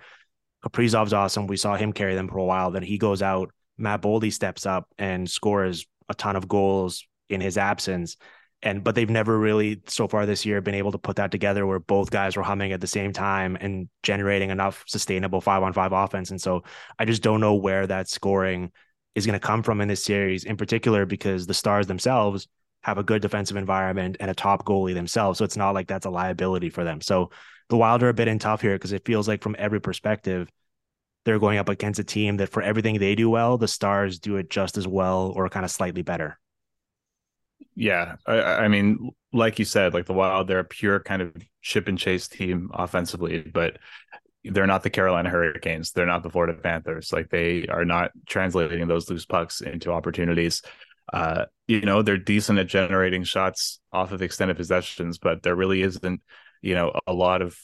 Kaprizov's 0.64 1.14
awesome. 1.14 1.48
We 1.48 1.58
saw 1.58 1.76
him 1.76 1.92
carry 1.92 2.16
them 2.16 2.30
for 2.30 2.38
a 2.38 2.46
while. 2.46 2.72
Then 2.72 2.84
he 2.84 2.98
goes 2.98 3.22
out. 3.22 3.52
Matt 3.78 4.02
Boldy 4.02 4.32
steps 4.32 4.66
up 4.66 4.88
and 4.98 5.30
scores 5.30 5.86
a 6.08 6.14
ton 6.14 6.36
of 6.36 6.48
goals 6.48 7.06
in 7.30 7.42
his 7.42 7.58
absence. 7.58 8.16
And 8.64 8.84
but 8.84 8.96
they've 8.96 9.10
never 9.10 9.38
really 9.38 9.82
so 9.88 10.08
far 10.08 10.26
this 10.26 10.46
year 10.46 10.62
been 10.62 10.74
able 10.74 10.94
to 10.94 10.98
put 10.98 11.18
that 11.18 11.32
together 11.32 11.68
where 11.68 11.80
both 11.80 12.10
guys 12.10 12.38
were 12.38 12.44
humming 12.44 12.72
at 12.72 12.80
the 12.80 12.88
same 12.88 13.12
time 13.12 13.58
and 13.60 13.90
generating 14.04 14.50
enough 14.50 14.86
sustainable 14.88 15.42
five 15.42 15.62
on 15.64 15.74
five 15.74 15.92
offense. 15.92 16.32
And 16.32 16.42
so 16.42 16.64
I 16.98 17.04
just 17.04 17.22
don't 17.22 17.42
know 17.42 17.56
where 17.56 17.86
that 17.86 18.10
scoring 18.10 18.72
is 19.16 19.26
going 19.26 19.40
to 19.40 19.46
come 19.46 19.64
from 19.64 19.82
in 19.82 19.90
this 19.90 20.04
series, 20.04 20.46
in 20.46 20.56
particular 20.58 21.06
because 21.06 21.46
the 21.46 21.54
Stars 21.54 21.88
themselves 21.88 22.48
have 22.84 22.98
a 22.98 23.04
good 23.04 23.22
defensive 23.22 23.58
environment 23.58 24.18
and 24.20 24.32
a 24.32 24.34
top 24.34 24.66
goalie 24.66 24.94
themselves. 24.94 25.38
So 25.40 25.46
it's 25.46 25.58
not 25.58 25.74
like 25.74 25.88
that's 25.88 26.06
a 26.06 26.10
liability 26.10 26.70
for 26.70 26.86
them. 26.86 27.02
So 27.02 27.32
the 27.70 27.78
Wild 27.78 28.02
are 28.02 28.10
a 28.10 28.14
bit 28.14 28.28
in 28.28 28.40
tough 28.40 28.62
here 28.62 28.76
because 28.76 28.94
it 28.94 29.06
feels 29.06 29.28
like 29.28 29.44
from 29.44 29.56
every 29.60 29.82
perspective, 29.82 30.50
they're 31.26 31.40
going 31.40 31.58
up 31.58 31.70
against 31.70 32.00
a 32.00 32.04
team 32.04 32.38
that 32.38 32.50
for 32.50 32.62
everything 32.62 33.00
they 33.00 33.16
do 33.16 33.30
well, 33.30 33.58
the 33.58 33.68
Stars 33.68 34.20
do 34.20 34.38
it 34.38 34.50
just 34.50 34.78
as 34.78 34.88
well 34.88 35.34
or 35.36 35.50
kind 35.50 35.66
of 35.66 35.72
slightly 35.72 36.02
better. 36.02 36.40
Yeah. 37.76 38.16
I, 38.26 38.42
I 38.42 38.68
mean, 38.68 39.12
like 39.32 39.60
you 39.60 39.66
said, 39.66 39.94
like 39.94 40.06
the 40.06 40.14
Wild, 40.14 40.48
they're 40.48 40.60
a 40.60 40.64
pure 40.64 41.00
kind 41.00 41.22
of 41.22 41.34
chip 41.62 41.88
and 41.88 41.98
chase 41.98 42.28
team 42.28 42.70
offensively, 42.74 43.42
but 43.42 43.78
they're 44.44 44.68
not 44.68 44.84
the 44.84 44.90
Carolina 44.90 45.30
Hurricanes. 45.30 45.92
They're 45.92 46.06
not 46.06 46.24
the 46.24 46.30
Florida 46.30 46.54
Panthers. 46.54 47.14
Like 47.14 47.30
they 47.30 47.68
are 47.68 47.86
not 47.86 48.12
translating 48.28 48.88
those 48.88 49.10
loose 49.10 49.26
pucks 49.26 49.62
into 49.62 49.92
opportunities. 49.92 50.62
Uh, 51.12 51.46
you 51.68 51.82
know, 51.82 52.02
they're 52.02 52.18
decent 52.18 52.60
at 52.60 52.68
generating 52.68 53.24
shots 53.24 53.80
off 53.92 54.12
of 54.12 54.22
extended 54.22 54.58
possessions, 54.58 55.18
but 55.18 55.44
there 55.44 55.56
really 55.56 55.82
isn't, 55.82 56.22
you 56.62 56.76
know, 56.76 56.98
a 57.08 57.14
lot 57.14 57.42
of 57.42 57.58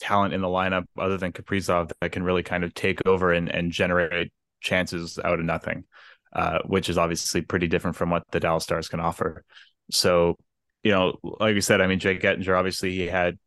talent 0.00 0.34
in 0.34 0.40
the 0.40 0.48
lineup 0.48 0.84
other 0.98 1.16
than 1.16 1.32
Kaprizov 1.32 1.92
that 2.00 2.12
can 2.12 2.22
really 2.22 2.42
kind 2.42 2.64
of 2.64 2.74
take 2.74 3.06
over 3.06 3.32
and, 3.32 3.48
and 3.48 3.70
generate 3.70 4.32
chances 4.60 5.18
out 5.24 5.38
of 5.38 5.44
nothing, 5.44 5.84
uh, 6.32 6.58
which 6.66 6.88
is 6.88 6.98
obviously 6.98 7.42
pretty 7.42 7.66
different 7.66 7.96
from 7.96 8.10
what 8.10 8.24
the 8.30 8.40
Dallas 8.40 8.64
Stars 8.64 8.88
can 8.88 9.00
offer. 9.00 9.44
So, 9.90 10.36
you 10.82 10.90
know, 10.92 11.16
like 11.22 11.54
we 11.54 11.60
said, 11.60 11.80
I 11.80 11.86
mean, 11.86 11.98
Jake 11.98 12.22
Oettinger, 12.22 12.58
obviously 12.58 12.92
he 12.92 13.06
had, 13.06 13.38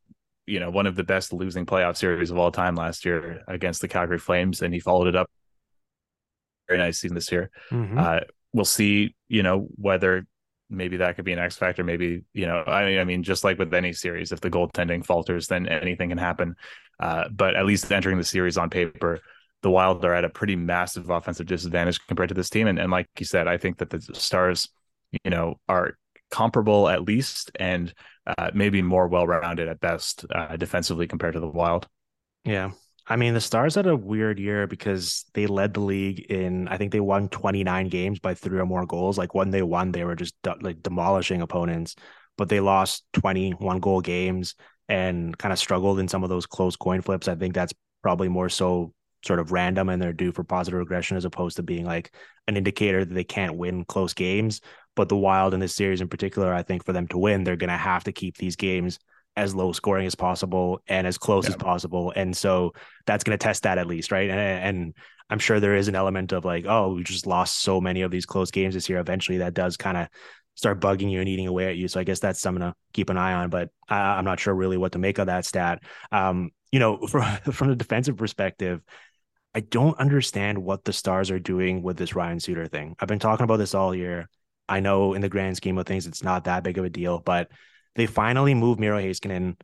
you 0.45 0.59
know, 0.59 0.69
one 0.69 0.87
of 0.87 0.95
the 0.95 1.03
best 1.03 1.33
losing 1.33 1.65
playoff 1.65 1.97
series 1.97 2.31
of 2.31 2.37
all 2.37 2.51
time 2.51 2.75
last 2.75 3.05
year 3.05 3.43
against 3.47 3.81
the 3.81 3.87
Calgary 3.87 4.19
Flames, 4.19 4.61
and 4.61 4.73
he 4.73 4.79
followed 4.79 5.07
it 5.07 5.15
up 5.15 5.29
very 6.67 6.79
nice 6.79 6.99
season 6.99 7.15
this 7.15 7.31
year. 7.31 7.49
Mm-hmm. 7.71 7.97
Uh, 7.97 8.19
we'll 8.53 8.65
see, 8.65 9.15
you 9.27 9.43
know, 9.43 9.67
whether 9.75 10.25
maybe 10.69 10.97
that 10.97 11.15
could 11.15 11.25
be 11.25 11.33
an 11.33 11.39
X 11.39 11.55
factor. 11.55 11.83
Maybe, 11.83 12.23
you 12.33 12.45
know, 12.45 12.63
I 12.65 12.85
mean, 12.85 12.99
I 12.99 13.03
mean, 13.03 13.23
just 13.23 13.43
like 13.43 13.59
with 13.59 13.73
any 13.73 13.93
series, 13.93 14.31
if 14.31 14.41
the 14.41 14.49
goaltending 14.49 15.05
falters, 15.05 15.47
then 15.47 15.67
anything 15.67 16.09
can 16.09 16.17
happen. 16.17 16.55
Uh, 16.99 17.25
but 17.29 17.55
at 17.55 17.65
least 17.65 17.91
entering 17.91 18.17
the 18.17 18.23
series 18.23 18.57
on 18.57 18.69
paper, 18.69 19.19
the 19.65 19.71
Wild 19.71 20.05
are 20.05 20.13
at 20.13 20.23
a 20.23 20.29
pretty 20.29 20.55
massive 20.55 21.09
offensive 21.09 21.47
disadvantage 21.47 21.99
compared 22.05 22.29
to 22.29 22.35
this 22.35 22.51
team. 22.51 22.67
And, 22.67 22.77
and 22.77 22.91
like 22.91 23.07
you 23.17 23.25
said, 23.25 23.47
I 23.47 23.57
think 23.57 23.79
that 23.79 23.89
the 23.89 23.99
Stars, 24.13 24.69
you 25.23 25.31
know, 25.31 25.55
are 25.67 25.97
comparable 26.29 26.87
at 26.87 27.01
least, 27.01 27.49
and 27.55 27.91
uh, 28.27 28.51
maybe 28.53 28.83
more 28.83 29.07
well 29.07 29.25
rounded 29.25 29.67
at 29.67 29.79
best 29.79 30.23
uh, 30.29 30.55
defensively 30.55 31.07
compared 31.07 31.33
to 31.33 31.39
the 31.39 31.47
Wild. 31.47 31.87
Yeah, 32.43 32.73
I 33.07 33.15
mean, 33.15 33.33
the 33.33 33.41
Stars 33.41 33.73
had 33.73 33.87
a 33.87 33.95
weird 33.95 34.37
year 34.37 34.67
because 34.67 35.25
they 35.33 35.47
led 35.47 35.73
the 35.73 35.79
league 35.79 36.19
in, 36.29 36.67
I 36.67 36.77
think 36.77 36.91
they 36.91 36.99
won 36.99 37.27
29 37.29 37.89
games 37.89 38.19
by 38.19 38.35
three 38.35 38.59
or 38.59 38.67
more 38.67 38.85
goals. 38.85 39.17
Like 39.17 39.33
when 39.33 39.49
they 39.49 39.63
won, 39.63 39.91
they 39.91 40.03
were 40.03 40.15
just 40.15 40.35
like 40.61 40.83
demolishing 40.83 41.41
opponents, 41.41 41.95
but 42.37 42.49
they 42.49 42.59
lost 42.59 43.03
21 43.13 43.79
goal 43.79 44.01
games 44.01 44.53
and 44.87 45.35
kind 45.39 45.51
of 45.51 45.57
struggled 45.57 45.97
in 45.97 46.07
some 46.07 46.21
of 46.21 46.29
those 46.29 46.45
close 46.45 46.75
coin 46.75 47.01
flips. 47.01 47.27
I 47.27 47.33
think 47.33 47.55
that's 47.55 47.73
probably 48.03 48.29
more 48.29 48.49
so 48.49 48.93
sort 49.25 49.39
of 49.39 49.51
random 49.51 49.89
and 49.89 50.01
they're 50.01 50.13
due 50.13 50.31
for 50.31 50.43
positive 50.43 50.79
regression 50.79 51.17
as 51.17 51.25
opposed 51.25 51.57
to 51.57 51.63
being 51.63 51.85
like 51.85 52.13
an 52.47 52.57
indicator 52.57 53.03
that 53.03 53.13
they 53.13 53.23
can't 53.23 53.55
win 53.55 53.85
close 53.85 54.13
games. 54.13 54.61
But 54.95 55.09
the 55.09 55.17
Wild 55.17 55.53
in 55.53 55.59
this 55.59 55.75
series 55.75 56.01
in 56.01 56.07
particular, 56.07 56.53
I 56.53 56.63
think 56.63 56.85
for 56.85 56.93
them 56.93 57.07
to 57.07 57.17
win, 57.17 57.43
they're 57.43 57.55
going 57.55 57.69
to 57.69 57.77
have 57.77 58.03
to 58.05 58.11
keep 58.11 58.37
these 58.37 58.55
games 58.55 58.99
as 59.35 59.53
low 59.53 59.73
scoring 59.73 60.07
as 60.07 60.15
possible 60.15 60.81
and 60.87 61.05
as 61.05 61.17
close 61.17 61.45
yeah. 61.45 61.49
as 61.49 61.55
possible. 61.57 62.13
And 62.15 62.35
so 62.35 62.73
that's 63.05 63.23
going 63.23 63.37
to 63.37 63.43
test 63.43 63.63
that 63.63 63.77
at 63.77 63.87
least, 63.87 64.11
right? 64.11 64.29
And, 64.29 64.39
and 64.39 64.93
I'm 65.29 65.39
sure 65.39 65.59
there 65.59 65.75
is 65.75 65.87
an 65.87 65.95
element 65.95 66.31
of 66.31 66.45
like, 66.45 66.65
oh, 66.67 66.93
we 66.93 67.03
just 67.03 67.27
lost 67.27 67.61
so 67.61 67.81
many 67.81 68.01
of 68.01 68.11
these 68.11 68.25
close 68.25 68.51
games 68.51 68.73
this 68.73 68.87
year. 68.87 68.99
Eventually, 68.99 69.39
that 69.39 69.53
does 69.53 69.75
kind 69.75 69.97
of 69.97 70.07
start 70.55 70.79
bugging 70.79 71.11
you 71.11 71.19
and 71.19 71.27
eating 71.27 71.47
away 71.47 71.67
at 71.67 71.75
you. 71.75 71.87
So 71.87 71.99
I 71.99 72.03
guess 72.03 72.19
that's 72.19 72.39
something 72.39 72.61
to 72.61 72.73
keep 72.93 73.09
an 73.09 73.17
eye 73.17 73.33
on. 73.33 73.49
But 73.49 73.69
I, 73.89 74.17
am 74.17 74.25
not 74.25 74.39
sure 74.39 74.53
really 74.53 74.77
what 74.77 74.93
to 74.93 74.99
make 74.99 75.17
of 75.17 75.27
that 75.27 75.45
stat. 75.45 75.83
Um, 76.11 76.51
you 76.71 76.79
know, 76.79 76.97
from 77.07 77.23
from 77.51 77.69
a 77.71 77.75
defensive 77.75 78.17
perspective. 78.17 78.81
I 79.55 79.61
don't 79.61 79.97
understand 79.97 80.57
what 80.57 80.83
the 80.83 80.91
stars 80.91 81.31
are 81.31 81.39
doing 81.39 81.81
with 81.81 81.95
this 81.95 82.13
Ryan 82.13 82.41
Suter 82.41 82.67
thing. 82.67 82.97
I've 82.99 83.07
been 83.07 83.19
talking 83.19 83.45
about 83.45 83.55
this 83.55 83.73
all 83.73 83.95
year. 83.95 84.29
I 84.67 84.81
know 84.81 85.13
in 85.13 85.21
the 85.21 85.29
grand 85.29 85.55
scheme 85.55 85.77
of 85.77 85.85
things, 85.85 86.07
it's 86.07 86.23
not 86.23 86.43
that 86.43 86.63
big 86.63 86.77
of 86.77 86.83
a 86.83 86.89
deal, 86.89 87.19
but 87.19 87.49
they 87.95 88.05
finally 88.05 88.53
move 88.53 88.79
Miro 88.79 88.99
Heiskanen 88.99 89.55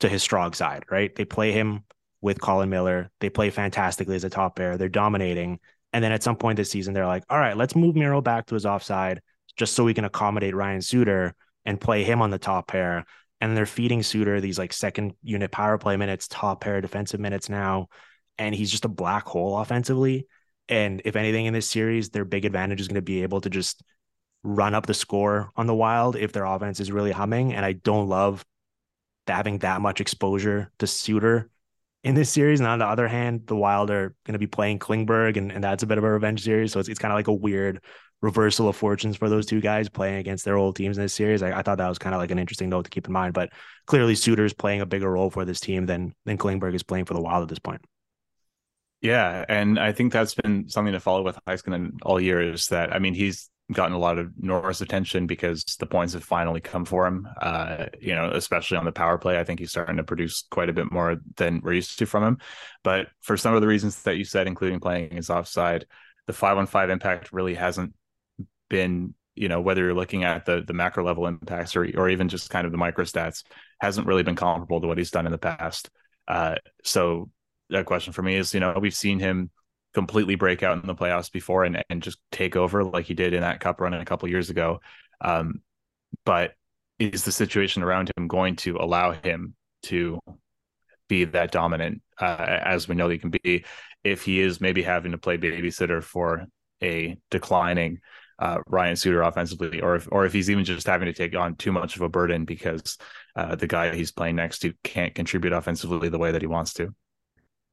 to 0.00 0.10
his 0.10 0.22
strong 0.22 0.52
side, 0.52 0.84
right? 0.90 1.14
They 1.14 1.24
play 1.24 1.52
him 1.52 1.84
with 2.20 2.38
Colin 2.38 2.68
Miller. 2.68 3.10
They 3.20 3.30
play 3.30 3.48
fantastically 3.48 4.14
as 4.14 4.24
a 4.24 4.30
top 4.30 4.56
pair. 4.56 4.76
They're 4.76 4.90
dominating. 4.90 5.58
And 5.94 6.04
then 6.04 6.12
at 6.12 6.22
some 6.22 6.36
point 6.36 6.58
this 6.58 6.70
season, 6.70 6.92
they're 6.92 7.06
like, 7.06 7.24
all 7.30 7.38
right, 7.38 7.56
let's 7.56 7.74
move 7.74 7.96
Miro 7.96 8.20
back 8.20 8.44
to 8.46 8.54
his 8.54 8.66
offside 8.66 9.22
just 9.56 9.72
so 9.72 9.84
we 9.84 9.94
can 9.94 10.04
accommodate 10.04 10.54
Ryan 10.54 10.82
Suter 10.82 11.34
and 11.64 11.80
play 11.80 12.04
him 12.04 12.20
on 12.20 12.28
the 12.28 12.38
top 12.38 12.68
pair. 12.68 13.06
And 13.40 13.56
they're 13.56 13.64
feeding 13.64 14.02
Suter 14.02 14.42
these 14.42 14.58
like 14.58 14.74
second 14.74 15.14
unit 15.22 15.50
power 15.50 15.78
play 15.78 15.96
minutes, 15.96 16.28
top 16.28 16.60
pair 16.60 16.82
defensive 16.82 17.20
minutes 17.20 17.48
now. 17.48 17.88
And 18.40 18.54
he's 18.54 18.70
just 18.70 18.86
a 18.86 18.88
black 18.88 19.26
hole 19.26 19.58
offensively. 19.58 20.26
And 20.68 21.02
if 21.04 21.14
anything 21.14 21.46
in 21.46 21.52
this 21.52 21.68
series, 21.68 22.10
their 22.10 22.24
big 22.24 22.44
advantage 22.44 22.80
is 22.80 22.88
going 22.88 22.94
to 22.96 23.02
be 23.02 23.22
able 23.22 23.40
to 23.42 23.50
just 23.50 23.82
run 24.42 24.74
up 24.74 24.86
the 24.86 24.94
score 24.94 25.50
on 25.56 25.66
the 25.66 25.74
Wild 25.74 26.16
if 26.16 26.32
their 26.32 26.46
offense 26.46 26.80
is 26.80 26.90
really 26.90 27.12
humming. 27.12 27.52
And 27.52 27.64
I 27.64 27.72
don't 27.72 28.08
love 28.08 28.44
having 29.26 29.58
that 29.58 29.80
much 29.80 30.00
exposure 30.00 30.72
to 30.78 30.86
Suter 30.86 31.50
in 32.02 32.14
this 32.14 32.30
series. 32.30 32.60
And 32.60 32.68
on 32.68 32.78
the 32.78 32.86
other 32.86 33.08
hand, 33.08 33.46
the 33.46 33.56
Wild 33.56 33.90
are 33.90 34.14
going 34.24 34.32
to 34.32 34.38
be 34.38 34.46
playing 34.46 34.78
Klingberg, 34.78 35.36
and, 35.36 35.52
and 35.52 35.62
that's 35.62 35.82
a 35.82 35.86
bit 35.86 35.98
of 35.98 36.04
a 36.04 36.10
revenge 36.10 36.42
series. 36.42 36.72
So 36.72 36.80
it's, 36.80 36.88
it's 36.88 36.98
kind 36.98 37.12
of 37.12 37.16
like 37.16 37.28
a 37.28 37.32
weird 37.32 37.84
reversal 38.22 38.68
of 38.68 38.76
fortunes 38.76 39.16
for 39.16 39.28
those 39.28 39.46
two 39.46 39.60
guys 39.60 39.88
playing 39.88 40.16
against 40.16 40.44
their 40.44 40.56
old 40.56 40.76
teams 40.76 40.98
in 40.98 41.04
this 41.04 41.14
series. 41.14 41.42
I, 41.42 41.58
I 41.58 41.62
thought 41.62 41.78
that 41.78 41.88
was 41.88 41.98
kind 41.98 42.14
of 42.14 42.20
like 42.20 42.30
an 42.30 42.38
interesting 42.38 42.70
note 42.70 42.84
to 42.84 42.90
keep 42.90 43.06
in 43.06 43.12
mind. 43.12 43.34
But 43.34 43.50
clearly, 43.86 44.14
Suter 44.14 44.44
is 44.44 44.54
playing 44.54 44.80
a 44.80 44.86
bigger 44.86 45.10
role 45.10 45.30
for 45.30 45.44
this 45.44 45.60
team 45.60 45.86
than 45.86 46.14
than 46.24 46.38
Klingberg 46.38 46.74
is 46.74 46.82
playing 46.82 47.04
for 47.04 47.14
the 47.14 47.20
Wild 47.20 47.42
at 47.42 47.48
this 47.48 47.58
point. 47.58 47.82
Yeah, 49.00 49.44
and 49.48 49.78
I 49.78 49.92
think 49.92 50.12
that's 50.12 50.34
been 50.34 50.68
something 50.68 50.92
to 50.92 51.00
follow 51.00 51.22
with 51.22 51.38
Heiskanen 51.46 51.98
all 52.02 52.20
year. 52.20 52.52
Is 52.52 52.68
that 52.68 52.94
I 52.94 52.98
mean 52.98 53.14
he's 53.14 53.48
gotten 53.72 53.94
a 53.94 53.98
lot 53.98 54.18
of 54.18 54.32
Norris 54.36 54.80
attention 54.80 55.26
because 55.26 55.64
the 55.78 55.86
points 55.86 56.12
have 56.12 56.24
finally 56.24 56.60
come 56.60 56.84
for 56.84 57.06
him. 57.06 57.26
Uh, 57.40 57.86
you 58.00 58.14
know, 58.14 58.30
especially 58.32 58.76
on 58.76 58.84
the 58.84 58.92
power 58.92 59.16
play, 59.16 59.38
I 59.38 59.44
think 59.44 59.60
he's 59.60 59.70
starting 59.70 59.96
to 59.96 60.04
produce 60.04 60.44
quite 60.50 60.68
a 60.68 60.72
bit 60.74 60.92
more 60.92 61.16
than 61.36 61.60
we're 61.62 61.74
used 61.74 61.98
to 61.98 62.06
from 62.06 62.24
him. 62.24 62.38
But 62.82 63.08
for 63.20 63.36
some 63.36 63.54
of 63.54 63.60
the 63.62 63.68
reasons 63.68 64.02
that 64.02 64.16
you 64.16 64.24
said, 64.24 64.46
including 64.46 64.80
playing 64.80 65.12
his 65.12 65.30
offside, 65.30 65.86
the 66.26 66.32
five 66.34 66.58
on 66.58 66.66
five 66.66 66.90
impact 66.90 67.32
really 67.32 67.54
hasn't 67.54 67.94
been. 68.68 69.14
You 69.36 69.48
know, 69.48 69.60
whether 69.62 69.82
you're 69.82 69.94
looking 69.94 70.24
at 70.24 70.44
the 70.44 70.62
the 70.66 70.74
macro 70.74 71.04
level 71.04 71.26
impacts 71.26 71.74
or 71.74 71.88
or 71.96 72.10
even 72.10 72.28
just 72.28 72.50
kind 72.50 72.66
of 72.66 72.72
the 72.72 72.78
micro 72.78 73.04
stats, 73.04 73.44
hasn't 73.80 74.06
really 74.06 74.24
been 74.24 74.36
comparable 74.36 74.80
to 74.82 74.86
what 74.86 74.98
he's 74.98 75.10
done 75.12 75.24
in 75.24 75.32
the 75.32 75.38
past. 75.38 75.88
Uh, 76.28 76.56
so 76.84 77.30
that 77.70 77.86
question 77.86 78.12
for 78.12 78.22
me 78.22 78.36
is, 78.36 78.54
you 78.54 78.60
know, 78.60 78.76
we've 78.80 78.94
seen 78.94 79.18
him 79.18 79.50
completely 79.94 80.36
break 80.36 80.62
out 80.62 80.80
in 80.80 80.86
the 80.86 80.94
playoffs 80.94 81.30
before 81.30 81.64
and, 81.64 81.82
and 81.90 82.02
just 82.02 82.18
take 82.30 82.56
over 82.56 82.84
like 82.84 83.06
he 83.06 83.14
did 83.14 83.32
in 83.32 83.40
that 83.40 83.60
cup 83.60 83.80
run 83.80 83.94
a 83.94 84.04
couple 84.04 84.28
years 84.28 84.50
ago. 84.50 84.80
Um, 85.20 85.62
but 86.24 86.54
is 86.98 87.24
the 87.24 87.32
situation 87.32 87.82
around 87.82 88.10
him 88.16 88.28
going 88.28 88.56
to 88.56 88.76
allow 88.76 89.12
him 89.12 89.54
to 89.84 90.20
be 91.08 91.24
that 91.24 91.50
dominant 91.50 92.02
uh, 92.20 92.36
as 92.38 92.86
we 92.86 92.94
know 92.94 93.08
he 93.08 93.18
can 93.18 93.30
be 93.30 93.64
if 94.04 94.22
he 94.22 94.40
is 94.40 94.60
maybe 94.60 94.82
having 94.82 95.12
to 95.12 95.18
play 95.18 95.36
babysitter 95.36 96.02
for 96.02 96.46
a 96.82 97.18
declining 97.30 98.00
uh, 98.38 98.58
Ryan 98.66 98.96
Suter 98.96 99.22
offensively, 99.22 99.80
or 99.82 99.96
if 99.96 100.08
or 100.10 100.24
if 100.24 100.32
he's 100.32 100.48
even 100.48 100.64
just 100.64 100.86
having 100.86 101.06
to 101.06 101.12
take 101.12 101.36
on 101.36 101.56
too 101.56 101.72
much 101.72 101.96
of 101.96 102.02
a 102.02 102.08
burden 102.08 102.46
because 102.46 102.96
uh, 103.36 103.54
the 103.54 103.66
guy 103.66 103.94
he's 103.94 104.12
playing 104.12 104.36
next 104.36 104.60
to 104.60 104.72
can't 104.82 105.14
contribute 105.14 105.52
offensively 105.52 106.08
the 106.08 106.18
way 106.18 106.32
that 106.32 106.40
he 106.40 106.46
wants 106.46 106.72
to. 106.74 106.94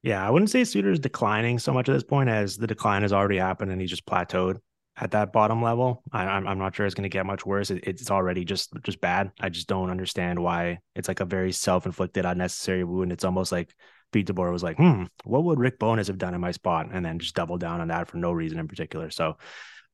Yeah, 0.03 0.25
I 0.25 0.29
wouldn't 0.29 0.51
say 0.51 0.63
Suter's 0.63 0.99
declining 0.99 1.59
so 1.59 1.73
much 1.73 1.89
at 1.89 1.93
this 1.93 2.03
point 2.03 2.29
as 2.29 2.57
the 2.57 2.67
decline 2.67 3.01
has 3.01 3.13
already 3.13 3.37
happened 3.37 3.71
and 3.71 3.81
he 3.81 3.87
just 3.87 4.05
plateaued 4.05 4.59
at 4.99 5.11
that 5.11 5.31
bottom 5.31 5.61
level. 5.61 6.03
I, 6.11 6.23
am 6.23 6.29
I'm, 6.29 6.47
I'm 6.47 6.57
not 6.59 6.75
sure 6.75 6.85
it's 6.85 6.95
going 6.95 7.03
to 7.03 7.09
get 7.09 7.25
much 7.25 7.45
worse. 7.45 7.71
It, 7.71 7.83
it's 7.85 8.11
already 8.11 8.45
just 8.45 8.71
just 8.83 9.01
bad. 9.01 9.31
I 9.39 9.49
just 9.49 9.67
don't 9.67 9.89
understand 9.89 10.39
why 10.41 10.79
it's 10.95 11.07
like 11.07 11.19
a 11.19 11.25
very 11.25 11.51
self 11.51 11.85
inflicted, 11.85 12.25
unnecessary 12.25 12.83
wound. 12.83 13.11
It's 13.11 13.23
almost 13.23 13.51
like 13.51 13.73
Pete 14.11 14.27
DeBoer 14.27 14.51
was 14.51 14.63
like, 14.63 14.77
hmm, 14.77 15.03
what 15.23 15.43
would 15.43 15.59
Rick 15.59 15.79
Bowness 15.79 16.07
have 16.07 16.17
done 16.17 16.33
in 16.33 16.41
my 16.41 16.51
spot? 16.51 16.87
And 16.91 17.05
then 17.05 17.19
just 17.19 17.35
double 17.35 17.57
down 17.57 17.81
on 17.81 17.89
that 17.89 18.07
for 18.07 18.17
no 18.17 18.31
reason 18.31 18.59
in 18.59 18.67
particular. 18.67 19.09
So 19.09 19.37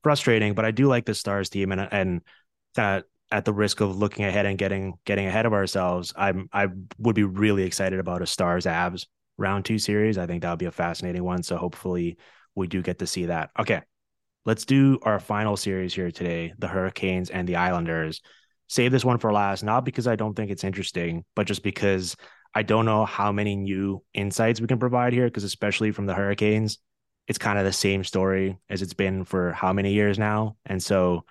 frustrating, 0.03 0.53
but 0.53 0.65
I 0.65 0.71
do 0.71 0.87
like 0.87 1.05
the 1.05 1.15
Stars 1.15 1.49
team 1.49 1.71
and 1.71 1.87
and 1.91 2.21
uh, 2.77 3.01
at 3.31 3.45
the 3.45 3.53
risk 3.53 3.81
of 3.81 3.97
looking 3.97 4.25
ahead 4.25 4.45
and 4.45 4.57
getting 4.57 4.93
getting 5.05 5.25
ahead 5.25 5.45
of 5.45 5.53
ourselves, 5.53 6.13
I'm 6.15 6.49
I 6.53 6.67
would 6.97 7.15
be 7.15 7.23
really 7.23 7.63
excited 7.63 7.99
about 7.99 8.21
a 8.21 8.27
Stars 8.27 8.65
Avs 8.65 9.07
round 9.43 9.65
two 9.65 9.79
series. 9.79 10.17
I 10.17 10.25
think 10.27 10.41
that 10.41 10.49
would 10.49 10.59
be 10.59 10.65
a 10.65 10.71
fascinating 10.71 11.23
one. 11.23 11.43
So 11.43 11.57
hopefully 11.57 12.17
we 12.55 12.67
do 12.67 12.81
get 12.81 12.99
to 12.99 13.07
see 13.07 13.27
that. 13.27 13.51
Okay. 13.59 13.81
let's 14.45 14.65
do 14.65 14.99
our 15.03 15.19
final 15.19 15.55
series 15.57 15.93
here 15.93 16.11
today 16.11 16.53
the 16.57 16.67
Hurricanes 16.67 17.29
and 17.29 17.47
the 17.47 17.55
Islanders. 17.55 18.21
Save 18.67 18.91
this 18.91 19.05
one 19.05 19.19
for 19.19 19.31
last, 19.31 19.63
not 19.63 19.85
because 19.85 20.07
I 20.07 20.15
don't 20.15 20.35
think 20.35 20.51
it's 20.51 20.63
interesting, 20.63 21.23
but 21.35 21.47
just 21.47 21.63
because 21.63 22.15
I 22.55 22.63
don't 22.63 22.85
know 22.85 23.05
how 23.05 23.31
many 23.31 23.55
new 23.55 24.03
insights 24.13 24.61
we 24.61 24.67
can 24.67 24.79
provide 24.79 25.13
here, 25.13 25.25
because 25.25 25.43
especially 25.43 25.91
from 25.91 26.05
the 26.05 26.13
Hurricanes, 26.13 26.79
it's 27.27 27.37
kind 27.37 27.57
of 27.59 27.65
the 27.65 27.73
same 27.73 28.03
story 28.03 28.57
as 28.69 28.81
it's 28.81 28.93
been 28.93 29.25
for 29.25 29.53
how 29.53 29.73
many 29.73 29.93
years 29.93 30.19
now. 30.19 30.57
And 30.65 30.81
so 30.81 31.25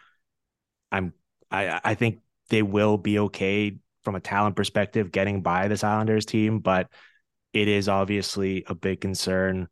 I'm 0.90 1.12
I 1.50 1.80
I 1.84 1.94
think 1.94 2.20
they 2.48 2.62
will 2.62 2.98
be 2.98 3.18
okay 3.20 3.78
from 4.02 4.14
a 4.14 4.20
talent 4.20 4.56
perspective 4.56 5.12
getting 5.12 5.42
by 5.42 5.68
this 5.68 5.84
Islanders 5.84 6.26
team, 6.26 6.60
but 6.60 6.88
it 7.52 7.68
is 7.68 7.88
obviously 7.88 8.64
a 8.66 8.74
big 8.74 9.00
concern 9.00 9.68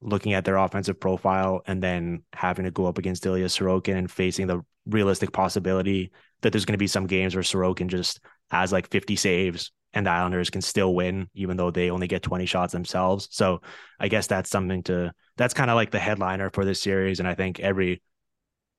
looking 0.00 0.32
at 0.32 0.44
their 0.44 0.56
offensive 0.56 0.98
profile 0.98 1.62
and 1.66 1.82
then 1.82 2.22
having 2.32 2.64
to 2.64 2.70
go 2.70 2.86
up 2.86 2.98
against 2.98 3.24
Ilya 3.24 3.46
Sorokin 3.46 3.96
and 3.96 4.10
facing 4.10 4.48
the 4.48 4.60
realistic 4.86 5.32
possibility 5.32 6.10
that 6.40 6.52
there's 6.52 6.64
going 6.64 6.74
to 6.74 6.78
be 6.78 6.88
some 6.88 7.06
games 7.06 7.34
where 7.34 7.44
Sorokin 7.44 7.86
just 7.86 8.20
has 8.50 8.72
like 8.72 8.90
50 8.90 9.14
saves 9.16 9.70
and 9.92 10.06
the 10.06 10.10
Islanders 10.10 10.50
can 10.50 10.60
still 10.60 10.94
win, 10.94 11.28
even 11.34 11.56
though 11.56 11.70
they 11.70 11.90
only 11.90 12.08
get 12.08 12.22
20 12.22 12.46
shots 12.46 12.72
themselves. 12.72 13.28
So 13.30 13.60
I 14.00 14.08
guess 14.08 14.26
that's 14.26 14.50
something 14.50 14.82
to, 14.84 15.12
that's 15.36 15.54
kind 15.54 15.70
of 15.70 15.76
like 15.76 15.90
the 15.90 16.00
headliner 16.00 16.50
for 16.50 16.64
this 16.64 16.80
series. 16.80 17.20
And 17.20 17.28
I 17.28 17.34
think 17.34 17.60
every 17.60 18.02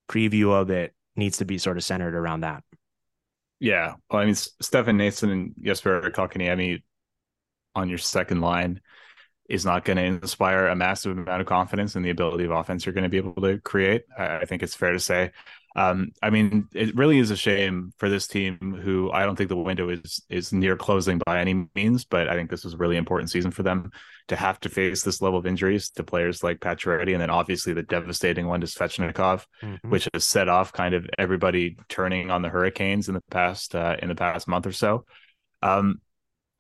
preview 0.09 0.51
of 0.51 0.69
it 0.69 0.93
needs 1.15 1.37
to 1.37 1.45
be 1.45 1.57
sort 1.57 1.77
of 1.77 1.83
centered 1.83 2.15
around 2.15 2.41
that. 2.41 2.63
Yeah. 3.59 3.93
Well, 4.09 4.21
I 4.21 4.25
mean, 4.25 4.35
Stefan 4.35 4.97
Noesen 4.97 5.31
and 5.31 5.53
Jesper 5.63 6.11
Kotkaniemi 6.13 6.83
on 7.76 7.89
your 7.89 7.97
second 7.97 8.41
line 8.41 8.82
is 9.49 9.65
not 9.65 9.84
going 9.84 9.97
to 9.97 10.03
inspire 10.03 10.67
a 10.67 10.76
massive 10.76 11.17
amount 11.17 11.41
of 11.41 11.47
confidence 11.47 11.95
in 11.95 12.01
the 12.01 12.09
ability 12.09 12.45
of 12.45 12.51
offense 12.51 12.86
you're 12.86 12.93
going 12.93 13.03
to 13.03 13.09
be 13.09 13.17
able 13.17 13.34
to 13.41 13.59
create. 13.59 14.03
I 14.17 14.45
think 14.45 14.63
it's 14.63 14.76
fair 14.76 14.93
to 14.93 14.99
say. 14.99 15.32
Um, 15.76 16.11
I 16.21 16.30
mean, 16.30 16.67
it 16.74 16.95
really 16.95 17.17
is 17.17 17.32
a 17.32 17.36
shame 17.36 17.93
for 17.97 18.07
this 18.07 18.28
team, 18.28 18.80
who 18.84 19.11
I 19.11 19.24
don't 19.24 19.36
think 19.36 19.49
the 19.49 19.57
window 19.57 19.89
is 19.89 20.21
is 20.30 20.53
near 20.53 20.78
closing 20.78 21.19
by 21.26 21.39
any 21.39 21.67
means, 21.74 22.05
but 22.05 22.30
I 22.30 22.36
think 22.36 22.51
this 22.51 22.63
is 22.63 22.74
a 22.74 22.78
really 22.78 22.95
important 22.95 23.32
season 23.32 23.49
for 23.49 23.63
them 23.63 23.91
to 24.28 24.36
have 24.36 24.59
to 24.61 24.69
face 24.69 25.01
this 25.01 25.21
level 25.21 25.39
of 25.39 25.47
injuries 25.47 25.89
to 25.91 26.03
players 26.03 26.43
like 26.43 26.59
Pacioretty, 26.59 27.13
and 27.13 27.21
then 27.21 27.32
obviously 27.32 27.74
the 27.74 27.82
devastating 27.82 28.47
one 28.47 28.61
to 28.61 28.67
Svechnikov, 28.67 29.45
mm-hmm. 29.63 29.89
which 29.89 30.07
has 30.13 30.26
set 30.26 30.47
off 30.47 30.74
kind 30.74 30.93
of 30.93 31.07
everybody 31.17 31.78
turning 31.89 32.30
on 32.30 32.43
the 32.43 32.49
Hurricanes 32.49 33.07
in 33.07 33.15
the 33.15 33.24
past 33.32 33.74
uh, 33.74 33.95
in 33.99 34.09
the 34.09 34.15
past 34.15 34.47
month 34.47 34.67
or 34.67 34.74
so. 34.74 35.05
Um, 35.63 36.01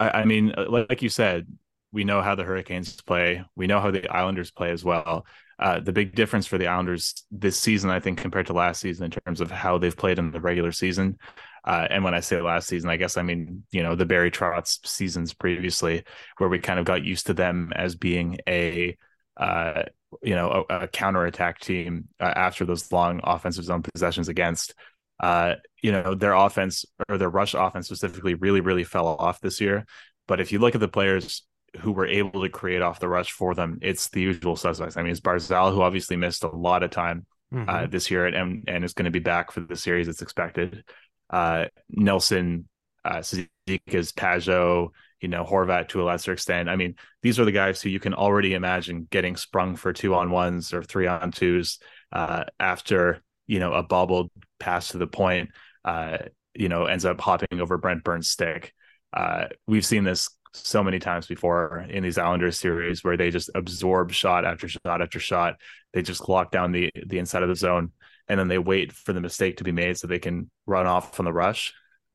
I, 0.03 0.21
I 0.21 0.25
mean, 0.25 0.53
uh, 0.57 0.65
like 0.69 1.01
you 1.01 1.09
said, 1.09 1.47
we 1.91 2.03
know 2.03 2.21
how 2.21 2.35
the 2.35 2.43
Hurricanes 2.43 2.99
play. 3.01 3.43
We 3.55 3.67
know 3.67 3.79
how 3.79 3.91
the 3.91 4.07
Islanders 4.09 4.51
play 4.51 4.71
as 4.71 4.83
well. 4.83 5.25
Uh, 5.59 5.79
the 5.79 5.93
big 5.93 6.15
difference 6.15 6.47
for 6.47 6.57
the 6.57 6.67
Islanders 6.67 7.23
this 7.31 7.57
season, 7.57 7.89
I 7.89 7.99
think, 7.99 8.17
compared 8.17 8.47
to 8.47 8.53
last 8.53 8.81
season 8.81 9.05
in 9.05 9.11
terms 9.11 9.39
of 9.39 9.51
how 9.51 9.77
they've 9.77 9.95
played 9.95 10.19
in 10.19 10.31
the 10.31 10.41
regular 10.41 10.71
season. 10.71 11.17
Uh, 11.63 11.87
and 11.89 12.03
when 12.03 12.13
I 12.13 12.19
say 12.19 12.41
last 12.41 12.67
season, 12.67 12.89
I 12.89 12.97
guess 12.97 13.15
I 13.15 13.21
mean, 13.21 13.63
you 13.71 13.83
know, 13.83 13.95
the 13.95 14.05
Barry 14.05 14.31
Trotz 14.31 14.85
seasons 14.85 15.33
previously, 15.33 16.03
where 16.37 16.49
we 16.49 16.59
kind 16.59 16.79
of 16.79 16.85
got 16.85 17.05
used 17.05 17.27
to 17.27 17.33
them 17.33 17.71
as 17.75 17.95
being 17.95 18.39
a, 18.49 18.97
uh, 19.37 19.83
you 20.21 20.35
know, 20.35 20.65
a, 20.69 20.79
a 20.79 20.87
counterattack 20.87 21.59
team 21.59 22.09
uh, 22.19 22.33
after 22.35 22.65
those 22.65 22.91
long 22.91 23.21
offensive 23.23 23.63
zone 23.63 23.83
possessions 23.83 24.27
against. 24.27 24.73
Uh, 25.19 25.55
you 25.81 25.91
know, 25.91 26.15
their 26.15 26.33
offense 26.33 26.85
or 27.07 27.17
their 27.17 27.29
rush 27.29 27.53
offense 27.53 27.85
specifically 27.85 28.33
really, 28.33 28.61
really 28.61 28.83
fell 28.83 29.07
off 29.07 29.39
this 29.39 29.61
year. 29.61 29.85
But 30.27 30.39
if 30.39 30.51
you 30.51 30.59
look 30.59 30.75
at 30.75 30.81
the 30.81 30.87
players 30.87 31.43
who 31.79 31.91
were 31.91 32.07
able 32.07 32.41
to 32.41 32.49
create 32.49 32.81
off 32.81 32.99
the 32.99 33.09
rush 33.09 33.31
for 33.31 33.55
them, 33.55 33.79
it's 33.81 34.09
the 34.09 34.21
usual 34.21 34.55
suspects. 34.55 34.97
I 34.97 35.01
mean, 35.01 35.11
it's 35.11 35.21
Barzal, 35.21 35.73
who 35.73 35.81
obviously 35.81 36.15
missed 36.15 36.43
a 36.43 36.49
lot 36.49 36.83
of 36.83 36.91
time 36.91 37.25
uh, 37.51 37.55
mm-hmm. 37.55 37.69
uh, 37.69 37.85
this 37.87 38.11
year 38.11 38.25
and, 38.25 38.63
and 38.67 38.83
is 38.83 38.93
going 38.93 39.05
to 39.05 39.11
be 39.11 39.19
back 39.19 39.51
for 39.51 39.61
the 39.61 39.75
series, 39.75 40.07
it's 40.07 40.21
expected. 40.21 40.83
Uh, 41.29 41.65
Nelson, 41.89 42.67
uh, 43.05 43.17
Cizikas, 43.17 44.13
Pageau, 44.13 44.89
you 45.19 45.29
know, 45.29 45.43
Horvat 45.43 45.89
to 45.89 46.01
a 46.01 46.03
lesser 46.03 46.33
extent. 46.33 46.69
I 46.69 46.75
mean, 46.75 46.95
these 47.21 47.39
are 47.39 47.45
the 47.45 47.51
guys 47.51 47.81
who 47.81 47.89
you 47.89 47.99
can 47.99 48.13
already 48.13 48.53
imagine 48.53 49.07
getting 49.09 49.35
sprung 49.35 49.75
for 49.75 49.93
two 49.93 50.15
on 50.15 50.31
ones 50.31 50.73
or 50.73 50.83
three 50.83 51.07
on 51.07 51.31
twos 51.31 51.79
uh, 52.11 52.43
after, 52.59 53.21
you 53.47 53.59
know, 53.59 53.73
a 53.73 53.83
bobbled 53.83 54.31
pass 54.63 54.89
to 54.89 54.97
the 54.97 55.07
point, 55.07 55.49
uh, 55.83 56.17
you 56.53 56.69
know, 56.69 56.85
ends 56.85 57.05
up 57.05 57.19
hopping 57.19 57.59
over 57.59 57.77
Brent 57.77 58.03
Burns' 58.03 58.29
stick. 58.29 58.73
Uh, 59.11 59.45
we've 59.67 59.85
seen 59.85 60.03
this 60.03 60.29
so 60.53 60.83
many 60.83 60.99
times 60.99 61.27
before 61.27 61.85
in 61.89 62.03
these 62.03 62.17
Islanders 62.17 62.59
series 62.59 63.03
where 63.03 63.17
they 63.17 63.29
just 63.29 63.49
absorb 63.55 64.11
shot 64.11 64.45
after 64.45 64.67
shot 64.67 65.01
after 65.01 65.19
shot. 65.19 65.55
They 65.93 66.01
just 66.01 66.29
lock 66.29 66.51
down 66.51 66.71
the 66.71 66.89
the 67.05 67.19
inside 67.19 67.43
of 67.43 67.49
the 67.49 67.55
zone 67.55 67.91
and 68.27 68.39
then 68.39 68.47
they 68.47 68.57
wait 68.57 68.93
for 68.93 69.13
the 69.13 69.21
mistake 69.21 69.57
to 69.57 69.63
be 69.63 69.71
made 69.71 69.97
so 69.97 70.07
they 70.07 70.19
can 70.19 70.49
run 70.65 70.87
off 70.87 71.15
from 71.15 71.25
the 71.25 71.33
rush. 71.33 71.73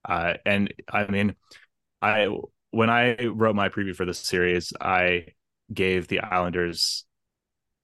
Uh, 0.09 0.35
and 0.47 0.73
I 0.91 1.07
mean, 1.11 1.35
I 2.01 2.29
when 2.71 2.91
I 2.91 3.27
wrote 3.27 3.57
my 3.57 3.69
preview 3.69 3.95
for 3.95 4.07
this 4.07 4.19
series, 4.19 4.73
I 4.81 5.27
gave 5.73 6.09
the 6.09 6.21
Islanders 6.21 7.05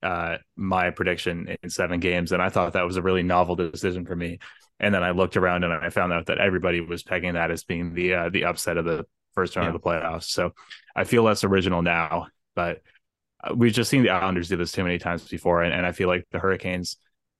uh, 0.04 0.38
my 0.54 0.90
prediction 0.90 1.56
in 1.62 1.70
seven 1.70 1.98
games, 1.98 2.32
and 2.32 2.42
I 2.42 2.50
thought 2.50 2.74
that 2.74 2.86
was 2.86 2.96
a 2.96 3.02
really 3.02 3.22
novel 3.22 3.56
decision 3.56 4.04
for 4.04 4.14
me. 4.14 4.38
And 4.78 4.94
then 4.94 5.02
I 5.02 5.12
looked 5.12 5.36
around 5.36 5.64
and 5.64 5.72
I 5.72 5.88
found 5.88 6.12
out 6.12 6.26
that 6.26 6.38
everybody 6.38 6.80
was 6.80 7.02
pegging 7.02 7.34
that 7.34 7.50
as 7.50 7.64
being 7.64 7.94
the 7.94 8.14
uh, 8.14 8.28
the 8.28 8.44
upset 8.44 8.76
of 8.76 8.84
the 8.84 9.06
first 9.34 9.56
round 9.56 9.66
yeah. 9.66 9.74
of 9.74 9.80
the 9.80 9.88
playoffs. 9.88 10.24
So 10.24 10.52
I 10.94 11.04
feel 11.04 11.22
less 11.22 11.42
original 11.42 11.82
now, 11.82 12.28
but 12.54 12.82
uh, 13.42 13.54
we've 13.54 13.72
just 13.72 13.90
seen 13.90 14.02
the 14.02 14.10
Islanders 14.10 14.48
do 14.48 14.56
this 14.56 14.72
too 14.72 14.84
many 14.84 14.98
times 14.98 15.26
before, 15.26 15.62
and, 15.62 15.72
and 15.72 15.86
I 15.86 15.92
feel 15.92 16.08
like 16.08 16.26
the 16.30 16.38
Hurricanes 16.38 16.98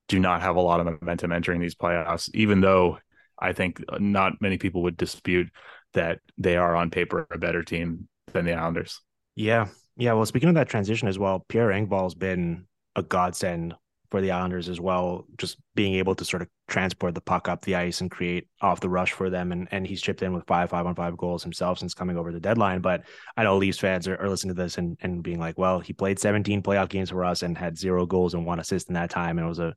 do 0.09 0.19
not 0.19 0.43
have 0.43 0.57
a 0.57 0.61
lot 0.61 0.81
of 0.81 0.87
momentum 0.87 1.33
entering 1.33 1.61
these 1.61 1.75
playoffs, 1.75 2.31
even 2.35 2.61
though 2.61 2.99
I 3.39 3.53
think 3.53 3.83
not 3.99 4.41
many 4.41 4.59
people 4.59 4.83
would 4.85 4.97
dispute 4.97 5.49
that 5.93 6.21
they 6.39 6.57
are 6.57 6.75
on 6.75 6.91
paper 6.91 7.27
a 7.31 7.39
better 7.39 7.63
team 7.63 8.09
than 8.33 8.45
the 8.45 8.55
Islanders. 8.55 9.01
Yeah. 9.35 9.69
Yeah. 9.97 10.13
Well, 10.15 10.27
speaking 10.27 10.49
of 10.49 10.55
that 10.57 10.69
transition 10.69 11.09
as 11.09 11.19
well, 11.19 11.45
Pierre 11.49 11.69
Engvall's 11.69 12.15
been 12.15 12.67
a 12.97 13.03
godsend 13.03 13.75
for 14.11 14.21
the 14.21 14.31
Islanders 14.31 14.69
as 14.69 14.81
well, 14.81 15.27
just 15.39 15.59
being 15.75 15.95
able 15.95 16.15
to 16.15 16.25
sort 16.25 16.43
of 16.43 16.49
transport 16.69 17.15
the 17.15 17.21
puck 17.21 17.49
up 17.49 17.63
the 17.63 17.75
ice 17.75 18.01
and 18.01 18.11
create 18.11 18.47
off 18.61 18.81
the 18.81 18.89
rush 18.89 19.13
for 19.13 19.29
them. 19.29 19.51
And 19.51 19.67
and 19.71 19.87
he's 19.87 20.01
chipped 20.01 20.23
in 20.23 20.33
with 20.33 20.47
five 20.47 20.71
five 20.71 20.87
on 20.87 20.95
five 20.95 21.17
goals 21.17 21.43
himself 21.43 21.79
since 21.79 21.95
coming 21.95 22.17
over 22.17 22.31
the 22.31 22.41
deadline. 22.41 22.81
But 22.81 23.03
I 23.37 23.43
know 23.45 23.57
Leafs 23.57 23.79
fans 23.79 24.07
are, 24.07 24.17
are 24.17 24.29
listening 24.29 24.55
to 24.55 24.63
this 24.63 24.79
and, 24.79 24.97
and 25.01 25.23
being 25.23 25.41
like, 25.41 25.59
well, 25.59 25.81
he 25.81 25.93
played 25.93 26.19
17 26.19 26.63
playoff 26.63 26.89
games 26.89 27.11
for 27.11 27.25
us 27.25 27.43
and 27.43 27.59
had 27.59 27.77
zero 27.79 28.07
goals 28.07 28.35
and 28.35 28.47
one 28.47 28.61
assist 28.61 28.89
in 28.89 28.95
that 28.95 29.11
time. 29.11 29.39
And 29.39 29.47
it 29.47 29.49
was 29.49 29.59
a 29.59 29.75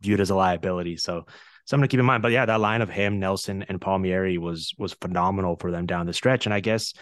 viewed 0.00 0.20
as 0.20 0.30
a 0.30 0.36
liability. 0.36 0.96
So 0.96 1.26
something 1.66 1.82
to 1.82 1.88
keep 1.88 2.00
in 2.00 2.06
mind. 2.06 2.22
But 2.22 2.32
yeah, 2.32 2.46
that 2.46 2.60
line 2.60 2.82
of 2.82 2.90
him, 2.90 3.18
Nelson, 3.18 3.64
and 3.68 3.80
Palmieri 3.80 4.38
was 4.38 4.72
was 4.78 4.94
phenomenal 5.00 5.56
for 5.56 5.70
them 5.70 5.86
down 5.86 6.06
the 6.06 6.12
stretch. 6.12 6.46
And 6.46 6.54
I 6.54 6.60
guess, 6.60 6.92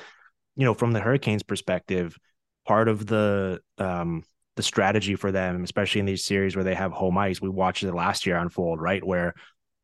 you 0.56 0.64
know, 0.64 0.74
from 0.74 0.92
the 0.92 1.00
Hurricanes 1.00 1.42
perspective, 1.42 2.16
part 2.66 2.88
of 2.88 3.06
the 3.06 3.60
um 3.78 4.24
the 4.56 4.62
strategy 4.62 5.16
for 5.16 5.32
them, 5.32 5.64
especially 5.64 6.00
in 6.00 6.06
these 6.06 6.24
series 6.24 6.54
where 6.54 6.64
they 6.64 6.74
have 6.74 6.92
home 6.92 7.16
ice. 7.16 7.40
We 7.40 7.48
watched 7.48 7.82
it 7.82 7.94
last 7.94 8.26
year 8.26 8.36
unfold, 8.36 8.80
right? 8.80 9.02
Where 9.02 9.34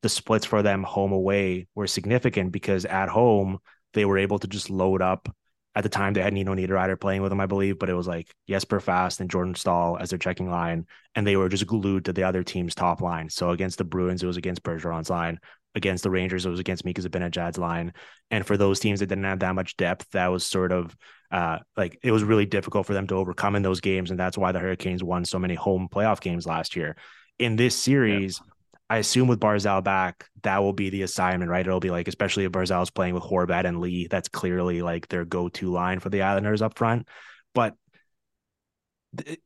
the 0.02 0.08
splits 0.08 0.44
for 0.44 0.62
them 0.62 0.82
home 0.82 1.12
away 1.12 1.66
were 1.74 1.86
significant 1.86 2.52
because 2.52 2.84
at 2.84 3.08
home 3.08 3.58
they 3.94 4.04
were 4.04 4.18
able 4.18 4.38
to 4.38 4.46
just 4.46 4.70
load 4.70 5.02
up. 5.02 5.34
At 5.74 5.84
the 5.84 5.88
time, 5.88 6.12
they 6.12 6.22
had 6.22 6.32
Nino 6.32 6.54
Niederreiter 6.54 7.00
playing 7.00 7.22
with 7.22 7.30
them, 7.30 7.40
I 7.40 7.46
believe, 7.46 7.78
but 7.78 7.88
it 7.88 7.94
was 7.94 8.08
like 8.08 8.28
Jesper 8.48 8.80
Fast 8.80 9.20
and 9.20 9.30
Jordan 9.30 9.54
Staal 9.54 9.96
as 10.00 10.10
their 10.10 10.18
checking 10.18 10.50
line, 10.50 10.86
and 11.14 11.26
they 11.26 11.36
were 11.36 11.48
just 11.48 11.66
glued 11.66 12.06
to 12.06 12.12
the 12.12 12.24
other 12.24 12.42
team's 12.42 12.74
top 12.74 13.00
line. 13.00 13.30
So 13.30 13.50
against 13.50 13.78
the 13.78 13.84
Bruins, 13.84 14.22
it 14.22 14.26
was 14.26 14.36
against 14.36 14.62
Bergeron's 14.62 15.10
line. 15.10 15.38
Against 15.74 16.02
the 16.02 16.10
Rangers, 16.10 16.44
it 16.44 16.50
was 16.50 16.58
against 16.58 16.84
Mika 16.84 17.02
Zibanejad's 17.02 17.58
line. 17.58 17.92
And 18.30 18.44
for 18.44 18.56
those 18.56 18.80
teams 18.80 19.00
that 19.00 19.06
didn't 19.06 19.24
have 19.24 19.40
that 19.40 19.54
much 19.54 19.76
depth, 19.76 20.10
that 20.12 20.28
was 20.28 20.44
sort 20.44 20.72
of 20.72 20.96
uh, 21.30 21.58
like 21.76 21.98
it 22.02 22.10
was 22.10 22.24
really 22.24 22.46
difficult 22.46 22.86
for 22.86 22.94
them 22.94 23.06
to 23.08 23.14
overcome 23.14 23.56
in 23.56 23.62
those 23.62 23.80
games, 23.80 24.10
and 24.10 24.18
that's 24.18 24.38
why 24.38 24.52
the 24.52 24.58
Hurricanes 24.58 25.02
won 25.02 25.24
so 25.24 25.38
many 25.38 25.54
home 25.54 25.88
playoff 25.90 26.20
games 26.20 26.46
last 26.46 26.76
year. 26.76 26.96
In 27.38 27.56
this 27.56 27.76
series, 27.76 28.40
yeah. 28.42 28.52
I 28.90 28.96
assume 28.98 29.28
with 29.28 29.40
Barzal 29.40 29.84
back, 29.84 30.26
that 30.42 30.58
will 30.58 30.72
be 30.72 30.90
the 30.90 31.02
assignment, 31.02 31.50
right? 31.50 31.66
It'll 31.66 31.80
be 31.80 31.90
like, 31.90 32.08
especially 32.08 32.44
if 32.44 32.52
Barzal's 32.52 32.90
playing 32.90 33.14
with 33.14 33.22
Horvat 33.22 33.66
and 33.66 33.80
Lee, 33.80 34.06
that's 34.06 34.28
clearly 34.28 34.80
like 34.80 35.08
their 35.08 35.24
go-to 35.24 35.70
line 35.70 36.00
for 36.00 36.08
the 36.08 36.22
Islanders 36.22 36.62
up 36.62 36.78
front. 36.78 37.06
But 37.54 37.74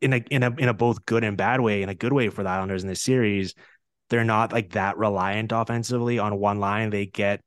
in 0.00 0.12
a 0.12 0.16
in 0.30 0.42
a 0.42 0.54
in 0.58 0.68
a 0.68 0.74
both 0.74 1.04
good 1.06 1.24
and 1.24 1.36
bad 1.36 1.60
way, 1.60 1.82
in 1.82 1.88
a 1.88 1.94
good 1.94 2.12
way 2.12 2.28
for 2.28 2.42
the 2.42 2.48
Islanders 2.48 2.82
in 2.82 2.88
this 2.88 3.02
series, 3.02 3.54
they're 4.10 4.24
not 4.24 4.52
like 4.52 4.72
that 4.72 4.98
reliant 4.98 5.52
offensively 5.52 6.18
on 6.18 6.38
one 6.38 6.60
line. 6.60 6.90
They 6.90 7.06
get 7.06 7.40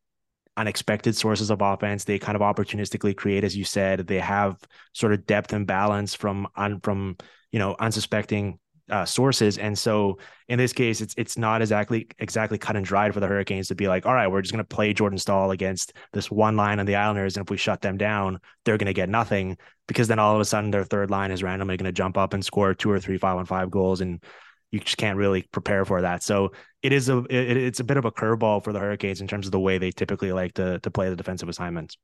unexpected 0.58 1.16
sources 1.16 1.50
of 1.50 1.62
offense. 1.62 2.04
They 2.04 2.20
kind 2.20 2.36
of 2.36 2.42
opportunistically 2.42 3.16
create, 3.16 3.44
as 3.44 3.56
you 3.56 3.64
said. 3.64 4.08
They 4.08 4.20
have 4.20 4.58
sort 4.94 5.14
of 5.14 5.26
depth 5.26 5.54
and 5.54 5.68
balance 5.68 6.16
from 6.16 6.48
un, 6.56 6.80
from 6.82 7.18
you 7.52 7.60
know 7.60 7.76
unsuspecting 7.80 8.60
uh, 8.90 9.06
sources. 9.06 9.58
And 9.58 9.78
so 9.78 10.20
in 10.48 10.58
this 10.58 10.74
case, 10.74 11.02
it's 11.02 11.14
it's 11.18 11.38
not 11.38 11.62
exactly 11.62 12.08
exactly 12.20 12.58
cut 12.58 12.76
and 12.76 12.86
dried 12.86 13.14
for 13.14 13.20
the 13.20 13.28
Hurricanes 13.28 13.68
to 13.70 13.76
be 13.76 13.88
like, 13.88 14.06
all 14.06 14.14
right, 14.14 14.28
we're 14.28 14.42
just 14.42 14.54
going 14.54 14.64
to 14.64 14.76
play 14.76 14.94
Jordan 14.94 15.18
Staal 15.18 15.52
against 15.52 15.94
this 16.14 16.30
one 16.30 16.56
line 16.56 16.80
on 16.80 16.86
the 16.86 16.96
Islanders, 16.96 17.38
and 17.38 17.46
if 17.46 17.50
we 17.50 17.58
shut 17.58 17.82
them 17.82 17.98
down, 17.98 18.40
they're 18.64 18.78
going 18.78 18.86
to 18.88 18.94
get 18.94 19.10
nothing 19.10 19.58
because 19.88 20.08
then 20.08 20.20
all 20.20 20.36
of 20.36 20.42
a 20.42 20.46
sudden 20.46 20.72
their 20.72 20.84
third 20.84 21.10
line 21.10 21.32
is 21.32 21.44
randomly 21.44 21.78
going 21.78 21.86
to 21.86 21.92
jump 21.92 22.18
up 22.18 22.34
and 22.34 22.46
score 22.46 22.74
two 22.74 22.92
or 22.92 23.00
three 23.00 23.18
five 23.18 23.38
on 23.38 23.46
five 23.46 23.70
goals 23.72 24.02
and 24.02 24.24
you 24.72 24.80
just 24.80 24.98
can't 24.98 25.18
really 25.18 25.44
prepare 25.52 25.86
for 25.86 26.02
that. 26.02 26.22
So 26.22 26.52
it 26.86 26.94
is 26.94 27.10
a 27.10 27.20
it, 27.30 27.58
it's 27.58 27.80
a 27.80 27.84
bit 27.84 27.98
of 27.98 28.06
a 28.06 28.12
curveball 28.12 28.64
for 28.64 28.72
the 28.72 28.80
Hurricanes 28.80 29.20
in 29.20 29.28
terms 29.28 29.48
of 29.48 29.52
the 29.52 29.60
way 29.60 29.80
they 29.80 29.92
typically 29.92 30.32
like 30.32 30.54
to 30.54 30.80
to 30.80 30.92
play 30.92 31.10
the 31.10 31.16
defensive 31.16 31.50
assignments. 31.50 31.98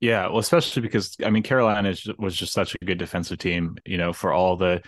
Yeah, 0.00 0.28
well, 0.28 0.38
especially 0.38 0.82
because 0.82 1.16
I 1.24 1.30
mean 1.30 1.44
Carolina 1.44 1.94
was 2.18 2.34
just 2.34 2.52
such 2.52 2.74
a 2.74 2.84
good 2.84 2.98
defensive 2.98 3.38
team. 3.38 3.76
You 3.84 3.96
know, 3.96 4.12
for 4.12 4.32
all 4.32 4.56
the 4.56 4.82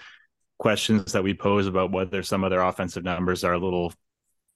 questions 0.58 1.12
that 1.12 1.22
we 1.22 1.34
pose 1.34 1.68
about 1.68 1.92
whether 1.92 2.22
some 2.24 2.42
of 2.42 2.50
their 2.50 2.62
offensive 2.62 3.04
numbers 3.04 3.44
are 3.44 3.52
a 3.52 3.58
little 3.58 3.92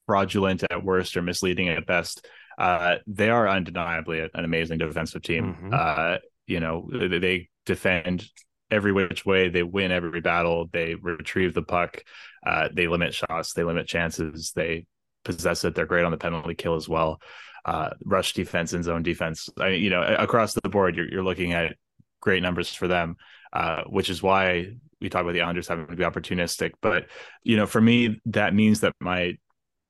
fraudulent 0.06 0.64
at 0.68 0.84
worst 0.84 1.16
or 1.16 1.22
misleading 1.22 1.68
at 1.68 1.86
best, 1.86 2.26
uh, 2.58 2.96
they 3.06 3.30
are 3.30 3.48
undeniably 3.48 4.20
an 4.20 4.44
amazing 4.44 4.78
defensive 4.78 5.22
team. 5.22 5.54
Mm-hmm. 5.54 5.70
Uh, 5.72 6.16
you 6.48 6.58
know, 6.58 6.90
they 6.90 7.48
defend 7.64 8.28
every 8.72 8.92
which 8.92 9.24
way. 9.24 9.48
They 9.48 9.62
win 9.62 9.92
every 9.92 10.20
battle. 10.20 10.68
They 10.72 10.96
retrieve 10.96 11.54
the 11.54 11.62
puck. 11.62 12.02
Uh, 12.44 12.68
they 12.72 12.88
limit 12.88 13.14
shots. 13.14 13.52
They 13.52 13.62
limit 13.62 13.86
chances. 13.86 14.52
They 14.56 14.86
possess 15.24 15.64
it. 15.64 15.74
They're 15.74 15.86
great 15.86 16.04
on 16.04 16.10
the 16.10 16.18
penalty 16.18 16.54
kill 16.54 16.74
as 16.74 16.88
well 16.88 17.20
uh, 17.64 17.90
rush 18.04 18.32
defense 18.34 18.72
and 18.72 18.84
zone 18.84 19.02
defense. 19.02 19.48
I, 19.58 19.68
you 19.68 19.90
know, 19.90 20.02
across 20.02 20.54
the 20.54 20.68
board, 20.68 20.96
you're, 20.96 21.08
you're 21.08 21.22
looking 21.22 21.52
at 21.52 21.76
great 22.20 22.42
numbers 22.42 22.74
for 22.74 22.88
them, 22.88 23.16
uh, 23.52 23.84
which 23.84 24.10
is 24.10 24.22
why 24.22 24.74
we 25.00 25.08
talk 25.08 25.22
about 25.22 25.32
the 25.32 25.42
Islanders 25.42 25.68
having 25.68 25.86
to 25.86 25.96
be 25.96 26.04
opportunistic. 26.04 26.72
But 26.80 27.06
you 27.42 27.56
know, 27.56 27.66
for 27.66 27.80
me, 27.80 28.20
that 28.26 28.54
means 28.54 28.80
that 28.80 28.94
my 29.00 29.36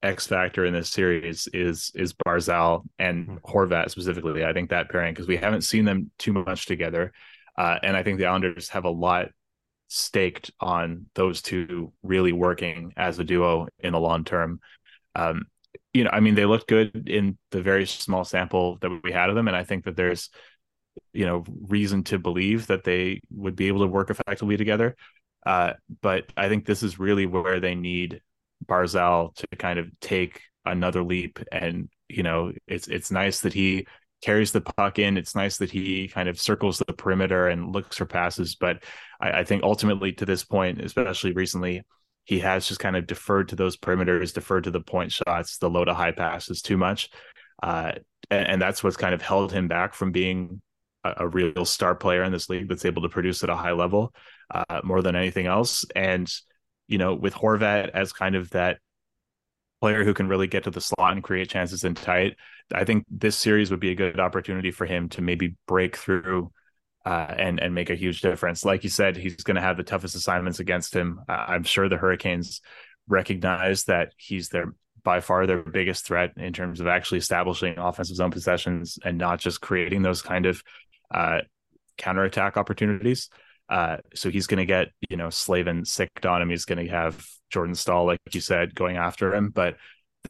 X 0.03 0.27
factor 0.27 0.65
in 0.65 0.73
this 0.73 0.91
series 0.91 1.49
is 1.53 1.93
is 1.95 2.15
Barzal 2.27 2.83
and 2.99 3.27
hmm. 3.27 3.37
Horvat 3.45 3.91
specifically. 3.91 4.45
I 4.45 4.53
think 4.53 4.71
that 4.71 4.91
pairing 4.91 5.15
because 5.15 5.29
we 5.29 5.37
haven't 5.37 5.63
seen 5.63 5.85
them 5.85 6.11
too 6.19 6.33
much 6.33 6.67
together, 6.67 7.13
uh, 7.63 7.79
and 7.85 7.97
I 7.97 8.03
think 8.03 8.19
the 8.19 8.27
Islanders 8.27 8.71
have 8.71 8.85
a 8.85 8.91
lot 8.91 9.29
staked 9.87 10.51
on 10.59 11.07
those 11.15 11.41
two 11.43 11.93
really 12.03 12.33
working 12.33 12.93
as 12.97 13.21
a 13.21 13.25
duo 13.25 13.69
in 13.79 13.93
the 13.93 14.01
long 14.01 14.25
term. 14.25 14.59
Um, 15.15 15.45
you 15.95 16.03
know, 16.03 16.11
I 16.13 16.19
mean, 16.19 16.35
they 16.35 16.45
looked 16.45 16.67
good 16.67 17.09
in 17.09 17.39
the 17.53 17.63
very 17.63 17.87
small 17.87 18.25
sample 18.25 18.79
that 18.81 18.91
we 19.05 19.13
had 19.13 19.29
of 19.29 19.37
them, 19.37 19.47
and 19.47 19.57
I 19.57 19.63
think 19.63 19.85
that 19.85 19.95
there's, 19.95 20.29
you 21.13 21.25
know, 21.25 21.45
reason 21.69 22.03
to 22.05 22.19
believe 22.19 22.67
that 22.67 22.83
they 22.83 23.21
would 23.31 23.55
be 23.55 23.69
able 23.69 23.83
to 23.83 23.87
work 23.87 24.11
effectively 24.11 24.57
together. 24.57 24.97
Uh, 25.47 25.75
but 26.01 26.25
I 26.37 26.49
think 26.49 26.67
this 26.67 26.83
is 26.83 26.99
really 26.99 27.27
where 27.27 27.61
they 27.61 27.77
need 27.77 28.23
Barzal 28.67 29.37
to 29.37 29.47
kind 29.57 29.79
of 29.79 29.89
take 30.01 30.41
another 30.65 31.05
leap. 31.05 31.39
And 31.53 31.89
you 32.09 32.25
know, 32.25 32.55
it's 32.67 32.89
it's 32.89 33.13
nice 33.13 33.39
that 33.43 33.53
he 33.53 33.87
carries 34.23 34.53
the 34.53 34.61
puck 34.61 34.99
in. 34.99 35.19
It's 35.19 35.35
nice 35.35 35.59
that 35.59 35.71
he 35.71 36.09
kind 36.09 36.29
of 36.29 36.41
circles 36.41 36.79
the 36.79 36.93
perimeter 36.93 37.49
and 37.49 37.73
looks 37.73 37.97
for 37.97 38.07
passes. 38.07 38.55
But 38.55 38.85
I, 39.21 39.41
I 39.41 39.45
think 39.45 39.63
ultimately, 39.63 40.13
to 40.13 40.25
this 40.25 40.45
point, 40.45 40.81
especially 40.81 41.33
recently, 41.33 41.83
he 42.25 42.39
has 42.39 42.69
just 42.69 42.81
kind 42.81 42.97
of 42.97 43.07
deferred 43.07 43.49
to 43.49 43.57
those 43.57 43.77
perimeters, 43.77 44.33
deferred 44.33 44.65
to 44.65 44.71
the 44.71 44.81
point 44.81 45.13
shots, 45.13 45.59
the 45.59 45.69
low 45.69 45.85
to 45.85 45.93
high 45.93 46.13
passes 46.13 46.63
too 46.63 46.77
much. 46.77 47.11
Uh, 47.63 47.93
and, 48.31 48.49
and, 48.49 48.63
that's 48.63 48.83
what's 48.83 48.97
kind 48.97 49.15
of 49.15 49.23
held 49.23 49.53
him 49.53 49.69
back 49.69 49.95
from 49.95 50.11
being 50.11 50.61
a, 51.05 51.15
a, 51.19 51.29
real 51.29 51.65
star 51.65 51.95
player 51.95 52.25
in 52.25 52.33
this 52.33 52.49
league 52.49 52.69
that's 52.69 52.85
able 52.85 53.03
to 53.03 53.09
produce 53.09 53.45
at 53.45 53.51
a 53.51 53.57
high 53.57 53.73
level 53.73 54.13
uh, 54.51 54.81
more 54.83 55.01
than 55.01 55.15
anything 55.15 55.47
else. 55.47 55.85
And, 55.95 56.33
you 56.89 56.99
know, 56.99 57.15
with 57.15 57.35
Horvat 57.35 57.91
as 57.91 58.13
kind 58.13 58.35
of 58.35 58.51
that 58.51 58.79
player 59.83 60.05
who 60.05 60.15
can 60.15 60.29
really 60.29 60.47
get 60.47 60.63
to 60.63 60.71
the 60.71 60.81
slot 60.81 61.13
and 61.13 61.25
create 61.25 61.51
chances 61.51 61.83
in 61.83 61.93
tight, 61.93 62.37
I 62.73 62.85
think 62.85 63.05
this 63.11 63.37
series 63.37 63.73
would 63.73 63.81
be 63.81 63.91
a 63.91 63.97
good 63.97 64.21
opportunity 64.21 64.71
for 64.71 64.87
him 64.87 65.09
to 65.11 65.23
maybe 65.23 65.57
break 65.67 65.97
through 65.97 66.53
uh, 67.05 67.35
and 67.37 67.59
and 67.59 67.75
make 67.75 67.91
a 67.91 67.97
huge 67.97 68.21
difference. 68.21 68.65
Like 68.65 68.85
you 68.85 68.91
said, 68.91 69.17
he's 69.17 69.43
going 69.43 69.57
to 69.57 69.61
have 69.61 69.77
the 69.77 69.83
toughest 69.83 70.15
assignments 70.15 70.61
against 70.61 70.95
him. 70.95 71.21
I'm 71.29 71.65
sure 71.65 71.89
the 71.89 71.97
Hurricanes 71.97 72.61
recognize 73.09 73.85
that 73.85 74.13
he's 74.17 74.51
their 74.51 74.73
by 75.03 75.19
far 75.19 75.49
their 75.49 75.65
biggest 75.65 76.07
threat 76.07 76.35
in 76.37 76.53
terms 76.53 76.81
of 76.81 76.87
actually 76.87 77.19
establishing 77.19 77.77
offensive 77.77 78.15
zone 78.15 78.31
possessions 78.31 79.01
and 79.05 79.19
not 79.19 79.41
just 79.41 79.61
creating 79.61 80.03
those 80.03 80.23
kind 80.23 80.47
of 80.47 80.63
uh, 81.13 81.41
counterattack 81.99 82.57
opportunities. 82.57 83.29
Uh, 83.73 83.97
so 84.15 84.29
he's 84.29 84.47
going 84.47 84.59
to 84.59 84.67
get 84.67 84.89
you 85.09 85.17
know 85.17 85.31
Slavin 85.31 85.87
sicked 85.87 86.27
on 86.27 86.43
him. 86.43 86.51
He's 86.51 86.67
going 86.67 86.85
to 86.85 86.93
have 86.93 87.25
Jordan 87.51 87.75
Staal, 87.75 88.05
like 88.05 88.21
you 88.33 88.43
said, 88.43 88.75
going 88.75 88.99
after 88.99 89.35
him. 89.35 89.49
But 89.49 89.77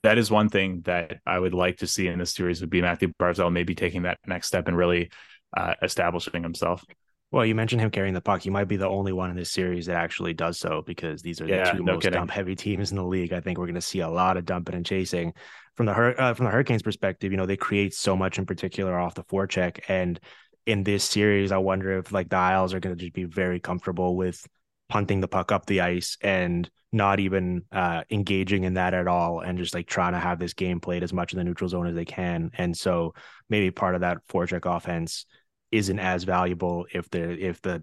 that 0.04 0.16
is 0.16 0.30
one 0.30 0.48
thing 0.48 0.82
that 0.82 1.18
I 1.26 1.40
would 1.40 1.52
like 1.52 1.78
to 1.78 1.88
see 1.88 2.06
in 2.06 2.20
this 2.20 2.32
series 2.32 2.60
would 2.60 2.70
be 2.70 2.80
Mathew 2.80 3.12
Barzal 3.20 3.52
maybe 3.52 3.74
taking 3.74 4.02
that 4.02 4.18
next 4.28 4.46
step 4.46 4.68
and 4.68 4.76
really 4.76 5.10
uh, 5.56 5.74
establishing 5.82 6.44
himself. 6.44 6.84
Well, 7.32 7.44
you 7.44 7.56
mentioned 7.56 7.80
him 7.80 7.90
carrying 7.90 8.14
the 8.14 8.20
puck. 8.20 8.42
He 8.42 8.50
might 8.50 8.68
be 8.68 8.76
the 8.76 8.88
only 8.88 9.12
one 9.12 9.30
in 9.30 9.36
this 9.36 9.50
series 9.50 9.86
that 9.86 9.96
actually 9.96 10.34
does 10.34 10.60
so 10.60 10.82
because 10.86 11.20
these 11.20 11.40
are 11.40 11.48
yeah, 11.48 11.64
the 11.64 11.78
two 11.78 11.84
no 11.84 11.94
most 11.94 12.02
kidding. 12.04 12.20
dump 12.20 12.30
heavy 12.30 12.54
teams 12.54 12.92
in 12.92 12.96
the 12.96 13.04
league. 13.04 13.32
I 13.32 13.40
think 13.40 13.58
we're 13.58 13.66
going 13.66 13.74
to 13.74 13.80
see 13.80 14.00
a 14.00 14.08
lot 14.08 14.36
of 14.36 14.44
dumping 14.44 14.76
and 14.76 14.86
chasing 14.86 15.32
from 15.74 15.86
the 15.86 15.92
uh, 15.92 16.34
from 16.34 16.44
the 16.44 16.52
Hurricanes' 16.52 16.82
perspective. 16.82 17.32
You 17.32 17.38
know, 17.38 17.46
they 17.46 17.56
create 17.56 17.92
so 17.92 18.14
much 18.14 18.38
in 18.38 18.46
particular 18.46 18.96
off 18.96 19.14
the 19.14 19.24
forecheck, 19.24 19.80
and 19.88 20.20
in 20.66 20.84
this 20.84 21.04
series, 21.04 21.52
I 21.52 21.58
wonder 21.58 21.98
if 21.98 22.12
like 22.12 22.28
the 22.28 22.36
Isles 22.36 22.74
are 22.74 22.80
going 22.80 22.96
to 22.96 23.00
just 23.00 23.14
be 23.14 23.24
very 23.24 23.60
comfortable 23.60 24.16
with 24.16 24.46
punting 24.88 25.20
the 25.20 25.28
puck 25.28 25.52
up 25.52 25.66
the 25.66 25.80
ice 25.80 26.16
and 26.20 26.68
not 26.92 27.18
even 27.20 27.64
uh, 27.72 28.02
engaging 28.10 28.64
in 28.64 28.74
that 28.74 28.92
at 28.94 29.08
all, 29.08 29.40
and 29.40 29.58
just 29.58 29.74
like 29.74 29.86
trying 29.86 30.12
to 30.12 30.18
have 30.18 30.38
this 30.38 30.52
game 30.52 30.80
played 30.80 31.02
as 31.02 31.12
much 31.12 31.32
in 31.32 31.38
the 31.38 31.44
neutral 31.44 31.68
zone 31.68 31.86
as 31.86 31.94
they 31.94 32.04
can. 32.04 32.50
And 32.54 32.76
so 32.76 33.14
maybe 33.48 33.70
part 33.70 33.94
of 33.94 34.02
that 34.02 34.18
forecheck 34.28 34.66
offense 34.66 35.24
isn't 35.70 35.98
as 35.98 36.24
valuable 36.24 36.86
if 36.92 37.08
the 37.10 37.30
if 37.32 37.62
the 37.62 37.82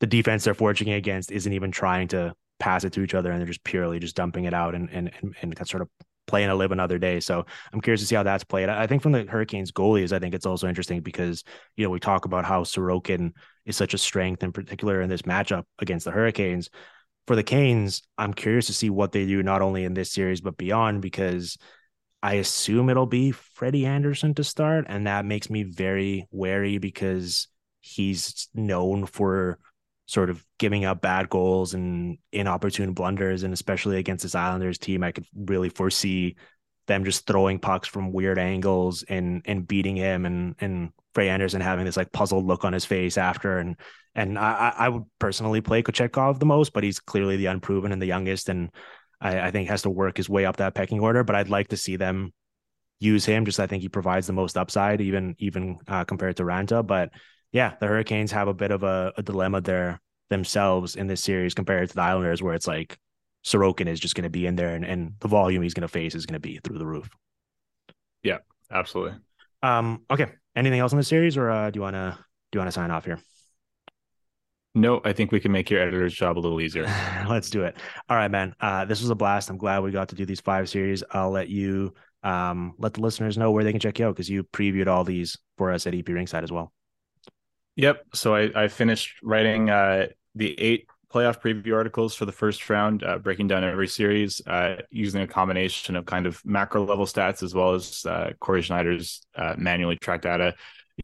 the 0.00 0.06
defense 0.06 0.44
they're 0.44 0.54
forging 0.54 0.90
against 0.90 1.30
isn't 1.30 1.52
even 1.52 1.70
trying 1.70 2.08
to 2.08 2.34
pass 2.58 2.84
it 2.84 2.92
to 2.94 3.02
each 3.02 3.14
other 3.14 3.30
and 3.30 3.40
they're 3.40 3.46
just 3.46 3.64
purely 3.64 3.98
just 3.98 4.16
dumping 4.16 4.44
it 4.44 4.54
out 4.54 4.74
and 4.74 4.88
and 4.90 5.10
and, 5.20 5.34
and 5.40 5.68
sort 5.68 5.82
of 5.82 5.88
playing 6.28 6.48
to 6.48 6.54
live 6.54 6.70
another 6.70 6.98
day. 6.98 7.18
So 7.18 7.44
I'm 7.72 7.80
curious 7.80 8.00
to 8.02 8.06
see 8.06 8.14
how 8.14 8.22
that's 8.22 8.44
played. 8.44 8.68
I 8.68 8.86
think 8.86 9.02
from 9.02 9.12
the 9.12 9.24
Hurricanes 9.24 9.72
goalies, 9.72 10.12
I 10.12 10.20
think 10.20 10.34
it's 10.34 10.46
also 10.46 10.68
interesting 10.68 11.00
because 11.00 11.42
you 11.76 11.84
know 11.84 11.90
we 11.90 11.98
talk 11.98 12.24
about 12.24 12.44
how 12.44 12.62
Sorokin 12.62 13.32
is 13.64 13.76
such 13.76 13.94
a 13.94 13.98
strength 13.98 14.42
in 14.44 14.52
particular 14.52 15.00
in 15.00 15.08
this 15.08 15.22
matchup 15.22 15.64
against 15.80 16.04
the 16.04 16.12
Hurricanes. 16.12 16.70
For 17.26 17.34
the 17.34 17.42
Canes, 17.42 18.02
I'm 18.16 18.32
curious 18.32 18.66
to 18.66 18.72
see 18.72 18.88
what 18.88 19.12
they 19.12 19.26
do 19.26 19.42
not 19.42 19.60
only 19.60 19.84
in 19.84 19.94
this 19.94 20.12
series 20.12 20.40
but 20.40 20.56
beyond 20.56 21.02
because 21.02 21.58
I 22.22 22.34
assume 22.34 22.88
it'll 22.88 23.06
be 23.06 23.30
Freddie 23.30 23.86
Andersen 23.86 24.34
to 24.34 24.44
start, 24.44 24.86
and 24.88 25.06
that 25.06 25.24
makes 25.24 25.50
me 25.50 25.62
very 25.62 26.26
wary 26.30 26.78
because 26.78 27.48
he's 27.80 28.48
known 28.54 29.06
for 29.06 29.58
sort 30.08 30.30
of 30.30 30.42
giving 30.58 30.86
up 30.86 31.02
bad 31.02 31.28
goals 31.28 31.74
and 31.74 32.16
inopportune 32.32 32.94
blunders, 32.94 33.42
and 33.42 33.52
especially 33.52 33.98
against 33.98 34.22
this 34.22 34.34
Islanders 34.34 34.78
team, 34.78 35.04
I 35.04 35.12
could 35.12 35.26
really 35.36 35.68
foresee 35.68 36.36
them 36.86 37.04
just 37.04 37.26
throwing 37.26 37.58
pucks 37.58 37.86
from 37.86 38.10
weird 38.10 38.38
angles 38.38 39.02
and 39.02 39.42
and 39.44 39.68
beating 39.68 39.96
him, 39.96 40.24
and 40.24 40.56
and 40.60 40.90
Frey 41.12 41.28
Andersen 41.28 41.60
having 41.60 41.84
this 41.84 41.98
like 41.98 42.10
puzzled 42.10 42.46
look 42.46 42.64
on 42.64 42.72
his 42.72 42.86
face 42.86 43.18
after, 43.18 43.58
and 43.58 43.76
and 44.14 44.38
I 44.38 44.72
I 44.76 44.88
would 44.88 45.04
personally 45.18 45.60
play 45.60 45.82
Kochetkov 45.82 46.40
the 46.40 46.46
most, 46.46 46.72
but 46.72 46.84
he's 46.84 47.00
clearly 47.00 47.36
the 47.36 47.46
unproven 47.46 47.92
and 47.92 48.00
the 48.00 48.06
youngest, 48.06 48.48
and 48.48 48.70
I, 49.20 49.40
I 49.40 49.50
think 49.50 49.68
has 49.68 49.82
to 49.82 49.90
work 49.90 50.16
his 50.16 50.30
way 50.30 50.46
up 50.46 50.56
that 50.56 50.74
pecking 50.74 51.00
order. 51.00 51.22
But 51.22 51.36
I'd 51.36 51.50
like 51.50 51.68
to 51.68 51.76
see 51.76 51.96
them 51.96 52.32
use 52.98 53.26
him. 53.26 53.44
Just 53.44 53.60
I 53.60 53.66
think 53.66 53.82
he 53.82 53.90
provides 53.90 54.26
the 54.26 54.32
most 54.32 54.56
upside, 54.56 55.02
even 55.02 55.36
even 55.38 55.78
uh, 55.86 56.04
compared 56.04 56.38
to 56.38 56.44
Raanta. 56.44 56.86
But 56.86 57.10
yeah, 57.52 57.74
the 57.80 57.86
Hurricanes 57.86 58.32
have 58.32 58.48
a 58.48 58.54
bit 58.54 58.70
of 58.70 58.82
a, 58.82 59.12
a, 59.16 59.22
dilemma 59.22 59.60
there 59.60 60.00
themselves 60.28 60.96
in 60.96 61.06
this 61.06 61.22
series 61.22 61.54
compared 61.54 61.88
to 61.88 61.94
the 61.94 62.02
Islanders, 62.02 62.42
where 62.42 62.54
it's 62.54 62.66
like 62.66 62.98
Sorokin 63.44 63.86
is 63.86 64.00
just 64.00 64.14
going 64.14 64.24
to 64.24 64.30
be 64.30 64.46
in 64.46 64.56
there, 64.56 64.74
and, 64.74 64.84
and 64.84 65.14
the 65.20 65.28
volume 65.28 65.62
he's 65.62 65.74
going 65.74 65.82
to 65.82 65.88
face 65.88 66.14
is 66.14 66.26
going 66.26 66.34
to 66.34 66.40
be 66.40 66.60
through 66.62 66.78
the 66.78 66.86
roof. 66.86 67.08
Yeah, 68.22 68.38
absolutely. 68.70 69.18
Um. 69.62 70.02
Okay. 70.10 70.26
Anything 70.54 70.80
else 70.80 70.92
in 70.92 70.98
the 70.98 71.04
series, 71.04 71.36
or 71.36 71.50
uh, 71.50 71.70
do 71.70 71.78
you 71.78 71.82
want 71.82 71.94
to 71.94 72.18
do 72.52 72.56
you 72.56 72.60
want 72.60 72.68
to 72.68 72.72
sign 72.72 72.90
off 72.90 73.04
here? 73.04 73.20
No, 74.74 75.00
I 75.04 75.12
think 75.12 75.32
we 75.32 75.40
can 75.40 75.50
make 75.50 75.70
your 75.70 75.80
editor's 75.80 76.14
job 76.14 76.38
a 76.38 76.40
little 76.40 76.60
easier. 76.60 76.84
Let's 77.28 77.50
do 77.50 77.64
it. 77.64 77.76
All 78.08 78.16
right, 78.16 78.30
man. 78.30 78.54
Uh, 78.60 78.84
this 78.84 79.00
was 79.00 79.10
a 79.10 79.14
blast. 79.14 79.50
I'm 79.50 79.56
glad 79.56 79.82
we 79.82 79.90
got 79.90 80.10
to 80.10 80.14
do 80.14 80.26
these 80.26 80.40
five 80.40 80.68
series. 80.68 81.02
I'll 81.10 81.30
let 81.30 81.48
you 81.48 81.94
um, 82.22 82.74
let 82.78 82.94
the 82.94 83.00
listeners 83.00 83.38
know 83.38 83.50
where 83.50 83.64
they 83.64 83.72
can 83.72 83.80
check 83.80 83.98
you 83.98 84.06
out 84.06 84.14
because 84.14 84.28
you 84.28 84.44
previewed 84.44 84.86
all 84.86 85.04
these 85.04 85.38
for 85.56 85.72
us 85.72 85.86
at 85.86 85.94
EP 85.94 86.04
Rinkside 86.04 86.42
as 86.42 86.52
well. 86.52 86.72
Yep. 87.78 88.06
So 88.12 88.34
I, 88.34 88.64
I 88.64 88.68
finished 88.68 89.22
writing 89.22 89.70
uh, 89.70 90.08
the 90.34 90.60
eight 90.60 90.88
playoff 91.14 91.40
preview 91.40 91.74
articles 91.74 92.12
for 92.12 92.26
the 92.26 92.32
first 92.32 92.68
round, 92.68 93.04
uh, 93.04 93.18
breaking 93.18 93.46
down 93.46 93.62
every 93.62 93.86
series 93.86 94.42
uh, 94.48 94.82
using 94.90 95.22
a 95.22 95.28
combination 95.28 95.94
of 95.94 96.04
kind 96.04 96.26
of 96.26 96.44
macro 96.44 96.84
level 96.84 97.06
stats 97.06 97.42
as 97.42 97.54
well 97.54 97.74
as 97.74 98.04
uh, 98.04 98.32
Corey 98.40 98.62
Sznajder's 98.62 99.22
uh, 99.36 99.54
manually 99.56 99.96
tracked 99.96 100.24
data 100.24 100.54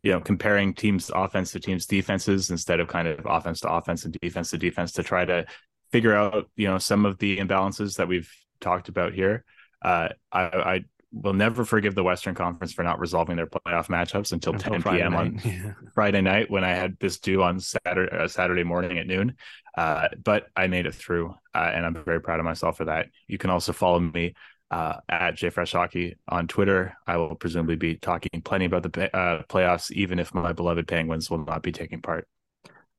you 0.03 0.11
know, 0.11 0.21
comparing 0.21 0.75
teams' 0.75 1.11
offense 1.15 1.53
to 1.53 1.61
teams' 1.61 1.87
defenses 1.87 2.51
instead 2.51 2.81
of 2.81 2.89
kind 2.89 3.07
of 3.07 3.25
offense 3.25 3.61
to 3.61 3.71
offense 3.71 4.05
and 4.05 4.17
defense 4.21 4.51
to 4.51 4.59
defense 4.59 4.91
to 4.93 5.03
try 5.05 5.25
to 5.25 5.47
figure 5.93 6.15
out, 6.15 6.51
you 6.57 6.67
know, 6.67 6.79
some 6.79 7.07
of 7.07 7.19
the 7.19 7.39
imbalances 7.39 7.97
that 7.97 8.09
we've 8.09 8.31
talked 8.61 8.89
about 8.89 9.13
here. 9.13 9.45
Uh, 9.81 10.09
I, 10.33 10.43
I 10.43 10.85
will 11.15 11.33
never 11.33 11.65
forgive 11.65 11.95
the 11.95 12.03
Western 12.03 12.35
Conference 12.35 12.73
for 12.73 12.83
not 12.83 12.99
resolving 12.99 13.37
their 13.37 13.47
playoff 13.47 13.87
matchups 13.87 14.33
until, 14.33 14.55
until 14.55 14.73
10 14.73 14.83
p.m. 14.83 15.15
on 15.15 15.41
yeah. 15.45 15.73
Friday 15.95 16.21
night 16.21 16.51
when 16.51 16.65
I 16.65 16.71
had 16.71 16.99
this 16.99 17.21
due 17.21 17.43
on 17.43 17.61
Saturday 17.61 18.15
uh, 18.15 18.29
Saturday 18.29 18.65
morning 18.65 18.99
at 18.99 19.07
noon. 19.07 19.37
Uh, 19.77 20.09
but 20.23 20.47
I 20.57 20.67
made 20.67 20.87
it 20.87 20.95
through, 20.95 21.35
uh, 21.55 21.71
and 21.73 21.87
I'm 21.87 22.05
very 22.05 22.21
proud 22.21 22.41
of 22.41 22.45
myself 22.45 22.77
for 22.77 22.87
that. 22.87 23.09
You 23.29 23.39
can 23.39 23.51
also 23.51 23.73
follow 23.73 24.01
me 24.01 24.35
uh, 24.71 24.97
at 25.09 25.37
jfreshhockey 25.37 26.15
on 26.29 26.49
Twitter. 26.49 26.97
I 27.07 27.17
will 27.17 27.35
presumably 27.37 27.77
be 27.77 27.97
talking 27.97 28.43
plenty 28.43 28.65
about 28.65 28.83
the 28.83 29.17
uh, 29.17 29.43
playoffs, 29.45 29.91
even 29.93 30.19
if 30.19 30.35
my 30.35 30.53
beloved 30.53 30.89
Penguins 30.89 31.31
will 31.31 31.45
not 31.45 31.63
be 31.63 31.73
taking 31.73 32.03
part. 32.03 32.27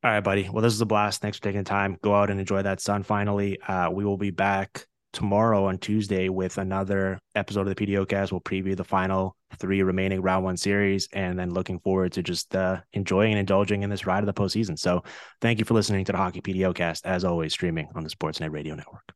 All 0.03 0.11
right, 0.11 0.23
buddy. 0.23 0.47
Well, 0.49 0.61
this 0.61 0.73
is 0.73 0.81
a 0.81 0.85
blast. 0.85 1.21
Thanks 1.21 1.37
for 1.37 1.43
taking 1.43 1.61
the 1.63 1.69
time. 1.69 1.97
Go 2.01 2.13
out 2.13 2.29
and 2.29 2.39
enjoy 2.39 2.61
that 2.61 2.79
sun. 2.79 3.03
Finally, 3.03 3.59
uh, 3.61 3.89
we 3.89 4.05
will 4.05 4.17
be 4.17 4.29
back 4.29 4.85
tomorrow 5.15 5.65
on 5.65 5.79
Tuesday 5.79 6.29
with 6.29 6.57
another 6.59 7.17
episode 7.33 7.67
of 7.67 7.73
the 7.73 7.87
PDOcast. 7.87 8.31
We'll 8.31 8.41
preview 8.41 8.75
the 8.75 8.83
final 8.83 9.35
three 9.57 9.81
remaining 9.81 10.21
round 10.21 10.43
one 10.43 10.57
series 10.57 11.07
and 11.13 11.39
then 11.39 11.51
looking 11.51 11.79
forward 11.79 12.11
to 12.11 12.21
just 12.21 12.55
uh, 12.55 12.81
enjoying 12.93 13.31
and 13.31 13.39
indulging 13.39 13.81
in 13.81 13.89
this 13.89 14.05
ride 14.05 14.19
of 14.19 14.27
the 14.27 14.33
postseason. 14.33 14.77
So 14.77 15.03
thank 15.41 15.57
you 15.57 15.65
for 15.65 15.73
listening 15.73 16.05
to 16.05 16.11
the 16.11 16.17
Hockey 16.17 16.41
PDOcast, 16.41 17.01
as 17.05 17.23
always, 17.23 17.53
streaming 17.53 17.87
on 17.95 18.03
the 18.03 18.09
Sportsnet 18.09 18.51
Radio 18.51 18.75
Network. 18.75 19.14